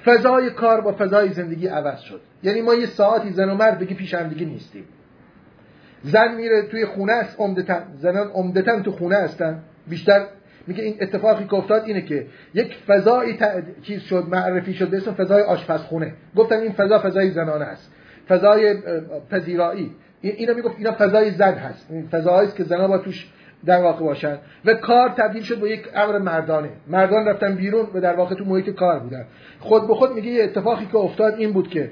فضای 0.06 0.50
کار 0.50 0.82
با 0.82 0.96
فضای 1.00 1.30
زندگی 1.30 1.68
عوض 1.68 2.00
شد. 2.00 2.22
یعنی 2.44 2.62
ما 2.62 2.76
یه 2.76 2.86
ساعتی 2.86 3.30
زن 3.30 3.50
و 3.50 3.56
مرد 3.56 3.80
بگی 3.80 3.94
پیش 3.94 4.14
هم 4.14 4.28
دیگه 4.28 4.46
نیستیم. 4.46 4.84
زن 6.04 6.36
میره 6.36 6.62
توی 6.62 6.86
خونه 6.86 7.14
است 7.14 7.36
عمدتا 7.40 7.80
زنان 7.98 8.28
عمدتا 8.28 8.82
تو 8.82 8.92
خونه 8.92 9.16
هستن. 9.16 9.64
بیشتر 9.88 10.26
میگه 10.68 10.84
این 10.84 10.98
اتفاقی 11.02 11.46
که 11.46 11.54
افتاد 11.54 11.84
اینه 11.86 12.02
که 12.02 12.28
یک 12.54 12.78
فضایی 12.88 13.40
چیز 13.82 14.02
شد 14.02 14.26
معرفی 14.30 14.74
شد 14.74 14.90
به 14.90 14.98
اسم 14.98 15.14
فضای 15.14 15.42
آشپزخونه. 15.42 16.14
گفتن 16.36 16.60
این 16.60 16.72
فضا 16.72 17.00
فضای 17.00 17.32
زنانه 17.32 17.66
است. 17.66 17.92
فضای 18.30 18.76
پذیرایی. 19.32 19.92
اینا 20.22 20.54
می‌گفت 20.54 20.76
اینا 20.78 20.92
فضای 20.92 21.32
زن 21.32 21.54
هست. 21.54 21.88
این 21.92 22.08
فضایی 22.08 22.48
است 22.48 22.58
که 22.58 22.64
زنان 22.64 22.88
با 22.88 22.98
توش 22.98 23.28
در 23.66 23.82
واقع 23.82 24.06
باشن. 24.06 24.38
و 24.66 24.74
کار 24.74 25.10
تبدیل 25.10 25.44
شد 25.44 25.60
به 25.60 25.70
یک 25.70 25.90
امر 25.96 26.18
مردانه. 26.18 26.70
مردان 26.88 27.26
رفتن 27.28 27.56
بیرون 27.56 27.88
و 27.94 28.02
در 28.02 28.16
واقع 28.16 28.36
تو 28.36 28.46
محیط 28.46 28.70
کار 28.70 29.00
بودن. 29.00 29.26
خود 29.60 29.88
به 29.88 29.96
خود 29.96 30.14
میگه 30.14 30.30
یه 30.32 30.44
اتفاقی 30.44 30.86
که 30.86 30.98
افتاد 30.98 31.34
این 31.34 31.54
بود 31.54 31.68
که 31.68 31.92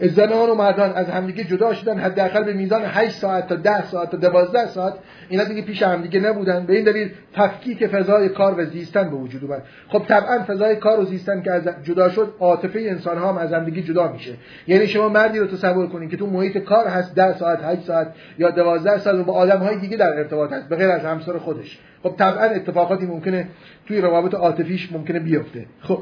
زنان 0.00 0.50
و 0.50 0.54
مردان 0.54 0.92
از 0.92 1.08
همدیگه 1.08 1.44
جدا 1.44 1.74
شدن 1.74 1.98
حداقل 1.98 2.44
به 2.44 2.52
میزان 2.52 2.82
8 2.84 3.10
ساعت 3.10 3.48
تا 3.48 3.54
10 3.54 3.86
ساعت 3.86 4.10
تا 4.10 4.16
12 4.16 4.66
ساعت 4.66 4.94
اینا 5.28 5.44
دیگه 5.44 5.62
پیش 5.62 5.82
همدیگه 5.82 6.20
نبودن. 6.20 6.66
به 6.66 6.74
این 6.76 6.84
دلیل 6.84 7.10
تفکیک 7.34 7.86
فضای 7.86 8.28
کار 8.28 8.60
و 8.60 8.64
زیستن 8.64 9.10
به 9.10 9.16
وجود 9.16 9.44
اومد. 9.44 9.62
خب 9.88 10.04
طبعا 10.08 10.42
فضای 10.42 10.76
کار 10.76 11.00
و 11.00 11.04
زیستن 11.04 11.42
که 11.42 11.52
از 11.52 11.68
جدا 11.82 12.08
شد 12.08 12.34
عاطفه 12.40 12.80
انسان 12.80 13.18
ها 13.18 13.28
هم 13.28 13.38
از 13.38 13.52
همدیگه 13.52 13.82
جدا 13.82 14.12
میشه. 14.12 14.32
یعنی 14.66 14.86
شما 14.86 15.08
مردی 15.08 15.38
رو 15.38 15.46
تصور 15.46 15.86
کنید 15.86 16.10
که 16.10 16.16
تو 16.16 16.26
محیط 16.26 16.58
کار 16.58 16.86
هست 16.86 17.14
10 17.14 17.38
ساعت 17.38 17.64
8 17.64 17.82
ساعت 17.82 18.14
یا 18.38 18.50
12 18.50 18.98
ساعت 18.98 19.16
و 19.16 19.24
با 19.24 19.32
آدم 19.32 19.58
های 19.58 19.78
دیگه 19.78 19.96
در 19.96 20.18
ارتباط 20.18 20.52
هست 20.52 20.68
به 20.68 20.76
غیر 20.76 20.90
از 20.90 21.04
همسر 21.04 21.38
خودش. 21.38 21.78
خب 22.02 22.14
طبعا 22.18 22.44
اتفاقاتی 22.44 23.06
ممکنه 23.06 23.48
توی 23.86 24.00
روابط 24.00 24.34
عاطفیش 24.34 24.92
ممکنه 24.92 25.18
بیفته. 25.18 25.66
خب. 25.80 26.00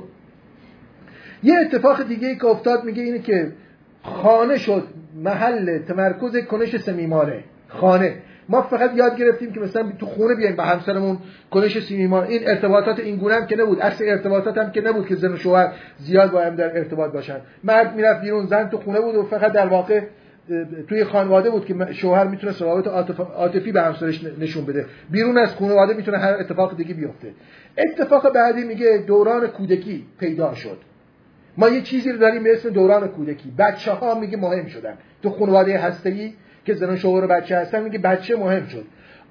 یه 1.42 1.54
اتفاق 1.58 2.02
دیگه 2.02 2.34
که 2.34 2.46
افتاد 2.46 2.84
میگه 2.84 3.02
اینه 3.02 3.18
که 3.18 3.52
خانه 4.02 4.58
شد 4.58 4.82
محل 5.14 5.78
تمرکز 5.78 6.36
کنش 6.36 6.76
سمیمانه. 6.76 7.44
خانه. 7.68 8.14
ما 8.48 8.62
فقط 8.62 8.90
یاد 8.96 9.16
گرفتیم 9.16 9.52
که 9.52 9.60
مثلا 9.60 9.92
تو 9.98 10.06
خونه 10.06 10.34
بیایم 10.34 10.56
به 10.56 10.62
همسرمون 10.62 11.18
کنش 11.50 11.78
سمیمانه. 11.78 12.28
این 12.28 12.48
ارتباطات 12.48 13.00
این 13.00 13.16
گونه 13.16 13.34
هم 13.34 13.46
که 13.46 13.56
نبود. 13.56 13.80
اصل 13.80 14.04
ارتباطات 14.08 14.58
هم 14.58 14.70
که 14.70 14.80
نبود 14.80 15.06
که 15.06 15.14
زن 15.14 15.32
و 15.32 15.36
شوهر 15.36 15.72
زیاد 15.98 16.30
با 16.30 16.40
هم 16.40 16.56
در 16.56 16.78
ارتباط 16.78 17.12
باشن. 17.12 17.40
مرد 17.64 17.96
می‌رفت 17.96 18.20
بیرون 18.20 18.46
زن 18.46 18.68
تو 18.68 18.78
خونه 18.78 19.00
بود 19.00 19.14
و 19.14 19.22
فقط 19.22 19.52
در 19.52 19.66
واقع 19.66 20.00
توی 20.88 21.04
خانواده 21.04 21.50
بود 21.50 21.64
که 21.64 21.92
شوهر 21.92 22.26
می‌تونه 22.26 22.58
روابط 22.58 23.20
عاطفی 23.20 23.72
به 23.72 23.82
همسرش 23.82 24.24
نشون 24.40 24.64
بده. 24.64 24.86
بیرون 25.10 25.38
از 25.38 25.54
خانواده 25.54 25.94
می‌تونه 25.94 26.18
هر 26.18 26.34
اتفاق 26.40 26.76
دیگه 26.76 26.94
بیفته. 26.94 27.28
اتفاق 27.78 28.34
بعدی 28.34 28.64
میگه 28.64 29.04
دوران 29.06 29.46
کودکی 29.46 30.06
پیدا 30.20 30.54
شد. 30.54 30.78
ما 31.56 31.68
یه 31.68 31.82
چیزی 31.82 32.12
رو 32.12 32.18
داریم 32.18 32.42
به 32.42 32.52
اسم 32.52 32.70
دوران 32.70 33.08
کودکی. 33.08 33.52
بچه 33.58 33.92
ها 33.92 34.14
میگه 34.14 34.36
مهم 34.36 34.66
شدن. 34.66 34.94
تو 35.22 35.30
خانواده 35.30 35.78
هستگی 35.78 36.34
که 36.64 36.74
زن 36.74 36.90
و 36.90 36.96
شوهر 36.96 37.26
بچه 37.26 37.56
هستن 37.56 37.82
میگه 37.82 37.98
بچه 37.98 38.36
مهم 38.36 38.66
شد. 38.66 38.84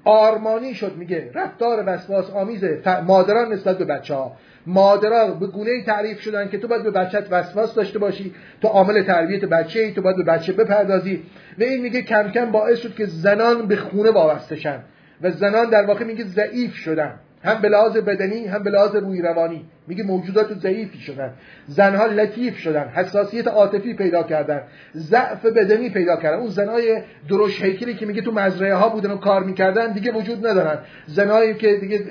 آرمانی 0.04 0.74
شد 0.74 0.96
میگه. 0.96 1.30
رفتار 1.34 1.84
وسواس 1.86 2.30
آمیز 2.30 2.64
مادران 3.06 3.52
نسبت 3.52 3.78
به 3.78 3.84
بچه 3.84 4.14
ها 4.14 4.36
مادران 4.66 5.38
به 5.38 5.46
گونه 5.46 5.82
تعریف 5.84 6.20
شدن 6.20 6.48
که 6.48 6.58
تو 6.58 6.68
باید 6.68 6.82
به 6.82 6.90
بچت 6.90 7.26
وسواس 7.30 7.74
داشته 7.74 7.98
باشی 7.98 8.34
تو 8.62 8.68
عامل 8.68 9.02
تربیت 9.02 9.44
بچه 9.44 9.80
ای 9.80 9.92
تو 9.92 10.02
باید 10.02 10.16
به 10.16 10.22
بچه 10.22 10.52
بپردازی. 10.52 11.22
و 11.58 11.62
این 11.62 11.82
میگه 11.82 12.02
کم 12.02 12.30
کم 12.30 12.50
باعث 12.50 12.78
شد 12.78 12.94
که 12.94 13.06
زنان 13.06 13.66
به 13.66 13.76
خونه 13.76 14.10
وابسته 14.10 14.56
شن. 14.56 14.80
و 15.22 15.30
زنان 15.30 15.70
در 15.70 15.86
واقع 15.86 16.04
میگه 16.04 16.24
ضعیف 16.24 16.74
شدن. 16.74 17.14
هم 17.44 17.60
به 17.62 17.68
لحاظ 17.68 17.96
بدنی 17.96 18.46
هم 18.46 18.62
به 18.62 18.70
لحاظ 18.70 18.96
روی 18.96 19.22
روانی. 19.22 19.64
میگه 19.86 20.04
موجودات 20.04 20.54
ضعیفی 20.58 20.98
شدن. 20.98 21.32
زنها 21.66 22.06
لطیف 22.06 22.58
شدن. 22.58 22.88
حساسیت 22.88 23.48
عاطفی 23.48 23.94
پیدا 23.94 24.22
کردن. 24.22 24.62
ضعف 24.96 25.46
بدنی 25.46 25.90
پیدا 25.90 26.16
کردن. 26.16 26.38
اون 26.38 26.48
زنای 26.48 27.02
دروش 27.28 27.62
هیکلی 27.62 27.94
که 27.94 28.06
میگه 28.06 28.22
تو 28.22 28.32
مزرعه 28.32 28.74
ها 28.74 28.88
بودن 28.88 29.10
و 29.10 29.16
کار 29.16 29.44
می‌کردن 29.44 29.92
دیگه 29.92 30.12
وجود 30.12 30.46
ندارن. 30.46 30.78
زنایی 31.06 31.54
که 31.54 31.76
دیگه 31.76 32.04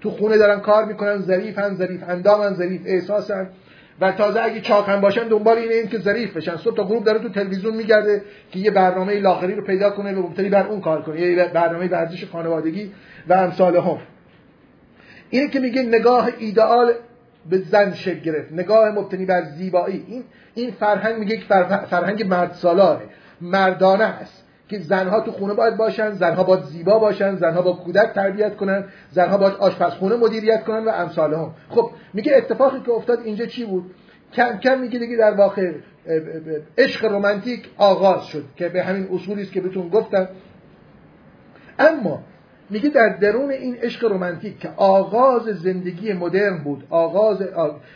تو 0.00 0.10
خونه 0.10 0.38
دارن 0.38 0.60
کار 0.60 0.84
می‌کنن 0.84 1.18
ظریفن 1.18 1.74
ظریف 1.74 2.02
اندامن 2.08 2.54
ظریف 2.54 2.80
احساسن. 2.86 3.48
و 4.00 4.12
تازه 4.12 4.40
اگه 4.40 4.60
چاقن 4.60 5.00
باشن 5.00 5.28
دنبال 5.28 5.58
اینه 5.58 5.74
این 5.74 5.88
که 5.88 5.98
ظریف 5.98 6.36
بشن. 6.36 6.56
صبح 6.56 6.76
تا 6.76 6.82
غروب 6.82 7.04
داره 7.04 7.18
تو 7.18 7.28
تلویزیون 7.28 7.76
میگرده 7.76 8.22
که 8.50 8.58
یه 8.58 8.70
برنامه 8.70 9.20
لاغری 9.20 9.54
رو 9.54 9.64
پیدا 9.64 9.90
کنه 9.90 10.14
و 10.14 10.22
مبتنی 10.22 10.48
بر 10.48 10.66
اون 10.66 10.80
کار 10.80 11.02
کنه. 11.02 11.20
یه 11.20 11.48
برنامه 11.54 11.88
ورزش 11.88 12.24
خانوادگی. 12.24 12.92
و 13.28 13.32
امثال 13.32 13.76
هم 13.76 13.98
اینه 15.30 15.48
که 15.48 15.60
میگه 15.60 15.82
نگاه 15.82 16.28
ایدئال 16.38 16.92
به 17.50 17.58
زن 17.58 17.94
شکل 17.94 18.20
گرفت 18.20 18.52
نگاه 18.52 18.90
مبتنی 18.90 19.26
بر 19.26 19.42
زیبایی. 19.42 20.04
این 20.08 20.24
این 20.54 20.70
فرهنگ 20.70 21.18
میگه 21.18 21.36
که 21.36 21.44
فرهنگ 21.90 22.26
مرد 22.26 22.52
سالاره 22.52 23.04
مردانه 23.40 24.04
است 24.04 24.44
که 24.68 24.78
زنها 24.78 25.20
تو 25.20 25.32
خونه 25.32 25.54
باید 25.54 25.76
باشن 25.76 26.12
زنها 26.12 26.44
باید 26.44 26.62
زیبا 26.62 26.98
باشن 26.98 27.36
زنها 27.36 27.62
با 27.62 27.72
کودک 27.72 28.12
تربیت 28.14 28.56
کنن 28.56 28.84
زنها 29.10 29.38
باید 29.38 29.54
آشپزخونه 29.54 30.16
مدیریت 30.16 30.64
کنن 30.64 30.84
و 30.84 30.88
امثال 30.88 31.34
هم 31.34 31.54
خب 31.70 31.90
میگه 32.14 32.36
اتفاقی 32.36 32.80
که 32.80 32.92
افتاد 32.92 33.20
اینجا 33.24 33.46
چی 33.46 33.64
بود؟ 33.64 33.90
کم 34.32 34.58
کم 34.58 34.80
میگه 34.80 34.98
دیگه 34.98 35.16
در 35.16 35.34
واقع 35.34 35.72
عشق 36.78 37.04
رومانتیک 37.04 37.68
آغاز 37.76 38.26
شد 38.26 38.44
که 38.56 38.68
به 38.68 38.82
همین 38.82 39.08
اصولی 39.12 39.42
است 39.42 39.52
که 39.52 39.60
بهتون 39.60 39.88
گفتم. 39.88 40.28
اما 41.78 42.22
میگه 42.70 42.88
در 42.88 43.08
درون 43.08 43.50
این 43.50 43.76
عشق 43.76 44.04
رومانتیک 44.04 44.58
که 44.58 44.68
آغاز 44.76 45.42
زندگی 45.42 46.12
مدرن 46.12 46.58
بود 46.58 46.84
آغاز 46.90 47.38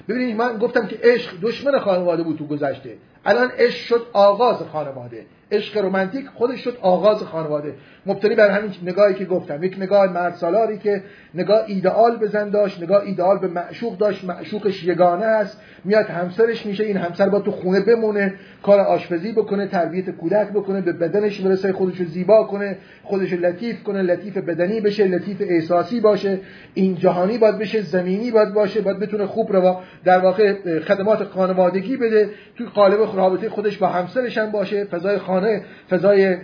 ببینید 0.08 0.36
من 0.36 0.58
گفتم 0.58 0.86
که 0.86 0.98
عشق 1.02 1.32
دشمن 1.42 1.78
خانواده 1.78 2.22
بود 2.22 2.38
تو 2.38 2.46
گذشته. 2.46 2.96
الان 3.24 3.50
عشق 3.58 3.86
شد 3.86 4.06
آغاز 4.12 4.56
خانواده. 4.72 5.26
عشق 5.52 5.78
رومانتیک 5.78 6.26
خودش 6.26 6.60
شد 6.60 6.78
آغاز 6.80 7.22
خانواده. 7.22 7.74
مبتنی 8.06 8.34
بر 8.34 8.50
همین 8.50 8.70
نگاهی 8.82 9.14
که 9.14 9.24
گفتم. 9.24 9.62
یک 9.62 9.76
نگاه 9.78 10.12
مرد 10.12 10.34
سالاری 10.34 10.78
که 10.78 11.02
نگاه 11.34 11.64
ایدئال 11.66 12.16
بزن 12.16 12.48
داشت 12.48 12.82
نگاه 12.82 13.02
ایدئال 13.02 13.38
به 13.38 13.48
معشوق 13.48 13.98
داشت. 13.98 14.24
معشوقش 14.24 14.84
یگانه 14.84 15.24
است. 15.24 15.60
میاد 15.84 16.06
همسرش 16.06 16.66
میشه 16.66 16.84
این 16.84 16.96
همسر 16.96 17.28
با 17.28 17.40
تو 17.40 17.50
خونه 17.50 17.80
بمونه 17.80 18.34
کار 18.62 18.80
آشپزی 18.80 19.32
بکنه 19.32 19.66
تربیت 19.66 20.10
کودک 20.10 20.48
بکنه 20.48 20.80
به 20.80 20.92
بدنش 20.92 21.40
برسه 21.40 21.72
خودش 21.72 22.00
رو 22.00 22.06
زیبا 22.06 22.44
کنه 22.44 22.76
خودش 23.02 23.32
لطیف 23.32 23.82
کنه 23.82 24.02
لطیف 24.02 24.38
بدنی 24.38 24.80
بشه 24.80 25.04
لطیف 25.04 25.36
احساسی 25.40 26.00
باشه. 26.00 26.38
این 26.74 26.94
جهانی 26.94 27.38
باید 27.38 27.58
بشه 27.58 27.80
زمینی 27.80 28.30
باید 28.30 28.52
باشه 28.52 28.80
باید 28.80 28.98
بتونه 28.98 29.26
خوب 29.26 29.52
رو 29.56 29.76
در 30.04 30.18
واقع 30.18 30.54
خدمات 30.80 31.24
خانوادگی 31.24 31.96
بده. 31.96 32.28
توی 32.56 32.66
قالب 32.66 33.16
رابطه 33.16 33.48
خودش 33.48 33.78
با 33.78 33.86
همسرش 33.86 34.38
هم 34.38 34.50
باشه. 34.50 34.84
فضای 34.84 35.18
خانه 35.18 35.62
فضای 35.90 36.36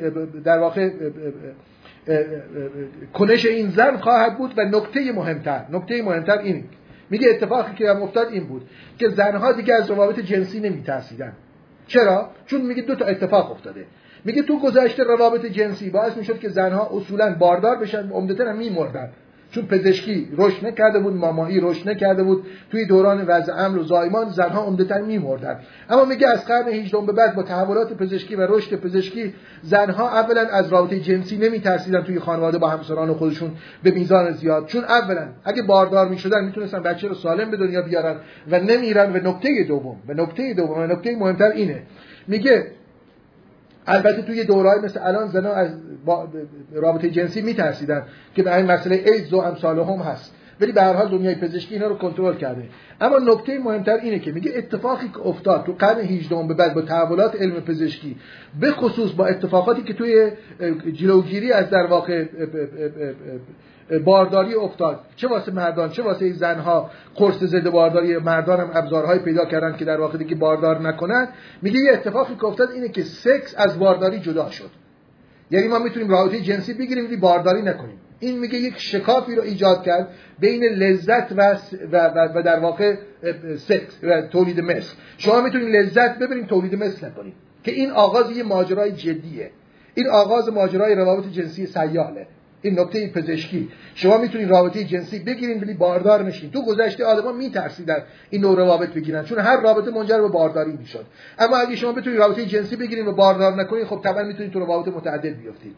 در 0.44 0.58
واقع 0.58 0.90
کنش 3.14 3.46
این 3.46 3.70
زن 3.70 3.96
خواهد 3.96 4.38
بود 4.38 4.54
و 4.56 4.64
نکته 4.64 5.12
مهمتر 5.12 5.64
نکته 5.70 6.02
مهمتر 6.02 6.38
این 6.38 6.64
میگه 7.10 7.28
اتفاقی 7.30 7.74
که 7.74 7.90
هم 7.90 8.02
افتاد 8.02 8.28
این 8.32 8.44
بود 8.44 8.68
که 8.98 9.08
زنها 9.08 9.52
دیگه 9.52 9.74
از 9.74 9.90
روابط 9.90 10.20
جنسی 10.20 10.60
نمیترسیدن. 10.60 11.32
چرا؟ 11.86 12.30
چون 12.46 12.60
میگه 12.60 12.82
دو 12.82 12.94
تا 12.94 13.04
اتفاق 13.04 13.50
افتاده. 13.50 13.86
میگه 14.24 14.42
تو 14.42 14.60
گذشته 14.60 15.04
روابط 15.04 15.46
جنسی 15.46 15.90
باعث 15.90 16.16
می‌شد 16.16 16.38
که 16.38 16.48
زنها 16.48 16.90
اصولا 16.92 17.34
باردار 17.34 17.76
بشن 17.76 18.10
عمدتا 18.10 18.44
هم 18.44 18.56
میمردن. 18.56 19.10
چون 19.56 19.66
پزشکی 19.66 20.28
رشد 20.38 20.66
نکرده 20.66 20.98
بود 20.98 21.14
مامایی 21.14 21.60
رشد 21.60 21.88
نکرده 21.88 22.22
بود 22.22 22.46
توی 22.70 22.86
دوران 22.86 23.24
وضع 23.26 23.52
امن 23.54 23.78
و 23.78 23.82
زایمان 23.82 24.28
زنها 24.30 24.64
عمدتا 24.64 24.98
میمردن. 24.98 25.60
اما 25.90 26.04
میگه 26.04 26.28
از 26.28 26.44
قرن 26.44 26.68
18 26.68 27.00
به 27.06 27.12
بعد 27.12 27.34
با 27.34 27.42
تحولات 27.42 27.92
پزشکی 27.92 28.36
و 28.36 28.46
رشد 28.46 28.76
پزشکی 28.76 29.34
زنها 29.62 30.08
اولا 30.08 30.40
از 30.40 30.68
رابطه 30.68 31.00
جنسی 31.00 31.36
نمیترسیدن 31.36 32.02
توی 32.02 32.18
خانواده 32.18 32.58
با 32.58 32.68
همسران 32.68 33.12
خودشون 33.12 33.50
به 33.82 33.90
میزان 33.90 34.32
زیاد. 34.32 34.66
چون 34.66 34.84
اولا 34.84 35.28
اگه 35.44 35.62
باردار 35.62 36.08
می‌شدن 36.08 36.44
می‌تونستن 36.44 36.82
بچه 36.82 37.08
رو 37.08 37.14
سالم 37.14 37.50
به 37.50 37.56
دنیا 37.56 37.82
بیارن 37.82 38.16
و 38.50 38.60
نمیرن. 38.60 39.12
و 39.12 39.30
نکته 39.30 39.64
دوم 39.68 39.96
و 40.08 40.14
نکته 40.14 40.54
دوم 40.54 40.78
و 40.78 40.86
نکته 40.86 41.16
مهمتر 41.16 41.50
اینه. 41.50 41.82
میگه 42.28 42.66
البته 43.86 44.22
توی 44.22 44.44
دورهای 44.44 44.78
مثل 44.80 45.00
الان 45.02 45.28
زنا 45.28 45.52
از 45.52 45.70
رابطه 46.72 47.10
جنسی 47.10 47.42
میترسیدن 47.42 48.02
که 48.34 48.42
به 48.42 48.56
این 48.56 48.66
مسئله 48.66 49.02
ایدز 49.06 49.32
و 49.32 49.38
امثال 49.38 49.78
هم 49.78 49.98
هست. 49.98 50.34
ولی 50.60 50.72
به 50.72 50.82
هر 50.82 50.92
حال 50.92 51.08
دنیای 51.08 51.34
پزشکی 51.34 51.74
اینا 51.74 51.86
رو 51.86 51.94
کنترل 51.98 52.36
کرده. 52.36 52.62
اما 53.00 53.18
نکته 53.18 53.58
مهمتر 53.58 53.96
اینه 53.96 54.18
که 54.18 54.32
میگه 54.32 54.52
اتفاقی 54.56 55.08
که 55.08 55.20
افتاد 55.20 55.64
تو 55.64 55.72
قرن 55.72 56.00
18 56.00 56.46
به 56.48 56.54
بعد 56.54 56.74
با 56.74 56.82
تحولات 56.82 57.36
علم 57.42 57.60
پزشکی 57.60 58.16
به 58.60 58.72
خصوص 58.72 59.12
با 59.12 59.26
اتفاقاتی 59.26 59.82
که 59.82 59.94
توی 59.94 60.30
جلوگیری 60.92 61.52
از 61.52 61.70
در 61.70 61.86
واقع 61.86 62.24
بارداری 64.04 64.54
افتاد. 64.54 65.00
چه 65.16 65.28
واسه 65.28 65.52
مردان؟ 65.52 65.90
چه 65.90 66.02
واسه 66.02 66.32
زنها؟ 66.32 66.90
قرص 67.14 67.44
ضد 67.44 67.70
بارداری 67.70 68.18
مردان 68.18 68.60
هم 68.60 68.70
ابزارهای 68.74 69.18
پیدا 69.18 69.44
کردن 69.44 69.76
که 69.76 69.84
در 69.84 70.00
واقع 70.00 70.18
دیگه 70.18 70.34
باردار 70.34 70.80
نکنن. 70.80 71.28
میگه 71.62 71.80
یه 71.80 71.92
اتفاقی 71.92 72.34
که 72.34 72.44
افتاد 72.44 72.70
اینه 72.70 72.88
که 72.88 73.02
سکس 73.02 73.54
از 73.58 73.78
بارداری 73.78 74.18
جدا 74.18 74.50
شد. 74.50 74.70
یعنی 75.50 75.68
ما 75.68 75.78
می‌تونیم 75.78 76.10
رابطه 76.10 76.40
جنسی 76.40 76.74
بگیریم 76.74 77.04
ولی 77.04 77.16
بارداری 77.16 77.62
نکنیم. 77.62 77.98
این 78.20 78.38
میگه 78.38 78.58
یک 78.58 78.74
شکافی 78.78 79.34
رو 79.34 79.42
ایجاد 79.42 79.82
کرد 79.82 80.08
بین 80.38 80.64
لذت 80.64 81.32
و, 81.32 81.56
و, 81.92 82.28
و 82.34 82.42
در 82.42 82.60
واقع 82.60 82.96
سکس 83.56 83.98
و 84.02 84.22
تولید 84.22 84.60
مثل. 84.60 84.94
شما 85.18 85.40
می‌تونید 85.40 85.76
لذت 85.76 86.18
ببرید 86.18 86.46
تولید 86.46 86.74
مثل 86.74 87.06
نکنید 87.06 87.34
که 87.64 87.72
این 87.72 87.90
آغاز 87.90 88.36
یه 88.36 88.42
ماجرای 88.42 88.92
جدیه. 88.92 89.50
این 89.94 90.08
آغاز 90.08 90.48
ماجرای 90.48 90.94
روابط 90.94 91.26
جنسی 91.26 91.66
سیاله 91.66 92.26
این 92.62 92.80
نکته 92.80 93.08
پزشکی. 93.08 93.68
شما 93.94 94.18
می‌تونید 94.18 94.50
رابطه 94.50 94.84
جنسی 94.84 95.18
بگیرین 95.18 95.60
ولی 95.60 95.74
باردار 95.74 96.22
نشین. 96.22 96.50
تو 96.50 96.62
گذشته 96.64 97.04
آدما 97.04 97.32
میترسیدن 97.32 98.02
این 98.30 98.40
نوع 98.40 98.56
روابط 98.56 98.88
بگیرن 98.88 99.24
چون 99.24 99.38
هر 99.38 99.60
رابطه 99.60 99.90
منجر 99.90 100.20
به 100.20 100.28
بارداری 100.28 100.72
می‌شد. 100.72 101.04
اما 101.38 101.56
اگه 101.56 101.76
شما 101.76 101.92
بتونید 101.92 102.18
رابطه 102.18 102.46
جنسی 102.46 102.76
بگیرین 102.76 103.06
و 103.06 103.12
باردار 103.12 103.62
نکنین 103.62 103.84
خب 103.84 104.00
طبعا 104.04 104.22
می‌تونید 104.22 104.52
تو 104.52 104.60
روابط 104.60 104.88
متعدد 104.88 105.36
بیافتید 105.36 105.74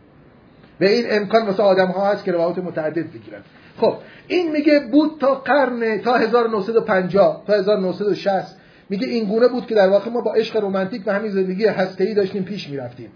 و 0.81 0.85
این 0.85 1.05
امکان 1.11 1.47
واسه 1.47 1.63
آدم 1.63 1.87
ها 1.87 2.07
هست 2.07 2.25
که 2.25 2.33
روابط 2.33 2.59
متعدد 2.59 3.07
بگیرن. 3.13 3.41
خب 3.77 3.95
این 4.29 4.53
میگه 4.53 4.81
بود 4.81 5.11
تا 5.21 5.35
قرن 5.35 5.99
تا 5.99 6.17
1950 6.17 7.45
تا 7.47 7.53
1960 7.53 8.57
میگه 8.91 9.07
این 9.07 9.25
گونه 9.25 9.49
بود 9.49 9.67
که 9.67 9.75
در 9.75 9.89
واقع 9.89 10.11
ما 10.11 10.21
با 10.21 10.35
عشق 10.35 10.57
رمانتیک 10.57 11.03
و 11.07 11.13
همین 11.13 11.31
زندگی 11.31 11.67
هسته‌ای 11.67 12.15
داشتیم 12.15 12.43
پیش 12.43 12.69
می‌رفتیم. 12.71 13.09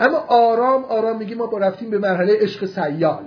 اما 0.00 0.18
آرام 0.28 0.84
آرام 0.84 1.18
میگه 1.18 1.34
ما 1.34 1.46
با 1.46 1.58
رفتیم 1.58 1.90
به 1.90 1.98
مرحله 1.98 2.36
عشق 2.40 2.64
سیال. 2.64 3.22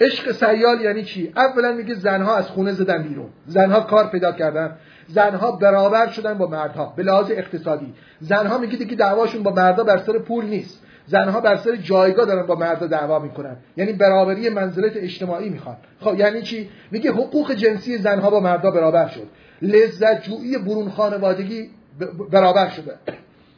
عشق 0.00 0.32
سیال 0.32 0.80
یعنی 0.80 1.02
چی؟ 1.02 1.32
اولا 1.36 1.72
میگه 1.72 1.94
زنها 1.94 2.36
از 2.36 2.48
خونه 2.48 2.72
زدن 2.72 3.02
بیرون. 3.02 3.28
زنها 3.46 3.80
کار 3.80 4.06
پیدا 4.06 4.32
کردن. 4.32 4.76
زنها 5.08 5.52
برابر 5.52 6.08
شدن 6.08 6.34
با 6.34 6.46
مردها 6.46 6.92
به 6.96 7.02
لحاظ 7.02 7.30
اقتصادی. 7.30 7.94
زنها 8.20 8.58
میگه 8.58 8.84
که 8.84 8.96
دعواشون 8.96 9.42
با 9.42 9.50
مردا 9.50 9.84
بر 9.84 9.96
سر 9.96 10.18
پول 10.18 10.44
نیست. 10.44 10.82
زنها 11.06 11.40
بر 11.40 11.56
سر 11.56 11.76
جایگاه 11.76 12.26
دارن 12.26 12.46
با 12.46 12.54
مردا 12.54 12.86
دعوا 12.86 13.18
می‌کنن. 13.18 13.56
یعنی 13.76 13.92
برابری 13.92 14.48
منزلت 14.48 14.92
اجتماعی 14.96 15.48
می‌خوان. 15.48 15.76
خب 16.00 16.14
یعنی 16.18 16.42
چی؟ 16.42 16.70
میگه 16.90 17.10
حقوق 17.10 17.52
جنسی 17.52 17.98
زنها 17.98 18.30
با 18.30 18.40
مردا 18.40 18.70
برابر 18.70 19.08
شد. 19.08 19.26
لذت 19.62 20.22
جویی 20.22 20.58
برون 20.58 20.90
خانوادگی 20.90 21.70
برابر 22.30 22.68
شده. 22.68 22.94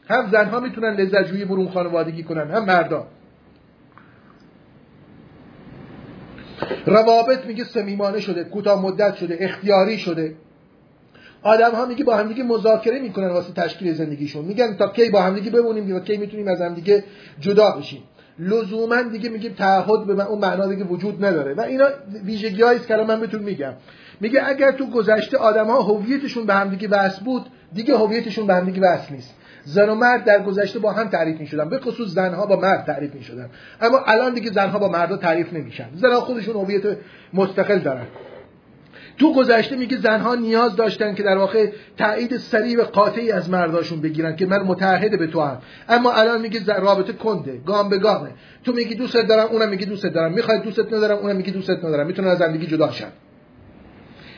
هم 0.09 0.29
زنها 0.31 0.59
می‌تونن 0.59 0.95
لذت 0.95 1.27
جویی 1.27 1.45
برون 1.45 1.69
خانوادگی 1.69 2.23
کنن 2.23 2.51
هم 2.51 2.65
مردا. 2.65 3.07
روابط 6.85 7.45
میگه 7.45 7.63
سمیمانه 7.63 8.19
شده 8.19 8.43
کوتاه 8.43 8.81
مدت 8.81 9.15
شده 9.15 9.37
اختیاری 9.39 9.97
شده. 9.97 10.35
آدم 11.43 11.71
ها 11.71 11.85
میگه 11.85 12.03
با 12.03 12.17
همدیگه 12.17 12.43
مذاکره 12.43 12.99
می‌کنن 12.99 13.27
واسه 13.27 13.53
تشکیل 13.53 13.93
زندگیشون. 13.93 14.45
میگن 14.45 14.75
تا 14.75 14.87
کی 14.87 15.09
با 15.09 15.21
همدیگه 15.21 15.51
بمونیم 15.51 15.95
و 15.95 15.99
کی 15.99 16.17
می‌تونیم 16.17 16.47
از 16.47 16.61
همدیگه 16.61 17.03
جدا 17.39 17.71
بشیم. 17.71 18.03
لزوما 18.39 19.01
دیگه 19.01 19.29
میگه 19.29 19.49
تعهد 19.49 20.05
به 20.07 20.13
من 20.13 20.25
اون 20.25 20.39
معنا 20.39 20.67
دیگه 20.67 20.83
وجود 20.83 21.25
نداره. 21.25 21.53
و 21.53 21.61
اینا 21.61 21.85
ویژگی 22.23 22.63
است 22.63 22.87
که 22.87 22.95
من 22.95 23.19
بهتون 23.19 23.43
میگم. 23.43 23.73
میگه 24.19 24.47
اگر 24.47 24.71
تو 24.71 24.89
گذشته 24.89 25.37
آدم 25.37 25.65
ها 25.65 25.81
هویتشون 25.81 26.45
به 26.45 26.53
همدیگه 26.53 26.87
وصل 26.87 27.25
بود 27.25 27.45
دیگه 27.73 27.97
هویتشون 27.97 28.47
به 28.47 28.53
همدیگه 28.53 28.81
وصل 28.81 29.13
نیست. 29.13 29.35
زن 29.67 29.89
و 29.89 29.95
مرد 29.95 30.23
در 30.23 30.43
گذشته 30.43 30.79
با 30.79 30.91
هم 30.91 31.07
تعریف 31.07 31.39
می 31.39 31.47
شدن 31.47 31.69
به 31.69 31.79
خصوص 31.79 32.09
زنها 32.09 32.45
با 32.45 32.55
مرد 32.55 32.85
تعریف 32.85 33.15
می 33.15 33.23
شدن 33.23 33.49
اما 33.81 33.99
الان 34.05 34.33
دیگه 34.33 34.51
زنها 34.51 34.79
با 34.79 34.87
مردا 34.87 35.17
تعریف 35.17 35.53
نمیشن. 35.53 35.85
زنها 35.95 36.21
خودشون 36.21 36.55
هویت 36.55 36.97
مستقل 37.33 37.79
دارن. 37.79 38.05
تو 39.17 39.33
گذشته 39.33 39.75
میگه 39.75 39.97
زنها 39.97 40.35
نیاز 40.35 40.75
داشتن 40.75 41.15
که 41.15 41.23
در 41.23 41.37
واقع 41.37 41.71
تایید 41.97 42.37
سریع 42.37 42.81
و 42.81 42.83
قاطعی 42.83 43.31
از 43.31 43.49
مرداشون 43.49 44.01
بگیرن 44.01 44.35
که 44.35 44.45
من 44.45 44.59
متحد 44.59 45.19
به 45.19 45.27
تو 45.27 45.41
هم 45.41 45.57
اما 45.89 46.11
الان 46.11 46.41
میگه 46.41 46.79
رابطه 46.79 47.13
کنده 47.13 47.57
گام 47.65 47.89
به 47.89 47.97
گامه. 47.97 48.29
تو 48.63 48.73
میگی 48.73 48.95
دوست 48.95 49.17
دارم 49.17 49.47
اونم 49.47 49.69
میگی 49.69 49.85
دوست 49.85 50.05
دارم. 50.05 50.33
می‌خواد 50.33 50.63
دوست 50.63 50.93
ندارم 50.93 51.17
اونم 51.17 51.35
میگی 51.35 51.51
دوست 51.51 51.69
ندارم. 51.69 52.07
می‌تونن 52.07 52.27
از 52.27 52.37
زندگی 52.37 52.67
جدا 52.67 52.91
شن. 52.91 53.11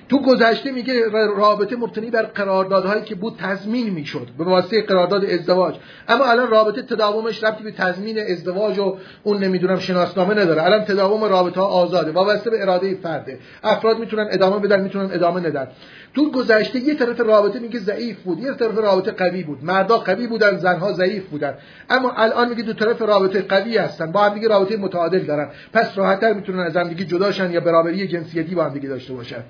تو 0.10 0.22
گذشته 0.22 0.72
میگه 0.72 1.10
رابطه 1.38 1.76
مبتنی 1.76 2.10
بر 2.10 2.24
قراردادهایی 2.24 3.04
که 3.04 3.16
بود 3.16 3.36
تضمین 3.38 3.90
می‌شد 3.90 4.28
به 4.38 4.44
واسطه 4.44 4.82
قرارداد 4.82 5.26
ازدواج. 5.26 5.76
اما 6.08 6.26
الان 6.26 6.48
رابطه 6.48 6.82
تداومش 6.82 7.44
ربطی 7.44 7.64
به 7.64 7.72
تضمین 7.72 8.20
ازدواج 8.20 8.80
و 8.80 8.98
اون 9.24 9.44
نمی‌دونم 9.44 9.80
شناسنامه 9.80 10.34
نداره. 10.34 10.64
الان 10.64 10.86
تداوم 10.86 11.24
رابطه 11.24 11.62
ها 11.62 11.68
آزاده 11.68 12.12
وابسته 12.12 12.50
به 12.50 12.62
اراده 12.62 12.96
فرده. 12.96 13.40
افراد 13.64 14.00
می‌تونن 14.00 14.28
ادامه 14.32 14.60
بدن 14.60 14.82
می‌تونن 14.82 15.14
ادامه 15.14 15.48
ندن. 15.48 15.68
تو 16.14 16.32
گذشته 16.32 16.80
یه 16.80 16.96
طرف 16.96 17.20
رابطه 17.20 17.60
میگه 17.60 17.80
ضعیف 17.80 18.18
بود 18.18 18.40
یه 18.40 18.54
طرف 18.54 18.78
رابطه 18.78 19.12
قوی 19.12 19.44
بود. 19.44 19.60
مردا 19.64 19.98
قوی 19.98 20.28
بودن 20.28 20.58
زنها 20.58 20.94
ضعیف 20.94 21.26
بودن. 21.26 21.54
اما 21.90 22.12
الان 22.12 22.50
میگه 22.50 22.64
دو 22.64 22.74
طرف 22.74 23.02
رابطه 23.02 23.42
قوی 23.42 23.78
هستن 23.78 24.12
با 24.12 24.24
هم 24.24 24.34
دیگه 24.34 24.48
رابطه 24.48 24.78
متعادل 24.78 25.20
دارن. 25.20 25.50
پس 25.74 25.98
راحتتر 25.98 26.34
می‌تونن 26.34 26.60
از 26.60 26.78
دیگه 26.78 27.06
جداشن 27.06 27.52
یا 27.52 27.60
برابری 27.60 28.08
جنسیتی 28.08 28.56
با 28.56 28.64
هم 28.64 28.74
دیگه 28.74 28.90
داشته 28.90 29.14
باشن. 29.14 29.44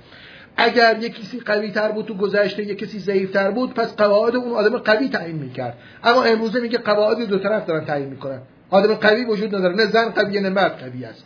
اگر 0.60 0.98
یک 1.02 1.22
کسی 1.22 1.40
قوی 1.40 1.72
تر 1.72 1.91
بود 1.91 2.06
تو 2.06 2.14
گذشته 2.14 2.64
یک 2.64 2.77
کسی 2.77 2.99
ضعیف 2.99 3.31
تر 3.31 3.52
بود 3.52 3.73
پس 3.73 3.95
قواعد 3.95 4.36
اون 4.36 4.52
آدم 4.52 4.77
قوی 4.77 5.10
تعیین 5.10 5.36
می‌کرد. 5.36 5.77
اما 6.03 6.23
امروزه 6.23 6.60
میگه 6.60 6.77
قواعد 6.77 7.18
دو 7.18 7.40
طرف 7.40 7.65
دارن 7.65 7.86
تعیین 7.86 8.10
می‌کنن. 8.10 8.41
آدم 8.69 8.94
قوی 8.94 9.26
وجود 9.26 9.56
نداره 9.56 9.76
نه 9.76 9.86
زن 9.86 10.10
قویه 10.10 10.41
نه 10.41 10.49
مرد 10.49 10.80
قوی 10.80 11.06
است. 11.06 11.23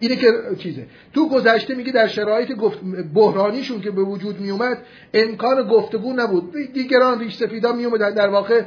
اینه 0.00 0.16
که 0.16 0.32
چیزه. 0.58 0.86
تو 1.12 1.28
گذشته 1.28 1.74
میگه 1.74 1.92
در 1.92 2.06
شرایط 2.06 2.52
گفت 2.52 2.78
بحرانیشون 3.14 3.80
که 3.80 3.90
به 3.90 4.02
وجود 4.02 4.40
میومد 4.40 4.78
امکان 5.14 5.68
گفتگو 5.68 6.12
نبود. 6.12 6.52
دیگران 6.72 7.20
ریش 7.20 7.36
سفیدا 7.36 7.72
میومدن 7.72 8.10
در 8.10 8.28
واقع 8.28 8.62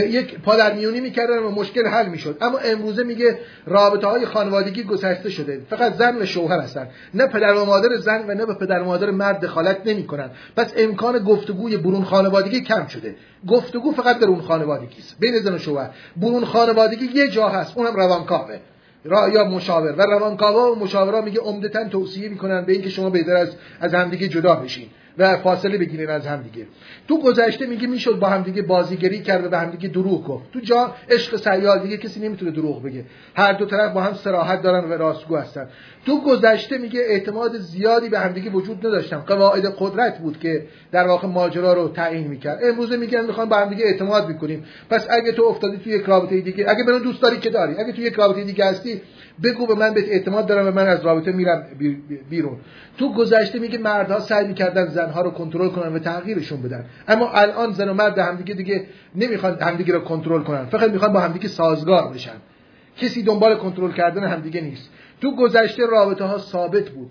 یک 0.00 0.40
پادرمیونی 0.40 1.00
می‌کردن 1.00 1.38
و 1.38 1.50
مشکل 1.50 1.86
حل 1.86 2.08
می‌شد. 2.08 2.38
اما 2.40 2.58
امروزه 2.58 3.02
میگه 3.02 3.38
رابطه 3.66 4.06
های 4.06 4.26
خانوادگی 4.26 4.82
گسسته 4.82 5.30
شده. 5.30 5.60
فقط 5.70 5.94
زن 5.94 6.22
و 6.22 6.26
شوهر 6.26 6.60
هستن. 6.60 6.88
نه 7.14 7.26
پدر 7.26 7.54
و 7.54 7.64
مادر 7.64 7.96
زن 7.96 8.24
و 8.28 8.34
نه 8.34 8.46
به 8.46 8.54
پدر 8.54 8.82
و 8.82 8.84
مادر 8.84 9.10
مرد 9.10 9.40
دخالت 9.40 9.76
نمی‌کنن. 9.84 10.30
پس 10.56 10.72
امکان 10.76 11.18
گفتگوی 11.18 11.76
برون 11.76 12.04
خانوادگی 12.04 12.60
کم 12.60 12.86
شده. 12.86 13.16
گفتگو 13.48 13.92
فقط 13.92 14.18
درون 14.18 14.40
خانوادگی 14.40 14.98
است. 14.98 15.16
بین 15.20 15.38
زن 15.38 15.54
و 15.54 15.58
شوهر. 15.58 15.90
برون 16.16 16.44
خانوادگی 16.44 17.10
یه 17.14 17.28
جا 17.28 17.48
هست. 17.48 17.76
اونم 17.76 17.96
روانکاوه. 17.96 18.58
را 19.04 19.28
یا 19.28 19.44
مشاور. 19.44 19.92
و 19.92 20.02
روانکاوا 20.02 20.72
و 20.72 20.78
مشاورا 20.78 21.20
میگه 21.20 21.40
عمدتا 21.40 21.88
توصیه 21.88 22.28
می‌کنن 22.28 22.64
به 22.64 22.72
اینکه 22.72 22.88
شما 22.88 23.10
بهتر 23.10 23.36
از 23.36 23.48
از 23.80 23.94
همدیگه 23.94 24.28
جدا 24.28 24.54
بشین. 24.54 24.86
و 25.18 25.36
فاصله 25.36 25.78
بگیرین 25.78 26.10
از 26.10 26.26
همدیگه 26.26 26.66
تو 27.08 27.20
گذشته 27.20 27.66
میگه 27.66 27.86
می‌شد 27.86 28.18
با 28.18 28.28
همدیگه 28.28 28.62
بازیگری 28.62 29.22
کرد 29.22 29.44
و 29.44 29.48
به 29.48 29.58
همدیگه 29.58 29.88
دروغ 29.88 30.24
گفت. 30.24 30.52
تو 30.52 30.60
جا 30.60 30.94
عشق 31.10 31.36
سیال 31.36 31.78
دیگه 31.82 31.96
کسی 31.96 32.20
نمی‌تونه 32.20 32.50
دروغ 32.50 32.82
بگه. 32.82 33.04
هر 33.34 33.52
دو 33.52 33.66
طرف 33.66 33.92
با 33.92 34.00
هم 34.00 34.14
صراحت 34.14 34.62
دارن 34.62 34.90
و 34.90 34.92
راستگو 34.92 35.36
هستن. 35.36 35.68
تو 36.06 36.20
گذشته 36.20 36.78
میگه 36.78 37.00
اعتماد 37.00 37.58
زیادی 37.58 38.08
به 38.08 38.18
همدیگه 38.18 38.50
وجود 38.50 38.86
نداشتن. 38.86 39.16
قواعد 39.16 39.66
قدرت 39.78 40.18
بود 40.18 40.40
که 40.40 40.66
در 40.92 41.06
واقع 41.06 41.28
ماجرا 41.28 41.72
رو 41.72 41.88
تعیین 41.88 42.28
می‌کرد. 42.28 42.60
امروزه 42.64 42.96
میگن 42.96 43.24
می‌خوان 43.24 43.48
با 43.48 43.56
همدیگه 43.56 43.84
اعتماد 43.84 44.28
می‌کنیم 44.28 44.64
پس 44.90 45.06
اگه 45.10 45.32
تو 45.32 45.42
افتادی 45.42 45.76
تو 45.76 45.90
یک 45.90 46.04
رابطه 46.04 46.40
دیگه 46.40 46.66
اگه 46.68 46.84
منو 46.84 46.98
دوست 46.98 47.22
داری 47.22 47.36
که 47.36 47.50
داری 47.50 47.74
اگه 47.78 47.92
تو 47.92 48.00
یک 48.00 48.14
رابطه 48.14 48.44
دیگه 48.44 48.64
هستی 48.64 49.02
بگو 49.42 49.66
به 49.66 49.74
من 49.74 49.94
به 49.94 50.12
اعتماد 50.12 50.46
دارم 50.46 50.66
و 50.66 50.70
من 50.70 50.86
از 50.86 51.04
رابطه 51.04 51.32
میرم 51.32 51.64
بیرون. 52.30 52.56
تو 52.98 53.12
گذشته 53.12 53.58
میگه 53.58 53.78
مردها 53.78 54.20
سعی 54.20 54.46
می‌کردن 54.46 54.86
زنها 54.86 55.20
رو 55.20 55.30
کنترل 55.30 55.68
کنن 55.68 55.94
و 55.94 55.98
تغییرشون 55.98 56.62
بدن. 56.62 56.84
اما 57.08 57.30
الان 57.30 57.72
زن 57.72 57.88
و 57.88 57.94
مرد 57.94 58.18
همدیگه 58.18 58.54
دیگه 58.54 58.86
نمی‌خوان 59.14 59.60
همدیگه 59.60 59.94
رو 59.94 60.00
کنترل 60.00 60.42
کنن. 60.42 60.64
فقط 60.64 60.90
می‌خوان 60.90 61.12
با 61.12 61.20
همدیگه 61.20 61.48
سازگار 61.48 62.12
بشن. 62.12 62.36
کسی 62.96 63.22
دنبال 63.22 63.56
کنترل 63.56 63.92
کردن 63.92 64.24
همدیگه 64.24 64.60
نیست. 64.60 64.90
تو 65.20 65.36
گذشته 65.36 65.86
رابطه 65.86 66.24
ها 66.24 66.38
ثابت 66.38 66.88
بود. 66.88 67.10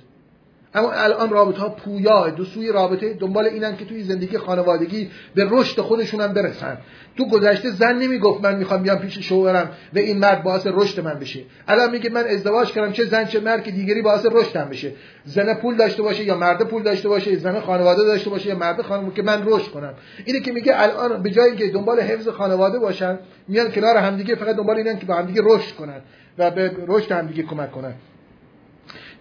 اما 0.75 0.91
الان 0.91 1.29
رابطه 1.29 1.61
ها 1.61 1.69
پویا 1.69 2.29
دو 2.29 2.45
سوی 2.45 2.71
رابطه 2.71 3.13
دنبال 3.13 3.45
اینن 3.45 3.77
که 3.77 3.85
توی 3.85 4.03
زندگی 4.03 4.37
خانوادگی 4.37 5.09
به 5.35 5.47
رشد 5.49 5.81
خودشون 5.81 6.21
هم 6.21 6.33
برسن. 6.33 6.77
تو 7.17 7.29
گذشته 7.29 7.69
زن 7.69 7.97
نمی‌گفت 7.97 8.43
من 8.43 8.55
می‌خوام 8.55 8.83
بیام 8.83 8.99
پیش 8.99 9.19
شوهرم 9.19 9.69
و 9.93 9.97
این 9.97 10.17
مرد 10.17 10.43
باعث 10.43 10.67
رشد 10.67 10.99
من 10.99 11.13
بشه. 11.13 11.39
الان 11.67 11.91
میگه 11.91 12.09
من 12.09 12.23
ازدواج 12.27 12.71
کردم 12.71 12.91
چه 12.91 13.05
زن 13.05 13.25
چه 13.25 13.39
مرد 13.39 13.63
که 13.63 13.71
دیگری 13.71 14.01
باعث 14.01 14.25
رشدم 14.31 14.69
بشه. 14.69 14.91
زن 15.25 15.53
پول 15.53 15.75
داشته 15.75 16.01
باشه 16.01 16.23
یا 16.23 16.37
مرد 16.37 16.63
پول 16.63 16.83
داشته 16.83 17.09
باشه 17.09 17.35
زن 17.35 17.59
خانواده 17.59 18.03
داشته 18.03 18.29
باشه 18.29 18.49
یا 18.49 18.55
مرد 18.55 18.81
خانواده 18.81 19.15
که 19.15 19.21
من 19.21 19.43
رشد 19.45 19.71
کنم. 19.71 19.93
اینه 20.25 20.39
که 20.39 20.51
میگه 20.51 20.73
الان 20.75 21.23
به 21.23 21.29
جای 21.29 21.45
اینکه 21.45 21.69
دنبال 21.69 21.99
حفظ 21.99 22.27
خانواده 22.27 22.79
باشن 22.79 23.19
میان 23.47 23.71
کنار 23.71 23.97
همدیگه 23.97 24.35
فقط 24.35 24.55
دنبال 24.55 24.77
اینن 24.77 24.99
که 24.99 25.05
با 25.05 25.13
همدیگه 25.15 25.41
رشد 25.45 25.75
کنن 25.75 26.01
و 26.37 26.51
به 26.51 26.71
رشد 26.87 27.11
همدیگه 27.11 27.43
کمک 27.43 27.71
کنن. 27.71 27.93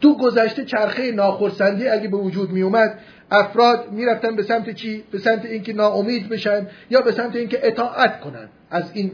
تو 0.01 0.19
گذشته 0.19 0.65
چرخه 0.65 1.13
ناخرسندی 1.13 1.89
اگه 1.89 2.09
به 2.09 2.17
وجود 2.17 2.51
می 2.51 2.63
اومد 2.63 2.99
افراد 3.31 3.93
می‌رفتن 3.93 4.37
به 4.37 4.43
سمت 4.43 4.71
چی؟ 4.71 5.05
به 5.11 5.19
سمت 5.19 5.45
اینکه 5.45 5.73
ناامید 5.73 6.29
بشن 6.29 6.67
یا 6.91 7.01
به 7.01 7.13
سمت 7.13 7.37
اینکه 7.37 7.61
اطاعت 7.63 8.21
کنن. 8.21 8.49
از 8.71 8.91
این 8.95 9.13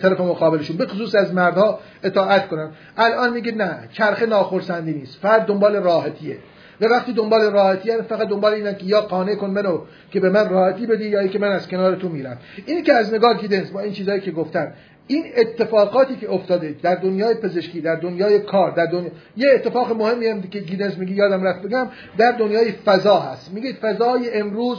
طرف 0.00 0.20
مقابلشون. 0.20 0.76
به 0.76 0.86
خصوص 0.86 1.14
از 1.14 1.34
مردها 1.34 1.80
اطاعت 2.02 2.48
کنن. 2.48 2.70
الان 2.96 3.32
میگه 3.32 3.52
نه 3.52 3.78
چرخه 3.92 4.26
ناخرسندی 4.26 4.92
نیست. 4.92 5.18
فرد 5.18 5.46
دنبال 5.46 5.76
راحتیه. 5.76 6.36
و 6.80 6.84
وقتی 6.84 7.12
دنبال 7.12 7.40
راحتیه 7.40 8.02
فقط 8.02 8.28
دنبال 8.28 8.52
اینن 8.52 8.74
که 8.74 8.86
یا 8.86 9.00
قانع 9.00 9.34
کن 9.34 9.50
منو 9.50 9.80
که 10.10 10.20
به 10.20 10.30
من 10.30 10.48
راحتی 10.48 10.86
بدی 10.86 11.08
یا 11.08 11.26
که 11.26 11.38
من 11.38 11.52
از 11.52 11.68
کنار 11.68 11.96
تو 11.96 12.08
میرم. 12.08 12.38
اینی 12.66 12.82
که 12.82 12.92
از 12.92 13.14
نگاه 13.14 13.40
گیدنس 13.40 13.70
با 13.70 13.80
این 13.80 13.92
چیزایی 13.92 14.20
که 14.20 14.30
گفتن 14.30 14.72
این 15.06 15.24
اتفاقاتی 15.36 16.16
که 16.16 16.30
افتاده 16.30 16.76
در 16.82 16.94
دنیای 16.94 17.34
پزشکی 17.34 17.80
در 17.80 17.94
دنیای 17.96 18.38
کار 18.40 18.70
در 18.70 18.86
دنیا 18.86 19.10
یه 19.36 19.50
اتفاق 19.54 19.92
مهمی 19.92 20.26
هم 20.26 20.42
که 20.42 20.60
گیدنس 20.60 20.98
میگه 20.98 21.12
یادم 21.12 21.42
رفت 21.42 21.62
بگم 21.62 21.88
در 22.18 22.32
دنیای 22.32 22.72
فضا 22.72 23.20
هست. 23.20 23.52
میگه 23.52 23.72
فضای 23.72 24.34
امروز 24.34 24.78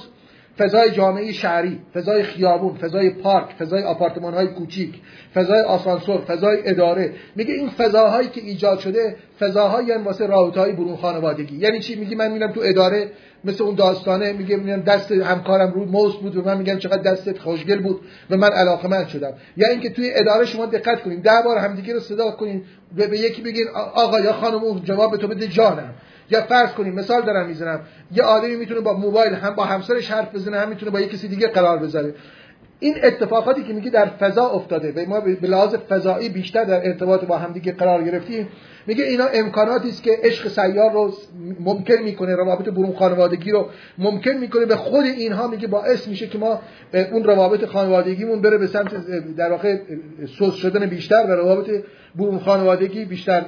فضای 0.57 0.91
جامعه 0.91 1.31
شهری 1.31 1.79
فضای 1.93 2.23
خیابون 2.23 2.75
فضای 2.75 3.09
پارک 3.09 3.49
فضای 3.59 3.83
آپارتمان 3.83 4.33
های 4.33 4.47
کوچیک 4.47 4.93
فضای 5.33 5.61
آسانسور 5.61 6.21
فضای 6.21 6.57
اداره. 6.65 7.13
میگه 7.35 7.53
این 7.53 7.69
فضاهایی 7.69 8.29
که 8.29 8.41
ایجاد 8.41 8.79
شده 8.79 9.15
فضاهایی 9.39 9.91
واسه 9.91 10.27
رابطه 10.27 10.59
های 10.59 10.71
برون 10.71 10.95
خانوادگی. 10.95 11.57
یعنی 11.57 11.79
چی؟ 11.79 11.95
میگه 11.95 12.15
من 12.15 12.31
میرم 12.31 12.51
تو 12.51 12.61
اداره 12.63 13.11
مثل 13.43 13.63
اون 13.63 13.75
داستانه 13.75 14.33
میگه 14.33 14.55
میگم 14.55 14.81
دست 14.81 15.11
همکارم 15.11 15.71
رو 15.71 15.85
موس 15.85 16.15
بود 16.15 16.37
و 16.37 16.41
من 16.41 16.57
میگم 16.57 16.77
چقدر 16.77 17.01
دستت 17.11 17.39
خوشگل 17.39 17.81
بود 17.81 18.01
و 18.29 18.37
من 18.37 18.51
علاقه 18.51 18.87
من 18.87 19.07
شدم. 19.07 19.33
یا 19.57 19.69
اینکه 19.69 19.89
توی 19.89 20.11
اداره 20.13 20.45
شما 20.45 20.65
دقت 20.65 21.03
کنین 21.03 21.21
ده 21.21 21.41
بار 21.45 21.57
همدیگه 21.57 21.93
رو 21.93 21.99
صدا 21.99 22.31
کنین 22.31 22.63
به, 22.95 23.19
یکی 23.19 23.41
بگین 23.41 23.67
آقا 23.93 24.19
یا 24.19 24.33
خانم 24.33 24.79
جواب 24.79 25.11
به 25.11 25.17
تو 25.17 25.27
بده 25.27 25.47
جانم. 25.47 25.93
یا 26.29 26.41
فرض 26.41 26.71
کنیم 26.71 26.93
مثال 26.93 27.21
دارم 27.21 27.47
می‌زنم. 27.47 27.79
یه 28.11 28.23
آدمی 28.23 28.55
می‌تونه 28.55 28.79
با 28.79 28.93
موبایل 28.93 29.33
هم 29.33 29.55
با 29.55 29.65
همسرش 29.65 30.11
حرف 30.11 30.35
بزنه 30.35 30.59
هم 30.59 30.69
می‌تونه 30.69 30.91
با 30.91 30.99
یه 30.99 31.07
کسی 31.07 31.27
دیگه 31.27 31.47
قرار 31.47 31.77
بذاره. 31.77 32.15
این 32.79 32.95
اتفاقاتی 33.03 33.63
که 33.63 33.73
میگی 33.73 33.89
در 33.89 34.05
فضا 34.05 34.45
افتاده 34.45 34.91
و 34.91 35.09
ما 35.09 35.19
به 35.19 35.47
لحاظ 35.47 35.75
فضایی 35.75 36.29
بیشتر 36.29 36.63
در 36.63 36.87
ارتباط 36.87 37.25
با 37.25 37.37
همدیگه 37.37 37.71
قرار 37.71 38.03
گرفتیم. 38.03 38.47
میگه 38.87 39.03
اینا 39.03 39.25
امکاناتی 39.25 39.89
است 39.89 40.03
که 40.03 40.11
عشق 40.23 40.47
سیار 40.47 40.91
رو 40.91 41.13
ممکن 41.59 41.97
می‌کنه 42.03 42.35
روابط 42.35 42.69
برون 42.69 42.93
خانوادگی 42.93 43.51
رو 43.51 43.67
ممکن 43.97 44.31
می‌کنه. 44.31 44.65
به 44.65 44.75
خود 44.75 45.05
اینها 45.05 45.47
میگه 45.47 45.67
باعث 45.67 46.07
میشه 46.07 46.27
که 46.27 46.37
ما 46.37 46.61
اون 47.11 47.23
روابط 47.23 47.65
خانوادگیمون 47.65 48.41
بره 48.41 48.57
به 48.57 48.67
سمت 48.67 48.93
در 49.37 49.51
واقع 49.51 49.77
سوس 50.37 50.53
شدن 50.53 50.85
بیشتر 50.85 51.25
و 51.29 51.31
روابط 51.31 51.69
برون 52.15 52.39
خانوادگی 52.39 53.05
بیشتر 53.05 53.45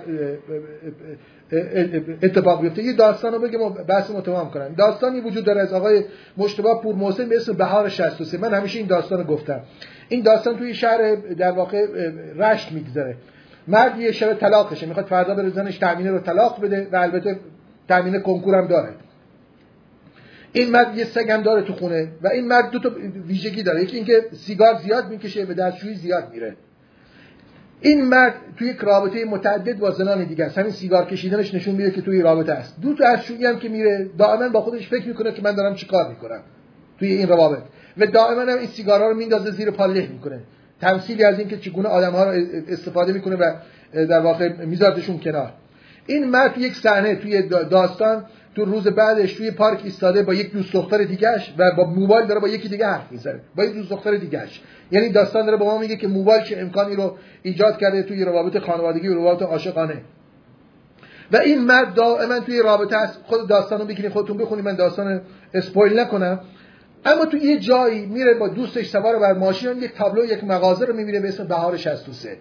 اتفاق 2.24 2.62
بیفته. 2.62 2.84
یه 2.84 2.94
داستان 2.94 3.34
رو 3.34 3.40
بگم 3.40 3.62
و 3.62 3.70
بحث 3.70 4.12
رو 4.12 4.22
تمام 4.22 4.52
کنم. 4.52 4.76
داستانی 4.78 5.20
وجود 5.20 5.46
داره 5.46 5.62
از 5.62 5.74
آقای 5.74 6.04
مشتبه 6.38 6.76
پور 6.84 6.96
محسن 6.96 7.30
به 7.30 7.36
اسم 7.36 7.54
بهار 7.54 7.90
63 7.90 8.38
من 8.38 8.54
همیشه 8.54 8.80
این 8.80 8.88
داستان 8.88 9.20
رو 9.20 9.26
گفتم. 9.26 9.60
این 10.10 10.24
داستان 10.24 10.58
توی 10.58 10.74
شهر 10.74 11.16
در 11.16 11.52
واقع 11.52 11.86
رشت 12.38 12.72
میگذره 12.72 13.16
مرد 13.68 14.00
یه 14.00 14.12
شب 14.12 14.34
طلاقشه 14.34 14.86
می‌خواد 14.86 15.06
فردا 15.06 15.36
بره 15.36 15.50
زنش 15.50 15.78
تامینه 15.78 16.12
رو 16.12 16.20
طلاق 16.20 16.62
بده 16.62 16.88
و 16.92 16.96
البته 16.96 17.40
تامینه 17.88 18.20
کنکور 18.20 18.56
هم 18.56 18.68
داره. 18.68 18.90
این 20.52 20.70
مرد 20.70 20.98
یه 20.98 21.04
سگ 21.04 21.44
داره 21.44 21.62
تو 21.62 21.74
خونه 21.74 22.12
و 22.22 22.28
این 22.28 22.48
مرد 22.48 22.70
دو 22.70 22.80
تا 22.80 22.92
ویژگی 23.28 23.64
داره. 23.64 23.84
یکی 23.84 23.96
اینکه 23.96 24.26
سیگار 24.32 24.76
زیاد 24.76 25.10
می‌کشه 25.10 25.46
به 25.46 25.54
دستشویی 25.54 25.96
زیاد 25.96 26.30
میره. 26.34 26.56
این 27.82 28.06
مرد 28.06 28.34
توی 28.58 28.68
یک 28.68 28.78
رابطه 28.78 29.26
متعدد 29.26 29.78
با 29.80 29.92
زنان 29.92 30.24
دیگه 30.24 30.46
است. 30.46 30.58
همین 30.58 30.72
سیگار 30.72 31.06
کشیدنش 31.06 31.54
نشون 31.54 31.76
میده 31.76 31.92
که 31.92 32.02
توی 32.02 32.22
رابطه 32.22 32.52
است. 32.52 32.82
دو 32.82 32.94
تا 32.94 33.04
دستشویی 33.04 33.46
هم 33.46 33.60
که 33.60 33.70
میره 33.70 34.10
دائما 34.18 34.50
با 34.50 34.62
خودش 34.62 34.88
فکر 34.88 35.08
می‌کنه 35.08 35.32
که 35.32 35.42
من 35.42 35.56
دارم 35.56 35.76
چیکار 35.76 36.10
می‌کنم 36.10 36.42
توی 37.00 37.12
این 37.12 37.28
روابط. 37.28 37.64
و 37.98 38.06
دائما 38.06 38.42
هم 38.42 38.58
این 38.58 38.68
سیگارا 38.68 39.10
رو 39.10 39.16
میندازه 39.16 39.52
زیر 39.52 39.72
پاله 39.72 40.08
می‌کنه. 40.08 40.40
تمثیلی 40.82 41.24
از 41.24 41.40
اینکه 41.40 41.58
چگونه 41.58 41.90
آدم 41.90 42.12
ها 42.12 42.24
رو 42.24 42.42
استفاده 42.68 43.14
می‌کنه 43.14 43.36
و 43.36 43.54
در 43.94 44.20
واقع 44.20 44.66
میذارتشون 44.66 45.20
کنار. 45.20 45.54
این 46.08 46.30
مرد 46.30 46.58
یک 46.58 46.76
صحنه 46.76 47.16
توی 47.16 47.42
داستان 47.42 48.26
تو 48.56 48.66
روز 48.66 48.88
بعدش 48.88 49.34
توی 49.34 49.52
پارک 49.52 49.82
ایستاده 49.84 50.24
با 50.24 50.34
یک 50.34 50.52
دوست 50.52 50.74
دختر 50.74 50.98
دیگهش 50.98 51.54
و 51.58 51.72
با 51.78 51.84
موبایل 51.84 52.26
داره 52.26 52.40
با 52.40 52.48
یکی 52.48 52.70
دیگه 52.70 52.88
حرف 52.88 53.12
می‌زنه. 53.12 53.40
با 53.56 53.64
یک 53.64 53.74
دوست 53.74 53.90
دختر 53.90 54.16
دیگهش 54.16 54.62
یعنی 54.92 55.10
داستان 55.10 55.46
داره 55.46 55.58
با 55.58 55.66
ما 55.66 55.78
میگه 55.78 55.96
که 55.96 56.08
موبایل 56.08 56.44
چه 56.44 56.58
امکانی 56.58 56.96
رو 56.96 57.18
ایجاد 57.44 57.78
کرده 57.78 58.04
توی 58.04 58.26
روابط 58.26 58.58
خانوادگی 58.58 59.08
و 59.08 59.14
روابط 59.14 59.42
عاشقانه. 59.42 60.02
و 61.32 61.38
این 61.38 61.62
مرد 61.66 61.94
دائما 61.94 62.40
توی 62.40 62.62
رابطه 62.62 62.96
است 62.96 63.20
خود 63.24 63.48
داستان 63.48 63.88
رو 63.88 64.10
خودتون 64.10 64.38
بخونید 64.38 64.66
من 64.66 64.76
داستان 64.76 65.22
اسپویل 65.54 66.00
نکنم. 66.00 66.40
اما 67.06 67.26
تو 67.26 67.38
یه 67.38 67.60
جایی 67.60 68.06
میره 68.06 68.34
با 68.34 68.48
دوستش 68.48 68.90
سوار 68.90 69.20
بر 69.20 69.34
ماشین 69.34 69.78
یک 69.78 69.94
تابلو 69.94 70.26
یک 70.26 70.44
مغازه 70.44 70.86
رو 70.86 70.94
می‌بینه 70.94 71.20
به 71.20 71.28
اسم 71.28 71.48
بهار 71.48 71.78
63 71.78 72.38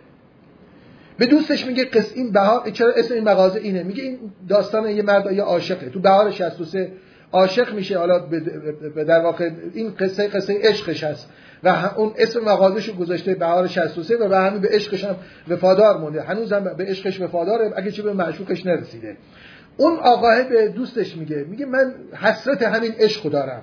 به 1.19 1.27
دوستش 1.27 1.67
میگه 1.67 1.85
قص 1.85 2.13
این 2.15 2.33
بهار 2.33 2.71
چرا 2.71 2.93
اسم 2.93 3.15
این 3.15 3.25
مغازه 3.25 3.61
اینه؟ 3.61 3.83
میگه 3.83 4.03
این 4.03 4.19
داستان 4.49 4.91
یه 4.91 5.03
مرد 5.03 5.33
یا 5.33 5.45
عاشقه. 5.45 5.89
تو 5.89 6.01
بهار 6.01 6.31
63 6.31 6.93
عاشق 7.33 7.75
میشه. 7.75 7.99
حالا 7.99 8.19
در 9.07 9.21
واقع 9.21 9.51
این 9.75 9.95
قصه 9.95 10.29
قصه 10.29 10.59
عشقش 10.63 11.05
هست. 11.05 11.29
و 11.65 11.91
اون 11.97 12.13
اسم 12.19 12.41
مغازهشو 12.41 12.97
گذاشته 12.97 13.35
بهار 13.35 13.67
63 13.67 14.17
و 14.17 14.29
به 14.29 14.39
همین 14.39 14.61
به 14.61 14.69
عشقش 14.73 15.05
هم 15.05 15.17
وفادار 15.49 15.99
مونده. 15.99 16.23
هنوزم 16.23 16.75
به 16.79 16.85
عشقش 16.85 17.21
وفاداره. 17.21 17.73
اگه 17.77 17.91
چه 17.91 18.03
به 18.03 18.13
معشوقش 18.13 18.67
نرسیده. 18.67 19.17
اون 19.77 19.99
آقاه 19.99 20.43
به 20.43 20.69
دوستش 20.69 21.17
میگه. 21.17 21.45
میگه 21.49 21.67
من 21.67 21.95
حسرت 22.13 22.63
همین 22.63 22.93
عشق 22.99 23.31
دارم. 23.31 23.63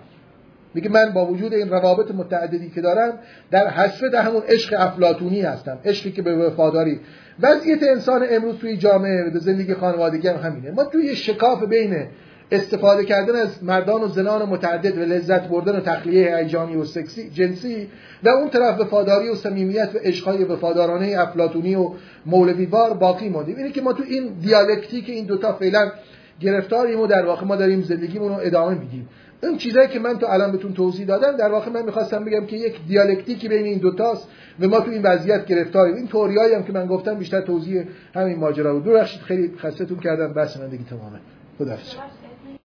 میگه 0.74 0.90
من 0.90 1.10
با 1.14 1.26
وجود 1.26 1.54
این 1.54 1.70
روابط 1.70 2.12
متعددی 2.12 2.70
که 2.70 2.82
دارم 2.82 3.20
در 3.52 3.68
حسرت 3.68 4.16
همون 4.16 4.42
عشق 4.48 4.76
افلاتونی 4.80 5.42
هستم 5.42 5.80
عشقی 5.86 6.12
که 6.12 6.22
به 6.22 6.36
وفاداری. 6.36 7.00
وضعیت 7.40 7.84
انسان 7.84 8.26
امروز 8.30 8.58
توی 8.58 8.78
جامعه 8.78 9.32
و 9.36 9.40
زندگی 9.40 9.74
خانوادگی 9.74 10.28
هم 10.28 10.36
همینه. 10.36 10.72
ما 10.72 10.84
توی 10.84 11.16
شکاف 11.16 11.64
بین 11.64 12.06
استفاده 12.52 13.06
کردن 13.06 13.36
از 13.36 13.64
مردان 13.64 14.04
و 14.04 14.08
زنان 14.08 14.50
متعدد 14.50 14.98
و 14.98 15.02
لذت 15.02 15.48
بردن 15.48 15.76
و 15.76 15.80
تخلیه 15.80 16.38
هیجانی 16.38 16.76
و 16.76 16.86
سکسی 16.86 17.30
جنسی 17.30 17.88
و 18.24 18.30
اون 18.30 18.50
طرف 18.50 18.80
وفاداری 18.80 19.30
و 19.30 19.36
صمیمیت 19.36 19.90
و 19.94 19.98
عشقهای 19.98 20.44
وفادارانه 20.44 21.16
افلاطونی 21.18 21.76
و 21.76 21.92
مولویوار 22.26 22.94
باقی 22.94 23.30
ماندیم 23.30 23.58
اینه 23.58 23.72
که 23.72 23.82
ما 23.82 23.94
تو 23.94 24.04
این 24.08 24.34
دیالکتیک 24.42 25.10
این 25.10 25.26
دوتا 25.26 25.54
فعلا 25.54 25.92
گرفتاریم 26.40 27.00
و 27.00 27.08
در 27.08 27.26
واقع 27.26 27.46
ما 27.46 27.56
داریم 27.56 27.82
زندگیمون 27.82 28.30
رو 28.30 28.40
ادامه 28.42 28.80
میدیم. 28.80 29.10
اون 29.44 29.58
چیزایی 29.58 29.88
که 29.88 30.00
من 30.00 30.18
تو 30.20 30.26
الان 30.30 30.52
بهتون 30.52 30.74
توضیح 30.74 31.06
دادم 31.06 31.38
در 31.38 31.52
واقع 31.52 31.70
من 31.70 31.86
می‌خواستم 31.86 32.26
بگم 32.26 32.46
که 32.46 32.56
یک 32.56 32.76
دیالکتیکی 32.88 33.48
بین 33.48 33.66
این 33.66 33.78
دوتاست 33.78 34.28
و 34.60 34.68
ما 34.68 34.80
تو 34.80 34.92
این 34.92 35.02
وضعیت 35.02 35.46
گرفتاریم. 35.46 35.96
این 35.96 36.08
توریایی 36.08 36.54
هم 36.54 36.64
که 36.64 36.74
من 36.74 36.86
گفتم 36.88 37.14
بیشتر 37.14 37.42
توضیح 37.42 37.84
همین 38.16 38.40
ماجرا 38.40 38.74
بود. 38.74 38.84
ببخشید 38.84 39.22
خیلی 39.22 39.54
خستتون 39.58 40.00
کردم. 40.00 40.34
بس 40.34 40.58
من 40.58 40.68
دیگه 40.68 40.84
تمامه. 40.84 41.20
خداحافظ. 41.60 42.21